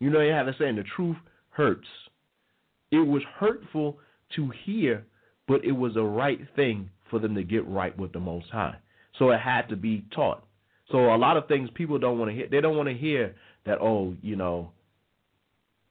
You 0.00 0.10
know, 0.10 0.20
you 0.20 0.32
have 0.32 0.48
a 0.48 0.56
saying, 0.58 0.74
the 0.74 0.84
truth 0.96 1.18
hurts. 1.50 1.86
It 2.90 3.06
was 3.06 3.22
hurtful 3.38 3.98
to 4.34 4.50
hear, 4.64 5.04
but 5.46 5.64
it 5.64 5.72
was 5.72 5.96
a 5.96 6.02
right 6.02 6.40
thing 6.56 6.90
for 7.10 7.18
them 7.18 7.34
to 7.34 7.42
get 7.42 7.66
right 7.66 7.96
with 7.98 8.12
the 8.12 8.20
Most 8.20 8.46
High. 8.50 8.76
So 9.18 9.30
it 9.30 9.40
had 9.40 9.68
to 9.68 9.76
be 9.76 10.04
taught. 10.14 10.44
So 10.90 11.14
a 11.14 11.16
lot 11.16 11.36
of 11.36 11.48
things 11.48 11.70
people 11.74 11.98
don't 11.98 12.18
want 12.18 12.30
to 12.30 12.34
hear. 12.34 12.48
They 12.50 12.60
don't 12.60 12.76
want 12.76 12.88
to 12.88 12.94
hear 12.94 13.34
that, 13.66 13.78
oh, 13.80 14.14
you 14.22 14.36
know, 14.36 14.70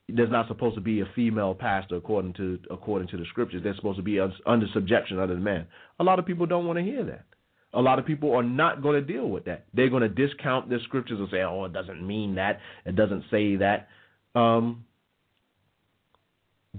there's 0.10 0.32
not 0.32 0.48
supposed 0.48 0.76
to 0.76 0.82
be 0.82 1.02
a 1.02 1.06
female 1.16 1.56
pastor 1.56 1.96
according 1.96 2.34
to 2.34 2.60
according 2.70 3.08
to 3.10 3.18
the 3.18 3.26
scriptures. 3.30 3.62
They're 3.64 3.76
supposed 3.76 3.98
to 3.98 4.04
be 4.04 4.20
under 4.20 4.68
subjection 4.74 5.20
under 5.20 5.34
the 5.34 5.42
man. 5.42 5.66
A 6.00 6.04
lot 6.04 6.20
of 6.20 6.26
people 6.26 6.46
don't 6.46 6.68
want 6.68 6.78
to 6.78 6.84
hear 6.84 7.04
that. 7.06 7.26
A 7.74 7.82
lot 7.82 7.98
of 7.98 8.06
people 8.06 8.36
are 8.36 8.44
not 8.44 8.84
going 8.84 8.96
to 8.96 9.14
deal 9.14 9.28
with 9.28 9.46
that. 9.46 9.66
They're 9.74 9.90
going 9.90 10.04
to 10.04 10.10
discount 10.10 10.70
the 10.70 10.80
scriptures 10.84 11.20
and 11.20 11.30
say, 11.32 11.42
"Oh, 11.42 11.64
it 11.66 11.74
doesn't 11.74 12.06
mean 12.06 12.36
that. 12.36 12.60
It 12.86 12.96
doesn't 12.96 13.24
say 13.32 13.56
that." 13.56 13.88
Um, 14.36 14.86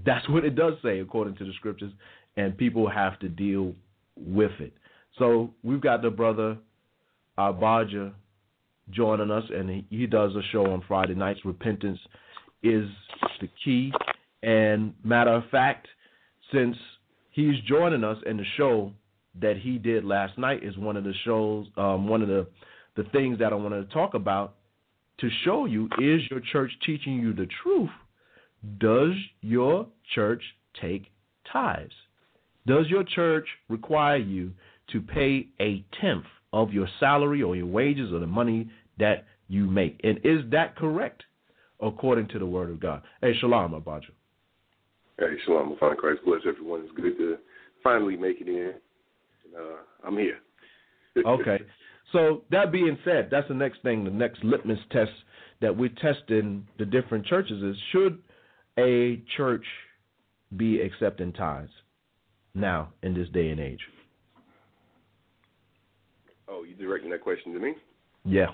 that's 0.05 0.27
what 0.29 0.45
it 0.45 0.55
does 0.55 0.75
say 0.83 0.99
according 0.99 1.35
to 1.37 1.45
the 1.45 1.53
scriptures, 1.53 1.91
and 2.37 2.57
people 2.57 2.89
have 2.89 3.19
to 3.19 3.29
deal 3.29 3.73
with 4.17 4.51
it. 4.59 4.73
So 5.17 5.53
we've 5.63 5.81
got 5.81 6.01
the 6.01 6.09
brother 6.09 6.57
Abaja 7.37 8.13
joining 8.91 9.31
us, 9.31 9.43
and 9.49 9.83
he, 9.89 10.05
does 10.05 10.35
a 10.35 10.41
show 10.51 10.71
on 10.71 10.83
Friday 10.87 11.15
nights. 11.15 11.39
Repentance 11.45 11.99
is 12.61 12.85
the 13.41 13.49
key. 13.63 13.91
And 14.43 14.93
matter 15.03 15.31
of 15.31 15.43
fact, 15.49 15.87
since 16.53 16.75
he's 17.31 17.55
joining 17.67 18.03
us 18.03 18.17
in 18.25 18.37
the 18.37 18.45
show 18.57 18.91
that 19.41 19.57
he 19.57 19.77
did 19.77 20.05
last 20.05 20.37
night 20.37 20.63
is 20.63 20.77
one 20.77 20.97
of 20.97 21.03
the 21.03 21.13
shows, 21.23 21.67
um, 21.77 22.07
one 22.07 22.21
of 22.21 22.27
the 22.27 22.47
the 22.95 23.03
things 23.11 23.39
that 23.39 23.51
I 23.51 23.55
want 23.55 23.73
to 23.73 23.93
talk 23.93 24.13
about 24.13 24.55
to 25.19 25.29
show 25.43 25.65
you 25.65 25.89
is 25.99 26.21
your 26.31 26.39
church 26.51 26.71
teaching 26.85 27.15
you 27.15 27.33
the 27.33 27.47
truth? 27.61 27.89
Does 28.79 29.11
your 29.41 29.87
church 30.13 30.41
take 30.81 31.11
tithes? 31.51 31.91
Does 32.67 32.87
your 32.87 33.03
church 33.03 33.47
require 33.69 34.17
you 34.17 34.51
to 34.91 35.01
pay 35.01 35.47
a 35.59 35.83
tenth 36.01 36.25
of 36.53 36.73
your 36.73 36.87
salary 36.99 37.43
or 37.43 37.55
your 37.55 37.65
wages 37.65 38.11
or 38.11 38.19
the 38.19 38.27
money 38.27 38.69
that 38.99 39.25
you 39.47 39.65
make? 39.65 39.99
And 40.03 40.19
is 40.23 40.39
that 40.51 40.75
correct? 40.75 41.23
according 41.81 42.27
to 42.29 42.39
the 42.39 42.45
word 42.45 42.69
of 42.69 42.79
God. 42.79 43.01
Hey, 43.21 43.33
shalom, 43.39 43.71
Abaja. 43.71 44.03
Hey, 45.19 45.35
shalom, 45.45 45.73
I 45.75 45.79
find 45.79 45.97
Christ 45.97 46.21
bless 46.25 46.41
everyone. 46.47 46.81
It's 46.81 46.91
good 46.95 47.17
to 47.17 47.37
finally 47.83 48.17
make 48.17 48.41
it 48.41 48.47
in. 48.47 48.73
Uh, 49.57 50.07
I'm 50.07 50.17
here. 50.17 50.39
okay. 51.25 51.59
So 52.11 52.43
that 52.51 52.71
being 52.71 52.97
said, 53.05 53.29
that's 53.31 53.47
the 53.47 53.53
next 53.53 53.81
thing, 53.81 54.03
the 54.03 54.11
next 54.11 54.43
litmus 54.43 54.79
test 54.91 55.11
that 55.61 55.75
we're 55.75 55.89
testing 56.01 56.67
the 56.77 56.85
different 56.85 57.25
churches 57.25 57.61
is 57.63 57.75
should 57.91 58.21
a 58.77 59.21
church 59.37 59.65
be 60.57 60.81
accepting 60.81 61.33
tithes 61.33 61.69
now 62.55 62.89
in 63.03 63.13
this 63.13 63.29
day 63.29 63.49
and 63.49 63.59
age? 63.59 63.79
Oh, 66.47 66.63
you 66.63 66.75
directing 66.75 67.09
that 67.11 67.21
question 67.21 67.53
to 67.53 67.59
me? 67.59 67.73
Yeah. 68.23 68.47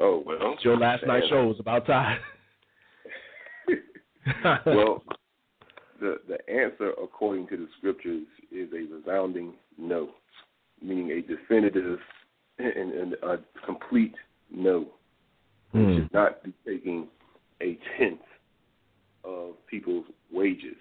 Oh 0.00 0.22
well. 0.26 0.56
Your 0.62 0.76
last 0.76 1.06
night 1.06 1.22
show 1.28 1.46
was 1.46 1.58
about 1.58 1.86
time. 1.86 2.18
well, 4.66 5.02
the 6.00 6.20
the 6.28 6.38
answer 6.50 6.90
according 7.02 7.48
to 7.48 7.56
the 7.56 7.68
scriptures 7.78 8.26
is 8.52 8.68
a 8.72 8.94
resounding 8.94 9.54
no, 9.78 10.10
meaning 10.82 11.10
a 11.10 11.22
definitive 11.22 11.98
and, 12.58 12.92
and 12.92 13.14
a 13.22 13.38
complete 13.64 14.14
no. 14.50 14.88
Hmm. 15.72 15.78
It 15.78 15.94
should 15.94 16.12
not 16.12 16.42
be 16.42 16.52
taking 16.66 17.08
a 17.62 17.78
tenth 17.98 18.20
of 19.24 19.54
people's 19.66 20.04
wages 20.30 20.76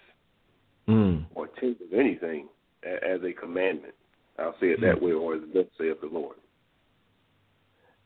Mm. 0.87 1.25
or 1.33 1.47
tenth 1.59 1.81
of 1.81 1.97
anything 1.97 2.47
as 2.83 3.19
a 3.23 3.33
commandment. 3.33 3.93
I'll 4.37 4.55
say 4.59 4.67
it 4.67 4.81
that 4.81 5.01
way, 5.01 5.13
or 5.13 5.35
as 5.35 5.41
thus 5.53 5.65
saith 5.79 6.01
the 6.01 6.07
Lord. 6.07 6.35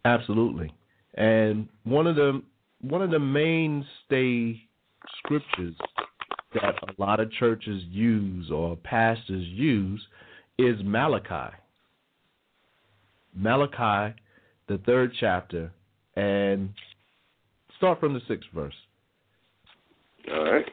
Absolutely. 0.06 0.74
And 1.16 1.68
one 1.84 2.08
of 2.08 2.16
the 2.16 2.42
one 2.82 3.02
of 3.02 3.12
the 3.12 3.20
mainstay 3.20 4.62
scriptures 5.18 5.76
that 6.54 6.76
a 6.82 7.02
lot 7.02 7.20
of 7.20 7.32
churches 7.34 7.84
use 7.90 8.50
or 8.52 8.78
pastors 8.78 9.46
use 9.48 10.02
is 10.58 10.78
Malachi. 10.84 11.56
Malachi, 13.36 14.16
the 14.68 14.78
third 14.86 15.12
chapter, 15.20 15.72
and 16.16 16.70
start 17.78 18.00
from 18.00 18.14
the 18.14 18.22
sixth 18.28 18.50
verse. 18.54 18.74
All 20.32 20.52
right. 20.52 20.66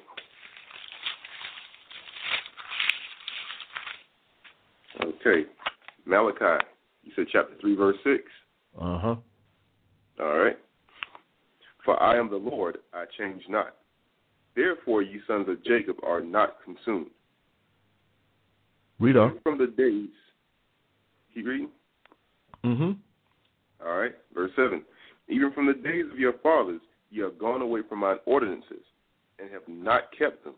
Okay. 5.26 5.48
Malachi, 6.04 6.64
you 7.02 7.12
said 7.16 7.26
chapter 7.32 7.54
3, 7.60 7.76
verse 7.76 7.96
6. 8.04 8.22
Uh 8.80 8.98
huh. 8.98 9.16
All 10.20 10.38
right. 10.38 10.58
For 11.84 12.00
I 12.02 12.16
am 12.18 12.30
the 12.30 12.36
Lord, 12.36 12.78
I 12.92 13.04
change 13.18 13.42
not. 13.48 13.76
Therefore, 14.54 15.02
you 15.02 15.20
sons 15.26 15.48
of 15.48 15.62
Jacob 15.64 15.96
are 16.02 16.20
not 16.20 16.56
consumed. 16.64 17.10
Read 18.98 19.16
on. 19.16 19.38
From 19.42 19.58
the 19.58 19.66
days, 19.66 20.08
keep 21.34 21.46
reading. 21.46 21.68
Mm-hmm. 22.64 22.92
All 23.86 23.96
right. 23.96 24.12
Verse 24.34 24.50
7. 24.56 24.82
Even 25.28 25.52
from 25.52 25.66
the 25.66 25.74
days 25.74 26.04
of 26.10 26.18
your 26.18 26.34
fathers, 26.42 26.80
you 27.10 27.22
have 27.24 27.38
gone 27.38 27.62
away 27.62 27.80
from 27.88 28.00
mine 28.00 28.16
ordinances 28.26 28.84
and 29.38 29.50
have 29.50 29.62
not 29.68 30.04
kept 30.16 30.44
them. 30.44 30.54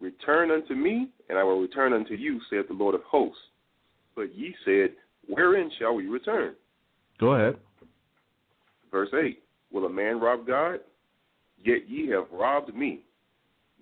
Return 0.00 0.50
unto 0.50 0.74
me, 0.74 1.08
and 1.28 1.38
I 1.38 1.44
will 1.44 1.60
return 1.60 1.92
unto 1.92 2.14
you, 2.14 2.40
saith 2.50 2.68
the 2.68 2.74
Lord 2.74 2.94
of 2.94 3.02
hosts. 3.02 3.40
But 4.14 4.34
ye 4.34 4.54
said, 4.64 4.90
Wherein 5.28 5.70
shall 5.78 5.94
we 5.94 6.06
return? 6.06 6.54
Go 7.18 7.34
ahead. 7.34 7.56
Verse 8.90 9.10
8 9.14 9.42
Will 9.72 9.86
a 9.86 9.90
man 9.90 10.20
rob 10.20 10.46
God? 10.46 10.80
Yet 11.64 11.88
ye 11.88 12.08
have 12.10 12.26
robbed 12.32 12.74
me. 12.74 13.00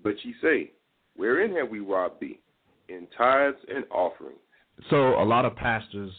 But 0.03 0.15
ye 0.23 0.35
say, 0.41 0.71
Wherein 1.17 1.55
have 1.57 1.69
we 1.69 1.81
robbed 1.81 2.21
thee? 2.21 2.39
In 2.89 3.07
tithes 3.17 3.57
and 3.75 3.85
offerings. 3.91 4.39
So 4.91 5.21
a 5.21 5.25
lot 5.25 5.45
of 5.45 5.57
pastors 5.57 6.13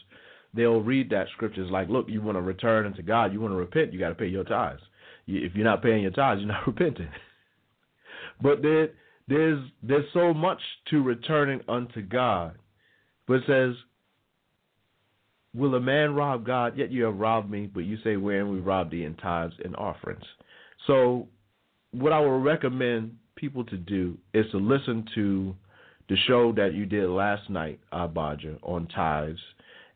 they'll 0.53 0.81
read 0.81 1.09
that 1.09 1.27
scriptures 1.33 1.69
like, 1.71 1.89
look, 1.89 2.05
you 2.09 2.21
want 2.21 2.37
to 2.37 2.41
return 2.41 2.85
unto 2.85 3.01
God, 3.01 3.33
you 3.33 3.41
want 3.41 3.53
to 3.53 3.57
repent, 3.57 3.91
you 3.91 3.99
got 3.99 4.09
to 4.09 4.15
pay 4.15 4.27
your 4.27 4.43
tithes. 4.43 4.81
If 5.27 5.55
you're 5.55 5.65
not 5.65 5.81
paying 5.81 6.01
your 6.01 6.11
tithes, 6.11 6.41
you're 6.41 6.49
not 6.49 6.67
repenting. 6.67 7.09
but 8.41 8.61
there, 8.61 8.89
there's 9.27 9.59
there's 9.81 10.05
so 10.13 10.33
much 10.33 10.59
to 10.89 11.01
returning 11.01 11.61
unto 11.67 12.01
God. 12.01 12.57
But 13.27 13.35
it 13.35 13.43
says, 13.47 13.75
Will 15.55 15.75
a 15.75 15.79
man 15.79 16.15
rob 16.15 16.45
God? 16.45 16.77
Yet 16.77 16.91
you 16.91 17.03
have 17.03 17.17
robbed 17.17 17.49
me, 17.49 17.69
but 17.71 17.81
you 17.81 17.97
say, 18.03 18.17
Wherein 18.17 18.51
we 18.51 18.59
robbed 18.59 18.91
thee 18.91 19.03
in 19.03 19.15
tithes 19.15 19.53
and 19.63 19.75
offerings. 19.75 20.25
So, 20.87 21.27
what 21.91 22.11
I 22.11 22.19
would 22.19 22.43
recommend 22.43 23.17
people 23.35 23.63
to 23.65 23.77
do 23.77 24.17
is 24.33 24.45
to 24.51 24.57
listen 24.57 25.05
to 25.15 25.55
the 26.09 26.17
show 26.27 26.51
that 26.53 26.73
you 26.73 26.85
did 26.85 27.07
last 27.09 27.49
night, 27.49 27.79
Abaja, 27.93 28.57
on 28.61 28.87
tithes, 28.87 29.39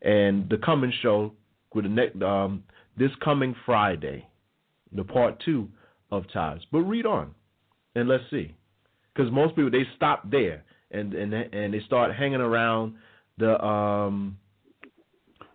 and 0.02 0.48
the 0.48 0.58
coming 0.58 0.92
show 1.02 1.32
with 1.74 1.84
the 1.84 1.90
next 1.90 2.22
um, 2.22 2.62
this 2.96 3.10
coming 3.22 3.54
Friday, 3.66 4.26
the 4.92 5.04
part 5.04 5.42
two 5.44 5.68
of 6.10 6.24
tithes. 6.32 6.62
But 6.72 6.80
read 6.80 7.04
on, 7.04 7.34
and 7.94 8.08
let's 8.08 8.24
see, 8.30 8.54
because 9.18 9.32
most 9.32 9.56
people 9.56 9.70
they 9.70 9.84
stop 9.96 10.30
there 10.30 10.62
and 10.92 11.12
and 11.12 11.34
and 11.34 11.74
they 11.74 11.80
start 11.80 12.14
hanging 12.14 12.40
around 12.40 12.94
the 13.36 13.62
um 13.64 14.38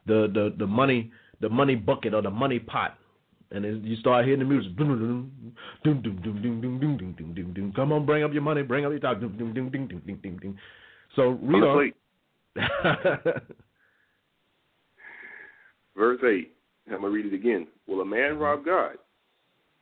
the 0.05 0.29
the 0.33 0.53
the 0.57 0.67
money 0.67 1.11
the 1.39 1.47
money 1.49 1.75
bucket 1.75 2.13
or 2.13 2.21
the 2.21 2.29
money 2.29 2.59
pot. 2.59 2.97
And 3.51 3.63
then 3.63 3.81
you 3.83 3.95
start 3.97 4.25
hearing 4.25 4.39
the 4.39 4.45
music. 4.45 4.75
Doom, 4.75 4.87
doom, 5.83 6.01
doom, 6.01 6.01
doom, 6.01 6.19
doom, 6.23 6.41
doom, 6.41 6.61
doom, 6.61 6.97
doom, 6.97 7.13
doom, 7.13 7.33
doom, 7.35 7.53
doom. 7.53 7.73
Come 7.75 7.91
on, 7.91 8.03
bring 8.03 8.23
up 8.23 8.33
your 8.33 8.41
money, 8.41 8.63
bring 8.63 8.83
up 8.83 8.91
your 8.91 8.99
talk. 8.99 9.19
Doom, 9.19 9.37
doom, 9.37 9.53
doom, 9.53 9.69
doom, 9.69 9.87
doom, 9.87 10.01
doom, 10.07 10.19
doom, 10.23 10.37
doom. 10.37 10.57
So 11.15 11.37
read. 11.43 11.93
Verse 15.95 16.19
8. 16.23 16.51
I'm 16.87 17.01
going 17.01 17.03
to 17.03 17.09
read 17.09 17.27
it 17.27 17.35
again. 17.35 17.67
Will 17.87 18.01
a 18.01 18.05
man 18.05 18.39
rob 18.39 18.65
God? 18.65 18.93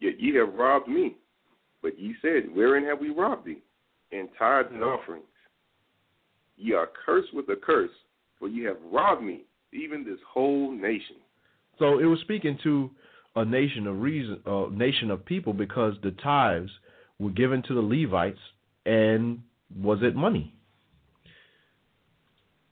Yet 0.02 0.20
ye 0.20 0.36
have 0.36 0.54
robbed 0.54 0.90
me. 0.90 1.16
But 1.82 1.98
ye 1.98 2.14
said, 2.22 2.54
Wherein 2.54 2.84
have 2.84 3.00
we 3.00 3.10
robbed 3.10 3.46
thee? 3.46 3.62
In 4.12 4.28
tithes 4.38 4.70
and 4.74 4.84
offerings. 4.84 5.26
Ye 6.58 6.74
are 6.74 6.90
cursed 7.06 7.34
with 7.34 7.48
a 7.50 7.56
curse, 7.56 7.92
for 8.38 8.48
ye 8.48 8.64
have 8.66 8.78
robbed 8.92 9.24
me, 9.24 9.46
even 9.74 10.04
this 10.04 10.20
whole 10.28 10.72
nation. 10.72 11.16
So 11.80 12.00
it 12.00 12.06
was 12.06 12.20
speaking 12.20 12.58
to 12.64 12.92
a 13.36 13.46
nation 13.46 13.88
of 13.88 14.02
reason, 14.02 14.42
a 14.46 14.70
nation 14.70 15.10
of 15.10 15.26
people, 15.26 15.54
because 15.54 15.94
the 16.04 16.12
tithes 16.24 16.70
were 17.20 17.32
given 17.32 17.64
to 17.64 17.74
the 17.74 17.82
Levites, 17.82 18.40
and 18.86 19.42
was 19.82 20.00
it 20.02 20.16
money? 20.16 20.54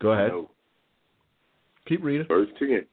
Go 0.01 0.11
ahead. 0.11 0.31
No. 0.31 0.49
Keep 1.87 2.03
reading. 2.03 2.27
Verse 2.27 2.49
10. 2.59 2.85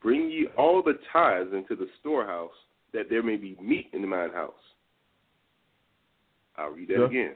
Bring 0.00 0.30
ye 0.30 0.46
all 0.56 0.82
the 0.82 0.98
tithes 1.12 1.52
into 1.52 1.74
the 1.74 1.88
storehouse, 2.00 2.50
that 2.92 3.10
there 3.10 3.22
may 3.22 3.36
be 3.36 3.56
meat 3.60 3.88
in 3.92 4.08
mine 4.08 4.30
house. 4.30 4.54
I'll 6.58 6.70
read 6.70 6.88
that 6.88 7.04
again. 7.04 7.34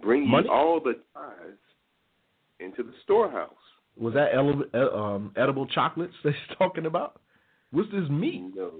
Bring 0.00 0.28
Money? 0.28 0.48
all 0.48 0.80
the 0.80 0.94
tithes 1.14 1.58
into 2.60 2.82
the 2.82 2.92
storehouse. 3.02 3.50
Was 3.96 4.14
that 4.14 4.34
ele- 4.34 4.94
um, 4.94 5.32
edible 5.36 5.66
chocolates 5.66 6.14
that 6.24 6.32
he's 6.32 6.56
talking 6.58 6.86
about? 6.86 7.20
What's 7.70 7.90
this 7.90 8.08
meat? 8.10 8.52
No. 8.54 8.72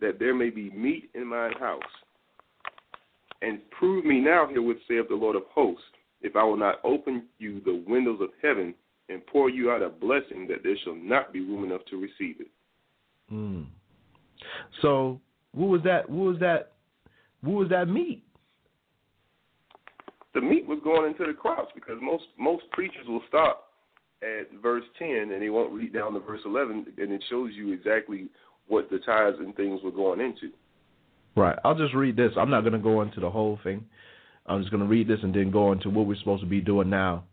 That 0.00 0.18
there 0.18 0.34
may 0.34 0.50
be 0.50 0.70
meat 0.70 1.10
in 1.14 1.26
mine 1.26 1.52
house. 1.58 1.82
And 3.42 3.58
prove 3.70 4.04
me 4.04 4.20
now 4.20 4.46
herewith, 4.46 4.78
saith 4.88 5.08
the 5.08 5.14
Lord 5.14 5.36
of 5.36 5.42
hosts, 5.50 5.84
if 6.22 6.36
I 6.36 6.42
will 6.42 6.56
not 6.56 6.80
open 6.84 7.24
you 7.38 7.60
the 7.64 7.84
windows 7.86 8.20
of 8.20 8.30
heaven 8.42 8.74
and 9.08 9.24
pour 9.26 9.50
you 9.50 9.70
out 9.70 9.82
a 9.82 9.88
blessing 9.88 10.46
that 10.48 10.62
there 10.62 10.76
shall 10.82 10.96
not 10.96 11.32
be 11.32 11.40
room 11.40 11.64
enough 11.64 11.82
to 11.90 11.96
receive 11.96 12.40
it. 12.40 12.48
Mm. 13.32 13.66
So 14.82 15.20
what 15.56 15.68
was 15.68 15.80
that? 15.84 16.08
What 16.08 16.32
was 16.32 16.38
that? 16.40 16.72
What 17.40 17.54
was 17.54 17.68
that 17.70 17.88
meat? 17.88 18.22
The 20.34 20.40
meat 20.42 20.66
was 20.66 20.78
going 20.84 21.10
into 21.10 21.24
the 21.24 21.32
crops 21.32 21.72
because 21.74 21.96
most 22.02 22.24
most 22.38 22.64
preachers 22.72 23.06
will 23.08 23.22
stop 23.26 23.72
at 24.22 24.52
verse 24.62 24.84
ten 24.98 25.30
and 25.32 25.40
they 25.40 25.48
won't 25.48 25.72
read 25.72 25.94
down 25.94 26.12
to 26.12 26.20
verse 26.20 26.42
eleven, 26.44 26.86
and 26.98 27.10
it 27.10 27.24
shows 27.30 27.52
you 27.54 27.72
exactly 27.72 28.28
what 28.68 28.90
the 28.90 28.98
tithes 28.98 29.38
and 29.38 29.56
things 29.56 29.80
were 29.82 29.90
going 29.90 30.20
into. 30.20 30.52
Right. 31.36 31.58
I'll 31.64 31.74
just 31.74 31.94
read 31.94 32.16
this. 32.16 32.32
I'm 32.36 32.50
not 32.50 32.60
going 32.60 32.72
to 32.74 32.78
go 32.78 33.00
into 33.00 33.20
the 33.20 33.30
whole 33.30 33.58
thing. 33.64 33.84
I'm 34.44 34.60
just 34.60 34.70
going 34.70 34.82
to 34.82 34.88
read 34.88 35.08
this 35.08 35.20
and 35.22 35.34
then 35.34 35.50
go 35.50 35.72
into 35.72 35.88
what 35.88 36.06
we're 36.06 36.16
supposed 36.16 36.42
to 36.42 36.48
be 36.48 36.60
doing 36.60 36.90
now 36.90 37.24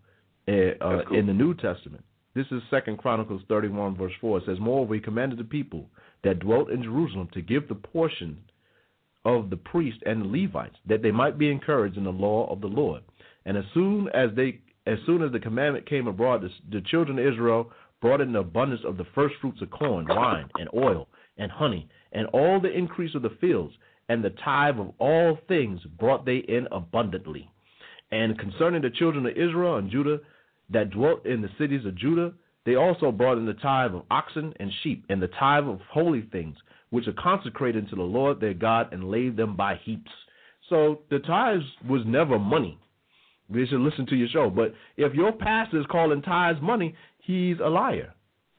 uh, 0.48 0.52
uh, 0.82 1.04
cool. 1.08 1.18
in 1.18 1.26
the 1.28 1.34
New 1.34 1.54
Testament. 1.56 2.04
This 2.36 2.48
is 2.50 2.64
Second 2.72 2.98
Chronicles 2.98 3.44
31, 3.48 3.96
verse 3.96 4.14
4. 4.20 4.40
It 4.40 4.44
says, 4.48 4.58
Moreover, 4.60 4.96
he 4.96 5.00
commanded 5.00 5.38
the 5.38 5.44
people 5.44 5.86
that 6.24 6.40
dwelt 6.40 6.72
in 6.72 6.82
Jerusalem 6.82 7.30
to 7.34 7.42
give 7.42 7.68
the 7.68 7.76
portion 7.76 8.40
of 9.24 9.50
the 9.52 9.58
priest 9.58 10.00
and 10.06 10.22
the 10.22 10.42
Levites, 10.42 10.76
that 10.88 11.04
they 11.04 11.12
might 11.12 11.38
be 11.38 11.52
encouraged 11.52 11.98
in 11.98 12.04
the 12.04 12.10
law 12.10 12.52
of 12.52 12.60
the 12.60 12.68
Lord. 12.68 13.04
And 13.46 13.56
as 13.56 13.66
soon 13.74 14.10
as 14.10 14.30
they, 14.36 14.60
as 14.88 14.98
soon 15.06 15.22
as 15.22 15.32
the 15.32 15.40
commandment 15.40 15.88
came 15.88 16.08
abroad, 16.08 16.42
the, 16.42 16.50
the 16.72 16.82
children 16.82 17.20
of 17.20 17.26
Israel 17.26 17.72
brought 18.02 18.20
in 18.20 18.36
abundance 18.36 18.82
of 18.86 18.98
the 18.98 19.06
first 19.16 19.36
fruits 19.40 19.62
of 19.62 19.70
corn, 19.70 20.08
wine, 20.10 20.50
and 20.56 20.70
oil, 20.74 21.08
and 21.38 21.52
honey, 21.52 21.88
and 22.12 22.28
all 22.28 22.60
the 22.60 22.72
increase 22.72 23.16
of 23.16 23.22
the 23.22 23.38
fields, 23.40 23.74
and 24.10 24.24
the 24.24 24.32
tithe 24.44 24.80
of 24.80 24.92
all 25.00 25.38
things 25.48 25.80
brought 26.00 26.26
they 26.26 26.38
in 26.38 26.68
abundantly. 26.72 27.50
And 28.12 28.38
concerning 28.38 28.82
the 28.82 28.90
children 28.90 29.26
of 29.26 29.38
Israel 29.38 29.78
and 29.78 29.90
Judah 29.90 30.20
that 30.74 30.92
dwelt 30.92 31.26
in 31.26 31.42
the 31.42 31.50
cities 31.58 31.86
of 31.86 31.96
Judah, 31.96 32.34
they 32.66 32.76
also 32.76 33.12
brought 33.12 33.38
in 33.38 33.46
the 33.46 33.54
tithe 33.54 33.94
of 33.94 34.04
oxen 34.10 34.54
and 34.60 34.72
sheep, 34.84 35.06
and 35.10 35.22
the 35.22 35.28
tithe 35.40 35.66
of 35.68 35.80
holy 35.90 36.22
things, 36.32 36.56
which 36.90 37.08
are 37.08 37.14
consecrated 37.14 37.90
to 37.90 37.96
the 37.96 38.02
Lord 38.02 38.40
their 38.40 38.54
God, 38.54 38.94
and 38.94 39.10
laid 39.10 39.36
them 39.36 39.56
by 39.56 39.76
heaps. 39.84 40.12
So 40.70 41.00
the 41.10 41.20
tithes 41.20 41.64
was 41.88 42.02
never 42.06 42.40
money. 42.40 42.80
You 43.50 43.66
should 43.68 43.82
listen 43.82 44.06
to 44.08 44.16
your 44.16 44.30
show. 44.30 44.50
But 44.50 44.74
if 44.98 45.14
your 45.14 45.32
pastor 45.32 45.80
is 45.80 45.86
calling 45.92 46.22
tithes 46.22 46.60
money, 46.62 46.96
he's 47.20 47.58
a 47.64 47.70
liar. 47.70 48.14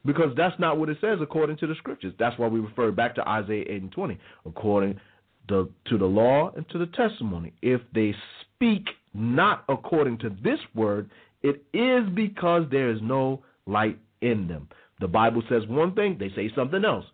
Because 0.04 0.34
that's 0.36 0.58
not 0.60 0.78
what 0.78 0.90
it 0.90 0.98
says 1.00 1.18
according 1.22 1.56
to 1.58 1.66
the 1.66 1.74
scriptures. 1.76 2.12
That's 2.18 2.38
why 2.38 2.46
we 2.46 2.60
refer 2.60 2.92
back 2.92 3.14
to 3.14 3.26
Isaiah 3.26 3.64
8 3.66 3.82
and 3.82 3.92
20. 3.92 4.18
According 4.44 5.00
the, 5.48 5.68
to 5.86 5.98
the 5.98 6.04
law 6.04 6.50
and 6.54 6.68
to 6.70 6.78
the 6.78 6.86
testimony. 6.86 7.52
If 7.62 7.80
they 7.94 8.14
speak 8.42 8.86
not 9.14 9.64
according 9.68 10.18
to 10.18 10.30
this 10.42 10.58
word, 10.74 11.10
it 11.44 11.62
is 11.74 12.08
because 12.14 12.62
there 12.70 12.90
is 12.90 13.00
no 13.02 13.42
light 13.66 13.98
in 14.22 14.48
them. 14.48 14.66
The 15.00 15.08
Bible 15.08 15.42
says 15.50 15.62
one 15.68 15.94
thing, 15.94 16.16
they 16.18 16.30
say 16.34 16.50
something 16.56 16.82
else. 16.84 17.04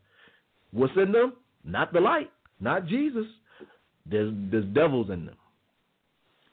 What's 0.70 0.92
in 0.96 1.10
them? 1.10 1.32
Not 1.64 1.92
the 1.92 1.98
light, 2.00 2.30
not 2.60 2.86
Jesus. 2.86 3.26
There's, 4.06 4.32
there's 4.50 4.66
devils 4.66 5.10
in 5.10 5.26
them. 5.26 5.34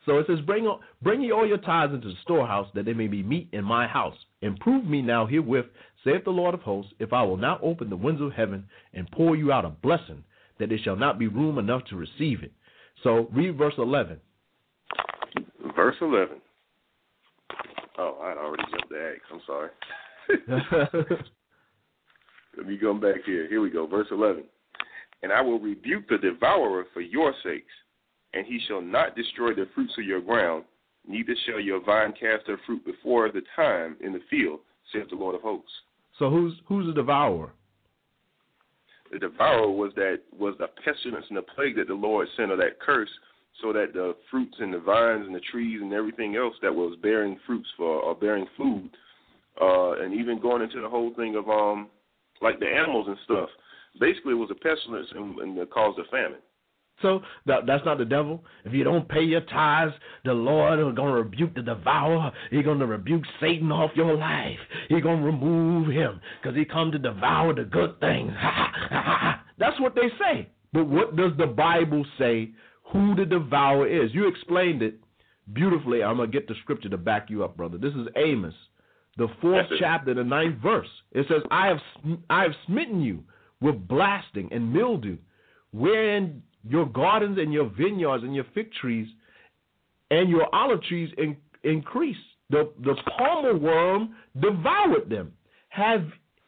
So 0.07 0.17
it 0.17 0.25
says, 0.27 0.39
bring, 0.45 0.73
bring 1.03 1.21
ye 1.21 1.31
all 1.31 1.47
your 1.47 1.59
tithes 1.59 1.93
into 1.93 2.07
the 2.07 2.15
storehouse, 2.23 2.67
that 2.73 2.85
there 2.85 2.95
may 2.95 3.07
be 3.07 3.21
meat 3.21 3.49
in 3.51 3.63
my 3.63 3.85
house. 3.87 4.15
Improve 4.41 4.85
me 4.85 5.03
now 5.03 5.27
herewith, 5.27 5.65
saith 6.03 6.23
the 6.23 6.31
Lord 6.31 6.55
of 6.55 6.61
hosts, 6.61 6.93
if 6.97 7.13
I 7.13 7.21
will 7.21 7.37
not 7.37 7.61
open 7.61 7.91
the 7.91 7.95
windows 7.95 8.31
of 8.31 8.33
heaven 8.33 8.65
and 8.93 9.11
pour 9.11 9.35
you 9.35 9.51
out 9.51 9.65
a 9.65 9.69
blessing, 9.69 10.23
that 10.59 10.69
there 10.69 10.79
shall 10.83 10.95
not 10.95 11.19
be 11.19 11.27
room 11.27 11.59
enough 11.59 11.83
to 11.89 11.95
receive 11.95 12.41
it. 12.41 12.53
So 13.03 13.27
read 13.31 13.55
verse 13.55 13.75
11. 13.77 14.19
Verse 15.75 15.95
11. 16.01 16.41
Oh, 17.97 18.17
I 18.21 18.37
already 18.37 18.63
jumped 18.71 18.89
the 18.89 19.13
Acts. 19.13 19.29
I'm 19.31 19.41
sorry. 19.47 19.69
Let 22.57 22.67
me 22.67 22.77
go 22.77 22.93
back 22.93 23.23
here. 23.25 23.47
Here 23.47 23.61
we 23.61 23.69
go. 23.69 23.87
Verse 23.87 24.07
11. 24.11 24.43
And 25.23 25.31
I 25.31 25.41
will 25.41 25.59
rebuke 25.59 26.07
the 26.09 26.17
devourer 26.17 26.85
for 26.93 27.01
your 27.01 27.33
sakes, 27.43 27.65
and 28.33 28.45
he 28.45 28.59
shall 28.67 28.81
not 28.81 29.15
destroy 29.15 29.53
the 29.53 29.67
fruits 29.73 29.93
of 29.97 30.05
your 30.05 30.21
ground, 30.21 30.63
neither 31.07 31.35
shall 31.45 31.59
your 31.59 31.83
vine 31.83 32.11
cast 32.11 32.47
her 32.47 32.57
fruit 32.65 32.85
before 32.85 33.31
the 33.31 33.41
time 33.55 33.97
in 34.01 34.13
the 34.13 34.21
field, 34.29 34.59
saith 34.93 35.09
the 35.09 35.15
Lord 35.15 35.35
of 35.35 35.41
hosts. 35.41 35.71
So 36.19 36.29
who's 36.29 36.53
who's 36.67 36.87
the 36.87 36.93
devourer? 36.93 37.51
The 39.11 39.19
devourer 39.19 39.71
was 39.71 39.91
that 39.95 40.19
was 40.37 40.55
the 40.59 40.67
pestilence 40.83 41.25
and 41.29 41.37
the 41.37 41.43
plague 41.55 41.77
that 41.77 41.87
the 41.87 41.93
Lord 41.93 42.27
sent, 42.35 42.51
or 42.51 42.57
that 42.57 42.79
curse, 42.79 43.09
so 43.61 43.73
that 43.73 43.93
the 43.93 44.15
fruits 44.29 44.55
and 44.59 44.73
the 44.73 44.79
vines 44.79 45.25
and 45.25 45.35
the 45.35 45.41
trees 45.51 45.79
and 45.81 45.93
everything 45.93 46.35
else 46.35 46.53
that 46.61 46.73
was 46.73 46.97
bearing 47.01 47.39
fruits 47.45 47.67
for 47.77 48.01
or 48.01 48.15
bearing 48.15 48.45
food, 48.55 48.89
uh, 49.61 49.93
and 50.01 50.13
even 50.13 50.39
going 50.39 50.61
into 50.61 50.81
the 50.81 50.89
whole 50.89 51.13
thing 51.15 51.35
of 51.35 51.49
um 51.49 51.89
like 52.41 52.59
the 52.59 52.67
animals 52.67 53.07
and 53.07 53.17
stuff. 53.25 53.49
Basically, 53.99 54.33
it 54.33 54.35
was 54.35 54.51
a 54.51 54.55
pestilence 54.55 55.07
and, 55.15 55.39
and 55.39 55.57
it 55.57 55.71
caused 55.71 55.97
a 55.99 56.03
famine. 56.11 56.39
So 57.01 57.21
that, 57.45 57.65
that's 57.67 57.85
not 57.85 57.99
the 57.99 58.05
devil. 58.05 58.43
If 58.65 58.73
you 58.73 58.83
don't 58.83 59.07
pay 59.07 59.21
your 59.21 59.41
tithes, 59.41 59.93
the 60.25 60.33
Lord 60.33 60.79
is 60.79 60.95
going 60.95 61.13
to 61.13 61.21
rebuke 61.21 61.53
the 61.53 61.61
devourer. 61.61 62.31
He's 62.49 62.65
going 62.65 62.79
to 62.79 62.87
rebuke 62.87 63.23
Satan 63.39 63.71
off 63.71 63.91
your 63.95 64.15
life. 64.17 64.57
He's 64.89 65.03
going 65.03 65.19
to 65.19 65.25
remove 65.25 65.89
him 65.91 66.19
because 66.41 66.57
he 66.57 66.65
come 66.65 66.91
to 66.91 66.99
devour 66.99 67.53
the 67.53 67.65
good 67.65 67.99
things. 67.99 68.31
that's 69.59 69.79
what 69.79 69.93
they 69.93 70.09
say. 70.19 70.49
But 70.73 70.87
what 70.87 71.15
does 71.15 71.31
the 71.37 71.45
Bible 71.45 72.05
say 72.17 72.49
who 72.91 73.15
the 73.15 73.25
devourer 73.25 73.87
is? 73.87 74.13
You 74.13 74.27
explained 74.27 74.81
it 74.81 74.95
beautifully. 75.53 76.03
I'm 76.03 76.17
going 76.17 76.31
to 76.31 76.37
get 76.37 76.47
the 76.47 76.55
scripture 76.63 76.89
to 76.89 76.97
back 76.97 77.29
you 77.29 77.43
up, 77.43 77.57
brother. 77.57 77.77
This 77.77 77.93
is 77.93 78.07
Amos 78.15 78.53
the 79.17 79.27
fourth 79.41 79.65
chapter, 79.79 80.13
the 80.13 80.23
ninth 80.23 80.61
verse. 80.61 80.87
It 81.11 81.25
says, 81.27 81.41
I 81.49 81.67
have, 81.67 81.79
I 82.29 82.43
have 82.43 82.53
smitten 82.67 83.01
you 83.01 83.23
with 83.59 83.87
blasting 83.87 84.49
and 84.51 84.71
mildew, 84.71 85.17
wherein 85.71 86.43
your 86.63 86.85
gardens 86.85 87.37
and 87.39 87.51
your 87.51 87.69
vineyards 87.69 88.23
and 88.23 88.35
your 88.35 88.45
fig 88.53 88.71
trees 88.73 89.07
and 90.11 90.29
your 90.29 90.53
olive 90.53 90.83
trees 90.83 91.11
in, 91.17 91.35
increase. 91.63 92.17
The, 92.49 92.71
the 92.83 92.95
palmer 93.17 93.57
worm 93.57 94.15
devoured 94.39 95.09
them. 95.09 95.33
Have 95.69 96.05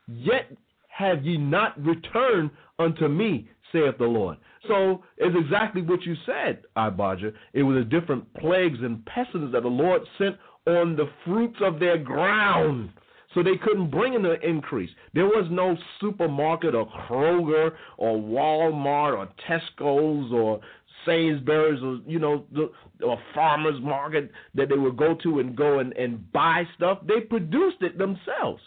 yet 0.07 0.51
have 0.87 1.25
ye 1.25 1.37
not 1.37 1.81
returned 1.83 2.51
unto 2.77 3.07
me, 3.07 3.49
saith 3.71 3.97
the 3.97 4.05
Lord. 4.05 4.37
So 4.67 5.03
it's 5.17 5.35
exactly 5.39 5.81
what 5.81 6.03
you 6.03 6.15
said, 6.25 6.63
Ibaja. 6.75 7.33
It 7.53 7.63
was 7.63 7.77
the 7.77 7.99
different 7.99 8.31
plagues 8.35 8.79
and 8.81 9.05
pestilence 9.05 9.53
that 9.53 9.63
the 9.63 9.69
Lord 9.69 10.01
sent 10.17 10.35
on 10.67 10.95
the 10.95 11.09
fruits 11.25 11.57
of 11.61 11.79
their 11.79 11.97
ground. 11.97 12.89
So 13.33 13.43
they 13.43 13.57
couldn't 13.57 13.91
bring 13.91 14.15
in 14.15 14.23
the 14.23 14.39
increase. 14.41 14.89
There 15.13 15.25
was 15.25 15.47
no 15.51 15.77
supermarket 16.01 16.73
or 16.73 16.87
Kroger 16.87 17.71
or 17.97 18.17
Walmart 18.17 19.17
or 19.17 19.29
Tesco's 19.47 20.31
or 20.33 20.59
Sainsbury's 21.05 21.81
or 21.81 21.99
you 22.07 22.19
know 22.19 22.45
the 22.51 22.71
or 23.05 23.19
farmers 23.35 23.79
market 23.81 24.31
that 24.55 24.69
they 24.69 24.77
would 24.77 24.97
go 24.97 25.15
to 25.23 25.39
and 25.39 25.55
go 25.55 25.79
and, 25.79 25.93
and 25.93 26.31
buy 26.31 26.63
stuff. 26.75 26.99
They 27.07 27.21
produced 27.21 27.81
it 27.81 27.97
themselves. 27.97 28.61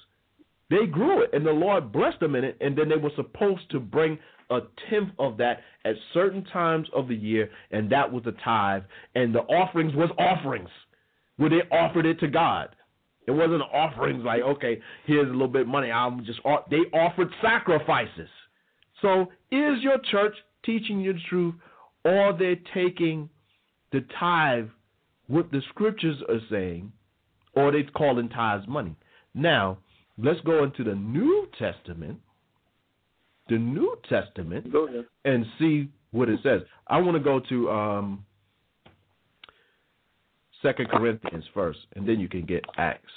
They 0.71 0.87
grew 0.87 1.23
it 1.23 1.31
and 1.33 1.45
the 1.45 1.53
Lord 1.53 1.93
blessed 1.93 2.21
them 2.21 2.37
in 2.37 2.45
it, 2.45 2.57
and 2.61 2.79
then 2.79 2.89
they 2.89 2.97
were 2.97 3.11
supposed 3.17 3.69
to 3.71 3.81
bring 3.81 4.19
a 4.57 4.63
tenth 4.91 5.11
of 5.19 5.37
that 5.39 5.61
at 5.85 5.95
certain 6.15 6.45
times 6.45 6.89
of 6.95 7.09
the 7.09 7.15
year, 7.15 7.51
and 7.71 7.91
that 7.91 8.11
was 8.11 8.25
the 8.25 8.33
tithe, 8.45 8.83
and 9.15 9.35
the 9.35 9.41
offerings 9.41 9.95
was 9.95 10.11
offerings 10.19 10.69
where 11.37 11.51
they 11.51 11.63
offered 11.71 12.07
it 12.07 12.21
to 12.21 12.29
God. 12.29 12.69
It 13.27 13.31
wasn't 13.31 13.63
offerings 13.73 14.25
like, 14.25 14.43
okay, 14.43 14.81
here's 15.07 15.29
a 15.29 15.33
little 15.33 15.49
bit 15.49 15.63
of 15.63 15.69
money. 15.69 15.91
I'm 15.91 16.25
just 16.25 16.41
they 16.71 16.79
offered 16.93 17.29
sacrifices. 17.41 18.29
So 19.01 19.23
is 19.51 19.81
your 19.81 19.99
church 20.11 20.35
teaching 20.65 21.01
you 21.01 21.13
the 21.13 21.21
truth, 21.29 21.55
or 22.05 22.37
they're 22.37 22.57
taking 22.75 23.29
the 23.93 24.05
tithe, 24.19 24.69
what 25.29 25.51
the 25.51 25.63
scriptures 25.69 26.23
are 26.29 26.41
saying, 26.51 26.93
or 27.55 27.71
they're 27.71 27.85
calling 27.95 28.29
tithes 28.29 28.67
money? 28.67 28.97
Now, 29.35 29.79
let's 30.19 30.41
go 30.41 30.65
into 30.65 30.85
the 30.85 30.95
New 30.95 31.49
Testament. 31.59 32.19
The 33.49 33.59
New 33.59 33.97
Testament, 34.09 34.73
and 35.25 35.45
see 35.59 35.89
what 36.13 36.29
it 36.29 36.41
says. 36.43 36.61
I 36.87 37.01
want 37.01 37.17
to 37.17 37.23
go 37.23 37.41
to 37.49 37.71
um, 37.71 38.25
Second 40.63 40.89
Corinthians 40.91 41.45
first, 41.53 41.81
and 41.97 42.09
then 42.09 42.21
you 42.21 42.29
can 42.29 42.47
get 42.47 42.65
Acts. 42.79 43.13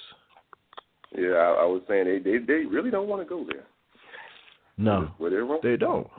Yeah, 1.16 1.36
I, 1.36 1.62
I 1.62 1.66
was 1.66 1.82
saying 1.88 2.06
they, 2.06 2.18
they 2.20 2.38
they 2.40 2.66
really 2.66 2.92
don't 2.92 3.08
want 3.08 3.22
to 3.22 3.30
go 3.30 3.46
there. 3.50 3.66
No, 4.78 5.12
they 5.64 5.78
don't. 5.78 6.10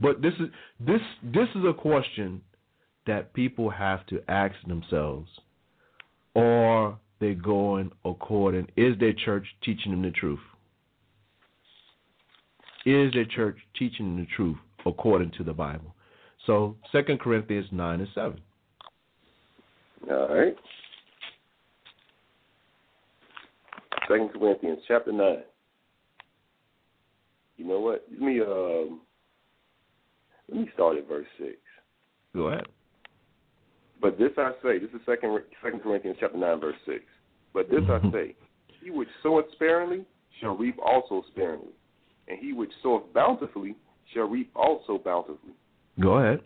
But 0.00 0.22
this 0.22 0.32
is 0.40 0.48
this 0.78 1.00
this 1.22 1.48
is 1.54 1.64
a 1.68 1.74
question 1.74 2.40
that 3.06 3.32
people 3.34 3.68
have 3.70 4.06
to 4.06 4.22
ask 4.28 4.54
themselves. 4.66 5.28
Are 6.36 6.98
they 7.20 7.34
going 7.34 7.90
according? 8.04 8.68
Is 8.76 8.98
their 8.98 9.12
church 9.12 9.46
teaching 9.62 9.90
them 9.90 10.02
the 10.02 10.10
truth? 10.10 10.38
Is 12.86 13.12
their 13.12 13.26
church 13.26 13.58
teaching 13.78 14.16
the 14.16 14.26
truth 14.34 14.56
according 14.86 15.32
to 15.32 15.44
the 15.44 15.52
Bible? 15.52 15.94
So 16.46 16.76
Second 16.90 17.20
Corinthians 17.20 17.66
nine 17.70 18.00
and 18.00 18.08
seven. 18.14 18.40
All 20.10 20.34
right. 20.34 20.56
Second 24.08 24.30
Corinthians 24.32 24.78
chapter 24.88 25.12
nine. 25.12 25.42
You 27.58 27.66
know 27.66 27.80
what? 27.80 28.04
Let 28.10 28.20
me 28.20 28.40
um 28.40 29.00
let 30.48 30.60
me 30.60 30.70
start 30.74 30.96
at 30.96 31.06
verse 31.06 31.26
six. 31.38 31.58
Go 32.34 32.48
ahead. 32.48 32.66
But 34.00 34.18
this 34.18 34.30
I 34.38 34.52
say, 34.62 34.78
this 34.78 34.88
is 34.94 35.00
second 35.04 35.38
Second 35.62 35.82
Corinthians 35.82 36.16
chapter 36.18 36.38
nine, 36.38 36.58
verse 36.58 36.76
six. 36.86 37.04
But 37.52 37.68
this 37.68 37.82
I 37.88 38.00
say, 38.10 38.34
he 38.82 38.90
which 38.90 39.08
soweth 39.22 39.46
sparingly 39.52 40.06
shall 40.40 40.56
reap 40.56 40.76
also 40.82 41.22
sparingly, 41.32 41.74
and 42.30 42.38
he 42.38 42.52
which 42.52 42.70
soweth 42.82 43.12
bountifully 43.12 43.74
shall 44.14 44.28
reap 44.28 44.50
also 44.54 44.98
bountifully. 44.98 45.54
Go 46.00 46.18
ahead 46.18 46.40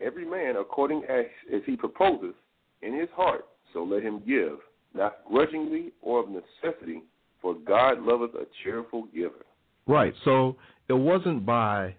every 0.00 0.24
man 0.24 0.56
according 0.56 1.02
as, 1.08 1.24
as 1.54 1.62
he 1.66 1.76
proposes 1.76 2.34
in 2.82 2.98
his 2.98 3.08
heart, 3.14 3.46
so 3.72 3.82
let 3.82 4.02
him 4.02 4.22
give, 4.26 4.58
not 4.94 5.18
grudgingly 5.28 5.92
or 6.02 6.20
of 6.20 6.26
necessity, 6.28 7.02
for 7.42 7.54
God 7.54 8.00
loveth 8.00 8.34
a 8.34 8.46
cheerful 8.62 9.08
giver. 9.14 9.44
Right. 9.86 10.14
So 10.24 10.56
it 10.88 10.94
wasn't 10.94 11.46
by 11.46 11.94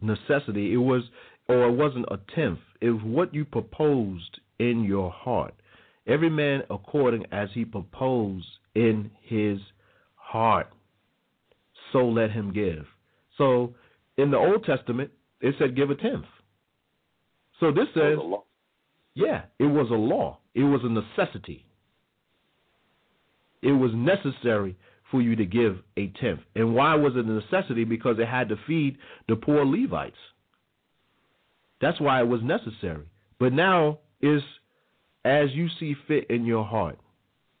necessity. 0.00 0.72
It 0.72 0.78
was, 0.78 1.02
or 1.48 1.68
it 1.68 1.72
wasn't 1.72 2.06
a 2.10 2.18
tenth. 2.34 2.58
It 2.80 2.90
was 2.90 3.02
what 3.04 3.34
you 3.34 3.44
proposed 3.44 4.40
in 4.58 4.84
your 4.84 5.10
heart. 5.10 5.54
Every 6.06 6.30
man 6.30 6.62
according 6.70 7.26
as 7.32 7.48
he 7.52 7.64
proposed 7.64 8.46
in 8.74 9.10
his 9.22 9.58
heart, 10.14 10.68
so 11.96 12.06
let 12.06 12.30
him 12.30 12.52
give. 12.52 12.84
So 13.38 13.74
in 14.18 14.30
the 14.30 14.36
Old 14.36 14.64
Testament, 14.64 15.10
it 15.40 15.54
said 15.58 15.74
give 15.74 15.88
a 15.88 15.94
tenth. 15.94 16.26
So 17.58 17.72
this 17.72 17.86
says, 17.94 18.18
yeah, 19.14 19.44
it 19.58 19.64
was 19.64 19.88
a 19.90 19.94
law. 19.94 20.38
It 20.54 20.64
was 20.64 20.82
a 20.84 20.88
necessity. 20.90 21.64
It 23.62 23.72
was 23.72 23.92
necessary 23.94 24.76
for 25.10 25.22
you 25.22 25.36
to 25.36 25.46
give 25.46 25.78
a 25.96 26.08
tenth. 26.20 26.40
And 26.54 26.74
why 26.74 26.94
was 26.96 27.14
it 27.16 27.24
a 27.24 27.28
necessity? 27.30 27.84
Because 27.84 28.16
it 28.18 28.28
had 28.28 28.50
to 28.50 28.56
feed 28.66 28.98
the 29.26 29.36
poor 29.36 29.64
Levites. 29.64 30.16
That's 31.80 31.98
why 31.98 32.20
it 32.20 32.28
was 32.28 32.42
necessary. 32.42 33.08
But 33.40 33.54
now 33.54 34.00
is 34.20 34.42
as 35.24 35.48
you 35.52 35.68
see 35.80 35.94
fit 36.06 36.26
in 36.28 36.44
your 36.44 36.64
heart. 36.64 36.98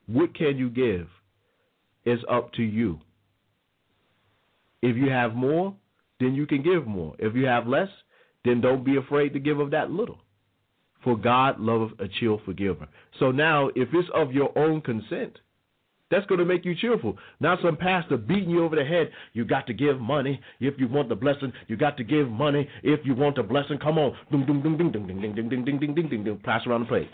What 0.06 0.34
can 0.34 0.58
you 0.58 0.68
give? 0.68 1.08
is 2.06 2.20
up 2.30 2.52
to 2.54 2.62
you. 2.62 3.00
If 4.86 4.96
you 4.96 5.10
have 5.10 5.34
more, 5.34 5.74
then 6.20 6.36
you 6.36 6.46
can 6.46 6.62
give 6.62 6.86
more. 6.86 7.16
If 7.18 7.34
you 7.34 7.46
have 7.46 7.66
less, 7.66 7.88
then 8.44 8.60
don't 8.60 8.84
be 8.84 8.96
afraid 8.96 9.32
to 9.32 9.40
give 9.40 9.58
of 9.58 9.72
that 9.72 9.90
little. 9.90 10.18
For 11.02 11.16
God 11.16 11.58
loveth 11.58 11.98
a 11.98 12.06
cheerful 12.06 12.52
giver. 12.52 12.86
So 13.18 13.32
now, 13.32 13.68
if 13.74 13.88
it's 13.92 14.08
of 14.14 14.30
your 14.30 14.56
own 14.56 14.80
consent, 14.80 15.38
that's 16.08 16.24
going 16.26 16.38
to 16.38 16.44
make 16.44 16.64
you 16.64 16.76
cheerful. 16.76 17.18
Not 17.40 17.58
some 17.62 17.76
pastor 17.76 18.16
beating 18.16 18.50
you 18.50 18.62
over 18.64 18.76
the 18.76 18.84
head. 18.84 19.10
You 19.32 19.44
got 19.44 19.66
to 19.66 19.74
give 19.74 19.98
money 20.00 20.40
if 20.60 20.74
you 20.78 20.86
want 20.86 21.08
the 21.08 21.16
blessing. 21.16 21.52
You 21.66 21.76
got 21.76 21.96
to 21.96 22.04
give 22.04 22.28
money 22.28 22.68
if 22.84 23.00
you 23.04 23.16
want 23.16 23.34
the 23.34 23.42
blessing. 23.42 23.78
Come 23.78 23.98
on, 23.98 24.16
ding 24.30 24.46
ding 24.46 24.62
ding 24.62 24.78
ding 24.78 24.92
ding 24.92 25.04
ding 25.06 25.20
ding 25.20 25.34
ding 25.34 25.48
ding 25.48 25.64
ding 25.64 25.78
ding 25.80 25.94
ding 25.94 26.08
ding 26.08 26.24
ding. 26.24 26.40
Pass 26.44 26.64
around 26.64 26.82
the 26.82 26.86
plate. 26.86 27.10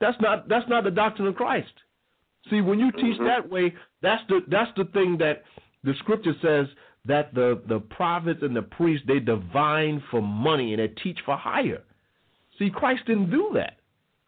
That's 0.00 0.18
not 0.22 0.48
that's 0.48 0.66
not 0.70 0.84
the 0.84 0.90
doctrine 0.90 1.28
of 1.28 1.34
Christ. 1.34 1.74
See, 2.48 2.62
when 2.62 2.78
you 2.78 2.90
teach 2.92 3.16
mm-hmm. 3.16 3.26
that 3.26 3.50
way, 3.50 3.74
that's 4.00 4.22
the 4.28 4.40
that's 4.48 4.70
the 4.78 4.86
thing 4.86 5.18
that 5.18 5.42
the 5.84 5.94
scripture 5.98 6.34
says 6.42 6.66
that 7.04 7.34
the 7.34 7.60
the 7.68 7.80
prophets 7.80 8.40
and 8.42 8.54
the 8.54 8.62
priests 8.62 9.06
they 9.06 9.18
divine 9.18 10.02
for 10.10 10.22
money 10.22 10.72
and 10.72 10.80
they 10.80 10.88
teach 11.02 11.18
for 11.24 11.36
hire. 11.36 11.82
See, 12.58 12.70
Christ 12.70 13.02
didn't 13.06 13.30
do 13.30 13.50
that. 13.54 13.78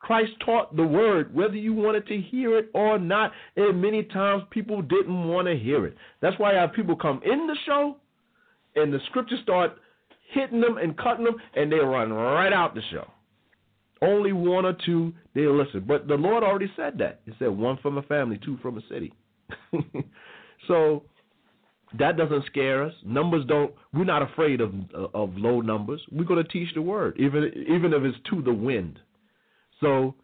Christ 0.00 0.32
taught 0.44 0.76
the 0.76 0.86
word, 0.86 1.34
whether 1.34 1.56
you 1.56 1.72
wanted 1.72 2.06
to 2.08 2.20
hear 2.20 2.58
it 2.58 2.70
or 2.74 2.98
not. 2.98 3.32
And 3.56 3.80
many 3.80 4.02
times 4.02 4.42
people 4.50 4.82
didn't 4.82 5.28
want 5.28 5.48
to 5.48 5.56
hear 5.56 5.86
it. 5.86 5.96
That's 6.20 6.38
why 6.38 6.52
I 6.52 6.60
have 6.60 6.74
people 6.74 6.94
come 6.94 7.22
in 7.24 7.46
the 7.46 7.56
show 7.64 7.96
and 8.76 8.92
the 8.92 8.98
scriptures 9.06 9.40
start 9.42 9.72
hitting 10.32 10.60
them 10.60 10.78
and 10.78 10.96
cutting 10.96 11.24
them, 11.24 11.36
and 11.54 11.70
they 11.70 11.76
run 11.76 12.12
right 12.12 12.52
out 12.52 12.74
the 12.74 12.82
show. 12.90 13.08
Only 14.02 14.32
one 14.32 14.66
or 14.66 14.76
two 14.84 15.14
they 15.34 15.46
listen. 15.46 15.84
But 15.86 16.08
the 16.08 16.14
Lord 16.14 16.42
already 16.42 16.70
said 16.76 16.98
that. 16.98 17.20
He 17.24 17.32
said 17.38 17.48
one 17.48 17.78
from 17.80 17.98
a 17.98 18.02
family, 18.02 18.38
two 18.44 18.58
from 18.60 18.76
a 18.76 18.82
city. 18.90 19.12
so 20.68 21.04
that 21.98 22.16
doesn't 22.16 22.46
scare 22.46 22.82
us. 22.84 22.92
Numbers 23.04 23.44
don't. 23.46 23.72
We're 23.92 24.04
not 24.04 24.22
afraid 24.22 24.60
of 24.60 24.74
of 25.14 25.36
low 25.36 25.60
numbers. 25.60 26.00
We're 26.10 26.24
going 26.24 26.42
to 26.42 26.50
teach 26.50 26.72
the 26.74 26.82
word, 26.82 27.16
even 27.18 27.52
even 27.68 27.92
if 27.92 28.02
it's 28.02 28.18
to 28.30 28.42
the 28.42 28.52
wind. 28.52 28.98
So 29.80 30.14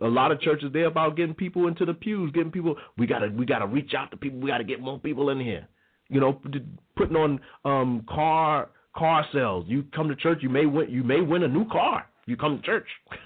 a 0.00 0.06
lot 0.06 0.32
of 0.32 0.40
churches 0.40 0.70
they're 0.72 0.86
about 0.86 1.16
getting 1.16 1.34
people 1.34 1.68
into 1.68 1.84
the 1.84 1.94
pews, 1.94 2.32
getting 2.32 2.52
people. 2.52 2.76
We 2.96 3.06
gotta 3.06 3.28
we 3.28 3.46
gotta 3.46 3.66
reach 3.66 3.92
out 3.96 4.10
to 4.10 4.16
people. 4.16 4.40
We 4.40 4.48
gotta 4.48 4.64
get 4.64 4.80
more 4.80 4.98
people 4.98 5.30
in 5.30 5.40
here. 5.40 5.66
You 6.08 6.20
know, 6.20 6.40
putting 6.96 7.16
on 7.16 7.40
um 7.64 8.04
car 8.08 8.70
car 8.96 9.24
sales. 9.32 9.64
You 9.68 9.84
come 9.94 10.08
to 10.08 10.16
church, 10.16 10.38
you 10.42 10.48
may 10.48 10.66
win 10.66 10.90
you 10.90 11.02
may 11.02 11.20
win 11.20 11.42
a 11.42 11.48
new 11.48 11.66
car. 11.68 12.06
You 12.26 12.36
come 12.36 12.58
to 12.58 12.62
church. 12.62 12.86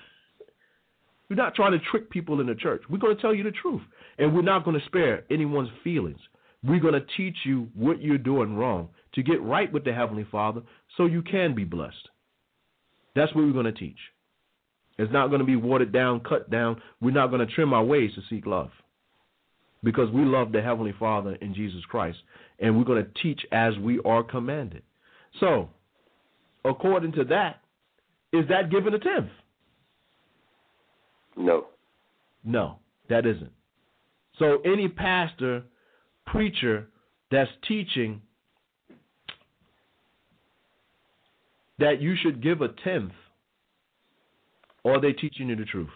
we're 1.31 1.37
not 1.37 1.55
trying 1.55 1.73
to 1.73 1.79
trick 1.91 2.11
people 2.11 2.41
in 2.41 2.47
the 2.47 2.55
church. 2.55 2.83
We're 2.89 2.99
going 2.99 3.17
to 3.17 3.23
tell 3.23 3.35
you 3.35 3.43
the 3.43 3.51
truth, 3.51 3.83
and 4.19 4.35
we're 4.35 4.43
not 4.43 4.65
going 4.65 4.79
to 4.79 4.87
spare 4.87 5.25
anyone's 5.31 5.71
feelings. 5.83 6.21
We're 6.67 6.81
going 6.81 6.95
to 6.95 7.07
teach 7.17 7.37
you 7.45 7.69
what 7.75 8.01
you're 8.01 8.19
doing 8.19 8.57
wrong 8.57 8.89
to 9.15 9.23
get 9.23 9.43
right 9.43 9.73
with 9.73 9.85
the 9.85 9.93
Heavenly 9.93 10.27
Father, 10.31 10.63
so 10.97 11.07
you 11.07 11.23
can 11.23 11.55
be 11.55 11.65
blessed. 11.65 12.09
That's 13.15 13.35
what 13.35 13.45
we're 13.45 13.53
going 13.53 13.67
to 13.67 13.73
teach. 13.73 13.99
It's 14.99 15.13
not 15.13 15.29
going 15.29 15.41
to 15.41 15.47
be 15.47 15.57
watered 15.57 15.93
down, 15.93 16.21
cut 16.21 16.51
down. 16.51 16.81
We're 17.01 17.11
not 17.13 17.29
going 17.29 17.47
to 17.47 17.53
trim 17.53 17.73
our 17.73 17.85
ways 17.85 18.11
to 18.15 18.23
seek 18.31 18.47
love 18.47 18.71
because 19.83 20.11
we 20.11 20.25
love 20.25 20.53
the 20.53 20.63
Heavenly 20.63 20.95
Father 20.99 21.35
in 21.37 21.55
Jesus 21.55 21.83
Christ, 21.89 22.19
and 22.59 22.77
we're 22.77 22.85
going 22.85 23.05
to 23.05 23.23
teach 23.23 23.43
as 23.53 23.77
we 23.79 24.01
are 24.05 24.23
commanded. 24.23 24.83
So, 25.41 25.69
according 26.65 27.13
to 27.13 27.25
that, 27.25 27.61
is 28.33 28.49
that 28.49 28.71
giving 28.71 28.95
a 28.95 28.99
tenth? 28.99 29.31
No. 31.37 31.67
No, 32.45 32.79
that 33.09 33.27
isn't. 33.27 33.53
So, 34.39 34.59
any 34.65 34.89
pastor, 34.89 35.65
preacher 36.27 36.89
that's 37.31 37.51
teaching 37.67 38.21
that 41.79 42.01
you 42.01 42.15
should 42.23 42.43
give 42.43 42.61
a 42.61 42.69
tenth 42.69 43.13
or 44.85 44.97
are 44.97 45.01
they 45.01 45.13
teaching 45.13 45.49
you 45.49 45.57
the 45.57 45.65
truth? 45.65 45.89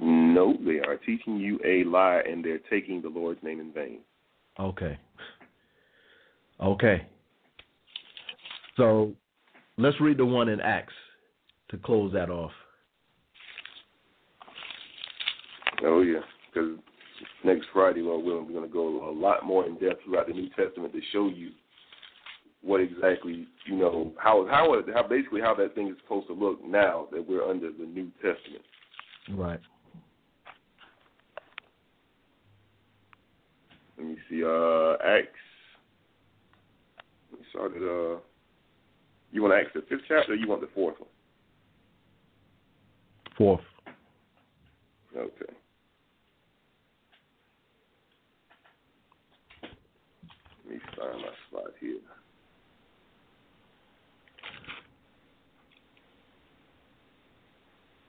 No, 0.00 0.56
they 0.64 0.78
are 0.80 0.96
teaching 0.96 1.38
you 1.38 1.58
a 1.64 1.84
lie 1.84 2.22
and 2.28 2.44
they're 2.44 2.60
taking 2.70 3.02
the 3.02 3.08
Lord's 3.08 3.42
name 3.42 3.60
in 3.60 3.72
vain. 3.72 3.98
Okay. 4.60 4.98
Okay. 6.60 7.06
So 8.76 9.12
let's 9.76 10.00
read 10.00 10.18
the 10.18 10.26
one 10.26 10.48
in 10.48 10.60
Acts 10.60 10.94
to 11.70 11.78
close 11.78 12.12
that 12.12 12.30
off. 12.30 12.52
Oh, 15.84 16.02
yeah. 16.02 16.20
Because 16.52 16.78
next 17.44 17.66
Friday, 17.72 18.00
Lord 18.00 18.24
willing, 18.24 18.46
we're 18.46 18.52
going 18.52 18.68
to 18.68 18.72
go 18.72 19.08
a 19.08 19.12
lot 19.12 19.44
more 19.44 19.66
in 19.66 19.74
depth 19.78 20.04
throughout 20.04 20.26
the 20.26 20.32
New 20.32 20.48
Testament 20.50 20.92
to 20.92 21.00
show 21.12 21.28
you 21.28 21.50
what 22.62 22.80
exactly 22.80 23.46
you 23.66 23.76
know 23.76 24.12
how 24.18 24.46
how 24.50 24.74
how 24.92 25.06
basically 25.06 25.40
how 25.40 25.54
that 25.54 25.74
thing 25.74 25.88
is 25.88 25.96
supposed 26.02 26.26
to 26.26 26.32
look 26.32 26.64
now 26.64 27.06
that 27.12 27.26
we're 27.26 27.48
under 27.48 27.70
the 27.70 27.86
New 27.86 28.10
Testament. 28.16 28.64
Right. 29.30 29.60
Let 33.96 34.06
me 34.06 34.16
see. 34.28 34.42
Uh, 34.44 34.94
Acts. 35.04 35.28
We 37.32 37.38
started. 37.50 37.82
Uh, 37.82 38.20
you 39.32 39.42
want 39.42 39.54
to 39.54 39.58
Acts 39.58 39.70
the 39.74 39.82
fifth 39.88 40.06
chapter, 40.08 40.32
or 40.32 40.36
you 40.36 40.48
want 40.48 40.60
the 40.60 40.68
fourth 40.74 40.98
one? 40.98 41.08
Fourth. 43.36 43.60
Okay. 45.16 45.52
Let 50.64 50.74
me 50.74 50.80
find 50.96 51.20
my 51.20 51.28
spot 51.48 51.72
here. 51.80 51.98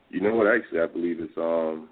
You 0.10 0.19
know 0.30 0.36
what? 0.36 0.48
Actually, 0.48 0.82
I 0.82 0.88
believe 0.88 1.20
it's 1.20 1.38
um. 1.38 1.90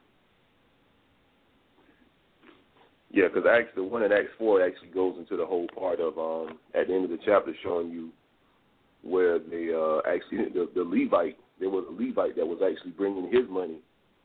Yeah, 3.09 3.27
because 3.34 3.49
the 3.76 3.84
one 3.84 4.03
in 4.03 4.11
Acts 4.11 4.30
four 4.38 4.61
actually 4.61 4.89
goes 4.89 5.15
into 5.18 5.38
the 5.38 5.45
whole 5.45 5.68
part 5.77 5.99
of 5.99 6.18
um 6.18 6.57
at 6.76 6.88
the 6.88 6.93
end 6.93 7.05
of 7.05 7.09
the 7.09 7.19
chapter 7.26 7.53
showing 7.64 7.89
you 7.89 8.09
where 9.01 9.39
they 9.39 9.72
uh 9.73 9.99
actually 10.07 10.49
the, 10.53 10.69
the 10.76 10.84
Levite 10.84 11.38
there 11.59 11.69
was 11.69 11.85
a 11.89 11.91
Levite 11.91 12.35
that 12.35 12.45
was 12.45 12.59
actually 12.61 12.91
bringing 12.91 13.31
his 13.31 13.49
money 13.49 13.80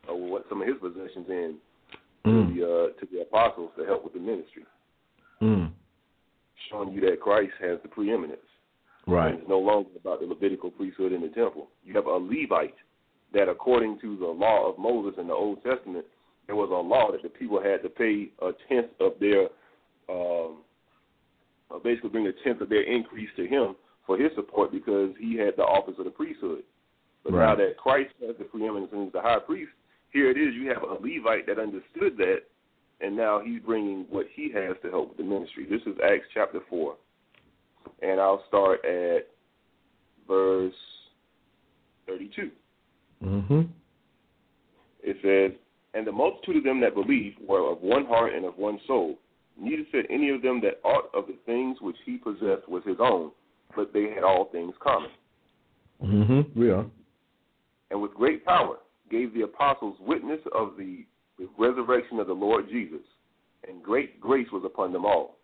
or 0.09 0.19
what 0.19 0.45
some 0.49 0.61
of 0.61 0.69
his 0.69 0.77
possessions 0.81 1.27
in 1.29 1.55
mm. 2.27 2.49
to 2.49 2.55
the 2.55 2.65
uh, 2.65 3.01
to 3.01 3.07
the 3.13 3.23
apostles 3.23 3.71
to 3.79 3.85
help 3.85 4.05
with 4.05 4.13
the 4.15 4.21
ministry, 4.21 4.65
mm. 5.41 5.71
showing 6.71 6.93
you 6.93 7.01
that 7.03 7.21
Christ 7.21 7.53
has 7.61 7.79
the 7.83 7.89
preeminence. 7.89 8.41
Right. 9.07 9.33
And 9.33 9.41
it's 9.41 9.49
no 9.49 9.59
longer 9.59 9.91
about 9.99 10.21
the 10.21 10.27
Levitical 10.27 10.71
priesthood 10.71 11.13
in 11.13 11.23
the 11.23 11.29
temple. 11.29 11.69
You 11.85 11.95
have 11.95 12.07
a 12.07 12.11
Levite 12.11 12.75
that 13.33 13.49
according 13.49 13.99
to 14.01 14.17
the 14.17 14.27
law 14.27 14.71
of 14.71 14.79
Moses 14.79 15.19
in 15.19 15.29
the 15.29 15.33
Old 15.33 15.63
Testament, 15.63 16.05
there 16.47 16.57
was 16.57 16.71
a 16.71 16.75
law 16.75 17.13
that 17.13 17.23
the 17.23 17.29
people 17.29 17.63
had 17.63 17.83
to 17.83 17.89
pay 17.89 18.31
a 18.41 18.51
tenth 18.69 18.91
of 19.01 19.13
their, 19.21 19.49
um, 20.09 20.59
uh, 21.71 21.79
basically 21.83 22.11
bring 22.11 22.27
a 22.27 22.33
tenth 22.45 22.61
of 22.61 22.69
their 22.69 22.83
increase 22.83 23.31
to 23.37 23.47
him 23.47 23.75
for 24.07 24.19
his 24.19 24.31
support 24.35 24.73
because 24.73 25.11
he 25.19 25.37
had 25.37 25.55
the 25.57 25.63
office 25.63 25.95
of 25.99 26.05
the 26.05 26.11
priesthood. 26.11 26.63
But 27.25 27.35
right. 27.35 27.47
now 27.47 27.55
that 27.57 27.77
Christ 27.77 28.13
has 28.27 28.37
the 28.39 28.45
preeminence 28.45 28.91
and 28.93 29.07
is 29.07 29.13
the 29.13 29.23
high 29.23 29.39
priest, 29.39 29.71
here 30.11 30.31
it 30.31 30.37
is. 30.37 30.55
You 30.55 30.69
have 30.69 30.83
a 30.83 30.95
Levite 31.01 31.47
that 31.47 31.59
understood 31.59 32.17
that, 32.19 32.41
and 33.01 33.17
now 33.17 33.41
he's 33.45 33.61
bringing 33.61 34.07
what 34.11 34.27
he 34.35 34.51
has 34.53 34.77
to 34.83 34.91
help 34.91 35.11
with 35.11 35.19
the 35.19 35.25
ministry. 35.25 35.67
This 35.69 35.81
is 35.87 35.97
Acts 36.05 36.27
chapter 36.35 36.61
4. 36.69 36.97
And 38.03 38.21
I'll 38.21 38.45
start 38.49 38.85
at 38.85 39.29
verse 40.29 40.75
32. 42.07 42.51
Mm-hmm. 43.23 43.63
It 45.03 45.17
says, 45.23 45.59
And 45.95 46.07
the 46.07 46.13
multitude 46.13 46.57
of 46.57 46.65
them 46.65 46.81
that 46.81 46.95
believed 46.95 47.39
were 47.47 47.71
of 47.71 47.81
one 47.81 48.07
heart 48.07 48.35
and 48.35 48.45
of 48.45 48.57
one 48.57 48.79
soul. 48.87 49.19
Neither 49.59 49.83
said 49.93 50.05
any 50.11 50.31
of 50.31 50.43
them 50.43 50.61
that 50.63 50.81
aught 50.85 51.11
of 51.15 51.27
the 51.27 51.37
things 51.45 51.79
which 51.81 51.97
he 52.07 52.17
possessed 52.17 52.69
was 52.69 52.83
his 52.87 52.97
own, 53.01 53.31
but 53.77 53.93
they 53.93 54.11
had 54.15 54.25
all 54.25 54.49
things 54.51 54.75
common. 54.83 55.11
Mm-hmm. 56.03 56.59
We 56.59 56.71
are. 56.71 56.87
And 57.91 58.01
with 58.01 58.15
great 58.15 58.45
power 58.45 58.77
gave 59.11 59.35
the 59.35 59.43
apostles 59.43 59.97
witness 60.01 60.41
of 60.55 60.73
the, 60.79 61.05
the 61.39 61.47
resurrection 61.59 62.19
of 62.19 62.27
the 62.27 62.33
Lord 62.33 62.69
Jesus, 62.71 63.03
and 63.69 63.83
great 63.83 64.21
grace 64.21 64.49
was 64.53 64.63
upon 64.65 64.93
them 64.93 65.05
all. 65.05 65.37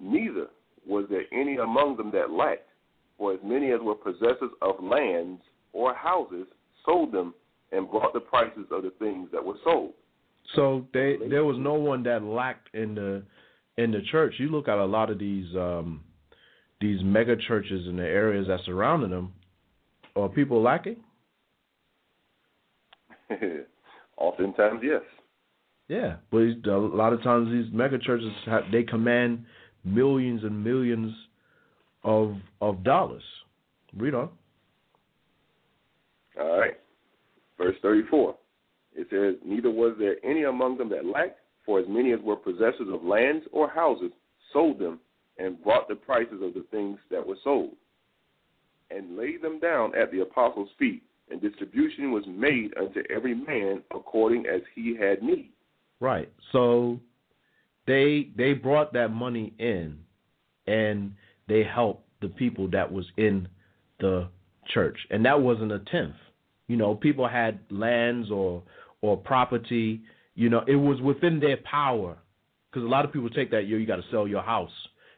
Neither 0.00 0.48
was 0.86 1.06
there 1.10 1.24
any 1.32 1.56
among 1.56 1.96
them 1.96 2.10
that 2.12 2.30
lacked, 2.30 2.68
for 3.16 3.32
as 3.32 3.40
many 3.42 3.72
as 3.72 3.80
were 3.80 3.94
possessors 3.94 4.52
of 4.62 4.82
lands 4.82 5.40
or 5.72 5.94
houses 5.94 6.46
sold 6.88 7.12
them 7.12 7.34
and 7.72 7.90
brought 7.90 8.14
the 8.14 8.20
prices 8.20 8.66
of 8.70 8.82
the 8.82 8.92
things 8.98 9.28
that 9.32 9.44
were 9.44 9.56
sold. 9.62 9.92
So 10.56 10.86
they 10.94 11.16
there 11.28 11.44
was 11.44 11.56
no 11.58 11.74
one 11.74 12.02
that 12.04 12.22
lacked 12.22 12.74
in 12.74 12.94
the 12.94 13.22
in 13.76 13.90
the 13.92 14.00
church. 14.10 14.34
You 14.38 14.48
look 14.48 14.68
at 14.68 14.78
a 14.78 14.84
lot 14.84 15.10
of 15.10 15.18
these 15.18 15.54
um 15.54 16.02
these 16.80 17.00
mega 17.02 17.36
churches 17.36 17.86
in 17.86 17.96
the 17.96 18.04
areas 18.04 18.46
that 18.48 18.60
surrounding 18.64 19.10
them. 19.10 19.34
Are 20.16 20.28
people 20.28 20.62
lacking? 20.62 20.96
Oftentimes, 24.16 24.80
yes. 24.82 25.02
Yeah, 25.88 26.16
but 26.30 26.38
a 26.66 26.76
lot 26.76 27.12
of 27.12 27.22
times 27.22 27.50
these 27.50 27.72
mega 27.72 27.98
churches 27.98 28.30
have, 28.46 28.64
they 28.72 28.82
command 28.82 29.44
millions 29.84 30.42
and 30.44 30.64
millions 30.64 31.14
of 32.04 32.36
of 32.60 32.82
dollars. 32.84 33.22
Read 33.96 34.14
on. 34.14 34.30
All 36.40 36.58
right. 36.58 36.78
Verse 37.56 37.76
34. 37.82 38.34
It 38.94 39.06
says, 39.10 39.40
Neither 39.44 39.70
was 39.70 39.94
there 39.98 40.16
any 40.24 40.44
among 40.44 40.78
them 40.78 40.88
that 40.90 41.06
lacked, 41.06 41.38
for 41.64 41.78
as 41.78 41.86
many 41.88 42.12
as 42.12 42.20
were 42.20 42.36
possessors 42.36 42.88
of 42.92 43.04
lands 43.04 43.44
or 43.52 43.68
houses 43.68 44.10
sold 44.52 44.78
them 44.78 45.00
and 45.38 45.62
brought 45.62 45.88
the 45.88 45.94
prices 45.94 46.40
of 46.42 46.54
the 46.54 46.64
things 46.70 46.98
that 47.10 47.26
were 47.26 47.36
sold 47.44 47.72
and 48.90 49.16
laid 49.16 49.42
them 49.42 49.58
down 49.58 49.94
at 49.94 50.10
the 50.10 50.20
apostles' 50.20 50.70
feet, 50.78 51.02
and 51.30 51.40
distribution 51.40 52.10
was 52.10 52.24
made 52.26 52.72
unto 52.78 53.02
every 53.14 53.34
man 53.34 53.82
according 53.94 54.46
as 54.46 54.62
he 54.74 54.96
had 54.96 55.22
need. 55.22 55.50
Right. 56.00 56.32
So 56.52 57.00
they 57.86 58.30
they 58.36 58.54
brought 58.54 58.92
that 58.94 59.10
money 59.10 59.52
in 59.58 59.98
and 60.66 61.12
they 61.48 61.64
helped 61.64 62.06
the 62.20 62.28
people 62.28 62.68
that 62.70 62.90
was 62.90 63.06
in 63.16 63.48
the 64.00 64.28
church. 64.68 64.98
And 65.10 65.24
that 65.24 65.40
wasn't 65.40 65.72
a 65.72 65.80
tenth. 65.80 66.14
You 66.68 66.76
know, 66.76 66.94
people 66.94 67.26
had 67.26 67.58
lands 67.70 68.30
or 68.30 68.62
or 69.00 69.16
property, 69.16 70.02
you 70.34 70.48
know, 70.48 70.64
it 70.66 70.76
was 70.76 71.00
within 71.00 71.40
their 71.40 71.56
power. 71.56 72.16
Because 72.70 72.84
a 72.84 72.88
lot 72.88 73.04
of 73.04 73.12
people 73.12 73.30
take 73.30 73.50
that, 73.52 73.66
yo, 73.66 73.76
you 73.76 73.86
got 73.86 73.96
to 73.96 74.04
sell 74.10 74.28
your 74.28 74.42
house. 74.42 74.70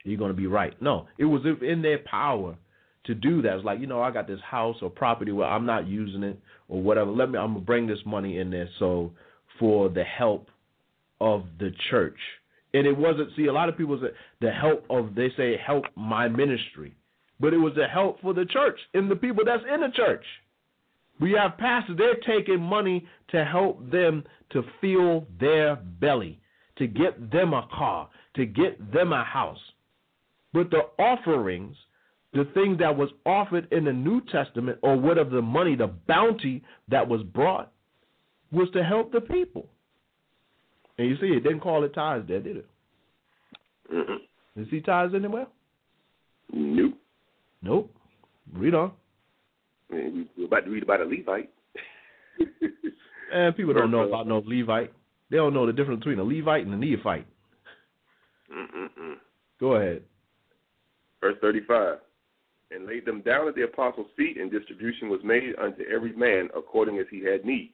You're 0.04 0.18
going 0.18 0.30
to 0.30 0.36
be 0.36 0.46
right. 0.46 0.80
No, 0.80 1.08
it 1.18 1.24
was 1.24 1.42
in 1.62 1.82
their 1.82 1.98
power 1.98 2.56
to 3.04 3.14
do 3.14 3.42
that. 3.42 3.56
It's 3.56 3.64
like, 3.64 3.80
you 3.80 3.86
know, 3.86 4.02
I 4.02 4.10
got 4.10 4.26
this 4.26 4.40
house 4.40 4.76
or 4.82 4.90
property 4.90 5.32
where 5.32 5.48
I'm 5.48 5.66
not 5.66 5.86
using 5.86 6.22
it 6.22 6.38
or 6.68 6.80
whatever. 6.80 7.10
Let 7.10 7.30
me, 7.30 7.38
I'm 7.38 7.52
going 7.52 7.60
to 7.60 7.66
bring 7.66 7.86
this 7.86 7.98
money 8.06 8.38
in 8.38 8.50
there. 8.50 8.68
So 8.78 9.12
for 9.58 9.88
the 9.88 10.04
help 10.04 10.48
of 11.20 11.44
the 11.58 11.70
church. 11.90 12.16
And 12.72 12.86
it 12.86 12.96
wasn't, 12.96 13.30
see, 13.36 13.46
a 13.46 13.52
lot 13.52 13.68
of 13.68 13.76
people 13.76 13.98
say 14.00 14.08
the 14.40 14.52
help 14.52 14.84
of, 14.88 15.14
they 15.14 15.28
say, 15.36 15.56
help 15.56 15.84
my 15.96 16.28
ministry. 16.28 16.94
But 17.40 17.52
it 17.52 17.58
was 17.58 17.72
the 17.74 17.88
help 17.88 18.20
for 18.20 18.32
the 18.32 18.44
church 18.44 18.78
and 18.94 19.10
the 19.10 19.16
people 19.16 19.44
that's 19.44 19.64
in 19.72 19.80
the 19.80 19.88
church. 19.94 20.24
We 21.20 21.32
have 21.32 21.58
pastors, 21.58 21.98
they're 21.98 22.16
taking 22.26 22.60
money 22.60 23.06
to 23.28 23.44
help 23.44 23.90
them 23.90 24.24
to 24.50 24.64
fill 24.80 25.26
their 25.38 25.76
belly, 25.76 26.40
to 26.78 26.86
get 26.86 27.30
them 27.30 27.52
a 27.52 27.68
car, 27.72 28.08
to 28.36 28.46
get 28.46 28.92
them 28.92 29.12
a 29.12 29.22
house. 29.22 29.58
But 30.52 30.70
the 30.70 30.88
offerings, 30.98 31.76
the 32.32 32.48
thing 32.54 32.76
that 32.78 32.96
was 32.96 33.10
offered 33.26 33.70
in 33.70 33.84
the 33.84 33.92
New 33.92 34.22
Testament, 34.32 34.78
or 34.82 34.96
whatever 34.96 35.30
the 35.30 35.42
money, 35.42 35.76
the 35.76 35.88
bounty 36.08 36.64
that 36.88 37.06
was 37.06 37.22
brought, 37.22 37.70
was 38.50 38.68
to 38.72 38.82
help 38.82 39.12
the 39.12 39.20
people. 39.20 39.68
And 40.98 41.08
you 41.08 41.16
see, 41.16 41.26
it 41.26 41.42
didn't 41.42 41.60
call 41.60 41.84
it 41.84 41.94
tithes 41.94 42.26
there, 42.28 42.40
did 42.40 42.56
it? 42.58 42.66
Mm-mm. 43.92 44.18
You 44.56 44.66
see 44.70 44.80
tithes 44.80 45.14
anywhere? 45.14 45.46
Nope. 46.52 46.94
Nope. 47.62 47.94
Read 48.52 48.74
on. 48.74 48.92
We're 49.90 50.46
about 50.46 50.64
to 50.64 50.70
read 50.70 50.82
about 50.82 51.00
a 51.00 51.04
Levite. 51.04 51.50
and 53.32 53.56
people 53.56 53.74
don't 53.74 53.90
know 53.90 54.06
about 54.06 54.26
no 54.26 54.42
Levite. 54.44 54.92
They 55.30 55.36
don't 55.36 55.54
know 55.54 55.66
the 55.66 55.72
difference 55.72 56.00
between 56.00 56.18
a 56.18 56.24
Levite 56.24 56.64
and 56.64 56.74
a 56.74 56.76
Neophyte. 56.76 57.26
Mm-mm-mm. 58.52 59.14
Go 59.60 59.74
ahead. 59.74 60.02
Verse 61.20 61.36
35. 61.40 61.98
And 62.72 62.86
laid 62.86 63.04
them 63.04 63.20
down 63.22 63.48
at 63.48 63.54
the 63.54 63.62
apostles' 63.64 64.06
feet, 64.16 64.36
and 64.38 64.50
distribution 64.50 65.08
was 65.08 65.20
made 65.24 65.54
unto 65.60 65.82
every 65.92 66.12
man 66.14 66.48
according 66.56 66.98
as 66.98 67.06
he 67.10 67.24
had 67.24 67.44
need. 67.44 67.72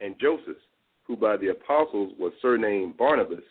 And 0.00 0.16
Joseph, 0.20 0.56
who 1.04 1.16
by 1.16 1.36
the 1.36 1.48
apostles 1.48 2.12
was 2.18 2.32
surnamed 2.42 2.96
Barnabas, 2.96 3.44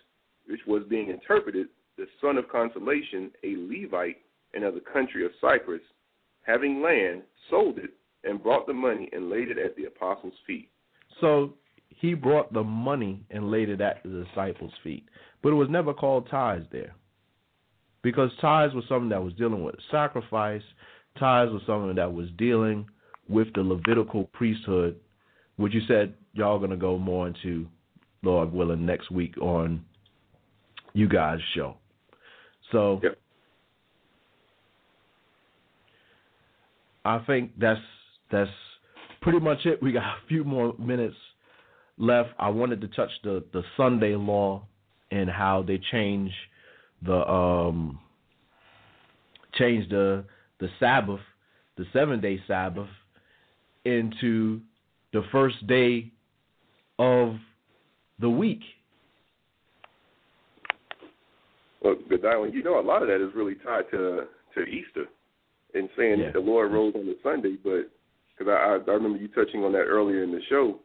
which 0.48 0.60
was 0.68 0.84
being 0.90 1.10
interpreted 1.10 1.68
the 1.98 2.06
son 2.22 2.38
of 2.38 2.50
consolation, 2.50 3.32
a 3.44 3.56
Levite, 3.56 4.18
and 4.54 4.64
of 4.64 4.74
the 4.74 4.82
country 4.82 5.26
of 5.26 5.32
Cyprus, 5.40 5.82
having 6.46 6.82
land, 6.82 7.24
sold 7.50 7.78
it, 7.78 7.92
and 8.24 8.42
brought 8.42 8.68
the 8.68 8.74
money 8.74 9.10
and 9.14 9.30
laid 9.30 9.50
it 9.50 9.58
at 9.58 9.76
the 9.76 9.86
apostles' 9.86 10.34
feet. 10.46 10.70
So 11.22 11.54
he 11.90 12.14
brought 12.14 12.52
the 12.54 12.64
money 12.64 13.24
and 13.32 13.52
laid 13.52 13.70
it 13.70 13.82
at 13.82 14.04
the 14.04 14.26
disciples' 14.26 14.74
feet. 14.84 15.06
But 15.42 15.50
it 15.50 15.56
was 15.56 15.70
never 15.70 15.94
called 15.94 16.28
tithes 16.30 16.66
there. 16.72 16.94
Because 18.02 18.32
tithes 18.42 18.74
was 18.74 18.84
something 18.88 19.10
that 19.10 19.24
was 19.24 19.34
dealing 19.34 19.64
with 19.64 19.76
sacrifice, 19.92 20.62
tithes 21.20 21.52
was 21.52 21.62
something 21.66 21.96
that 21.96 22.14
was 22.14 22.30
dealing 22.38 22.88
with 23.28 23.48
the 23.54 23.62
Levitical 23.62 24.26
priesthood, 24.34 24.98
which 25.56 25.74
you 25.74 25.82
said 25.88 26.14
y'all 26.34 26.60
gonna 26.60 26.78
go 26.78 26.98
more 26.98 27.28
into, 27.28 27.68
Lord 28.22 28.52
willing, 28.52 28.86
next 28.86 29.10
week 29.10 29.38
on 29.40 29.84
you 30.94 31.08
guys' 31.08 31.40
show. 31.56 31.78
So 32.72 33.00
yep. 33.02 33.18
I 37.06 37.19
think 37.19 37.52
that's 37.60 37.80
that's 38.32 38.49
pretty 39.22 39.40
much 39.40 39.65
it. 39.65 39.82
We 39.82 39.91
got 39.91 40.03
a 40.03 40.27
few 40.27 40.44
more 40.44 40.73
minutes 40.80 41.15
left. 41.98 42.32
I 42.40 42.49
wanted 42.49 42.82
to 42.82 42.88
touch 42.90 43.11
the 43.23 43.44
the 43.53 43.64
Sunday 43.77 44.15
law 44.15 44.64
and 45.11 45.30
how 45.30 45.64
they 45.65 45.80
change 45.91 46.32
the 47.03 47.26
um 47.30 47.99
change 49.53 49.88
the 49.90 50.26
the 50.60 50.68
Sabbath, 50.80 51.19
the 51.77 51.86
seven 51.94 52.19
day 52.19 52.41
Sabbath, 52.48 52.90
into 53.86 54.61
the 55.14 55.22
first 55.32 55.65
day 55.68 56.11
of 56.98 57.36
the 58.19 58.30
week. 58.30 58.61
Well, 61.84 61.98
good 62.10 62.23
Godwin, 62.23 62.52
you 62.52 62.64
know 62.64 62.80
a 62.80 62.82
lot 62.82 63.03
of 63.03 63.10
that 63.10 63.23
is 63.23 63.32
really 63.36 63.56
tied 63.64 63.91
to 63.91 64.23
to 64.56 64.61
Easter 64.64 65.06
and 65.76 65.89
saying 65.97 66.19
Yeah. 66.19 66.26
that 66.27 66.34
the 66.34 66.39
Lord 66.39 66.72
rose 66.72 66.93
on 66.95 67.06
the 67.06 67.18
Sunday, 67.22 67.57
but 67.64 67.89
because 68.38 68.49
I, 68.52 68.53
I 68.53 68.91
I 68.91 68.93
remember 68.95 69.18
you 69.18 69.27
touching 69.30 69.64
on 69.64 69.72
that 69.73 69.80
earlier 69.85 70.23
in 70.23 70.31
the 70.31 70.41
show, 70.49 70.80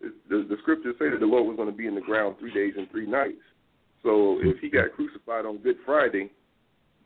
the, 0.00 0.12
the 0.48 0.56
scriptures 0.62 0.94
say 0.98 1.08
that 1.10 1.20
the 1.20 1.26
Lord 1.26 1.46
was 1.46 1.56
going 1.56 1.70
to 1.70 1.76
be 1.76 1.86
in 1.86 1.94
the 1.94 2.00
ground 2.00 2.36
three 2.38 2.52
days 2.52 2.74
and 2.76 2.90
three 2.90 3.06
nights. 3.06 3.42
So 4.02 4.38
if 4.40 4.58
he 4.60 4.68
got 4.68 4.92
crucified 4.92 5.46
on 5.46 5.58
Good 5.58 5.76
Friday, 5.84 6.30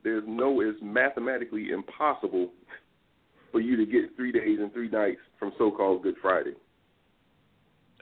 there's 0.03 0.25
no 0.27 0.61
it's 0.61 0.79
mathematically 0.83 1.71
impossible 1.71 2.51
for 3.53 3.61
you 3.61 3.77
to 3.77 3.87
get 3.87 4.15
three 4.17 4.33
days 4.33 4.59
and 4.61 4.73
three 4.73 4.89
nights 4.91 5.21
from 5.39 5.53
so-called 5.59 6.03
Good 6.03 6.17
Friday. 6.21 6.55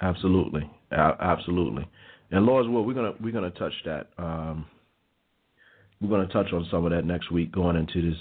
Absolutely, 0.03 0.69
A- 0.93 1.17
absolutely. 1.21 1.89
And 2.31 2.45
Lord's 2.45 2.69
will, 2.69 2.85
we're 2.85 2.95
gonna 2.95 3.15
we're 3.23 3.33
gonna 3.33 3.51
touch 3.51 3.73
that. 3.85 4.09
Um, 4.19 4.67
we're 6.01 6.11
gonna 6.11 6.29
touch 6.33 6.53
on 6.53 6.67
some 6.71 6.85
of 6.85 6.91
that 6.93 7.05
next 7.05 7.31
week, 7.33 7.51
going 7.53 7.77
into 7.77 8.11
this 8.11 8.19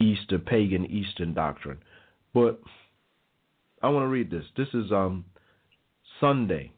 Easter 0.00 0.38
pagan 0.38 0.86
Eastern 0.86 1.34
doctrine. 1.34 1.78
But 2.34 2.60
I 3.82 3.88
want 3.88 4.04
to 4.04 4.08
read 4.08 4.30
this. 4.30 4.44
This 4.56 4.68
is 4.74 4.92
um 4.92 5.24
Sunday. 6.20 6.72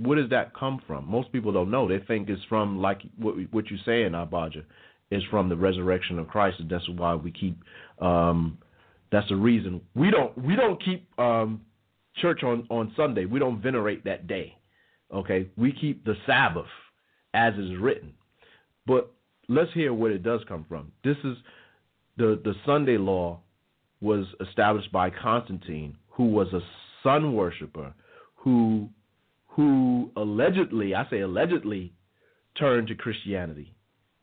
Where 0.00 0.20
does 0.20 0.30
that 0.30 0.54
come 0.54 0.80
from? 0.86 1.10
Most 1.10 1.32
people 1.32 1.52
don't 1.52 1.70
know. 1.70 1.88
They 1.88 1.98
think 1.98 2.28
it's 2.28 2.44
from 2.48 2.80
like 2.80 3.02
what 3.16 3.34
what 3.50 3.70
you 3.70 3.78
say 3.84 4.02
in 4.02 4.12
Abaja 4.12 4.64
is 5.10 5.22
from 5.30 5.48
the 5.48 5.56
resurrection 5.56 6.18
of 6.18 6.28
Christ, 6.28 6.60
and 6.60 6.70
that's 6.70 6.88
why 6.88 7.14
we 7.14 7.30
keep. 7.32 7.58
Um, 8.00 8.58
that's 9.10 9.28
the 9.28 9.36
reason 9.36 9.80
we 9.94 10.10
don't 10.10 10.36
we 10.36 10.54
don't 10.54 10.82
keep 10.84 11.08
um, 11.18 11.62
church 12.16 12.42
on 12.42 12.66
on 12.70 12.92
Sunday. 12.96 13.24
We 13.24 13.38
don't 13.38 13.60
venerate 13.60 14.04
that 14.04 14.26
day. 14.26 14.56
Okay, 15.12 15.48
we 15.56 15.72
keep 15.72 16.04
the 16.04 16.14
Sabbath 16.26 16.66
as 17.34 17.54
is 17.54 17.76
written. 17.78 18.12
But 18.86 19.10
let's 19.48 19.72
hear 19.72 19.92
where 19.94 20.12
it 20.12 20.22
does 20.22 20.40
come 20.48 20.64
from. 20.68 20.92
This 21.04 21.16
is 21.24 21.36
the 22.18 22.40
the 22.44 22.54
Sunday 22.66 22.98
law 22.98 23.40
was 24.00 24.26
established 24.46 24.92
by 24.92 25.10
Constantine, 25.10 25.96
who 26.08 26.24
was 26.26 26.52
a 26.52 26.60
sun 27.02 27.32
worshiper, 27.32 27.94
who 28.34 28.88
who 29.46 30.10
allegedly, 30.16 30.94
I 30.94 31.08
say 31.10 31.20
allegedly, 31.20 31.92
turned 32.58 32.88
to 32.88 32.94
Christianity, 32.94 33.74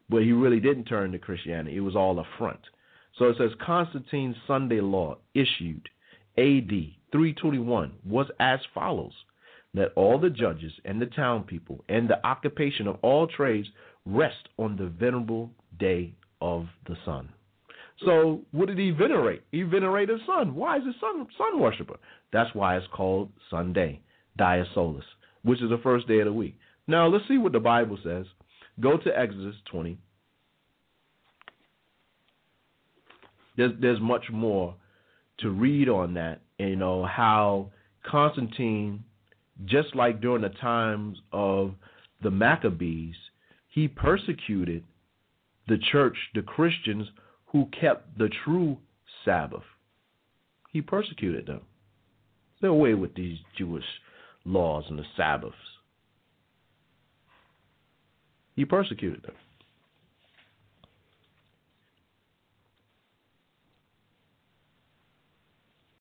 but 0.10 0.24
he 0.24 0.32
really 0.32 0.60
didn't 0.60 0.86
turn 0.86 1.12
to 1.12 1.20
Christianity. 1.20 1.76
It 1.78 1.82
was 1.82 1.96
all 1.96 2.20
a 2.20 2.24
front. 2.38 2.60
So 3.18 3.26
it 3.26 3.38
says 3.38 3.52
Constantine's 3.66 4.36
Sunday 4.46 4.82
law 4.82 5.18
issued 5.34 5.90
AD 6.38 6.70
321 7.12 7.94
was 8.06 8.28
as 8.40 8.60
follows 8.74 9.14
that 9.74 9.92
all 9.96 10.20
the 10.20 10.30
judges 10.30 10.74
and 10.84 11.02
the 11.02 11.06
town 11.06 11.44
people 11.44 11.84
and 11.90 12.10
the 12.10 12.26
occupation 12.26 12.88
of 12.88 12.98
all 13.02 13.28
trades 13.28 13.68
rest 14.06 14.50
on 14.58 14.76
the 14.78 14.88
venerable 14.88 15.50
day 15.80 16.14
of 16.42 16.68
the 16.88 16.96
sun. 17.06 17.30
So 18.04 18.42
what 18.52 18.68
did 18.68 18.78
he 18.78 18.92
venerate? 18.92 19.44
He 19.52 19.62
venerated 19.62 20.20
sun. 20.26 20.54
Why 20.54 20.78
is 20.78 20.84
he 20.84 20.92
sun 21.00 21.28
sun 21.38 21.60
worshiper? 21.60 21.98
That's 22.34 22.54
why 22.54 22.78
it's 22.78 22.88
called 22.92 23.30
Sunday, 23.50 24.02
Dia 24.38 24.66
which 25.44 25.62
is 25.62 25.70
the 25.70 25.80
first 25.82 26.08
day 26.08 26.20
of 26.20 26.26
the 26.26 26.34
week. 26.34 26.58
Now 26.88 27.08
let's 27.08 27.28
see 27.28 27.38
what 27.38 27.54
the 27.54 27.60
Bible 27.60 27.98
says. 28.04 28.26
Go 28.80 28.98
to 28.98 29.18
Exodus 29.18 29.56
20. 29.72 29.98
There's 33.56 33.72
there's 33.80 34.02
much 34.02 34.26
more 34.32 34.76
to 35.40 35.50
read 35.50 35.88
on 35.88 36.16
that. 36.16 36.42
You 36.60 36.76
know 36.76 37.06
how 37.06 37.72
Constantine 38.06 39.04
just 39.64 39.96
like 39.96 40.20
during 40.20 40.42
the 40.42 40.50
times 40.50 41.18
of 41.32 41.74
the 42.22 42.32
Maccabees, 42.32 43.16
he 43.70 43.88
persecuted 43.88 44.84
the 45.68 45.78
church, 45.92 46.18
the 46.34 46.42
Christians 46.42 47.08
who 47.56 47.70
kept 47.80 48.18
the 48.18 48.30
true 48.44 48.76
Sabbath. 49.24 49.64
He 50.74 50.82
persecuted 50.82 51.46
them. 51.46 51.62
They're 52.60 52.70
away 52.70 52.96
with 52.96 53.16
these 53.16 53.38
Jewish 53.58 53.86
laws 54.44 54.84
and 54.90 55.00
the 55.00 55.06
Sabbaths. 55.16 55.56
He 58.58 58.66
persecuted 58.66 59.24
them. 59.24 59.36